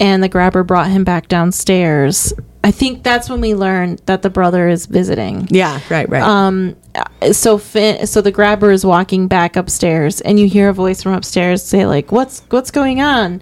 and 0.01 0.23
the 0.23 0.29
grabber 0.29 0.63
brought 0.63 0.89
him 0.89 1.05
back 1.05 1.29
downstairs. 1.29 2.33
I 2.65 2.71
think 2.71 3.03
that's 3.03 3.31
when 3.31 3.41
we 3.41 3.55
learned 3.55 4.03
that 4.07 4.23
the 4.23 4.31
brother 4.31 4.69
is 4.69 4.87
visiting. 4.87 5.47
Yeah, 5.51 5.81
right, 5.91 6.09
right. 6.09 6.23
Um, 6.23 6.77
so 7.33 7.59
Finn, 7.59 8.07
so 8.07 8.21
the 8.21 8.33
grabber 8.33 8.71
is 8.71 8.85
walking 8.85 9.29
back 9.29 9.57
upstairs, 9.57 10.21
and 10.21 10.39
you 10.39 10.49
hear 10.49 10.69
a 10.69 10.75
voice 10.75 11.03
from 11.03 11.13
upstairs 11.13 11.63
say 11.63 11.87
like, 11.87 12.11
"What's 12.13 12.43
what's 12.51 12.71
going 12.71 13.01
on?" 13.01 13.41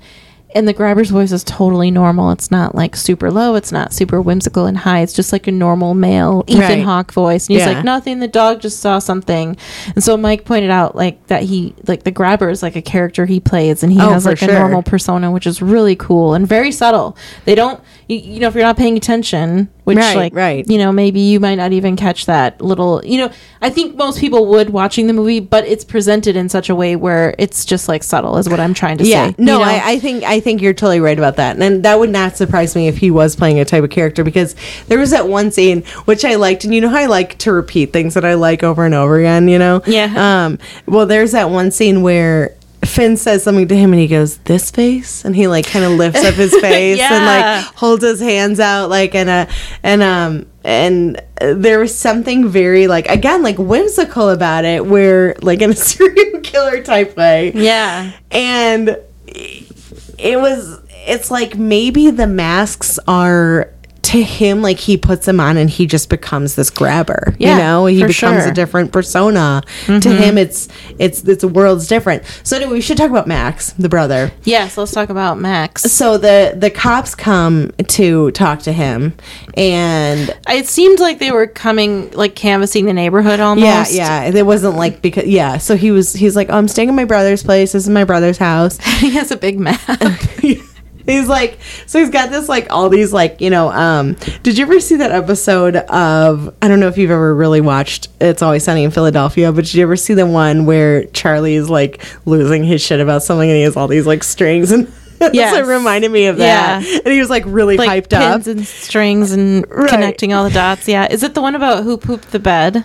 And 0.57 0.67
the 0.67 0.73
grabber's 0.73 1.11
voice 1.11 1.33
is 1.33 1.45
totally 1.45 1.91
normal. 1.91 2.31
It's 2.31 2.51
not 2.51 2.75
like 2.75 2.97
super 2.97 3.31
low. 3.31 3.57
It's 3.57 3.71
not 3.71 3.93
super 3.93 4.23
whimsical 4.23 4.65
and 4.65 4.79
high. 4.79 5.01
It's 5.01 5.13
just 5.13 5.31
like 5.31 5.47
a 5.47 5.53
normal 5.53 5.93
male 5.93 6.45
Ethan 6.47 6.61
Right. 6.63 6.83
Hawke 6.83 7.13
voice. 7.13 7.47
And 7.47 7.59
he's 7.59 7.67
Yeah. 7.67 7.75
like, 7.75 7.85
"Nothing. 7.85 8.21
The 8.21 8.27
dog 8.29 8.63
just 8.63 8.81
saw 8.81 8.99
something." 8.99 9.57
And 9.95 10.03
so 10.03 10.17
Mike 10.17 10.47
pointed 10.47 10.71
out 10.71 10.97
like 10.97 11.27
that 11.27 11.43
he 11.43 11.75
like 11.87 12.05
the 12.05 12.11
grabber 12.11 12.49
is 12.49 12.63
like 12.63 12.75
a 12.75 12.81
character 12.81 13.27
he 13.27 13.39
plays, 13.39 13.83
and 13.83 13.93
he 13.93 14.01
Oh, 14.01 14.09
has 14.11 14.25
like 14.25 14.39
sure. 14.39 14.49
a 14.49 14.59
normal 14.59 14.83
persona, 14.83 15.31
which 15.31 15.47
is 15.47 15.61
really 15.61 15.95
cool 15.95 16.33
and 16.33 16.47
very 16.49 16.73
subtle. 16.73 17.19
They 17.45 17.55
don't, 17.55 17.79
you, 18.09 18.17
you 18.17 18.41
know, 18.41 18.49
if 18.49 18.55
you're 18.55 18.65
not 18.65 18.77
paying 18.77 18.97
attention, 18.97 19.69
which 19.85 19.99
Right, 19.99 20.17
like 20.17 20.35
right. 20.35 20.69
you 20.69 20.79
know 20.79 20.91
maybe 20.91 21.21
you 21.21 21.39
might 21.39 21.55
not 21.55 21.73
even 21.73 21.95
catch 21.95 22.27
that 22.27 22.61
little 22.61 23.01
you 23.05 23.19
know 23.19 23.31
i 23.63 23.71
think 23.71 23.95
most 23.95 24.19
people 24.19 24.47
would 24.47 24.71
watching 24.71 25.07
the 25.07 25.13
movie 25.13 25.39
but 25.39 25.65
it's 25.65 25.85
presented 25.85 26.35
in 26.35 26.49
such 26.49 26.69
a 26.69 26.75
way 26.75 26.97
where 26.97 27.37
it's 27.39 27.65
just 27.65 27.87
like 27.87 28.03
subtle 28.03 28.37
is 28.37 28.49
what 28.49 28.59
i'm 28.59 28.75
trying 28.75 28.99
to 28.99 29.05
yeah, 29.05 29.29
say 29.29 29.35
no, 29.39 29.53
you 29.53 29.59
know? 29.61 29.65
I, 29.65 29.93
I 29.93 29.99
think 30.01 30.25
I 30.25 30.41
think 30.41 30.61
you're 30.61 30.75
totally 30.75 30.99
right 30.99 31.17
about 31.17 31.37
that, 31.37 31.57
and 31.61 31.85
that 31.85 32.01
would 32.01 32.11
not 32.11 32.37
surprise 32.37 32.75
me 32.75 32.89
if 32.89 32.99
he 32.99 33.13
was 33.13 33.37
playing 33.37 33.61
a 33.61 33.65
type 33.65 33.85
of 33.85 33.91
character 33.91 34.25
because 34.25 34.57
there 34.89 34.99
was 34.99 35.11
that 35.13 35.29
one 35.29 35.53
scene 35.53 35.85
which 36.05 36.25
I 36.25 36.35
liked, 36.35 36.65
and 36.65 36.75
you 36.75 36.81
know 36.81 36.89
how 36.89 36.99
I 36.99 37.07
like 37.07 37.39
to 37.39 37.53
repeat 37.53 37.93
things 37.93 38.15
that 38.15 38.25
I 38.25 38.35
like 38.35 38.65
over 38.65 38.85
and 38.85 38.95
over 38.95 39.19
again, 39.21 39.49
you 39.49 39.59
know? 39.59 39.83
Yeah. 39.87 40.47
Um. 40.47 40.59
Well, 40.87 41.07
there's 41.07 41.33
that 41.33 41.51
one 41.51 41.71
scene 41.71 42.03
where. 42.03 42.56
Finn 42.97 43.19
says 43.19 43.43
something 43.43 43.69
to 43.69 43.77
him 43.77 43.93
and 43.93 44.01
he 44.01 44.09
goes, 44.09 44.39
This 44.39 44.71
face? 44.71 45.27
And 45.27 45.37
he 45.37 45.49
like 45.49 45.67
kind 45.67 45.85
of 45.85 45.93
lifts 45.93 46.25
up 46.25 46.33
his 46.33 46.55
face 46.61 46.99
and 46.99 47.27
like 47.27 47.65
holds 47.75 48.03
his 48.03 48.21
hands 48.21 48.59
out 48.59 48.89
like 48.89 49.15
and 49.15 49.29
uh 49.29 49.47
and 49.83 50.03
um 50.03 50.47
and 50.65 51.23
there 51.39 51.79
was 51.79 51.97
something 51.97 52.49
very 52.49 52.87
like 52.87 53.07
again 53.09 53.43
like 53.43 53.59
whimsical 53.59 54.31
about 54.31 54.65
it 54.65 54.87
where 54.87 55.37
like 55.43 55.61
in 55.61 55.73
a 55.73 55.77
serial 55.77 56.41
killer 56.41 56.83
type 56.83 57.15
way. 57.19 57.53
Yeah. 57.55 58.13
And 58.31 58.97
it 59.29 60.41
was 60.41 60.81
it's 61.07 61.31
like 61.31 61.55
maybe 61.57 62.11
the 62.11 62.27
masks 62.27 62.99
are 63.07 63.73
to 64.07 64.23
him 64.23 64.63
like 64.63 64.79
he 64.79 64.97
puts 64.97 65.27
him 65.27 65.41
on 65.41 65.57
and 65.57 65.69
he 65.69 65.85
just 65.87 66.09
becomes 66.09 66.55
this 66.55 66.71
grabber 66.71 67.35
Yeah, 67.39 67.53
you 67.53 67.59
know? 67.63 67.87
He 67.87 67.97
becomes 68.01 68.15
sure. 68.15 68.31
Mm-hmm. 68.31 68.51
a 68.51 68.55
different 68.55 68.93
persona. 68.93 69.63
To 69.87 70.11
him 70.11 70.39
it's 70.39 70.69
it's 70.99 71.23
it's 71.25 71.41
the 71.41 71.49
world's 71.49 71.89
different. 71.89 72.23
So 72.45 72.57
anyway 72.57 72.73
we 72.75 72.81
should 72.81 72.97
talk 72.97 73.11
about 73.11 73.27
max 73.27 73.73
the 73.73 73.89
brother. 73.89 74.31
Yes 74.45 74.77
let's 74.79 74.93
talk 74.93 75.09
about 75.11 75.39
max. 75.39 75.83
So 75.83 76.19
the 76.19 76.55
the 76.57 76.71
cops 76.71 77.15
come 77.15 77.73
to 77.89 78.31
talk 78.33 78.61
to 78.61 78.73
him 78.73 79.15
and 79.57 80.31
it 80.49 80.67
seemed 80.69 81.01
like 81.01 81.19
they 81.19 81.33
were 81.33 81.47
coming 81.49 82.11
like 82.13 82.35
canvassing 82.35 82.85
the 82.87 82.93
neighborhood 82.93 83.41
almost. 83.41 83.93
yeah. 83.93 84.25
Yeah 84.25 84.35
it 84.37 84.47
wasn't 84.47 84.77
like 84.77 85.03
because 85.03 85.27
yeah. 85.27 85.59
So 85.59 85.77
he 85.77 85.91
was 85.91 86.13
he's 86.13 86.37
like 86.37 86.49
oh 86.51 86.57
i'm 86.59 86.69
staying 86.69 86.89
at 86.91 86.95
my 86.95 87.05
brother's 87.07 87.43
place. 87.43 87.73
This 87.73 87.85
is 87.85 87.89
my 87.91 88.05
brother's 88.05 88.39
house. 88.39 88.79
He 89.07 89.11
has 89.11 89.31
a 89.31 89.37
big 89.37 89.59
map 89.61 89.81
he's 91.13 91.29
like 91.29 91.59
so 91.87 91.99
he's 92.01 92.11
got 92.11 92.31
this 92.31 92.49
like 92.49 92.67
all 92.71 92.89
these 92.89 93.13
like 93.13 93.41
you 93.41 93.51
know 93.51 93.71
um 93.71 94.15
did 94.43 94.59
you 94.59 94.65
ever 94.65 94.81
see 94.81 94.97
that 94.97 95.13
episode 95.13 95.77
of 95.77 96.55
i 96.63 96.69
don't 96.69 96.81
know 96.81 96.89
if 96.89 96.99
you've 96.99 97.11
ever 97.11 97.35
really 97.35 97.61
watched 97.61 98.09
it's 98.21 98.43
always 98.43 98.65
sunny 98.65 98.85
in 98.85 98.91
philadelphia 98.91 99.53
but 99.53 99.65
did 99.65 99.75
you 99.75 99.83
ever 99.83 99.97
see 99.97 100.15
the 100.15 100.27
one 100.27 100.67
where 100.67 101.05
charlie 101.07 101.55
is 101.55 101.71
like 101.71 102.03
losing 102.27 102.65
his 102.65 102.81
shit 102.83 103.01
about 103.01 103.23
something 103.23 103.49
and 103.49 103.57
he 103.57 103.63
has 103.63 103.77
all 103.77 103.89
these 103.89 104.07
like 104.07 104.23
strings 104.25 104.73
and 104.73 104.93
Yes. 105.33 105.57
it 105.57 105.65
reminded 105.65 106.11
me 106.11 106.27
of 106.27 106.37
that 106.37 106.83
Yeah. 106.83 106.99
and 107.05 107.13
he 107.13 107.19
was 107.21 107.31
like 107.31 107.45
really 107.47 107.79
like 107.79 107.89
hyped 107.89 108.13
up 108.13 108.33
pins 108.33 108.49
and 108.49 108.67
strings 108.67 109.33
and 109.33 109.65
Right. 109.71 109.89
connecting 109.89 110.35
all 110.35 110.45
the 110.45 110.51
dots 110.51 110.87
yeah 110.89 111.07
is 111.11 111.23
it 111.23 111.33
the 111.35 111.41
one 111.41 111.55
about 111.55 111.85
who 111.85 111.97
pooped 111.97 112.33
the 112.33 112.39
bed 112.39 112.85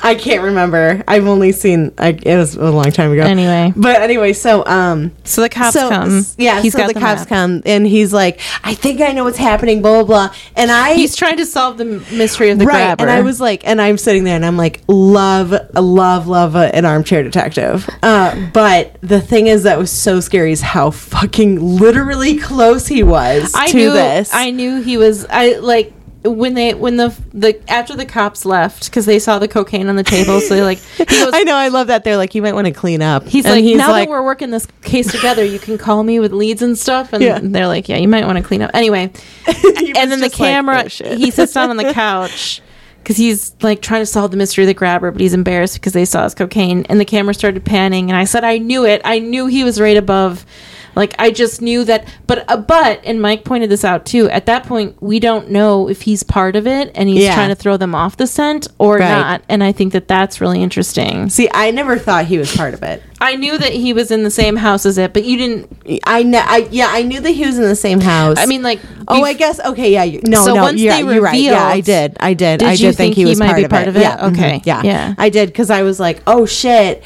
I 0.00 0.14
can't 0.14 0.42
remember. 0.42 1.02
I've 1.08 1.26
only 1.26 1.50
seen. 1.52 1.92
I, 1.98 2.10
it 2.10 2.36
was 2.36 2.54
a 2.54 2.70
long 2.70 2.90
time 2.92 3.10
ago. 3.12 3.22
Anyway. 3.22 3.72
but 3.76 4.00
anyway, 4.00 4.32
so 4.32 4.64
um, 4.64 5.10
So 5.24 5.40
the 5.42 5.48
cops 5.48 5.74
so 5.74 5.88
come. 5.88 6.24
yeah, 6.36 6.60
He's 6.62 6.72
so 6.72 6.78
got 6.78 6.86
the, 6.88 6.94
the 6.94 7.00
cops 7.00 7.22
map. 7.22 7.28
come, 7.28 7.62
and 7.66 7.86
he's 7.86 8.12
like, 8.12 8.40
"I 8.62 8.74
think 8.74 9.00
I 9.00 9.12
know 9.12 9.24
what's 9.24 9.38
happening." 9.38 9.82
Blah 9.82 10.04
blah 10.04 10.28
blah, 10.28 10.36
and 10.56 10.70
I 10.70 10.94
He's 10.94 11.16
trying 11.16 11.36
to 11.38 11.46
solve 11.46 11.78
the 11.78 11.84
mystery 12.12 12.50
of 12.50 12.58
the 12.58 12.64
right, 12.66 12.74
grabber. 12.96 13.02
and 13.02 13.10
I 13.10 13.22
was 13.22 13.40
like, 13.40 13.66
and 13.66 13.80
I'm 13.80 13.98
sitting 13.98 14.22
there, 14.24 14.36
and 14.36 14.46
I'm 14.46 14.56
like, 14.56 14.82
love, 14.86 15.52
love, 15.74 16.26
love 16.28 16.54
a, 16.54 16.74
an 16.74 16.84
armchair 16.84 17.22
detective. 17.24 17.88
Uh, 18.02 18.50
but 18.52 18.96
the 19.00 19.20
thing 19.20 19.48
is, 19.48 19.64
that 19.64 19.78
was 19.78 19.90
so 19.90 20.20
scary 20.20 20.52
is 20.52 20.60
how 20.60 20.90
fucking 20.92 21.60
literally 21.60 22.38
close 22.38 22.86
he 22.86 23.02
was 23.02 23.52
I 23.54 23.66
to 23.68 23.76
knew 23.76 23.92
this. 23.92 24.30
I 24.32 24.50
knew 24.52 24.80
he 24.80 24.96
was. 24.96 25.26
I 25.28 25.54
like 25.58 25.92
when 26.24 26.54
they 26.54 26.74
when 26.74 26.96
the 26.96 27.16
the 27.32 27.60
after 27.70 27.94
the 27.94 28.04
cops 28.04 28.44
left 28.44 28.86
because 28.86 29.06
they 29.06 29.18
saw 29.18 29.38
the 29.38 29.46
cocaine 29.48 29.88
on 29.88 29.96
the 29.96 30.02
table. 30.02 30.40
So 30.40 30.54
they 30.54 30.62
like 30.62 30.78
he 30.78 31.04
goes. 31.04 31.30
I 31.32 31.44
know, 31.44 31.54
I 31.54 31.68
love 31.68 31.86
that. 31.86 32.04
They're 32.04 32.16
like, 32.16 32.34
you 32.34 32.42
might 32.42 32.54
want 32.54 32.66
to 32.66 32.72
clean 32.72 33.02
up. 33.02 33.24
He's 33.24 33.44
And 33.46 33.54
like, 33.64 33.76
now 33.76 33.92
that 33.92 34.08
we're 34.08 34.24
working 34.24 34.50
this 34.50 34.66
case 34.82 35.10
together, 35.10 35.44
you 35.44 35.58
can 35.58 35.78
call 35.78 36.02
me 36.02 36.18
with 36.20 36.32
leads 36.32 36.62
and 36.62 36.76
stuff. 36.78 37.12
And 37.12 37.22
Yeah. 37.22 37.38
they're 37.42 37.66
like, 37.68 37.88
yeah, 37.88 37.96
you 37.96 38.08
might 38.08 38.26
want 38.26 38.38
to 38.38 38.44
clean 38.44 38.62
up. 38.62 38.70
Anyway, 38.74 39.10
and 39.46 39.94
then 40.10 40.20
the 40.20 40.28
just 40.28 40.40
like, 40.40 40.50
camera, 40.50 40.84
"Oh, 41.04 41.16
he 41.16 41.30
sits 41.30 41.52
down 41.52 41.70
on 41.70 41.76
the 41.76 41.92
couch 41.94 42.62
because 43.02 43.16
he's 43.16 43.54
like 43.62 43.80
trying 43.80 44.02
to 44.02 44.06
solve 44.06 44.30
the 44.32 44.36
mystery 44.36 44.64
of 44.64 44.68
the 44.68 44.74
grabber, 44.74 45.10
but 45.10 45.20
he's 45.20 45.34
embarrassed 45.34 45.74
because 45.74 45.92
they 45.92 46.04
saw 46.04 46.24
his 46.24 46.34
cocaine. 46.34 46.84
And 46.88 47.00
the 47.00 47.04
camera 47.04 47.32
started 47.32 47.64
panning, 47.64 48.10
and 48.10 48.18
I 48.18 48.24
said, 48.24 48.44
I 48.44 48.58
knew 48.58 48.84
it. 48.84 49.00
I 49.04 49.18
knew 49.20 49.46
he 49.46 49.64
was 49.64 49.80
right 49.80 49.96
above. 49.96 50.44
Like 50.94 51.14
I 51.18 51.30
just 51.30 51.62
knew 51.62 51.84
that, 51.84 52.06
but 52.26 52.44
uh, 52.50 52.56
but 52.56 53.00
and 53.04 53.20
Mike 53.22 53.44
pointed 53.44 53.70
this 53.70 53.84
out 53.84 54.04
too. 54.06 54.28
At 54.30 54.46
that 54.46 54.64
point, 54.64 55.00
we 55.02 55.20
don't 55.20 55.50
know 55.50 55.88
if 55.88 56.02
he's 56.02 56.22
part 56.22 56.56
of 56.56 56.66
it 56.66 56.90
and 56.94 57.08
he's 57.08 57.22
Yeah. 57.24 57.34
trying 57.34 57.48
to 57.50 57.54
throw 57.54 57.76
them 57.76 57.94
off 57.94 58.16
the 58.16 58.26
scent 58.26 58.66
or 58.78 58.96
Right. 58.98 59.08
not. 59.08 59.42
And 59.48 59.62
I 59.62 59.72
think 59.72 59.92
that 59.92 60.08
that's 60.08 60.40
really 60.40 60.62
interesting. 60.62 61.28
See, 61.30 61.48
I 61.54 61.70
never 61.70 61.98
thought 61.98 62.26
he 62.26 62.38
was 62.38 62.54
part 62.56 62.74
of 62.74 62.82
it. 62.82 63.02
I 63.20 63.34
knew 63.36 63.58
that 63.58 63.72
he 63.72 63.92
was 63.92 64.10
in 64.12 64.22
the 64.22 64.30
same 64.30 64.56
house 64.56 64.86
as 64.86 64.96
it, 64.98 65.12
but 65.12 65.24
you 65.24 65.36
didn't. 65.36 66.00
I 66.06 66.22
know. 66.22 66.42
I 66.44 66.68
yeah, 66.70 66.88
I 66.90 67.02
knew 67.02 67.20
that 67.20 67.30
he 67.30 67.44
was 67.46 67.56
in 67.58 67.64
the 67.64 67.74
same 67.76 68.00
house. 68.00 68.36
I 68.38 68.46
mean, 68.46 68.62
like, 68.62 68.80
Oh, 69.08 69.24
I 69.24 69.32
guess 69.32 69.58
okay. 69.60 69.92
Yeah, 69.92 70.04
you, 70.04 70.20
no, 70.26 70.44
So 70.44 70.54
no, 70.54 70.62
once 70.62 70.80
yeah, 70.80 71.00
they 71.02 71.12
you're 71.14 71.22
right. 71.22 71.40
Yeah, 71.40 71.64
I 71.66 71.80
did. 71.80 72.16
I 72.20 72.34
did. 72.34 72.60
Did 72.60 72.68
I 72.68 72.76
did 72.76 72.82
think, 72.94 72.96
think 72.96 73.14
he 73.16 73.22
he 73.22 73.26
was 73.28 73.38
might 73.38 73.46
part 73.46 73.56
be 73.58 73.64
of 73.64 73.70
part 73.70 73.82
it. 73.84 73.88
of 73.88 73.96
it? 73.96 74.00
Yeah. 74.02 74.16
mhm, 74.18 74.32
Okay. 74.32 74.62
Yeah. 74.64 74.82
Yeah. 74.84 75.14
I 75.18 75.28
did 75.30 75.48
because 75.48 75.70
I 75.70 75.82
was 75.82 75.98
like, 75.98 76.22
oh 76.26 76.46
shit. 76.46 77.02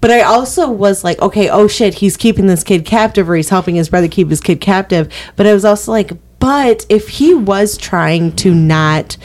But 0.00 0.10
I 0.10 0.22
also 0.22 0.70
was 0.70 1.02
like, 1.02 1.20
okay, 1.20 1.48
oh 1.48 1.66
shit, 1.66 1.94
he's 1.94 2.16
keeping 2.16 2.46
this 2.46 2.62
kid 2.62 2.84
captive, 2.84 3.28
or 3.28 3.36
he's 3.36 3.48
helping 3.48 3.74
his 3.74 3.88
brother 3.88 4.08
keep 4.08 4.28
his 4.30 4.40
kid 4.40 4.60
captive. 4.60 5.12
But 5.36 5.46
I 5.46 5.52
was 5.52 5.64
also 5.64 5.90
like, 5.92 6.12
but 6.38 6.86
if 6.88 7.08
he 7.08 7.34
was 7.34 7.76
trying 7.76 8.34
to 8.36 8.54
not 8.54 9.16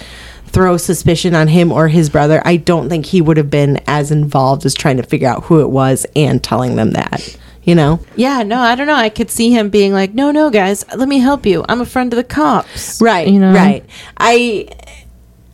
throw 0.48 0.78
suspicion 0.78 1.36
on 1.36 1.48
him 1.48 1.72
or 1.72 1.88
his 1.88 2.10
brother, 2.10 2.42
I 2.46 2.58
don't 2.58 2.90
think 2.90 3.08
he 3.08 3.22
would 3.22 3.38
have 3.38 3.50
been 3.50 3.80
as 3.88 4.12
involved 4.12 4.66
as 4.66 4.74
trying 4.74 4.98
to 4.98 5.04
figure 5.04 5.28
out 5.28 5.44
who 5.46 5.62
it 5.62 5.70
was 5.70 6.06
and 6.16 6.44
telling 6.44 6.76
them 6.76 6.92
that. 6.92 7.38
You 7.64 7.76
know? 7.76 8.02
yeah, 8.18 8.44
no, 8.44 8.60
I 8.60 8.76
don't 8.76 8.88
know. 8.88 8.94
I 8.94 9.08
could 9.08 9.32
see 9.32 9.50
him 9.52 9.70
being 9.70 9.94
like, 9.94 10.14
"No, 10.14 10.32
no, 10.32 10.50
guys, 10.50 10.84
let 10.98 11.08
me 11.08 11.20
help 11.20 11.46
you. 11.46 11.64
I'm 11.70 11.80
a 11.80 11.86
friend 11.86 12.12
of 12.12 12.18
the 12.18 12.24
cops." 12.26 13.02
right 13.02 13.26
You 13.26 13.40
know. 13.40 13.54
right 13.54 13.86
i 14.18 14.68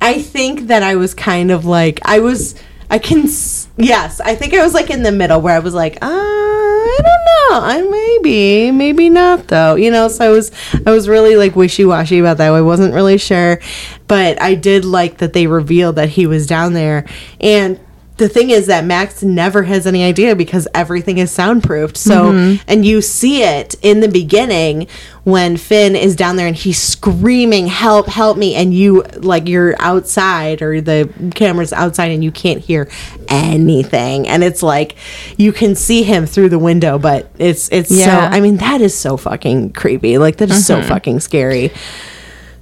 i 0.02 0.20
think 0.20 0.68
that 0.68 0.82
i 0.82 0.96
was 0.96 1.14
kind 1.14 1.52
of 1.52 1.66
like 1.66 2.00
i 2.04 2.20
was 2.20 2.56
i 2.90 2.98
can 3.00 3.20
s- 3.24 3.68
yes 3.78 4.20
i 4.22 4.36
think 4.36 4.54
i 4.54 4.64
was 4.64 4.74
like 4.74 4.90
in 4.90 5.04
the 5.04 5.12
middle 5.12 5.40
where 5.42 5.56
i 5.56 5.60
was 5.60 5.74
like 5.74 5.96
uh, 6.02 6.08
i 6.10 6.98
don't 7.00 7.06
know. 7.06 7.60
I 7.66 7.82
maybe 7.82 8.72
maybe 8.72 9.10
not 9.10 9.48
though. 9.48 9.76
You 9.76 9.90
know 9.92 10.08
so 10.08 10.26
i 10.26 10.30
was 10.30 10.52
i 10.86 10.92
was 10.92 11.08
really 11.08 11.36
like 11.36 11.56
wishy-washy 11.56 12.20
about 12.20 12.38
that. 12.38 12.52
I 12.54 12.62
wasn't 12.62 12.94
really 12.94 13.18
sure 13.18 13.60
but 14.08 14.40
i 14.42 14.54
did 14.56 14.86
like 14.86 15.18
that 15.18 15.34
they 15.34 15.48
revealed 15.48 15.96
that 15.96 16.10
he 16.10 16.28
was 16.28 16.46
down 16.48 16.74
there. 16.74 17.06
And 17.42 17.80
the 18.20 18.30
thing 18.30 18.52
is 18.52 18.68
that 18.68 18.86
Max 18.86 19.24
never 19.24 19.64
has 19.64 19.88
any 19.88 20.04
idea 20.04 20.36
because 20.36 20.68
everything 20.76 21.18
is 21.18 21.32
soundproofed. 21.32 21.98
So, 21.98 22.60
and 22.68 22.86
you 22.86 23.02
see 23.02 23.42
it 23.44 23.76
in 23.82 24.02
the 24.02 24.08
beginning 24.08 24.88
when 25.24 25.58
Finn 25.58 25.96
is 25.96 26.16
down 26.16 26.36
there 26.36 26.46
and 26.48 26.56
he's 26.56 26.80
screaming, 26.80 27.68
"Help, 27.68 28.08
help 28.08 28.38
me!" 28.38 28.54
and 28.56 28.74
you 28.74 29.04
like 29.18 29.48
you're 29.48 29.76
outside 29.80 30.62
or 30.62 30.80
the 30.82 31.10
camera's 31.34 31.74
outside 31.74 32.12
and 32.12 32.24
you 32.24 32.32
can't 32.32 32.60
hear 32.60 32.88
anything. 33.28 34.28
And 34.28 34.44
it's 34.44 34.62
like 34.62 34.96
you 35.38 35.52
can 35.52 35.76
see 35.76 36.04
him 36.04 36.26
through 36.26 36.50
the 36.50 36.60
window, 36.60 37.00
but 37.00 37.32
it's 37.40 37.70
it's 37.70 37.90
Yeah. 37.92 38.30
so 38.30 38.36
I 38.38 38.42
mean 38.42 38.58
that 38.58 38.82
is 38.82 38.94
so 38.98 39.18
fucking 39.18 39.72
creepy. 39.74 40.18
Like 40.18 40.38
that 40.38 40.50
is 40.52 40.66
so 40.66 40.82
fucking 40.82 41.22
scary. 41.22 41.72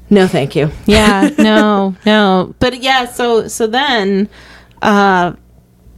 No, 0.10 0.26
thank 0.28 0.56
you. 0.56 0.72
Yeah, 0.86 1.30
no, 1.38 1.96
no. 2.06 2.56
But 2.60 2.82
yeah, 2.82 3.06
so 3.06 3.48
so 3.48 3.68
then 3.68 4.30
uh 4.82 5.34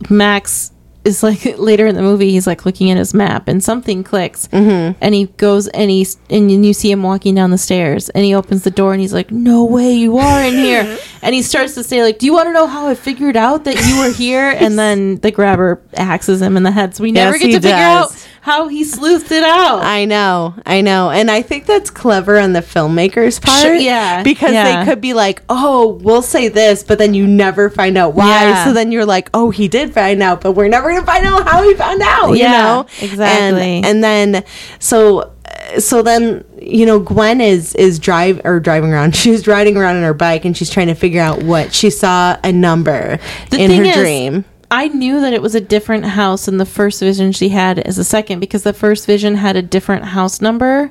Max 0.09 0.71
is 1.05 1.23
like 1.23 1.45
later 1.57 1.87
in 1.87 1.95
the 1.95 2.01
movie 2.01 2.29
he's 2.31 2.45
like 2.45 2.65
looking 2.65 2.91
at 2.91 2.97
his 2.97 3.13
map 3.13 3.47
and 3.47 3.63
something 3.63 4.03
clicks. 4.03 4.47
Mm-hmm. 4.49 4.97
and 5.01 5.15
he 5.15 5.25
goes 5.37 5.67
and 5.69 5.89
he's 5.89 6.17
and 6.29 6.51
you 6.51 6.73
see 6.73 6.91
him 6.91 7.03
walking 7.03 7.35
down 7.35 7.51
the 7.51 7.57
stairs 7.57 8.09
and 8.09 8.25
he 8.25 8.35
opens 8.35 8.63
the 8.63 8.71
door 8.71 8.91
and 8.91 9.01
he's 9.01 9.13
like 9.13 9.31
no 9.31 9.63
way 9.63 9.93
you 9.93 10.17
are 10.17 10.43
in 10.43 10.53
here. 10.55 10.97
And 11.21 11.35
he 11.35 11.41
starts 11.41 11.73
to 11.75 11.83
say 11.83 12.01
like 12.01 12.17
do 12.19 12.25
you 12.25 12.33
want 12.33 12.47
to 12.47 12.53
know 12.53 12.65
how 12.65 12.87
i 12.87 12.95
figured 12.95 13.35
out 13.35 13.65
that 13.65 13.75
you 13.87 13.99
were 13.99 14.11
here? 14.11 14.49
And 14.57 14.79
then 14.83 15.17
the 15.17 15.31
grabber 15.31 15.81
axes 15.95 16.41
him 16.41 16.55
in 16.55 16.63
the 16.63 16.71
head 16.71 16.95
so 16.95 17.03
we 17.03 17.11
never 17.11 17.31
Yes, 17.35 17.41
get 17.41 17.47
he 17.47 17.53
to 17.55 17.61
figure 17.61 17.75
out 17.75 18.11
how 18.41 18.67
he 18.67 18.83
sleuthed 18.83 19.31
it 19.31 19.43
out 19.43 19.83
I 19.83 20.05
know, 20.05 20.55
I 20.65 20.81
know, 20.81 21.09
and 21.09 21.29
I 21.29 21.41
think 21.41 21.65
that's 21.65 21.89
clever 21.89 22.39
on 22.39 22.53
the 22.53 22.61
filmmakers' 22.61 23.41
part. 23.41 23.61
Sure, 23.61 23.73
yeah, 23.73 24.23
because 24.23 24.53
yeah. 24.53 24.83
they 24.83 24.91
could 24.91 25.01
be 25.01 25.13
like, 25.13 25.41
"Oh, 25.49 25.99
we'll 26.01 26.21
say 26.21 26.47
this," 26.47 26.83
but 26.83 26.97
then 26.97 27.13
you 27.13 27.27
never 27.27 27.69
find 27.69 27.97
out 27.97 28.13
why. 28.13 28.49
Yeah. 28.49 28.65
So 28.65 28.73
then 28.73 28.91
you're 28.91 29.05
like, 29.05 29.29
"Oh, 29.33 29.49
he 29.49 29.67
did 29.67 29.93
find 29.93 30.21
out," 30.21 30.41
but 30.41 30.53
we're 30.53 30.67
never 30.67 30.89
gonna 30.91 31.05
find 31.05 31.25
out 31.25 31.47
how 31.47 31.63
he 31.63 31.73
found 31.73 32.01
out. 32.01 32.33
you 32.33 32.43
know 32.43 32.85
exactly. 33.01 33.77
And, 33.77 33.85
and 33.85 34.03
then 34.03 34.43
so. 34.79 35.33
So 35.77 36.01
then, 36.01 36.45
you 36.59 36.85
know, 36.85 36.99
Gwen 36.99 37.41
is 37.41 37.75
is 37.75 37.99
drive 37.99 38.41
or 38.43 38.59
driving 38.59 38.91
around. 38.91 39.15
She's 39.15 39.47
riding 39.47 39.77
around 39.77 39.97
on 39.97 40.03
her 40.03 40.13
bike 40.13 40.45
and 40.45 40.55
she's 40.55 40.69
trying 40.69 40.87
to 40.87 40.95
figure 40.95 41.21
out 41.21 41.43
what 41.43 41.73
she 41.73 41.89
saw 41.89 42.37
a 42.43 42.51
number 42.51 43.19
The 43.51 43.59
in 43.59 43.71
her 43.71 43.83
is, 43.83 43.95
dream. 43.95 44.45
I 44.71 44.87
knew 44.89 45.19
that 45.21 45.33
it 45.33 45.41
was 45.41 45.55
a 45.55 45.61
different 45.61 46.05
house 46.05 46.47
in 46.47 46.57
the 46.57 46.65
first 46.65 46.99
vision 46.99 47.31
she 47.31 47.49
had 47.49 47.79
as 47.79 47.97
a 47.97 48.03
second 48.03 48.39
because 48.39 48.63
the 48.63 48.73
first 48.73 49.05
vision 49.07 49.35
had 49.35 49.55
a 49.55 49.61
different 49.61 50.05
house 50.05 50.41
number. 50.41 50.89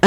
Oh, 0.00 0.06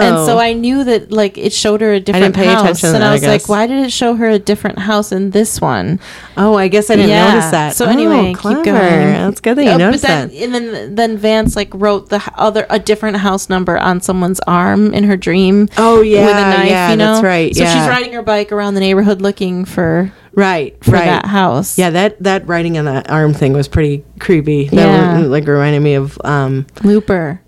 And 0.00 0.24
so 0.24 0.38
I 0.38 0.52
knew 0.52 0.84
that 0.84 1.10
like 1.10 1.36
it 1.36 1.52
showed 1.52 1.80
her 1.80 1.92
a 1.94 1.98
different 1.98 2.32
pay 2.36 2.44
house. 2.46 2.60
attention 2.62 2.90
to 2.90 2.94
and 2.94 3.02
that, 3.02 3.08
I 3.08 3.10
I 3.10 3.12
was 3.14 3.22
like, 3.24 3.48
why 3.48 3.66
did 3.66 3.84
it 3.84 3.90
show 3.90 4.14
her 4.14 4.28
a 4.28 4.38
different 4.38 4.78
house 4.78 5.10
in 5.10 5.30
this 5.32 5.60
one? 5.60 5.98
oh, 6.36 6.54
I 6.54 6.68
guess 6.68 6.90
I 6.90 6.94
didn't 6.96 7.10
Yeah. 7.10 7.28
notice 7.34 7.50
that. 7.50 7.74
So 7.74 7.86
Oh, 7.86 7.88
anyway, 7.88 8.28
keep 8.34 8.36
clever. 8.38 8.62
going. 8.62 8.78
That's 9.14 9.40
good 9.40 9.56
that 9.56 9.64
you 9.64 9.70
Uh, 9.70 9.76
noticed 9.78 10.04
then, 10.04 10.28
that. 10.28 10.36
And 10.36 10.54
then 10.54 10.94
then 10.94 11.16
Vance 11.16 11.56
like 11.56 11.70
wrote 11.74 12.08
the 12.10 12.22
other 12.36 12.66
a 12.70 12.78
different 12.78 13.16
house 13.16 13.48
number 13.48 13.76
on 13.78 14.00
someone's 14.00 14.38
arm 14.46 14.94
in 14.94 15.04
her 15.04 15.16
dream. 15.16 15.68
Oh, 15.76 16.02
yeah, 16.02 16.24
with 16.26 16.36
a 16.36 16.40
knife. 16.58 16.68
yeah, 16.70 16.90
you 16.92 16.96
know, 16.96 17.14
that's 17.14 17.24
right, 17.24 17.56
So 17.56 17.64
she's 17.64 17.88
riding 17.88 18.12
her 18.12 18.22
bike 18.22 18.52
around 18.52 18.74
the 18.74 18.80
neighborhood 18.80 19.20
looking 19.20 19.64
for 19.64 20.12
Right, 20.34 20.82
for 20.84 20.92
right. 20.92 21.04
that 21.06 21.26
house. 21.26 21.76
Yeah, 21.78 21.90
that 21.90 22.22
that 22.22 22.46
writing 22.46 22.78
on 22.78 22.86
the 22.86 23.10
arm 23.12 23.34
thing 23.34 23.52
was 23.52 23.68
pretty 23.68 24.04
creepy. 24.18 24.68
That 24.68 24.74
Yeah. 24.76 25.12
one, 25.20 25.30
like 25.30 25.46
reminded 25.46 25.80
me 25.80 25.94
of 25.94 26.18
um 26.24 26.66
Looper. 26.82 27.40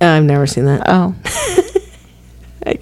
I've 0.00 0.24
never 0.24 0.46
seen 0.46 0.64
that. 0.66 0.82
Oh, 0.86 1.14
I, 2.66 2.78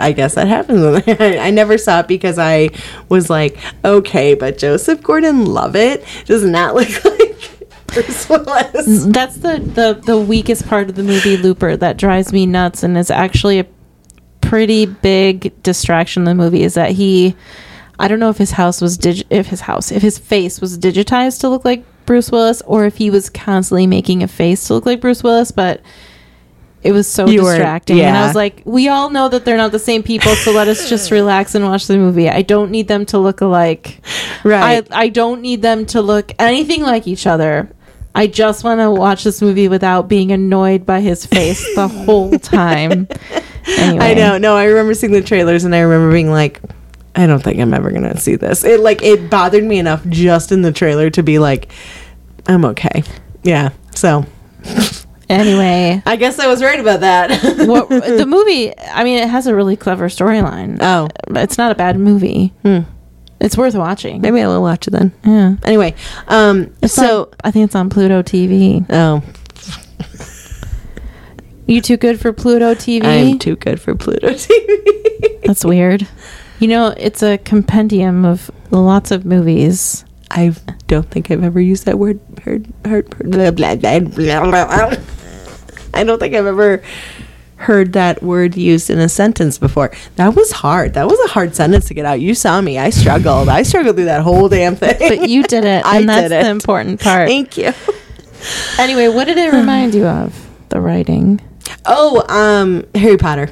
I 0.00 0.12
guess 0.12 0.34
that 0.34 0.48
happens. 0.48 1.02
I 1.08 1.50
never 1.50 1.78
saw 1.78 2.00
it 2.00 2.08
because 2.08 2.38
I 2.38 2.70
was 3.08 3.30
like, 3.30 3.56
okay, 3.84 4.34
but 4.34 4.58
Joseph 4.58 5.02
Gordon-Levitt 5.02 6.04
does 6.26 6.44
not 6.44 6.74
look 6.76 7.04
like 7.04 7.66
Bruce 7.86 8.28
Willis. 8.28 9.04
That's 9.06 9.36
the, 9.36 9.58
the 9.58 10.00
the 10.04 10.18
weakest 10.18 10.66
part 10.66 10.88
of 10.88 10.96
the 10.96 11.02
movie 11.04 11.36
Looper 11.36 11.76
that 11.76 11.98
drives 11.98 12.32
me 12.32 12.46
nuts 12.46 12.82
and 12.82 12.96
is 12.98 13.10
actually 13.10 13.60
a 13.60 13.66
pretty 14.40 14.86
big 14.86 15.52
distraction 15.62 16.22
in 16.22 16.24
the 16.24 16.34
movie 16.34 16.62
is 16.62 16.74
that 16.74 16.90
he 16.90 17.36
I 18.02 18.08
don't 18.08 18.18
know 18.20 18.28
if 18.30 18.36
his 18.38 18.50
house 18.50 18.80
was 18.80 18.98
dig- 18.98 19.24
if 19.30 19.46
his 19.46 19.60
house 19.62 19.90
if 19.92 20.02
his 20.02 20.18
face 20.18 20.60
was 20.60 20.78
digitized 20.78 21.40
to 21.40 21.48
look 21.48 21.64
like 21.64 21.84
Bruce 22.04 22.30
Willis 22.30 22.60
or 22.66 22.84
if 22.84 22.96
he 22.96 23.10
was 23.10 23.30
constantly 23.30 23.86
making 23.86 24.22
a 24.22 24.28
face 24.28 24.66
to 24.66 24.74
look 24.74 24.84
like 24.86 25.00
Bruce 25.00 25.22
Willis 25.22 25.50
but 25.52 25.80
it 26.82 26.90
was 26.90 27.06
so 27.06 27.28
You 27.28 27.44
were- 27.44 27.50
distracting 27.52 28.00
and 28.00 28.16
I 28.16 28.26
was 28.26 28.34
like 28.34 28.60
we 28.64 28.88
all 28.88 29.08
know 29.10 29.28
that 29.28 29.44
they're 29.44 29.56
not 29.56 29.70
the 29.70 29.78
same 29.78 30.02
people 30.02 30.34
so 30.34 30.50
let 30.52 30.66
us 30.66 30.88
just 30.88 31.10
relax 31.20 31.54
and 31.54 31.64
watch 31.64 31.86
the 31.86 31.96
movie 31.96 32.28
I 32.28 32.42
don't 32.42 32.70
need 32.72 32.88
them 32.88 33.06
to 33.06 33.18
look 33.18 33.40
alike 33.40 34.00
Right. 34.44 34.84
I, 34.90 35.02
I 35.04 35.08
don't 35.08 35.40
need 35.40 35.62
them 35.62 35.86
to 35.86 36.02
look 36.02 36.32
anything 36.40 36.82
like 36.82 37.06
each 37.06 37.28
other. 37.28 37.70
I 38.14 38.26
just 38.26 38.64
want 38.64 38.80
to 38.80 38.90
watch 38.90 39.22
this 39.22 39.40
movie 39.40 39.68
without 39.68 40.08
being 40.08 40.32
annoyed 40.32 40.84
by 40.84 41.00
his 41.00 41.24
face 41.24 41.64
the 41.76 41.86
whole 41.86 42.36
time. 42.40 43.06
Anyway. 43.68 44.04
I 44.04 44.14
know. 44.14 44.36
No, 44.38 44.56
I 44.56 44.64
remember 44.64 44.92
seeing 44.94 45.12
the 45.12 45.22
trailers 45.22 45.62
and 45.64 45.74
I 45.76 45.80
remember 45.80 46.12
being 46.12 46.28
like, 46.30 46.60
I 47.14 47.26
don't 47.26 47.42
think 47.42 47.60
I'm 47.60 47.74
ever 47.74 47.90
gonna 47.90 48.18
see 48.18 48.36
this. 48.36 48.64
It 48.64 48.80
like 48.80 49.02
it 49.02 49.28
bothered 49.30 49.64
me 49.64 49.78
enough 49.78 50.04
just 50.08 50.50
in 50.52 50.62
the 50.62 50.72
trailer 50.72 51.10
to 51.10 51.22
be 51.22 51.38
like, 51.38 51.70
I'm 52.46 52.64
okay. 52.66 53.02
Yeah. 53.42 53.70
So 53.94 54.24
Anyway, 55.28 56.02
I 56.06 56.16
guess 56.16 56.38
I 56.38 56.46
was 56.46 56.62
right 56.62 56.78
about 56.80 57.00
that. 57.00 57.30
what 57.68 57.88
the 57.90 58.26
movie? 58.26 58.76
I 58.78 59.02
mean, 59.04 59.18
it 59.22 59.28
has 59.28 59.46
a 59.46 59.54
really 59.54 59.76
clever 59.76 60.08
storyline. 60.08 60.78
Oh. 60.80 61.08
it's 61.36 61.56
not 61.58 61.72
a 61.72 61.74
bad 61.74 61.98
movie. 61.98 62.52
It's 63.40 63.56
worth 63.56 63.74
watching. 63.74 64.20
Maybe 64.20 64.40
I 64.40 64.46
will 64.46 64.62
watch 64.62 64.86
it 64.86 64.90
then. 64.92 65.10
Yeah. 65.24 65.56
Anyway, 65.64 65.94
um, 66.28 66.72
It's 66.82 66.92
so 66.94 67.22
on- 67.24 67.28
I 67.44 67.50
think 67.50 67.64
it's 67.66 67.74
on 67.74 67.90
Pluto 67.90 68.22
TV. 68.22 68.86
oh, 68.90 69.22
You 71.66 71.80
too 71.80 71.96
good 71.96 72.20
for 72.20 72.32
Pluto 72.32 72.74
TV? 72.74 73.04
I'm 73.04 73.38
too 73.38 73.56
good 73.56 73.80
for 73.80 73.94
Pluto 73.94 74.28
TV. 74.30 75.42
That's 75.44 75.64
weird. 75.64 76.06
You 76.62 76.68
know, 76.68 76.94
it's 76.96 77.24
a 77.24 77.38
compendium 77.38 78.24
of 78.24 78.48
lots 78.70 79.10
of 79.10 79.24
movies. 79.24 80.04
I 80.30 80.54
don't 80.86 81.10
think 81.10 81.28
I've 81.28 81.42
ever 81.42 81.60
used 81.60 81.86
that 81.86 81.98
word. 81.98 82.20
Heard, 82.44 82.72
heard, 82.84 83.10
blah, 83.18 83.50
blah, 83.50 83.74
blah, 83.74 84.04
blah. 84.04 84.94
I 85.92 86.04
don't 86.04 86.20
think 86.20 86.36
I've 86.36 86.46
ever 86.46 86.80
heard 87.56 87.94
that 87.94 88.22
word 88.22 88.56
used 88.56 88.90
in 88.90 89.00
a 89.00 89.08
sentence 89.08 89.58
before. 89.58 89.90
That 90.14 90.36
was 90.36 90.52
hard. 90.52 90.94
That 90.94 91.08
was 91.08 91.18
a 91.24 91.32
hard 91.32 91.56
sentence 91.56 91.88
to 91.88 91.94
get 91.94 92.04
out. 92.04 92.20
You 92.20 92.32
saw 92.32 92.60
me. 92.60 92.78
I 92.78 92.90
struggled. 92.90 93.48
I 93.48 93.64
struggled 93.64 93.96
through 93.96 94.04
that 94.04 94.22
whole 94.22 94.48
damn 94.48 94.76
thing. 94.76 94.98
But 95.00 95.28
you 95.28 95.42
did 95.42 95.64
it, 95.64 95.84
I 95.84 95.96
and 95.98 96.08
that's 96.08 96.28
did 96.28 96.32
it. 96.32 96.44
the 96.44 96.50
important 96.50 97.00
part. 97.00 97.26
Thank 97.26 97.56
you. 97.58 97.72
Anyway, 98.78 99.08
what 99.08 99.24
did 99.24 99.36
it 99.36 99.52
remind 99.52 99.96
you 99.96 100.06
of? 100.06 100.32
The 100.68 100.80
writing. 100.80 101.40
Oh, 101.86 102.24
um, 102.28 102.84
Harry 102.94 103.16
Potter. 103.16 103.50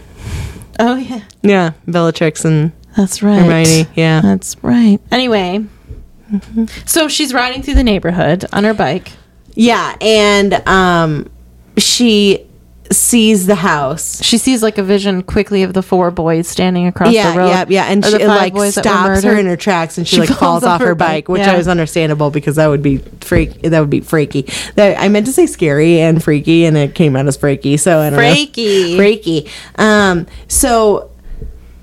Oh 0.79 0.95
yeah, 0.95 1.23
Yeah, 1.43 1.73
Bellatrix 1.89 2.45
and 2.45 2.71
that's 2.97 3.23
right. 3.23 3.41
Hermione. 3.41 3.89
Yeah. 3.95 4.21
That's 4.21 4.57
right. 4.63 4.99
Anyway, 5.11 5.65
so 6.87 7.09
she's 7.09 7.33
riding 7.35 7.63
through 7.63 7.75
the 7.75 7.85
neighborhood 7.85 8.45
on 8.53 8.65
her 8.65 8.75
bike. 8.75 9.13
Yeah, 9.55 9.97
and 10.01 10.55
um, 10.69 11.31
she 11.77 12.47
sees 12.93 13.47
the 13.47 13.55
house. 13.55 14.23
She 14.23 14.37
sees 14.39 14.63
like 14.63 14.79
a 14.79 14.83
vision 14.83 15.23
quickly 15.23 15.63
of 15.63 15.75
the 15.75 15.83
four 15.83 16.11
boys 16.11 16.49
standing 16.49 16.87
across 16.87 17.13
yeah, 17.13 17.33
the 17.33 17.39
road. 17.39 17.49
yeah, 17.49 17.65
yeah, 17.69 17.85
and 17.85 18.05
she 18.05 18.15
it, 18.15 18.27
like 18.27 18.57
stops 18.73 19.23
her 19.23 19.39
in 19.39 19.47
her 19.47 19.57
tracks, 19.57 19.99
and 19.99 20.07
she, 20.07 20.17
She 20.17 20.21
like 20.23 20.31
falls 20.31 20.65
off 20.65 20.81
her 20.81 20.95
bike, 20.95 21.29
which 21.29 21.41
yeah. 21.41 21.57
is 21.57 21.69
understandable 21.69 22.31
because 22.31 22.57
that 22.57 22.69
would 22.69 22.83
be 22.83 22.99
freak. 23.21 23.63
That 23.63 23.81
would 23.81 23.91
be 23.91 24.01
freaky. 24.01 24.43
That 24.75 25.01
I 25.01 25.09
meant 25.09 25.27
to 25.27 25.33
say 25.33 25.47
scary 25.47 26.01
and 26.01 26.23
freaky, 26.23 26.65
and 26.65 26.77
it 26.77 26.95
came 26.95 27.17
out 27.17 27.27
as 27.27 27.37
freaky. 27.37 27.77
So 27.77 27.99
I 28.01 28.11
don't 28.11 28.19
know. 28.19 28.33
Freaky. 28.33 28.97
freaky. 28.97 29.51
Um, 29.77 30.27
so. 30.49 31.10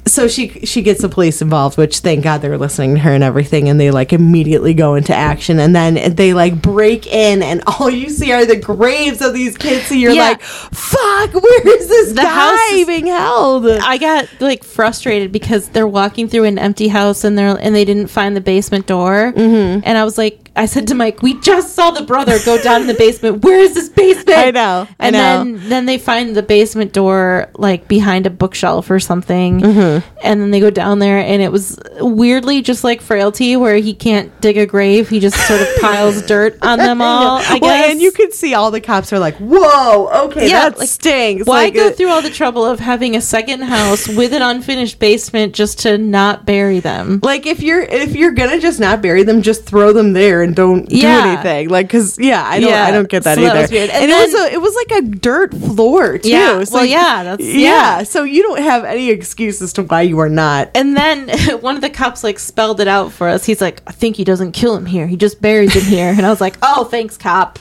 So 0.08 0.28
she 0.28 0.48
she 0.66 0.82
gets 0.82 1.02
the 1.02 1.10
police 1.10 1.42
involved, 1.42 1.78
which 1.78 2.00
thank 2.00 2.24
God 2.24 2.40
they 2.42 2.50
were 2.50 2.58
listening 2.58 2.96
to 2.96 3.02
her 3.02 3.12
and 3.14 3.24
everything, 3.24 3.70
and 3.70 3.80
they 3.80 3.92
like 3.92 4.14
immediately 4.14 4.74
go 4.74 4.96
into 4.96 5.14
action, 5.14 5.60
and 5.60 5.76
then 5.76 6.16
they 6.16 6.34
like 6.34 6.62
break 6.62 7.06
in, 7.08 7.44
and 7.44 7.62
all 7.68 7.90
you 7.90 8.10
see 8.10 8.32
are 8.32 8.46
the 8.46 8.56
graves 8.56 9.22
of 9.22 9.34
these 9.34 9.58
kids. 9.58 9.88
So 9.88 9.96
you're 9.96 10.12
Yeah. 10.14 10.30
like, 10.30 10.42
"Fuck, 10.42 11.34
where 11.34 11.78
is 11.78 11.88
this 11.88 12.10
The 12.10 12.22
guy 12.22 12.28
house 12.30 12.72
is- 12.72 12.88
being 12.88 13.08
held?" 13.08 13.68
I 13.68 13.98
got 13.98 14.28
like 14.40 14.64
frustrated 14.64 15.32
because 15.32 15.68
they're 15.70 15.88
walking 15.88 16.28
through 16.28 16.46
an 16.46 16.58
empty 16.58 16.88
house 16.88 17.24
and 17.24 17.38
they're 17.38 17.58
and 17.60 17.76
they 17.76 17.86
didn't 17.86 18.08
find 18.08 18.36
the 18.36 18.42
basement 18.42 18.88
door. 18.88 19.34
Mm-hmm. 19.36 19.82
And 19.84 19.98
I 19.98 20.04
was 20.04 20.18
like, 20.18 20.47
I 20.58 20.66
said 20.66 20.88
to 20.88 20.96
Mike, 20.96 21.22
"We 21.22 21.40
just 21.40 21.76
saw 21.76 21.92
the 21.92 22.04
brother 22.04 22.38
go 22.44 22.62
down 22.62 22.82
in 22.82 22.88
the 22.88 22.94
basement. 22.96 23.44
Where 23.44 23.60
is 23.60 23.74
this 23.74 23.90
basement?" 23.90 24.38
I 24.38 24.52
know, 24.52 24.88
I 25.00 25.08
and 25.08 25.14
know. 25.14 25.20
then 25.20 25.70
then 25.70 25.86
they 25.86 25.98
find 25.98 26.36
the 26.36 26.44
basement 26.44 26.94
door 26.94 27.50
like 27.56 27.88
behind 27.88 28.26
a 28.26 28.30
bookshelf 28.30 28.90
or 28.90 29.00
something. 29.00 29.62
Mm-hmm. 29.62 30.08
And 30.24 30.42
then 30.42 30.52
they 30.52 30.60
go 30.60 30.70
down 30.72 31.00
there 31.00 31.20
and 31.20 31.42
it 31.42 31.52
was 31.52 31.80
weirdly 32.00 32.62
just 32.62 32.84
like 32.84 33.02
frailty 33.02 33.56
where 33.56 33.78
he 33.78 33.94
can't 33.94 34.32
dig 34.42 34.58
a 34.58 34.66
grave. 34.66 35.10
He 35.10 35.20
just 35.20 35.38
sort 35.48 35.62
of 35.62 35.68
piles 35.82 36.22
dirt 36.26 36.58
on 36.62 36.80
them 36.80 37.02
all. 37.04 37.38
I 37.38 37.60
guess. 37.60 37.62
Well, 37.62 37.92
and 37.92 38.02
you 38.02 38.12
could 38.12 38.34
see 38.34 38.54
all 38.54 38.72
the 38.72 38.82
cops 38.82 39.14
are 39.14 39.20
like, 39.20 39.36
"Whoa, 39.38 40.08
okay, 40.26 40.50
Yeah, 40.50 40.70
that 40.70 40.80
like, 40.80 40.90
stings." 40.90 41.46
Why 41.46 41.66
like, 41.66 41.76
go 41.76 41.88
it- 41.88 41.98
through 41.98 42.10
all 42.10 42.22
the 42.22 42.30
trouble 42.32 42.66
of 42.66 42.80
having 42.80 43.16
a 43.16 43.22
second 43.22 43.62
house 43.62 44.08
with 44.08 44.34
an 44.34 44.42
unfinished 44.42 44.98
basement 45.00 45.54
just 45.54 45.80
to 45.80 45.98
not 45.98 46.46
bury 46.46 46.80
them? 46.80 47.20
Like 47.24 47.46
if 47.46 47.62
you're 47.62 47.82
if 47.84 48.16
you're 48.16 48.32
gonna 48.32 48.60
just 48.60 48.80
not 48.80 49.02
bury 49.02 49.24
them, 49.24 49.42
just 49.42 49.66
throw 49.66 49.94
them 49.94 50.14
there 50.14 50.42
and 50.48 50.56
don't 50.56 50.92
Yeah. 50.92 51.22
do 51.24 51.30
anything. 51.30 51.70
Like 51.70 51.88
because 51.88 52.18
yeah, 52.18 52.44
I 52.46 52.60
don't 52.60 52.70
Yeah. 52.70 52.86
I 52.86 52.92
don't 52.92 53.10
get 53.10 53.24
that 53.24 53.36
So 53.36 53.42
that 53.42 53.56
either. 53.56 53.74
weird. 53.74 53.90
And, 53.90 54.04
And 54.04 54.12
it 54.12 54.32
was 54.32 54.42
a, 54.42 54.54
it 54.54 54.62
was 54.62 54.76
like 54.76 55.04
a 55.04 55.08
dirt 55.08 55.54
floor 55.54 56.18
too. 56.18 56.30
Yeah. 56.30 56.64
Well, 56.72 56.86
yeah, 56.86 57.24
that's- 57.24 57.48
yeah. 57.48 58.00
yeah. 58.00 58.04
So 58.04 58.24
you 58.24 58.44
don't 58.44 58.60
have 58.62 58.84
any 58.86 59.10
excuse 59.10 59.62
as 59.62 59.74
to 59.74 59.84
why 59.84 60.02
you 60.02 60.20
are 60.20 60.30
not. 60.30 60.70
And 60.76 60.96
then 60.96 61.30
one 61.62 61.76
of 61.76 61.82
the 61.82 61.90
cops 61.90 62.24
like 62.24 62.40
spelled 62.40 62.80
it 62.80 62.88
out 62.88 63.12
for 63.12 63.28
us. 63.28 63.46
He's 63.46 63.62
like, 63.62 63.82
I 63.88 63.92
think 63.92 64.16
he 64.16 64.24
doesn't 64.24 64.54
kill 64.54 64.76
him 64.76 64.86
here. 64.86 65.08
He 65.08 65.16
just 65.18 65.42
buries 65.42 65.74
him 65.74 65.84
here. 65.84 66.10
And 66.10 66.26
I 66.26 66.30
was 66.30 66.42
like, 66.42 66.58
oh, 66.62 66.86
thanks, 66.86 67.18
cop. 67.18 67.60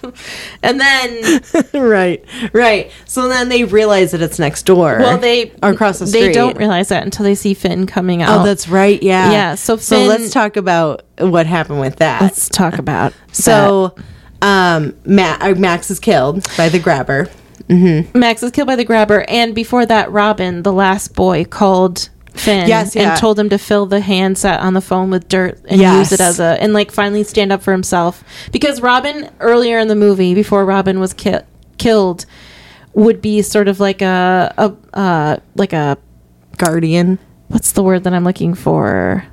And 0.62 0.80
then, 0.80 1.42
right, 1.74 2.24
right. 2.52 2.90
So 3.04 3.28
then 3.28 3.48
they 3.48 3.64
realize 3.64 4.12
that 4.12 4.22
it's 4.22 4.38
next 4.38 4.62
door. 4.64 4.98
well, 4.98 5.18
they 5.18 5.52
or 5.62 5.70
across 5.70 5.98
the 5.98 6.06
street. 6.06 6.20
They 6.26 6.32
don't 6.32 6.56
realize 6.56 6.88
that 6.88 7.02
until 7.02 7.24
they 7.24 7.34
see 7.34 7.54
Finn 7.54 7.86
coming 7.86 8.22
oh, 8.22 8.26
out. 8.26 8.40
Oh, 8.40 8.44
that's 8.44 8.68
right. 8.68 9.02
Yeah. 9.02 9.30
Yeah, 9.30 9.54
so 9.54 9.76
so 9.76 10.04
let's 10.04 10.30
talk 10.30 10.56
about 10.56 11.02
what 11.18 11.46
happened 11.46 11.80
with 11.80 11.96
that. 11.96 12.20
Let's 12.22 12.48
talk 12.48 12.75
about 12.78 13.12
So, 13.32 13.94
um, 14.42 14.94
Ma- 15.04 15.36
uh, 15.40 15.54
Max 15.56 15.90
is 15.90 15.98
killed 16.00 16.46
by 16.56 16.68
the 16.68 16.78
grabber. 16.78 17.28
that. 17.68 18.16
Max 18.16 18.42
is 18.42 18.50
killed 18.52 18.68
by 18.68 18.76
the 18.76 18.84
grabber, 18.84 19.24
and 19.28 19.54
before 19.54 19.86
that, 19.86 20.10
Robin, 20.12 20.62
the 20.62 20.72
last 20.72 21.14
boy, 21.14 21.44
called 21.44 22.10
Finn 22.34 22.68
Yes, 22.68 22.94
yeah. 22.94 23.10
and 23.12 23.18
told 23.20 23.38
him 23.38 23.48
to 23.48 23.58
fill 23.58 23.86
the 23.86 24.00
handset 24.00 24.60
on 24.60 24.74
the 24.74 24.80
phone 24.82 25.10
with 25.10 25.26
dirt 25.28 25.58
and 25.68 25.80
Yes. 25.80 26.10
use 26.10 26.12
it 26.12 26.20
as 26.20 26.38
a 26.38 26.62
and 26.62 26.74
like 26.74 26.92
finally 26.92 27.24
stand 27.24 27.50
up 27.50 27.62
for 27.62 27.72
himself 27.72 28.22
because 28.52 28.82
Robin 28.82 29.30
earlier 29.40 29.78
in 29.78 29.88
the 29.88 29.94
movie 29.96 30.34
before 30.34 30.66
Robin 30.66 31.00
was 31.00 31.14
ki- 31.14 31.38
killed 31.78 32.26
would 32.92 33.22
be 33.22 33.40
sort 33.40 33.68
of 33.68 33.80
like 33.80 34.02
a, 34.02 34.52
a 34.58 34.74
uh 34.96 35.36
like 35.54 35.72
a 35.72 35.96
Guardian. 36.58 37.18
what's 37.48 37.72
the 37.72 37.82
word 37.82 38.04
that 38.04 38.12
I'm 38.12 38.24
looking 38.24 38.52
for? 38.54 39.24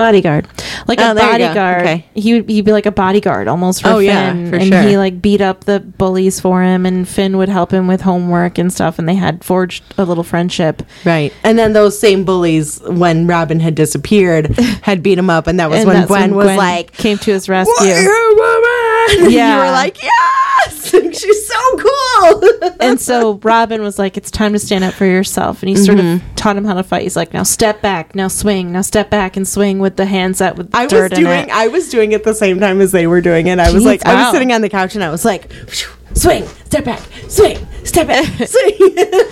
Bodyguard, 0.00 0.48
like 0.88 0.98
Oh, 0.98 1.10
a 1.10 1.14
there 1.14 1.24
you 1.32 1.38
go. 1.38 1.44
bodyguard. 1.44 1.80
Okay. 1.82 2.06
He 2.14 2.32
would 2.32 2.48
he'd 2.48 2.64
be 2.64 2.72
like 2.72 2.86
a 2.86 2.90
bodyguard 2.90 3.48
almost 3.48 3.82
for 3.82 3.88
Oh, 3.88 3.96
Finn, 3.98 4.06
yeah, 4.06 4.48
for 4.48 4.56
and 4.56 4.66
sure. 4.72 4.80
he 4.82 4.96
like 4.96 5.20
beat 5.20 5.42
up 5.42 5.64
the 5.64 5.78
bullies 5.80 6.40
for 6.40 6.62
him, 6.62 6.86
and 6.86 7.06
Finn 7.06 7.36
would 7.36 7.50
help 7.50 7.70
him 7.70 7.86
with 7.86 8.00
homework 8.00 8.56
and 8.56 8.72
stuff, 8.72 8.98
and 8.98 9.06
they 9.06 9.14
had 9.14 9.44
forged 9.44 9.84
a 9.98 10.04
little 10.06 10.24
friendship. 10.24 10.82
Right. 11.04 11.34
And 11.44 11.58
then 11.58 11.74
those 11.74 11.98
same 11.98 12.24
bullies, 12.24 12.80
when 12.86 13.26
Robin 13.26 13.60
had 13.60 13.74
disappeared, 13.74 14.46
had 14.82 15.02
beat 15.02 15.18
him 15.18 15.28
up. 15.28 15.46
And 15.46 15.60
that 15.60 15.68
was 15.68 15.80
And 15.80 15.88
when 15.88 16.06
Gwen 16.06 16.34
was 16.34 16.46
like, 16.56 16.92
came 16.92 17.18
to 17.18 17.30
his 17.32 17.46
"What, 17.46 17.66
rescue. 17.68 17.88
you 17.88 18.34
woman? 18.38 19.24
And 19.24 19.32
Yeah. 19.38 19.56
you 19.58 19.64
were 19.66 19.70
like, 19.72 20.02
yes! 20.02 20.90
She's 21.20 21.46
so 21.46 21.76
cool. 21.76 21.89
and 22.80 23.00
so 23.00 23.34
Robin 23.42 23.82
was 23.82 23.98
like, 23.98 24.16
"It's 24.16 24.30
time 24.30 24.52
to 24.52 24.58
stand 24.58 24.84
up 24.84 24.94
for 24.94 25.04
yourself." 25.06 25.62
And 25.62 25.68
he 25.70 25.76
sort 25.76 25.98
Mm-hmm. 25.98 26.26
of 26.30 26.36
taught 26.36 26.56
him 26.56 26.64
how 26.64 26.74
to 26.74 26.82
fight. 26.82 27.02
He's 27.02 27.16
like, 27.16 27.32
"Now 27.34 27.42
step 27.42 27.80
back, 27.82 28.14
now 28.14 28.28
swing, 28.28 28.72
now 28.72 28.82
step 28.82 29.10
back 29.10 29.36
and 29.36 29.46
swing 29.46 29.78
with 29.78 29.96
the 29.96 30.06
handset 30.06 30.56
with 30.56 30.74
I 30.74 30.84
was 30.84 30.92
dirt 30.92 31.12
in 31.12 31.20
doing 31.24 31.40
it." 31.44 31.48
I 31.50 31.68
was 31.68 31.88
doing 31.90 32.12
it 32.12 32.24
the 32.24 32.34
same 32.34 32.60
time 32.60 32.80
as 32.80 32.92
they 32.92 33.06
were 33.06 33.20
doing 33.20 33.46
it. 33.46 33.58
I 33.58 33.70
was 33.72 33.82
Jeez, 33.82 33.86
like 33.86 34.06
I 34.06 34.22
was 34.24 34.32
sitting 34.32 34.52
on 34.52 34.60
the 34.60 34.68
couch 34.68 34.94
and 34.94 35.02
I 35.04 35.10
was 35.10 35.24
like 35.24 35.50
swing, 36.14 36.46
step 36.64 36.84
back, 36.84 37.00
swing, 37.28 37.66
step 37.84 38.06
back, 38.06 38.24
swing. 38.48 38.74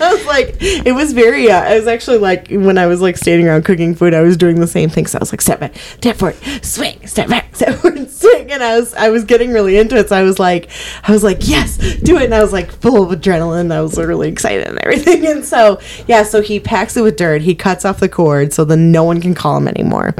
I 0.01 0.13
was 0.15 0.25
like 0.25 0.57
it 0.59 0.93
was 0.93 1.13
very 1.13 1.49
uh, 1.49 1.61
I 1.61 1.75
was 1.75 1.87
actually 1.87 2.17
like 2.17 2.49
when 2.49 2.77
I 2.77 2.87
was 2.87 3.01
like 3.01 3.17
standing 3.17 3.47
around 3.47 3.65
cooking 3.65 3.95
food, 3.95 4.13
I 4.13 4.21
was 4.21 4.37
doing 4.37 4.59
the 4.59 4.67
same 4.67 4.89
thing. 4.89 5.07
So 5.07 5.17
I 5.17 5.21
was 5.21 5.31
like 5.31 5.41
step 5.41 5.59
back, 5.59 5.75
step 5.75 6.17
forward, 6.17 6.37
swing, 6.63 7.05
step 7.07 7.29
back, 7.29 7.55
step 7.55 7.79
forward, 7.79 8.09
swing. 8.09 8.51
And 8.51 8.63
I 8.63 8.79
was 8.79 8.93
I 8.93 9.09
was 9.09 9.23
getting 9.23 9.51
really 9.51 9.77
into 9.77 9.95
it. 9.95 10.09
So 10.09 10.15
I 10.15 10.23
was 10.23 10.39
like 10.39 10.69
I 11.03 11.11
was 11.11 11.23
like, 11.23 11.47
yes, 11.47 11.77
do 11.77 12.17
it. 12.17 12.23
And 12.23 12.35
I 12.35 12.41
was 12.41 12.53
like 12.53 12.71
full 12.71 13.03
of 13.03 13.17
adrenaline. 13.17 13.71
I 13.71 13.81
was 13.81 13.97
really 13.97 14.29
excited 14.29 14.67
and 14.67 14.79
everything. 14.79 15.25
And 15.25 15.45
so 15.45 15.79
yeah, 16.07 16.23
so 16.23 16.41
he 16.41 16.59
packs 16.59 16.97
it 16.97 17.01
with 17.01 17.17
dirt, 17.17 17.41
he 17.41 17.55
cuts 17.55 17.85
off 17.85 17.99
the 17.99 18.09
cord 18.09 18.53
so 18.53 18.65
then 18.65 18.91
no 18.91 19.03
one 19.03 19.21
can 19.21 19.35
call 19.35 19.57
him 19.57 19.67
anymore. 19.67 20.15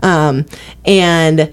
Um 0.00 0.46
and 0.84 1.52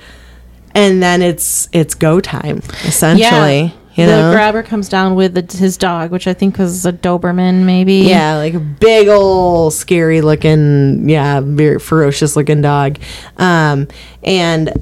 and 0.76 1.02
then 1.02 1.22
it's 1.22 1.68
it's 1.72 1.96
go 1.96 2.20
time 2.20 2.62
essentially. 2.86 3.74
You 4.00 4.06
the 4.06 4.22
know? 4.22 4.32
grabber 4.32 4.64
comes 4.64 4.90
down 4.90 5.16
with 5.16 5.34
the, 5.34 5.58
his 5.58 5.78
dog, 5.78 6.12
which 6.12 6.28
I 6.28 6.34
think 6.34 6.58
was 6.58 6.86
a 6.86 6.94
Doberman, 6.94 7.66
maybe. 7.66 7.96
Yeah, 7.96 8.38
like 8.38 8.54
a 8.54 8.60
big 8.60 9.08
old 9.08 9.74
scary 9.74 10.22
looking, 10.22 11.10
yeah, 11.10 11.42
very 11.42 11.80
ferocious 11.80 12.36
looking 12.36 12.62
dog. 12.62 12.98
Um, 13.38 13.88
and 14.24 14.74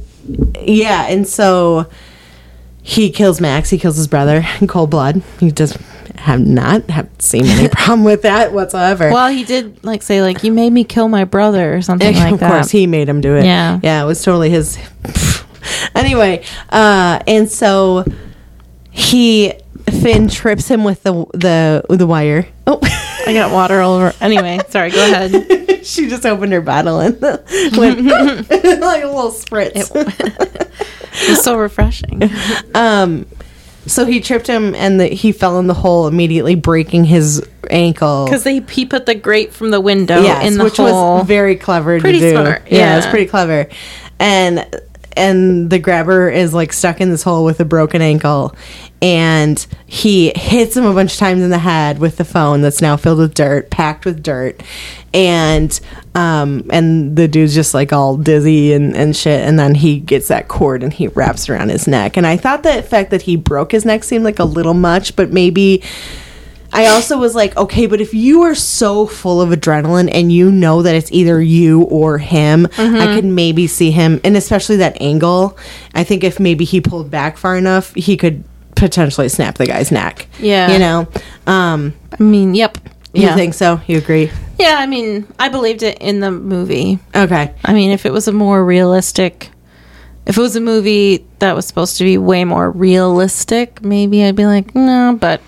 yeah, 0.62 1.08
and 1.08 1.28
so 1.28 1.90
he 2.82 3.10
kills 3.10 3.42
Max. 3.42 3.70
He 3.70 3.78
kills 3.78 3.98
his 3.98 4.08
brother 4.08 4.46
in 4.62 4.68
cold 4.68 4.90
blood. 4.90 5.22
He 5.40 5.52
does 5.52 5.78
have 6.18 6.46
not 6.46 6.90
have 6.90 7.10
seen 7.20 7.46
any 7.46 7.68
problem 7.72 8.04
with 8.04 8.24
that 8.24 8.54
whatsoever. 8.54 9.12
Well, 9.12 9.30
he 9.30 9.44
did 9.44 9.84
like 9.84 10.02
say 10.02 10.22
like 10.22 10.44
you 10.44 10.52
made 10.52 10.72
me 10.72 10.84
kill 10.84 11.08
my 11.08 11.24
brother 11.24 11.76
or 11.76 11.82
something 11.82 12.16
like 12.16 12.34
of 12.34 12.40
that. 12.40 12.46
Of 12.46 12.52
course, 12.52 12.72
he 12.72 12.88
made 12.88 13.08
him 13.08 13.22
do 13.22 13.36
it. 13.36 13.46
Yeah. 13.46 13.80
yeah, 13.84 14.04
it 14.04 14.06
was 14.06 14.22
totally 14.24 14.50
his. 14.50 14.78
anyway, 15.96 16.44
uh, 16.70 17.20
and 17.28 17.50
so 17.50 18.06
he 18.98 19.54
Finn 20.02 20.28
trips 20.28 20.68
him 20.68 20.84
with 20.84 21.04
the 21.04 21.26
the 21.34 21.84
the 21.96 22.08
wire. 22.08 22.48
Oh. 22.66 22.80
I 23.26 23.34
got 23.34 23.52
water 23.52 23.80
all 23.82 23.96
over. 23.96 24.14
Anyway, 24.22 24.60
sorry. 24.70 24.90
Go 24.92 25.04
ahead. 25.12 25.86
she 25.86 26.10
just 26.10 26.26
opened 26.26 26.52
her 26.54 26.62
bottle 26.62 27.00
and 27.00 27.20
went 27.22 27.38
like 28.06 29.04
a 29.04 29.08
little 29.08 29.32
spritz. 29.32 29.90
It's 31.30 31.44
so 31.44 31.58
refreshing. 31.58 32.30
Um, 32.74 33.26
so 33.86 34.06
he 34.06 34.20
tripped 34.20 34.48
him, 34.48 34.76
and 34.76 35.00
the, 35.00 35.08
he 35.08 35.32
fell 35.32 35.60
in 35.60 35.68
the 35.68 35.74
hole 35.74 36.08
immediately, 36.08 36.56
breaking 36.56 37.06
his 37.06 37.46
ankle. 37.70 38.26
Because 38.26 38.44
they 38.44 38.60
he 38.62 38.86
put 38.86 39.06
the 39.06 39.16
grate 39.16 39.54
from 39.54 39.72
the 39.72 39.82
window 39.82 40.22
Yes, 40.22 40.46
in 40.48 40.58
the 40.58 40.64
which 40.66 40.78
hole. 40.78 41.18
was 41.20 41.28
very 41.28 41.56
clever 41.56 42.00
Pretty 42.00 42.20
to 42.20 42.30
do. 42.30 42.36
smart, 42.36 42.64
Yeah, 42.72 42.98
it's 42.98 43.06
yeah. 43.06 43.12
pretty 43.12 43.26
clever. 43.28 43.68
And 44.20 44.66
and 45.16 45.70
the 45.70 45.80
grabber 45.80 46.30
is 46.30 46.54
like 46.54 46.72
stuck 46.72 47.02
in 47.02 47.10
this 47.10 47.24
hole 47.24 47.44
with 47.44 47.60
a 47.60 47.66
broken 47.66 48.02
ankle 48.02 48.56
and 49.02 49.66
he 49.86 50.32
hits 50.36 50.76
him 50.76 50.86
a 50.86 50.94
bunch 50.94 51.14
of 51.14 51.20
times 51.20 51.42
in 51.42 51.50
the 51.50 51.60
head 51.60 52.00
with 52.00 52.18
the 52.18 52.26
phone 52.26 52.62
that's 52.62 52.82
now 52.82 52.98
filled 52.98 53.20
with 53.20 53.34
dirt, 53.34 53.70
packed 53.70 54.06
with 54.06 54.24
dirt. 54.24 54.62
And 55.14 55.80
um 56.16 56.68
and 56.72 57.16
the 57.16 57.28
dude's 57.28 57.56
just 57.56 57.74
like 57.74 57.94
all 57.94 58.18
dizzy 58.18 58.74
and, 58.74 58.96
and 58.96 59.16
shit 59.16 59.42
and 59.42 59.58
then 59.58 59.76
he 59.76 60.00
gets 60.00 60.28
that 60.28 60.48
cord 60.48 60.84
and 60.84 60.92
he 60.92 61.08
wraps 61.10 61.50
around 61.50 61.70
his 61.70 61.88
neck. 61.88 62.18
And 62.18 62.26
I 62.26 62.38
thought 62.38 62.64
the 62.64 62.82
fact 62.82 63.12
that 63.12 63.24
he 63.24 63.36
broke 63.36 63.72
his 63.72 63.86
neck 63.86 64.04
seemed 64.04 64.24
like 64.24 64.40
a 64.40 64.46
little 64.46 64.74
much, 64.74 65.16
but 65.16 65.32
maybe 65.32 65.84
I 66.74 66.88
also 66.88 67.18
was 67.18 67.34
like, 67.34 67.56
okay, 67.56 67.86
but 67.86 68.02
if 68.02 68.14
you 68.14 68.44
are 68.44 68.54
so 68.56 69.08
full 69.08 69.42
of 69.42 69.50
adrenaline 69.50 70.10
and 70.12 70.32
you 70.32 70.52
know 70.52 70.82
that 70.82 70.96
it's 70.96 71.12
either 71.12 71.42
you 71.42 71.84
or 71.84 72.18
him, 72.18 72.66
Mm-hmm. 72.66 72.96
I 72.96 73.16
could 73.16 73.26
maybe 73.26 73.68
see 73.68 73.90
him, 73.92 74.20
and 74.24 74.36
especially 74.36 74.76
that 74.78 75.02
angle. 75.02 75.58
I 75.96 76.04
think 76.04 76.24
if 76.24 76.40
maybe 76.40 76.66
he 76.66 76.82
pulled 76.82 77.10
back 77.10 77.38
far 77.38 77.58
enough, 77.58 77.94
he 77.96 78.18
could 78.18 78.44
potentially 78.78 79.30
snap 79.30 79.56
the 79.58 79.66
guy's 79.66 79.92
neck. 79.92 80.28
Yeah. 80.40 80.72
you 80.72 80.80
know. 80.80 81.08
Um, 81.46 81.94
I 82.18 82.24
mean, 82.24 82.54
yep. 82.56 82.78
you 83.14 83.24
Yeah. 83.24 83.36
think 83.36 83.54
so? 83.54 83.82
You 83.88 83.98
agree? 83.98 84.32
Yeah, 84.60 84.76
I 84.80 84.86
mean, 84.88 85.28
I 85.38 85.50
believed 85.50 85.84
it 85.84 85.98
in 86.00 86.20
the 86.20 86.32
movie. 86.32 87.00
Okay. 87.16 87.54
I 87.64 87.74
mean, 87.74 87.92
if 87.92 88.06
it 88.06 88.12
was 88.14 88.28
a 88.28 88.32
more 88.32 88.64
realistic, 88.66 89.50
if 90.26 90.38
it 90.38 90.42
was 90.42 90.56
a 90.56 90.62
movie 90.62 91.26
that 91.40 91.56
was 91.56 91.66
supposed 91.68 91.98
to 91.98 92.04
be 92.04 92.18
way 92.18 92.44
more 92.44 92.72
realistic, 92.72 93.84
maybe 93.84 94.24
I'd 94.24 94.36
be 94.36 94.46
like, 94.46 94.74
no, 94.76 95.18
but 95.20 95.42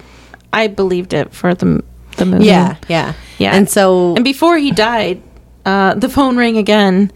I 0.53 0.67
believed 0.67 1.13
it 1.13 1.33
for 1.33 1.53
the 1.55 1.83
the 2.17 2.25
movie. 2.25 2.45
Yeah, 2.45 2.75
yeah, 2.89 3.13
Yeah. 3.37 3.55
And 3.55 3.69
so, 3.69 4.13
And 4.15 4.25
before 4.25 4.57
he 4.57 4.71
died, 4.71 5.21
uh, 5.65 5.93
the 5.93 6.09
phone 6.09 6.35
rang 6.37 6.57
again, 6.57 7.11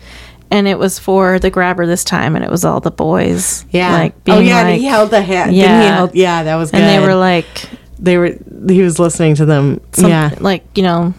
and 0.52 0.68
it 0.68 0.78
was 0.78 0.99
for 0.99 1.40
the 1.40 1.49
grabber 1.49 1.86
this 1.86 2.03
time, 2.03 2.36
and 2.36 2.44
it 2.45 2.52
was 2.52 2.64
all 2.65 2.80
the 2.80 2.91
boys. 2.91 3.65
yeah. 3.72 3.91
like 3.94 4.14
oh, 4.15 4.22
being 4.24 4.38
oh 4.38 4.41
yeah, 4.41 4.60
and 4.60 4.70
like, 4.70 4.80
he 4.80 4.86
held 4.86 5.10
the 5.11 5.22
hand. 5.22 5.52
He 5.52 5.61
Yeah. 5.61 5.98
hold- 5.98 6.15
yeah, 6.15 6.44
that 6.44 6.56
was 6.56 6.72
good. 6.72 6.82
and 6.82 6.90
they 6.90 7.06
were 7.06 7.15
like, 7.15 7.48
they 7.99 8.18
were. 8.18 8.36
He 8.68 8.82
was 8.82 8.99
listening 8.99 9.36
to 9.36 9.45
them. 9.45 9.80
some, 9.94 10.10
yeah. 10.10 10.32
like 10.40 10.64
you 10.76 10.84
know, 10.84 11.14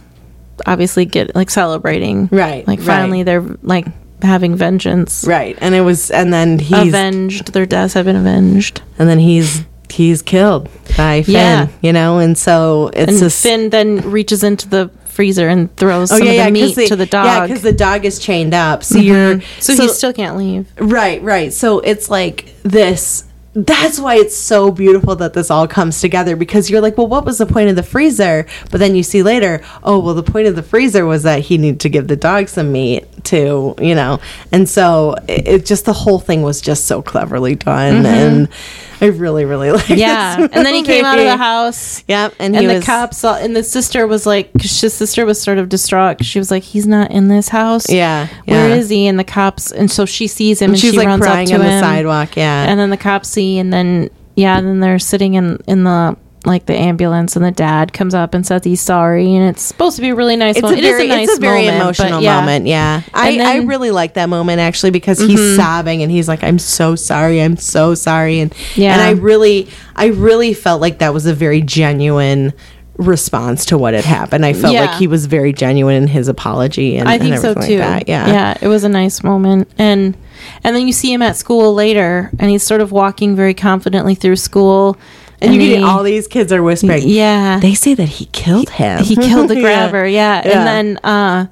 obviously 0.67 1.05
get 1.05 1.35
like 1.35 1.51
celebrating, 1.51 2.29
Right, 2.31 2.67
Like 2.67 2.79
right. 2.81 2.87
finally 2.87 3.23
they're 3.23 3.45
like 3.63 3.87
having 4.23 4.57
vengeance, 4.57 5.25
Right, 5.27 5.57
and 5.61 5.75
it 5.75 5.81
was, 5.83 6.11
and 6.11 6.33
then 6.33 6.59
he's 6.59 6.89
avenged. 6.89 7.53
Their 7.53 7.67
deaths 7.67 7.95
have 7.95 8.05
been 8.07 8.17
avenged. 8.17 8.83
and 8.99 9.09
then 9.09 9.19
he's 9.19 9.65
he's 9.91 10.23
killed 10.23 10.69
by 10.97 11.23
Finn, 11.23 11.35
Yeah. 11.35 11.69
you 11.83 11.93
know, 11.93 12.19
and 12.19 12.37
so 12.37 12.91
it's 12.95 13.13
and 13.13 13.19
just 13.21 13.43
Finn 13.43 13.71
then 13.71 14.11
reaches 14.11 14.43
into 14.43 14.69
the 14.69 14.91
freezer 15.15 15.49
and 15.49 15.75
throws 15.77 16.11
oh 16.13 16.19
some 16.19 16.27
yeah, 16.27 16.33
of 16.33 16.37
yeah, 16.37 16.45
the 16.47 16.51
meat 16.51 16.61
'cause 16.67 16.75
the- 16.75 16.87
to 16.89 16.97
the 16.97 17.07
dog. 17.07 17.27
Yeah, 17.27 17.47
because 17.47 17.63
the 17.63 17.73
dog 17.73 18.05
is 18.05 18.19
chained 18.19 18.55
up, 18.55 18.83
so 18.85 18.97
mm-hmm. 18.97 19.07
you're 19.07 19.41
so, 19.61 19.75
he 19.75 19.89
still 19.89 20.13
can't 20.13 20.37
leave. 20.37 20.67
right, 20.79 21.23
right. 21.23 21.53
So 21.53 21.79
it's 21.81 22.11
like 22.11 22.55
this. 22.63 23.25
That's 23.57 24.01
why 24.01 24.17
it's 24.17 24.37
so 24.37 24.73
beautiful 24.73 25.15
that 25.15 25.35
this 25.35 25.49
all 25.49 25.69
comes 25.69 26.01
together 26.01 26.35
because 26.35 26.69
you're 26.69 26.81
like, 26.81 26.99
well, 26.99 27.07
what 27.07 27.25
was 27.25 27.39
the 27.39 27.47
point 27.47 27.71
of 27.71 27.77
the 27.77 27.85
freezer? 27.85 28.47
But 28.73 28.81
then 28.81 28.97
you 28.97 29.05
see 29.05 29.23
later, 29.23 29.61
oh, 29.85 30.01
well, 30.01 30.15
the 30.15 30.25
point 30.25 30.49
of 30.49 30.57
the 30.57 30.63
freezer 30.65 31.07
was 31.07 31.23
that 31.23 31.39
he 31.39 31.57
needed 31.57 31.79
to 31.83 31.89
give 31.89 32.09
the 32.09 32.17
dog 32.17 32.49
some 32.49 32.73
meat 32.73 33.07
to, 33.27 33.77
you 33.81 33.95
know, 33.95 34.19
and 34.51 34.69
so 34.69 35.15
it, 35.29 35.47
it 35.47 35.67
just 35.67 35.85
the 35.85 35.93
whole 35.93 36.19
thing 36.19 36.43
was 36.43 36.61
just 36.61 36.87
so 36.87 37.01
cleverly 37.01 37.55
done, 37.55 38.03
mm-hmm. 38.03 38.07
and 38.07 38.49
I 39.01 39.07
really, 39.07 39.45
really 39.45 39.71
like. 39.73 39.89
Yeah, 39.89 40.37
and 40.41 40.67
then 40.67 40.75
he 40.75 40.83
came 40.83 41.05
out 41.05 41.19
of 41.19 41.25
the 41.25 41.37
house. 41.37 42.03
Yep, 42.09 42.35
and, 42.39 42.55
And, 42.55 42.63
he 42.63 42.67
the 42.69 42.75
was, 42.77 42.85
cops 42.85 43.19
saw, 43.19 43.37
and 43.37 43.55
the 43.57 43.63
sister 43.63 44.07
was 44.07 44.27
like, 44.27 44.53
'cause 44.53 44.81
his 44.81 44.95
sister 44.95 45.25
was 45.27 45.41
sort 45.41 45.59
of 45.59 45.69
distraught. 45.69 46.19
'cause 46.19 46.27
She 46.27 46.39
was 46.39 46.51
like, 46.51 46.63
"He's 46.63 46.87
not 46.87 47.11
in 47.11 47.29
this 47.29 47.49
house. 47.49 47.89
Yeah, 47.91 48.29
where 48.47 48.69
yeah. 48.69 48.75
is 48.75 48.89
he?" 48.89 49.07
And 49.07 49.19
the 49.19 49.25
cops, 49.25 49.71
and 49.73 49.91
so 49.91 50.05
she 50.07 50.27
sees 50.27 50.61
him, 50.63 50.71
and, 50.71 50.79
she's 50.79 50.93
she 50.93 50.97
like 50.97 51.07
runs 51.07 51.23
crying 51.23 51.53
up 51.53 51.59
to 51.61 51.65
on 51.67 51.71
the 51.71 51.81
sidewalk. 51.81 52.37
Yeah, 52.37 52.65
and 52.69 52.79
then 52.81 52.91
the 52.91 52.97
cops 52.97 53.29
see, 53.29 53.59
and 53.59 53.73
then 53.73 54.11
yeah, 54.37 54.59
and 54.59 54.67
then 54.67 54.81
they're 54.81 54.99
sitting 54.99 55.35
in 55.35 55.59
in 55.67 55.85
the 55.85 56.17
like 56.45 56.67
the 56.67 56.75
ambulance, 56.75 57.37
and 57.37 57.45
the 57.45 57.51
dad 57.51 57.93
comes 57.93 58.15
up 58.15 58.35
and 58.35 58.47
says 58.47 58.65
he's 58.65 58.81
sorry, 58.81 59.35
and 59.35 59.49
it's 59.49 59.63
supposed 59.63 59.97
to 59.97 60.03
be 60.03 60.11
a 60.11 60.15
really 60.15 60.37
nice. 60.37 60.57
it's 60.57 60.63
moment. 60.63 60.81
a 60.81 60.83
very, 60.83 61.03
it 61.03 61.07
is 61.07 61.11
a 61.11 61.17
nice, 61.17 61.29
it's 61.29 61.39
a 61.39 61.41
very 61.41 61.65
moment, 61.67 61.83
emotional 61.83 62.23
yeah. 62.23 62.41
moment. 62.41 62.67
Yeah, 62.67 63.03
I, 63.13 63.37
then- 63.37 63.47
I 63.47 63.57
really 63.67 63.91
like 63.91 64.15
that 64.15 64.29
moment 64.29 64.61
actually 64.61 64.91
because 64.91 65.19
he's 65.19 65.41
mm-hmm. 65.41 65.57
sobbing 65.57 66.03
and 66.03 66.11
he's 66.11 66.29
like, 66.29 66.43
"I'm 66.43 66.59
so 66.59 66.97
sorry, 66.97 67.41
I'm 67.41 67.57
so 67.57 67.95
sorry," 67.95 68.41
and 68.41 68.55
Yeah. 68.77 68.93
and 68.93 69.03
I 69.03 69.13
really, 69.13 69.69
I 69.97 70.07
really 70.07 70.55
felt 70.55 70.81
like 70.81 70.99
that 70.99 71.15
was 71.15 71.27
a 71.27 71.35
very 71.35 71.61
genuine 71.61 72.53
response 72.97 73.65
to 73.67 73.79
what 73.79 73.95
had 73.95 74.05
happened. 74.05 74.47
I 74.47 74.53
felt 74.53 74.75
like 74.75 74.99
he 74.99 75.07
was 75.07 75.27
very 75.27 75.53
genuine 75.53 75.97
in 75.97 76.09
his 76.09 76.29
apology, 76.29 76.97
and 76.97 77.09
I 77.09 77.19
think 77.19 77.35
and 77.35 77.43
so 77.43 77.55
too. 77.55 77.79
Like 77.79 78.07
that. 78.07 78.09
Yeah, 78.09 78.27
yeah, 78.27 78.59
it 78.61 78.69
was 78.69 78.85
a 78.85 78.89
nice 78.89 79.23
moment, 79.23 79.69
and 79.79 80.17
and 80.63 80.77
then 80.77 80.87
you 80.87 80.93
see 80.93 81.13
him 81.13 81.23
at 81.23 81.37
school 81.37 81.75
later, 81.75 82.31
and 82.39 82.51
he's 82.51 82.63
sort 82.63 82.81
of 82.81 82.93
walking 82.93 83.35
very 83.35 83.55
confidently 83.55 84.15
through 84.15 84.37
school, 84.37 84.97
And, 85.41 85.55
you 85.55 85.61
he- 85.61 85.69
get 85.71 85.83
all 85.83 86.03
these 86.03 86.27
kids 86.27 86.53
are 86.53 86.63
whispering. 86.63 87.03
yeah, 87.09 87.59
They 87.61 87.75
say 87.75 87.95
that 87.95 88.09
he 88.09 88.27
killed 88.27 88.71
him. 88.71 89.03
he 89.03 89.17
killed 89.17 89.51
the 89.51 89.61
grabber, 89.61 90.07
yeah. 90.07 90.43
Yeah. 90.47 90.59
and 90.59 90.67
then 90.67 90.97
uh, 91.05 91.47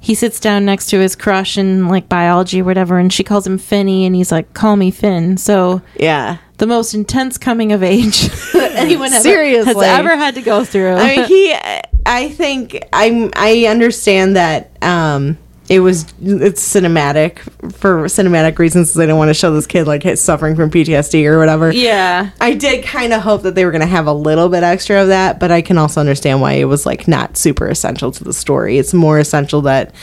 he 0.00 0.14
sits 0.14 0.38
down 0.40 0.64
next 0.64 0.86
to 0.90 0.98
his 1.00 1.16
crush 1.16 1.56
in 1.58 1.88
like 1.88 2.08
biology 2.08 2.60
or 2.60 2.64
whatever, 2.64 2.98
and 2.98 3.12
she 3.12 3.24
calls 3.24 3.46
him 3.46 3.58
Finney, 3.58 4.04
and 4.06 4.14
he's 4.14 4.30
like, 4.32 4.52
"Call 4.54 4.76
me 4.76 4.90
Finn." 4.90 5.36
So 5.36 5.82
Yeah. 5.98 6.36
the 6.58 6.66
most 6.66 6.94
intense 6.94 7.38
coming 7.38 7.72
of 7.72 7.82
age 7.82 8.28
anyone 8.54 9.12
ever, 9.12 9.44
has 9.44 9.76
ever 9.82 10.16
had 10.16 10.34
to 10.36 10.42
go 10.42 10.64
through. 10.64 10.92
I 10.94 11.16
mean, 11.16 11.24
he. 11.26 11.54
I 12.06 12.28
think 12.28 12.78
I'm. 12.92 13.30
I 13.34 13.64
understand 13.66 14.36
that. 14.36 14.70
Um, 14.82 15.38
it 15.68 15.80
was 15.80 16.04
it's 16.22 16.62
cinematic 16.74 17.38
for 17.72 18.04
cinematic 18.04 18.58
reasons. 18.58 18.88
'cause 18.90 18.96
They 18.96 19.06
don't 19.06 19.18
want 19.18 19.30
to 19.30 19.34
show 19.34 19.52
this 19.54 19.66
kid 19.66 19.86
like 19.86 20.04
suffering 20.18 20.56
from 20.56 20.70
PTSD 20.70 21.26
or 21.26 21.38
whatever. 21.38 21.70
yeah, 21.72 22.30
I 22.40 22.52
did 22.54 22.84
kind 22.84 23.12
of 23.12 23.22
hope 23.22 23.42
that 23.44 23.54
they 23.54 23.64
were 23.64 23.70
going 23.70 23.80
to 23.80 23.86
have 23.86 24.06
a 24.06 24.12
little 24.12 24.48
bit 24.48 24.62
extra 24.62 25.00
of 25.02 25.08
that, 25.08 25.40
but 25.40 25.50
I 25.50 25.62
can 25.62 25.78
also 25.78 26.00
understand 26.00 26.40
why 26.42 26.52
it 26.52 26.64
was 26.66 26.84
like 26.84 27.08
not 27.08 27.36
super 27.38 27.66
essential 27.66 28.12
to 28.12 28.24
the 28.24 28.32
story. 28.34 28.78
It's 28.78 28.92
more 28.92 29.18
essential 29.18 29.62
that 29.62 29.94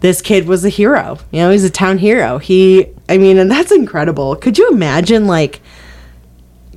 this 0.00 0.20
kid 0.22 0.46
was 0.46 0.64
a 0.64 0.68
hero. 0.68 1.18
You 1.32 1.40
know, 1.40 1.50
he's 1.50 1.64
a 1.64 1.70
town 1.70 1.98
hero. 1.98 2.38
He, 2.38 2.86
I 3.08 3.16
mean, 3.18 3.38
and 3.38 3.50
that's 3.50 3.72
incredible. 3.72 4.36
Could 4.36 4.58
you 4.58 4.68
imagine, 4.68 5.26
like, 5.26 5.60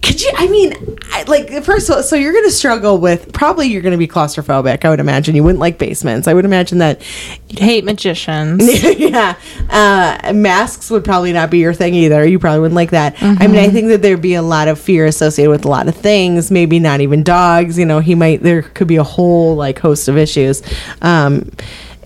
could 0.02 0.22
you? 0.22 0.32
I 0.36 0.48
mean, 0.48 0.98
I, 1.12 1.24
like, 1.24 1.50
first 1.64 1.90
of 1.90 1.98
all, 1.98 2.04
so 2.04 2.16
you're 2.16 2.32
going 2.32 2.46
to 2.46 2.52
struggle 2.52 2.98
with 2.98 3.34
probably 3.34 3.68
you're 3.68 3.82
going 3.82 3.92
to 3.92 3.98
be 3.98 4.08
claustrophobic. 4.08 4.86
I 4.86 4.90
would 4.90 5.00
imagine 5.00 5.36
you 5.36 5.44
wouldn't 5.44 5.60
like 5.60 5.78
basements. 5.78 6.28
I 6.28 6.34
would 6.34 6.46
imagine 6.46 6.78
that 6.78 7.02
you'd 7.50 7.60
hate 7.60 7.84
magicians. 7.84 8.64
yeah. 9.00 9.36
Uh, 9.70 10.34
masks 10.34 10.90
would 10.90 11.04
probably 11.04 11.34
not 11.34 11.50
be 11.50 11.60
your 11.60 11.74
thing 11.74 11.94
either. 11.94 12.26
You 12.26 12.40
probably 12.40 12.60
wouldn't 12.62 12.76
like 12.76 12.92
that. 12.92 13.22
I 13.22 13.48
mean, 13.48 13.50
Mm-hmm. 13.50 13.56
I 13.56 13.70
think 13.70 13.88
that 13.90 14.02
there'd 14.02 14.22
be 14.22 14.36
a 14.36 14.42
lot 14.42 14.68
of 14.68 14.80
fear 14.80 15.06
associated 15.06 15.50
with 15.50 15.66
a 15.66 15.68
lot 15.68 15.88
of 15.88 15.96
things. 15.96 16.50
Maybe 16.52 16.80
not 16.80 17.02
even 17.02 17.24
dogs. 17.24 17.78
You 17.78 17.86
know, 17.86 18.00
he 18.00 18.16
might. 18.16 18.42
There 18.42 18.62
could 18.62 18.88
be 18.88 18.96
a 18.98 19.04
whole 19.04 19.56
like 19.56 19.80
host 19.80 20.08
of 20.08 20.18
issues. 20.18 20.62
Um, 21.02 21.52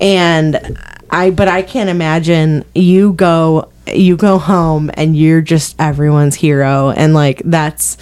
and 0.01 0.77
I, 1.09 1.29
but 1.29 1.47
I 1.47 1.61
can't 1.61 1.89
imagine 1.89 2.65
you 2.73 3.13
go, 3.13 3.69
you 3.87 4.15
go 4.17 4.37
home 4.37 4.89
and 4.93 5.15
you're 5.15 5.41
just 5.41 5.75
everyone's 5.79 6.35
hero, 6.35 6.91
and 6.91 7.13
like 7.13 7.41
that's 7.45 7.97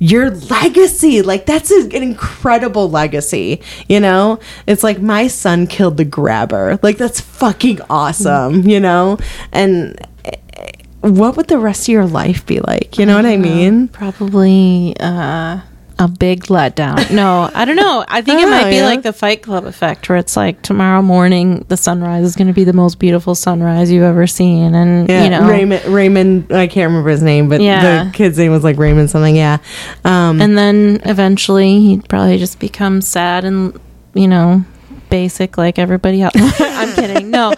your 0.00 0.30
legacy. 0.30 1.22
Like 1.22 1.46
that's 1.46 1.70
an 1.70 1.92
incredible 1.92 2.90
legacy 2.90 3.60
you 3.88 4.00
know? 4.00 4.40
It's 4.66 4.82
like 4.82 5.00
my 5.00 5.28
son 5.28 5.66
killed 5.66 5.98
the 5.98 6.04
grabber. 6.04 6.78
Like 6.82 6.96
that's 6.96 7.20
fucking 7.20 7.80
awesome 7.88 8.66
you 8.68 8.80
know? 8.80 9.18
And 9.52 10.00
eh, 10.24 10.72
what 11.02 11.36
would 11.36 11.48
the 11.48 11.58
rest 11.58 11.82
of 11.82 11.92
your 11.92 12.06
life 12.06 12.44
be 12.46 12.60
like? 12.60 12.98
You 12.98 13.06
know 13.06 13.16
what 13.16 13.26
i 13.26 13.36
mean? 13.36 13.88
Probably 13.88 14.96
uh, 14.98 15.60
a 16.00 16.08
big 16.08 16.44
letdown. 16.46 17.10
No, 17.12 17.48
I 17.54 17.64
don't 17.64 17.76
know. 17.76 18.04
I 18.08 18.22
think 18.22 18.40
it 18.40 18.46
Oh, 18.46 18.50
might 18.50 18.70
be 18.70 18.76
yeah. 18.76 18.84
like 18.86 19.02
the 19.02 19.12
Fight 19.12 19.42
Club 19.42 19.66
effect, 19.66 20.08
where 20.08 20.18
it's 20.18 20.36
like 20.36 20.62
tomorrow 20.62 21.02
morning 21.02 21.64
the 21.68 21.76
sunrise 21.76 22.24
is 22.24 22.34
going 22.34 22.48
to 22.48 22.52
be 22.54 22.64
the 22.64 22.72
most 22.72 22.98
beautiful 22.98 23.34
sunrise 23.34 23.90
you've 23.92 24.02
ever 24.02 24.26
seen, 24.26 24.74
and 24.74 25.08
yeah 25.08 25.24
you 25.24 25.30
know, 25.30 25.46
raymond 25.48 25.84
raymond 25.84 26.52
i 26.52 26.66
can't 26.66 26.88
remember 26.88 27.10
his 27.10 27.22
name 27.22 27.48
but 27.48 27.60
Yeah. 27.60 28.04
the 28.04 28.10
kid's 28.12 28.38
name 28.38 28.50
was 28.50 28.64
like 28.64 28.76
raymond 28.78 29.10
something 29.10 29.36
yeah 29.36 29.58
um 30.04 30.40
and 30.40 30.56
then 30.58 31.00
eventually 31.04 31.78
he'd 31.80 32.08
probably 32.08 32.38
just 32.38 32.58
become 32.58 33.00
sad 33.02 33.44
and 33.44 33.78
you 34.14 34.26
know 34.26 34.64
basic 35.10 35.58
like 35.58 35.78
everybody 35.78 36.22
else. 36.22 36.34
I'm 36.60 36.92
kidding. 36.94 37.30
No, 37.30 37.52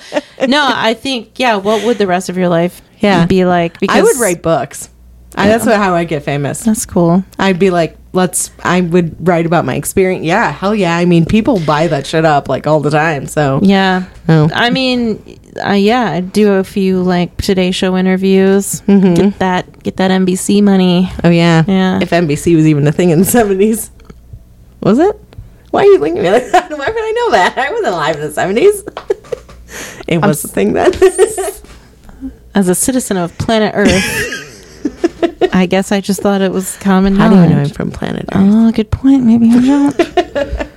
no. 0.49 0.69
I 0.75 0.95
think 0.95 1.39
yeah. 1.39 1.57
What 1.57 1.85
would 1.85 1.99
the 1.99 2.07
rest 2.07 2.29
of 2.29 2.37
your 2.37 2.49
life 2.49 2.81
Yeah. 2.99 3.27
be 3.27 3.45
like? 3.45 3.77
i 3.89 4.03
would 4.03 4.17
write 4.19 4.43
books 4.43 4.89
I, 5.37 5.49
that's 5.49 5.65
what, 5.67 5.77
how 5.77 5.95
i 5.95 6.05
get 6.05 6.23
famous 6.25 6.65
That's 6.65 6.85
cool. 6.87 7.25
I'd 7.39 7.59
be 7.59 7.71
like, 7.71 7.97
let's. 8.13 8.51
I 8.63 8.81
would 8.81 9.27
write 9.27 9.47
about 9.47 9.65
my 9.65 9.75
experience. 9.75 10.25
Yeah, 10.25 10.51
hell 10.51 10.75
yeah. 10.75 10.97
I 10.97 11.05
mean, 11.05 11.25
people 11.27 11.61
buy 11.61 11.87
that 11.89 12.07
shit 12.07 12.25
up 12.25 12.49
like 12.49 12.67
all 12.67 12.81
the 12.81 12.91
time. 12.91 13.27
So 13.27 13.61
Yeah. 13.63 14.05
Oh. 14.29 14.49
I 14.55 14.71
mean, 14.71 15.39
uh, 15.65 15.73
yeah, 15.73 16.11
I 16.13 16.21
do 16.21 16.53
a 16.55 16.65
few 16.65 17.03
like 17.03 17.37
Today 17.39 17.71
Show 17.71 17.97
interviews. 17.97 18.81
Get 18.87 19.39
that, 19.39 19.83
get 19.83 19.97
that 19.97 20.11
NBC 20.11 20.63
money. 20.63 21.11
Oh 21.25 21.31
yeah. 21.31 21.65
Yeah. 21.67 21.99
If 22.01 22.11
NBC 22.11 22.57
was 22.57 22.67
even 22.67 22.87
a 22.87 22.93
thing 22.93 23.11
in 23.11 23.21
the 23.21 23.25
seventies, 23.25 23.91
was 24.81 24.99
it? 24.99 25.19
Why 25.71 25.83
are 25.83 25.87
you 25.87 25.99
looking 25.99 26.19
at 26.19 26.23
me 26.23 26.31
like 26.31 26.53
that? 26.53 26.71
Why 26.79 26.87
would 26.87 26.97
I 26.97 27.13
know 27.13 27.31
that? 27.33 27.59
I 27.59 27.71
wasn't 27.71 27.95
alive 27.95 28.17
in 28.17 28.23
the 28.23 28.33
seventies. 28.33 28.85
it 30.07 30.19
was 30.19 30.45
a 30.45 30.49
thing 30.49 30.75
then. 30.75 30.93
As 32.55 32.69
a 32.69 32.75
citizen 32.75 33.17
of 33.17 33.37
planet 33.39 33.73
Earth, 33.75 33.89
I 35.53 35.67
guess 35.67 35.93
I 35.93 36.01
just 36.01 36.21
thought 36.23 36.41
it 36.41 36.53
was 36.53 36.77
common 36.79 37.17
How 37.17 37.29
do 37.29 37.37
you 37.37 37.47
know 37.49 37.63
I'm 37.63 37.69
from 37.69 37.91
planet 37.91 38.27
Earth? 38.33 38.43
Oh, 38.43 38.73
good 38.73 38.91
point. 38.91 39.25
Maybe 39.25 39.51
I 39.51 39.61
don't. 39.61 40.69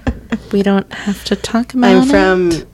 we 0.51 0.63
don't 0.63 0.91
have 0.93 1.23
to 1.25 1.35
talk 1.35 1.73
about 1.73 1.91
it. 1.91 2.13
I'm 2.13 2.51
it. 2.51 2.67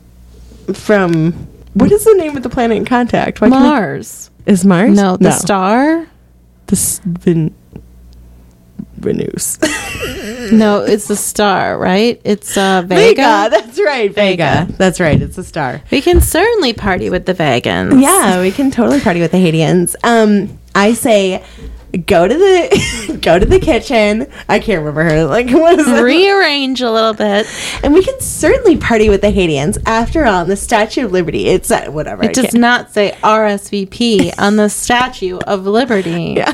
from 0.67 0.73
from 0.73 1.31
what 1.73 1.91
is 1.91 2.03
the 2.03 2.13
name 2.15 2.35
of 2.35 2.43
the 2.43 2.49
planet 2.49 2.77
in 2.77 2.85
contact? 2.85 3.41
Why 3.41 3.49
can't 3.49 3.63
I- 3.63 3.69
Mars. 3.69 4.29
is 4.45 4.65
Mars? 4.65 4.95
No, 4.95 5.17
the 5.17 5.31
star. 5.31 6.07
The 6.67 6.75
s- 6.75 7.01
Ven- 7.05 7.55
Venus. 8.97 9.57
No, 10.51 10.81
it's 10.81 11.07
the 11.07 11.15
star, 11.15 11.77
right? 11.77 12.19
It's 12.23 12.57
uh, 12.57 12.81
Vega. 12.81 12.97
Vega. 13.05 13.47
That's 13.51 13.79
right. 13.79 14.13
Vega. 14.13 14.65
Vega. 14.65 14.77
That's 14.77 14.99
right. 14.99 15.21
It's 15.21 15.37
a 15.37 15.43
star. 15.43 15.81
We 15.91 16.01
can 16.01 16.19
certainly 16.19 16.73
party 16.73 17.09
with 17.09 17.25
the 17.25 17.33
vegans. 17.33 18.01
Yeah, 18.01 18.41
we 18.41 18.51
can 18.51 18.71
totally 18.71 18.99
party 18.99 19.21
with 19.21 19.31
the 19.31 19.37
Haitians. 19.37 19.95
Um, 20.03 20.57
I 20.75 20.93
say 20.93 21.43
go 22.05 22.25
to 22.27 22.33
the 22.33 23.19
go 23.21 23.37
to 23.37 23.45
the 23.45 23.59
kitchen. 23.59 24.27
I 24.47 24.59
can't 24.59 24.79
remember 24.79 25.03
her. 25.03 25.25
Like 25.25 25.49
what 25.51 25.79
is 25.79 25.87
it? 25.87 26.01
Rearrange 26.01 26.81
a 26.81 26.89
little 26.91 27.13
bit. 27.13 27.45
And 27.83 27.93
we 27.93 28.03
can 28.03 28.19
certainly 28.21 28.77
party 28.77 29.09
with 29.09 29.21
the 29.21 29.31
Haitians. 29.31 29.77
After 29.85 30.25
all, 30.25 30.45
the 30.45 30.55
Statue 30.55 31.05
of 31.05 31.11
Liberty. 31.11 31.47
It's 31.47 31.69
uh, 31.71 31.87
whatever. 31.91 32.23
I 32.23 32.27
It 32.27 32.33
does 32.33 32.45
can't- 32.45 32.61
not 32.61 32.91
say 32.93 33.11
RSVP 33.23 34.33
on 34.39 34.55
the 34.55 34.69
Statue 34.69 35.37
of 35.39 35.65
Liberty. 35.65 36.35
Yeah. 36.37 36.53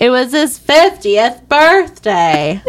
It 0.00 0.10
was 0.10 0.32
his 0.32 0.58
50th 0.58 1.48
birthday. 1.48 2.60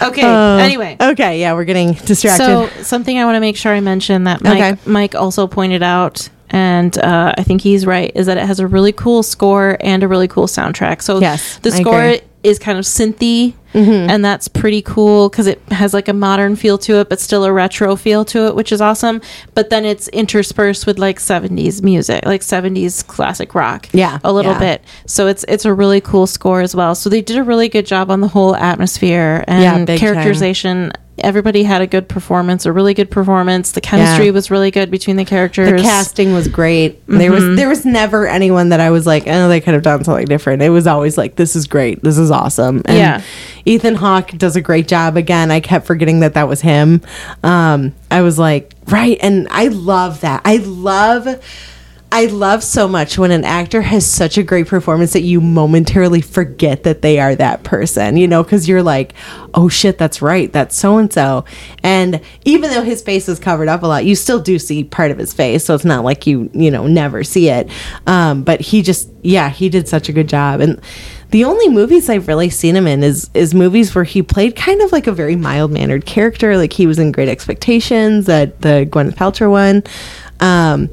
Okay, 0.00 0.22
Uh, 0.22 0.56
anyway. 0.56 0.96
Okay. 0.98 1.40
Yeah, 1.40 1.52
we're 1.52 1.64
getting 1.64 1.92
distracted. 1.92 2.44
So 2.44 2.68
something 2.82 3.18
I 3.18 3.24
want 3.26 3.36
to 3.36 3.40
make 3.40 3.56
sure 3.56 3.72
I 3.72 3.80
mention 3.80 4.24
that 4.24 4.40
Mike 4.42 4.74
Okay. 4.76 4.90
Mike 4.90 5.14
also 5.14 5.46
pointed 5.46 5.82
out, 5.82 6.28
and 6.50 6.96
uh, 6.98 7.34
I 7.36 7.42
think 7.42 7.60
he's 7.62 7.86
right, 7.86 8.10
is 8.14 8.26
that 8.26 8.36
it 8.38 8.46
has 8.46 8.60
a 8.60 8.66
really 8.66 8.92
cool 8.92 9.22
score 9.22 9.76
and 9.80 10.02
a 10.02 10.08
really 10.08 10.28
cool 10.28 10.46
soundtrack. 10.46 11.02
So 11.02 11.20
Yes, 11.20 11.58
the 11.58 11.70
score 11.72 12.16
is 12.44 12.58
kind 12.58 12.78
of 12.78 12.84
synthy, 12.84 13.54
Mm-hmm. 13.74 14.08
and 14.08 14.24
that's 14.24 14.48
pretty 14.48 14.80
cool 14.80 15.28
because 15.28 15.46
it 15.46 15.60
has 15.70 15.92
like 15.92 16.08
a 16.08 16.14
modern 16.14 16.56
feel 16.56 16.78
to 16.78 17.00
it, 17.00 17.10
but 17.10 17.20
still 17.20 17.44
a 17.44 17.52
retro 17.52 17.96
feel 17.96 18.24
to 18.24 18.46
it, 18.46 18.54
which 18.54 18.72
is 18.72 18.80
awesome. 18.80 19.20
But 19.52 19.68
then 19.68 19.84
it's 19.84 20.08
interspersed 20.08 20.86
with 20.86 20.98
like 20.98 21.18
'70s 21.18 21.82
music, 21.82 22.24
like 22.24 22.40
'70s 22.40 23.06
classic 23.06 23.54
rock, 23.54 23.86
Yeah, 23.92 24.20
a 24.24 24.32
little 24.32 24.52
yeah. 24.52 24.58
bit. 24.58 24.84
So 25.04 25.26
it's 25.26 25.44
it's 25.48 25.66
a 25.66 25.74
really 25.74 26.00
cool 26.00 26.26
score 26.26 26.62
as 26.62 26.74
well. 26.74 26.94
So 26.94 27.10
they 27.10 27.20
did 27.20 27.36
a 27.36 27.44
really 27.44 27.68
good 27.68 27.84
job 27.84 28.10
on 28.10 28.22
the 28.22 28.28
whole 28.28 28.56
atmosphere 28.56 29.44
and 29.46 29.62
Yeah, 29.62 29.84
big 29.84 30.00
time. 30.00 30.14
Everybody 31.22 31.62
had 31.62 31.80
a 31.82 31.86
good 31.86 32.08
performance, 32.08 32.66
a 32.66 32.72
really 32.72 32.94
good 32.94 33.10
performance. 33.10 33.72
The 33.72 33.80
chemistry 33.80 34.26
Yeah. 34.26 34.32
was 34.32 34.50
really 34.50 34.70
good 34.70 34.90
between 34.90 35.16
the 35.16 35.24
characters. 35.24 35.70
the 35.70 35.78
casting 35.86 36.32
was 36.32 36.48
great. 36.48 37.04
There 37.06 37.30
Mm-hmm. 37.30 37.48
was 37.50 37.56
there 37.56 37.68
was 37.68 37.84
never 37.84 38.26
anyone 38.26 38.68
that 38.70 38.80
I 38.80 38.90
was 38.90 39.06
like, 39.06 39.24
oh, 39.26 39.48
they 39.48 39.60
could 39.60 39.74
have 39.74 39.82
done 39.82 40.04
something 40.04 40.26
different. 40.26 40.62
It 40.62 40.70
was 40.70 40.86
always 40.86 41.16
like, 41.18 41.36
this 41.36 41.54
is 41.56 41.66
great, 41.66 42.02
this 42.02 42.18
is 42.18 42.30
awesome. 42.30 42.82
And 42.86 42.96
Yeah. 42.96 43.22
Ethan 43.64 43.96
Hawke 43.96 44.30
does 44.32 44.56
a 44.56 44.60
great 44.60 44.88
job. 44.88 45.16
Again, 45.16 45.50
I 45.50 45.60
kept 45.60 45.86
forgetting 45.86 46.20
that 46.20 46.34
that 46.34 46.48
was 46.48 46.60
him. 46.62 47.02
Um, 47.42 47.92
I 48.10 48.22
was 48.22 48.38
like, 48.38 48.72
right, 48.86 49.18
and 49.20 49.46
I 49.50 49.68
love 49.68 50.20
that. 50.22 50.40
I 50.44 50.56
love. 50.56 51.26
I 52.10 52.26
love 52.26 52.64
so 52.64 52.88
much 52.88 53.18
when 53.18 53.30
an 53.30 53.44
actor 53.44 53.82
has 53.82 54.06
such 54.06 54.38
a 54.38 54.42
great 54.42 54.66
performance 54.66 55.12
that 55.12 55.22
you 55.22 55.42
momentarily 55.42 56.22
forget 56.22 56.84
that 56.84 57.02
they 57.02 57.18
are 57.18 57.34
that 57.34 57.64
person, 57.64 58.16
you 58.16 58.26
know, 58.26 58.42
because 58.42 58.66
you're 58.66 58.82
like, 58.82 59.12
oh 59.52 59.68
shit, 59.68 59.98
that's 59.98 60.22
right, 60.22 60.50
that's 60.50 60.74
so 60.74 60.96
and 60.96 61.12
so. 61.12 61.44
And 61.82 62.22
even 62.46 62.70
though 62.70 62.82
his 62.82 63.02
face 63.02 63.28
is 63.28 63.38
covered 63.38 63.68
up 63.68 63.82
a 63.82 63.86
lot, 63.86 64.06
you 64.06 64.14
still 64.14 64.40
do 64.40 64.58
see 64.58 64.84
part 64.84 65.10
of 65.10 65.18
his 65.18 65.34
face. 65.34 65.66
So 65.66 65.74
it's 65.74 65.84
not 65.84 66.02
like 66.02 66.26
you, 66.26 66.50
you 66.54 66.70
know, 66.70 66.86
never 66.86 67.22
see 67.22 67.50
it. 67.50 67.68
Um, 68.06 68.42
but 68.42 68.62
he 68.62 68.80
just, 68.80 69.10
yeah, 69.22 69.50
he 69.50 69.68
did 69.68 69.86
such 69.86 70.08
a 70.08 70.12
good 70.12 70.30
job. 70.30 70.60
And 70.60 70.80
the 71.30 71.44
only 71.44 71.68
movies 71.68 72.08
I've 72.08 72.26
really 72.26 72.48
seen 72.48 72.74
him 72.74 72.86
in 72.86 73.02
is 73.02 73.28
is 73.34 73.52
movies 73.52 73.94
where 73.94 74.04
he 74.04 74.22
played 74.22 74.56
kind 74.56 74.80
of 74.80 74.92
like 74.92 75.06
a 75.06 75.12
very 75.12 75.36
mild 75.36 75.70
mannered 75.70 76.06
character. 76.06 76.56
Like 76.56 76.72
he 76.72 76.86
was 76.86 76.98
in 76.98 77.12
Great 77.12 77.28
Expectations, 77.28 78.24
that 78.26 78.62
the 78.62 78.88
Gwyneth 78.90 79.14
Paltrow 79.14 79.50
one, 79.50 79.82
um, 80.40 80.88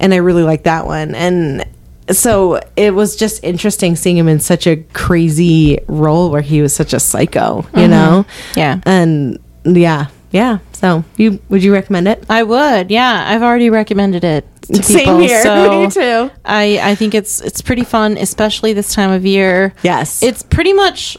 and 0.00 0.14
I 0.14 0.18
really 0.18 0.42
like 0.42 0.64
that 0.64 0.86
one. 0.86 1.14
And 1.14 1.66
so 2.10 2.60
it 2.76 2.94
was 2.94 3.16
just 3.16 3.42
interesting 3.44 3.96
seeing 3.96 4.16
him 4.16 4.28
in 4.28 4.40
such 4.40 4.66
a 4.66 4.76
crazy 4.76 5.78
role 5.88 6.30
where 6.30 6.40
he 6.40 6.62
was 6.62 6.74
such 6.74 6.92
a 6.92 7.00
psycho, 7.00 7.56
you 7.56 7.62
mm-hmm. 7.62 7.90
know? 7.90 8.26
Yeah. 8.56 8.80
And 8.84 9.38
yeah, 9.64 10.06
yeah. 10.30 10.58
So 10.72 11.04
you 11.16 11.40
would 11.48 11.62
you 11.62 11.72
recommend 11.72 12.08
it? 12.08 12.24
I 12.30 12.42
would, 12.42 12.90
yeah. 12.90 13.24
I've 13.26 13.42
already 13.42 13.70
recommended 13.70 14.24
it 14.24 14.46
to 14.62 14.82
Same 14.82 14.98
people. 14.98 15.18
here. 15.18 15.42
So 15.48 15.82
Me 15.82 15.90
too. 15.90 16.30
I 16.44 16.80
I 16.82 16.94
think 16.94 17.14
it's 17.14 17.40
it's 17.40 17.60
pretty 17.60 17.84
fun, 17.84 18.16
especially 18.16 18.72
this 18.72 18.94
time 18.94 19.10
of 19.10 19.26
year. 19.26 19.74
Yes. 19.82 20.22
It's 20.22 20.42
pretty 20.42 20.72
much 20.72 21.18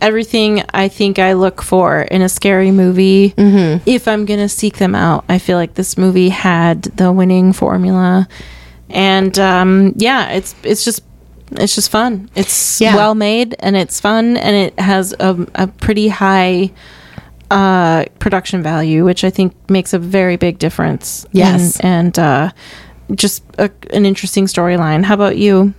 everything 0.00 0.62
I 0.74 0.88
think 0.88 1.18
I 1.18 1.32
look 1.34 1.62
for 1.62 2.02
in 2.02 2.22
a 2.22 2.28
scary 2.28 2.70
movie. 2.70 3.30
Mm-hmm. 3.30 3.82
If 3.88 4.06
I'm 4.08 4.24
gonna 4.24 4.48
seek 4.48 4.78
them 4.78 4.94
out, 4.94 5.24
I 5.28 5.38
feel 5.38 5.56
like 5.58 5.74
this 5.74 5.96
movie 5.98 6.28
had 6.30 6.82
the 6.82 7.12
winning 7.12 7.52
formula, 7.52 8.28
and 8.90 9.38
um, 9.38 9.92
yeah, 9.96 10.30
it's 10.30 10.54
it's 10.62 10.84
just. 10.84 11.02
It's 11.52 11.76
just 11.76 11.92
fun. 11.92 12.28
It's 12.34 12.80
Yeah. 12.80 12.96
well 12.96 13.14
made 13.14 13.54
and 13.60 13.76
it's 13.76 14.00
fun 14.00 14.36
and 14.36 14.56
it 14.56 14.80
has 14.80 15.14
a, 15.20 15.46
a 15.54 15.68
pretty 15.68 16.08
high 16.08 16.72
uh, 17.52 18.06
production 18.18 18.64
value, 18.64 19.04
which 19.04 19.22
I 19.22 19.30
think 19.30 19.54
makes 19.70 19.92
a 19.92 19.98
very 20.00 20.34
big 20.36 20.58
difference. 20.58 21.24
Yes. 21.30 21.78
and, 21.78 22.18
and 22.18 22.18
uh, 22.18 22.50
just 23.14 23.44
a, 23.58 23.70
an 23.92 24.04
interesting 24.04 24.46
storyline. 24.46 25.04
How 25.04 25.14
about 25.14 25.36
you? 25.36 25.72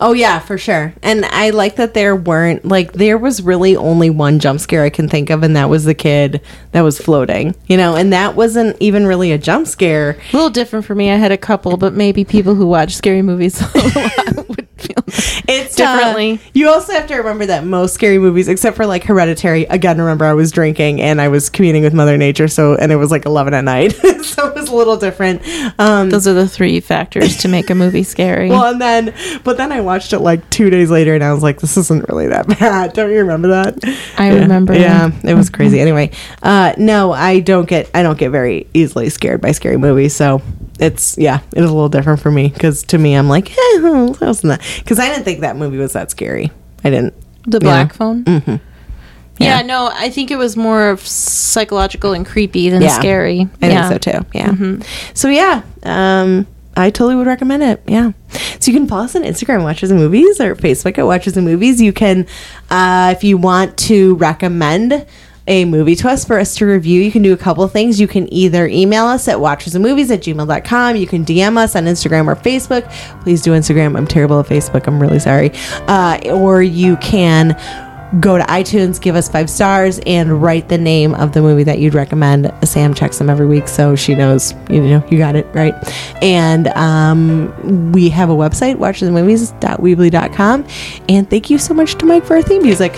Oh 0.00 0.12
yeah, 0.12 0.38
for 0.38 0.58
sure. 0.58 0.92
And 1.02 1.24
I 1.26 1.50
like 1.50 1.76
that 1.76 1.94
there 1.94 2.14
weren't 2.16 2.64
like 2.64 2.92
there 2.92 3.18
was 3.18 3.42
really 3.42 3.76
only 3.76 4.10
one 4.10 4.38
jump 4.38 4.60
scare 4.60 4.84
I 4.84 4.90
can 4.90 5.08
think 5.08 5.30
of, 5.30 5.42
and 5.42 5.56
that 5.56 5.68
was 5.68 5.84
the 5.84 5.94
kid 5.94 6.40
that 6.72 6.82
was 6.82 6.98
floating. 6.98 7.54
You 7.66 7.76
know, 7.76 7.96
and 7.96 8.12
that 8.12 8.36
wasn't 8.36 8.76
even 8.80 9.06
really 9.06 9.32
a 9.32 9.38
jump 9.38 9.66
scare. 9.66 10.16
A 10.32 10.36
little 10.36 10.50
different 10.50 10.84
for 10.84 10.94
me. 10.94 11.10
I 11.10 11.16
had 11.16 11.32
a 11.32 11.38
couple, 11.38 11.76
but 11.76 11.92
maybe 11.94 12.24
people 12.24 12.54
who 12.54 12.66
watch 12.66 12.94
scary 12.94 13.22
movies 13.22 13.60
would 13.74 14.68
feel 14.76 14.96
It's 15.48 15.74
Differently. 15.76 16.34
uh, 16.34 16.38
you 16.52 16.68
also 16.68 16.92
have 16.92 17.06
to 17.08 17.16
remember 17.16 17.46
that 17.46 17.64
most 17.64 17.94
scary 17.94 18.18
movies, 18.18 18.48
except 18.48 18.76
for 18.76 18.86
like 18.86 19.04
Hereditary, 19.04 19.64
again, 19.64 19.98
remember 19.98 20.24
I 20.24 20.34
was 20.34 20.50
drinking 20.52 21.00
and 21.00 21.20
I 21.20 21.28
was 21.28 21.50
communing 21.50 21.82
with 21.82 21.94
Mother 21.94 22.16
Nature, 22.16 22.48
so 22.48 22.74
and 22.76 22.92
it 22.92 22.96
was 22.96 23.10
like 23.10 23.26
eleven 23.26 23.54
at 23.54 23.64
night, 23.64 23.92
so 24.22 24.48
it 24.48 24.54
was 24.54 24.68
a 24.68 24.74
little 24.74 24.96
different. 24.96 25.42
Um, 25.78 26.10
Those 26.10 26.26
are 26.28 26.32
the 26.34 26.48
three 26.48 26.80
factors 26.80 27.36
to 27.38 27.48
make 27.48 27.70
a 27.70 27.74
movie 27.74 28.02
scary. 28.02 28.48
well, 28.50 28.66
and 28.72 28.80
then, 28.80 29.14
but 29.44 29.56
then 29.56 29.69
I 29.72 29.80
watched 29.80 30.12
it 30.12 30.20
like 30.20 30.48
two 30.50 30.70
days 30.70 30.90
later, 30.90 31.14
and 31.14 31.22
I 31.24 31.32
was 31.32 31.42
like, 31.42 31.60
"This 31.60 31.76
isn't 31.76 32.08
really 32.08 32.28
that 32.28 32.46
bad." 32.58 32.92
Don't 32.92 33.10
you 33.10 33.18
remember 33.18 33.48
that? 33.48 33.78
I 34.18 34.32
Yeah. 34.32 34.38
remember. 34.40 34.74
Yeah, 34.74 35.10
it 35.24 35.34
was 35.34 35.50
crazy. 35.50 35.80
Anyway, 35.80 36.10
uh, 36.42 36.74
no, 36.78 37.12
I 37.12 37.40
don't 37.40 37.68
get, 37.68 37.90
I 37.94 38.02
don't 38.02 38.18
get 38.18 38.30
very 38.30 38.66
easily 38.74 39.08
scared 39.10 39.40
by 39.40 39.52
scary 39.52 39.76
movies. 39.76 40.14
So 40.14 40.42
it's, 40.78 41.16
yeah, 41.18 41.40
it 41.54 41.58
is 41.62 41.70
a 41.70 41.72
little 41.74 41.88
different 41.88 42.20
for 42.20 42.30
me 42.30 42.48
because 42.48 42.82
to 42.84 42.98
me, 42.98 43.14
I'm 43.14 43.28
like, 43.28 43.50
eh, 43.50 43.54
that 43.80 44.16
wasn't 44.20 44.50
that 44.58 44.62
because 44.78 44.98
I 44.98 45.08
didn't 45.08 45.24
think 45.24 45.40
that 45.40 45.56
movie 45.56 45.78
was 45.78 45.92
that 45.92 46.10
scary. 46.10 46.50
I 46.84 46.90
didn't. 46.90 47.14
the 47.46 47.60
black 47.60 47.88
know. 47.98 48.22
phone. 48.24 48.24
Yeah. 48.26 48.58
Yeah. 49.38 49.62
no, 49.62 49.90
I 49.90 50.10
think 50.10 50.30
it 50.30 50.36
was 50.36 50.54
more 50.54 50.90
of 50.90 51.00
psychological 51.00 52.12
and 52.12 52.26
creepy 52.26 52.68
than 52.68 52.82
Yeah. 52.82 52.88
scary. 52.98 53.48
I 53.62 53.68
yeah. 53.68 53.88
think 53.88 54.02
so 54.02 54.12
too. 54.12 54.26
Yeah. 54.34 54.76
So 55.14 55.28
yeah, 55.28 55.62
um, 55.82 56.46
I 56.80 56.90
totally 56.90 57.16
would 57.16 57.26
recommend 57.26 57.62
it. 57.62 57.82
Yeah. 57.86 58.12
So 58.60 58.70
you 58.70 58.78
can 58.78 58.86
follow 58.86 59.04
us 59.04 59.16
on 59.16 59.22
Instagram, 59.22 59.62
Watches 59.62 59.90
and 59.90 60.00
Movies, 60.00 60.40
or 60.40 60.54
Facebook 60.54 60.98
at 60.98 61.06
Watches 61.06 61.36
and 61.36 61.46
Movies. 61.46 61.80
You 61.80 61.92
can, 61.92 62.26
uh, 62.70 63.14
if 63.16 63.24
you 63.24 63.38
want 63.38 63.76
to 63.78 64.14
recommend 64.16 65.06
a 65.46 65.64
movie 65.64 65.96
to 65.96 66.08
us 66.08 66.24
for 66.24 66.38
us 66.38 66.54
to 66.56 66.66
review, 66.66 67.02
you 67.02 67.10
can 67.10 67.22
do 67.22 67.32
a 67.32 67.36
couple 67.36 67.66
things. 67.68 67.98
You 67.98 68.06
can 68.06 68.32
either 68.32 68.66
email 68.68 69.06
us 69.06 69.26
at 69.28 69.38
watchersandmovies 69.38 70.10
at 70.10 70.20
gmail.com. 70.20 70.96
You 70.96 71.06
can 71.06 71.24
DM 71.24 71.56
us 71.56 71.74
on 71.74 71.84
Instagram 71.84 72.26
or 72.28 72.36
Facebook. 72.36 72.88
Please 73.22 73.42
do 73.42 73.52
Instagram. 73.52 73.96
I'm 73.96 74.06
terrible 74.06 74.38
at 74.40 74.46
Facebook. 74.46 74.86
I'm 74.86 75.00
really 75.00 75.18
sorry. 75.18 75.50
Uh, 75.88 76.20
or 76.32 76.62
you 76.62 76.96
can 76.98 77.56
go 78.18 78.36
to 78.36 78.44
iTunes, 78.44 79.00
give 79.00 79.14
us 79.14 79.28
five 79.28 79.48
stars, 79.48 80.00
and 80.06 80.42
write 80.42 80.68
the 80.68 80.78
name 80.78 81.14
of 81.14 81.32
the 81.32 81.42
movie 81.42 81.62
that 81.64 81.78
you'd 81.78 81.94
recommend. 81.94 82.52
Sam 82.64 82.94
checks 82.94 83.18
them 83.18 83.30
every 83.30 83.46
week, 83.46 83.68
so 83.68 83.94
she 83.94 84.14
knows 84.14 84.52
you 84.68 84.80
know 84.80 85.06
you 85.10 85.18
got 85.18 85.36
it 85.36 85.46
right. 85.54 85.74
And 86.22 86.68
um, 86.68 87.92
we 87.92 88.08
have 88.08 88.30
a 88.30 88.34
website, 88.34 88.76
watchesmovies.weebly.com. 88.76 90.66
And 91.08 91.30
thank 91.30 91.50
you 91.50 91.58
so 91.58 91.74
much 91.74 91.94
to 91.96 92.06
Mike 92.06 92.24
for 92.24 92.36
our 92.36 92.42
theme 92.42 92.62
music. 92.62 92.92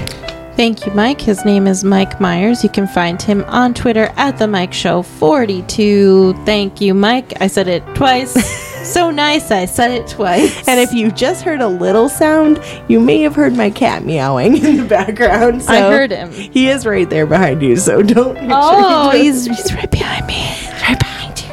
Thank 0.54 0.84
you, 0.86 0.92
Mike. 0.92 1.20
His 1.20 1.44
name 1.46 1.66
is 1.66 1.82
Mike 1.82 2.20
Myers. 2.20 2.62
You 2.62 2.68
can 2.68 2.86
find 2.86 3.20
him 3.20 3.42
on 3.44 3.72
Twitter 3.72 4.12
at 4.16 4.36
the 4.38 4.46
Mike 4.46 4.74
Show 4.74 5.02
42. 5.02 6.34
Thank 6.44 6.80
you, 6.80 6.92
Mike. 6.92 7.32
I 7.40 7.46
said 7.46 7.68
it 7.68 7.82
twice. 7.94 8.32
so 8.92 9.10
nice. 9.10 9.50
I 9.50 9.64
said 9.64 9.90
it 9.92 10.06
twice. 10.08 10.68
And 10.68 10.78
if 10.78 10.92
you 10.92 11.10
just 11.10 11.42
heard 11.42 11.62
a 11.62 11.68
little 11.68 12.08
sound, 12.10 12.60
you 12.86 13.00
may 13.00 13.22
have 13.22 13.34
heard 13.34 13.56
my 13.56 13.70
cat 13.70 14.04
meowing 14.04 14.58
in 14.62 14.76
the 14.76 14.84
background. 14.84 15.62
So 15.62 15.72
I 15.72 15.80
heard 15.90 16.10
him. 16.10 16.30
He 16.30 16.68
is 16.68 16.84
right 16.84 17.08
there 17.08 17.26
behind 17.26 17.62
you, 17.62 17.76
so 17.76 18.02
don't. 18.02 18.34
make 18.34 18.42
sure 18.42 18.50
Oh, 18.52 19.12
you 19.12 19.22
he's, 19.22 19.46
he's 19.46 19.72
right 19.74 19.90
behind 19.90 20.26
me. 20.26 20.50
right 20.82 20.98
behind 20.98 21.40
you. 21.40 21.48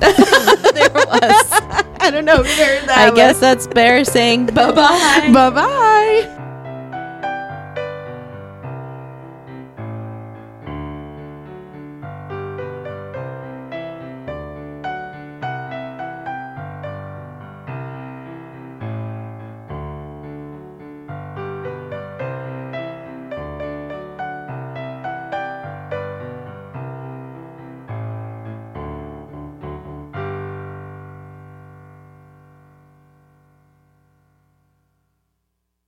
There 0.76 0.90
was. 0.92 1.12
I 2.00 2.10
don't 2.10 2.24
know 2.24 2.40
if 2.40 2.58
you 2.58 2.64
heard 2.64 2.88
that. 2.88 3.10
I 3.12 3.14
guess 3.14 3.38
that's 3.40 3.66
Bear 3.66 4.04
saying 4.04 4.46
bye 4.46 4.72
bye. 4.72 5.30
Bye 5.32 5.50
bye. 5.50 6.42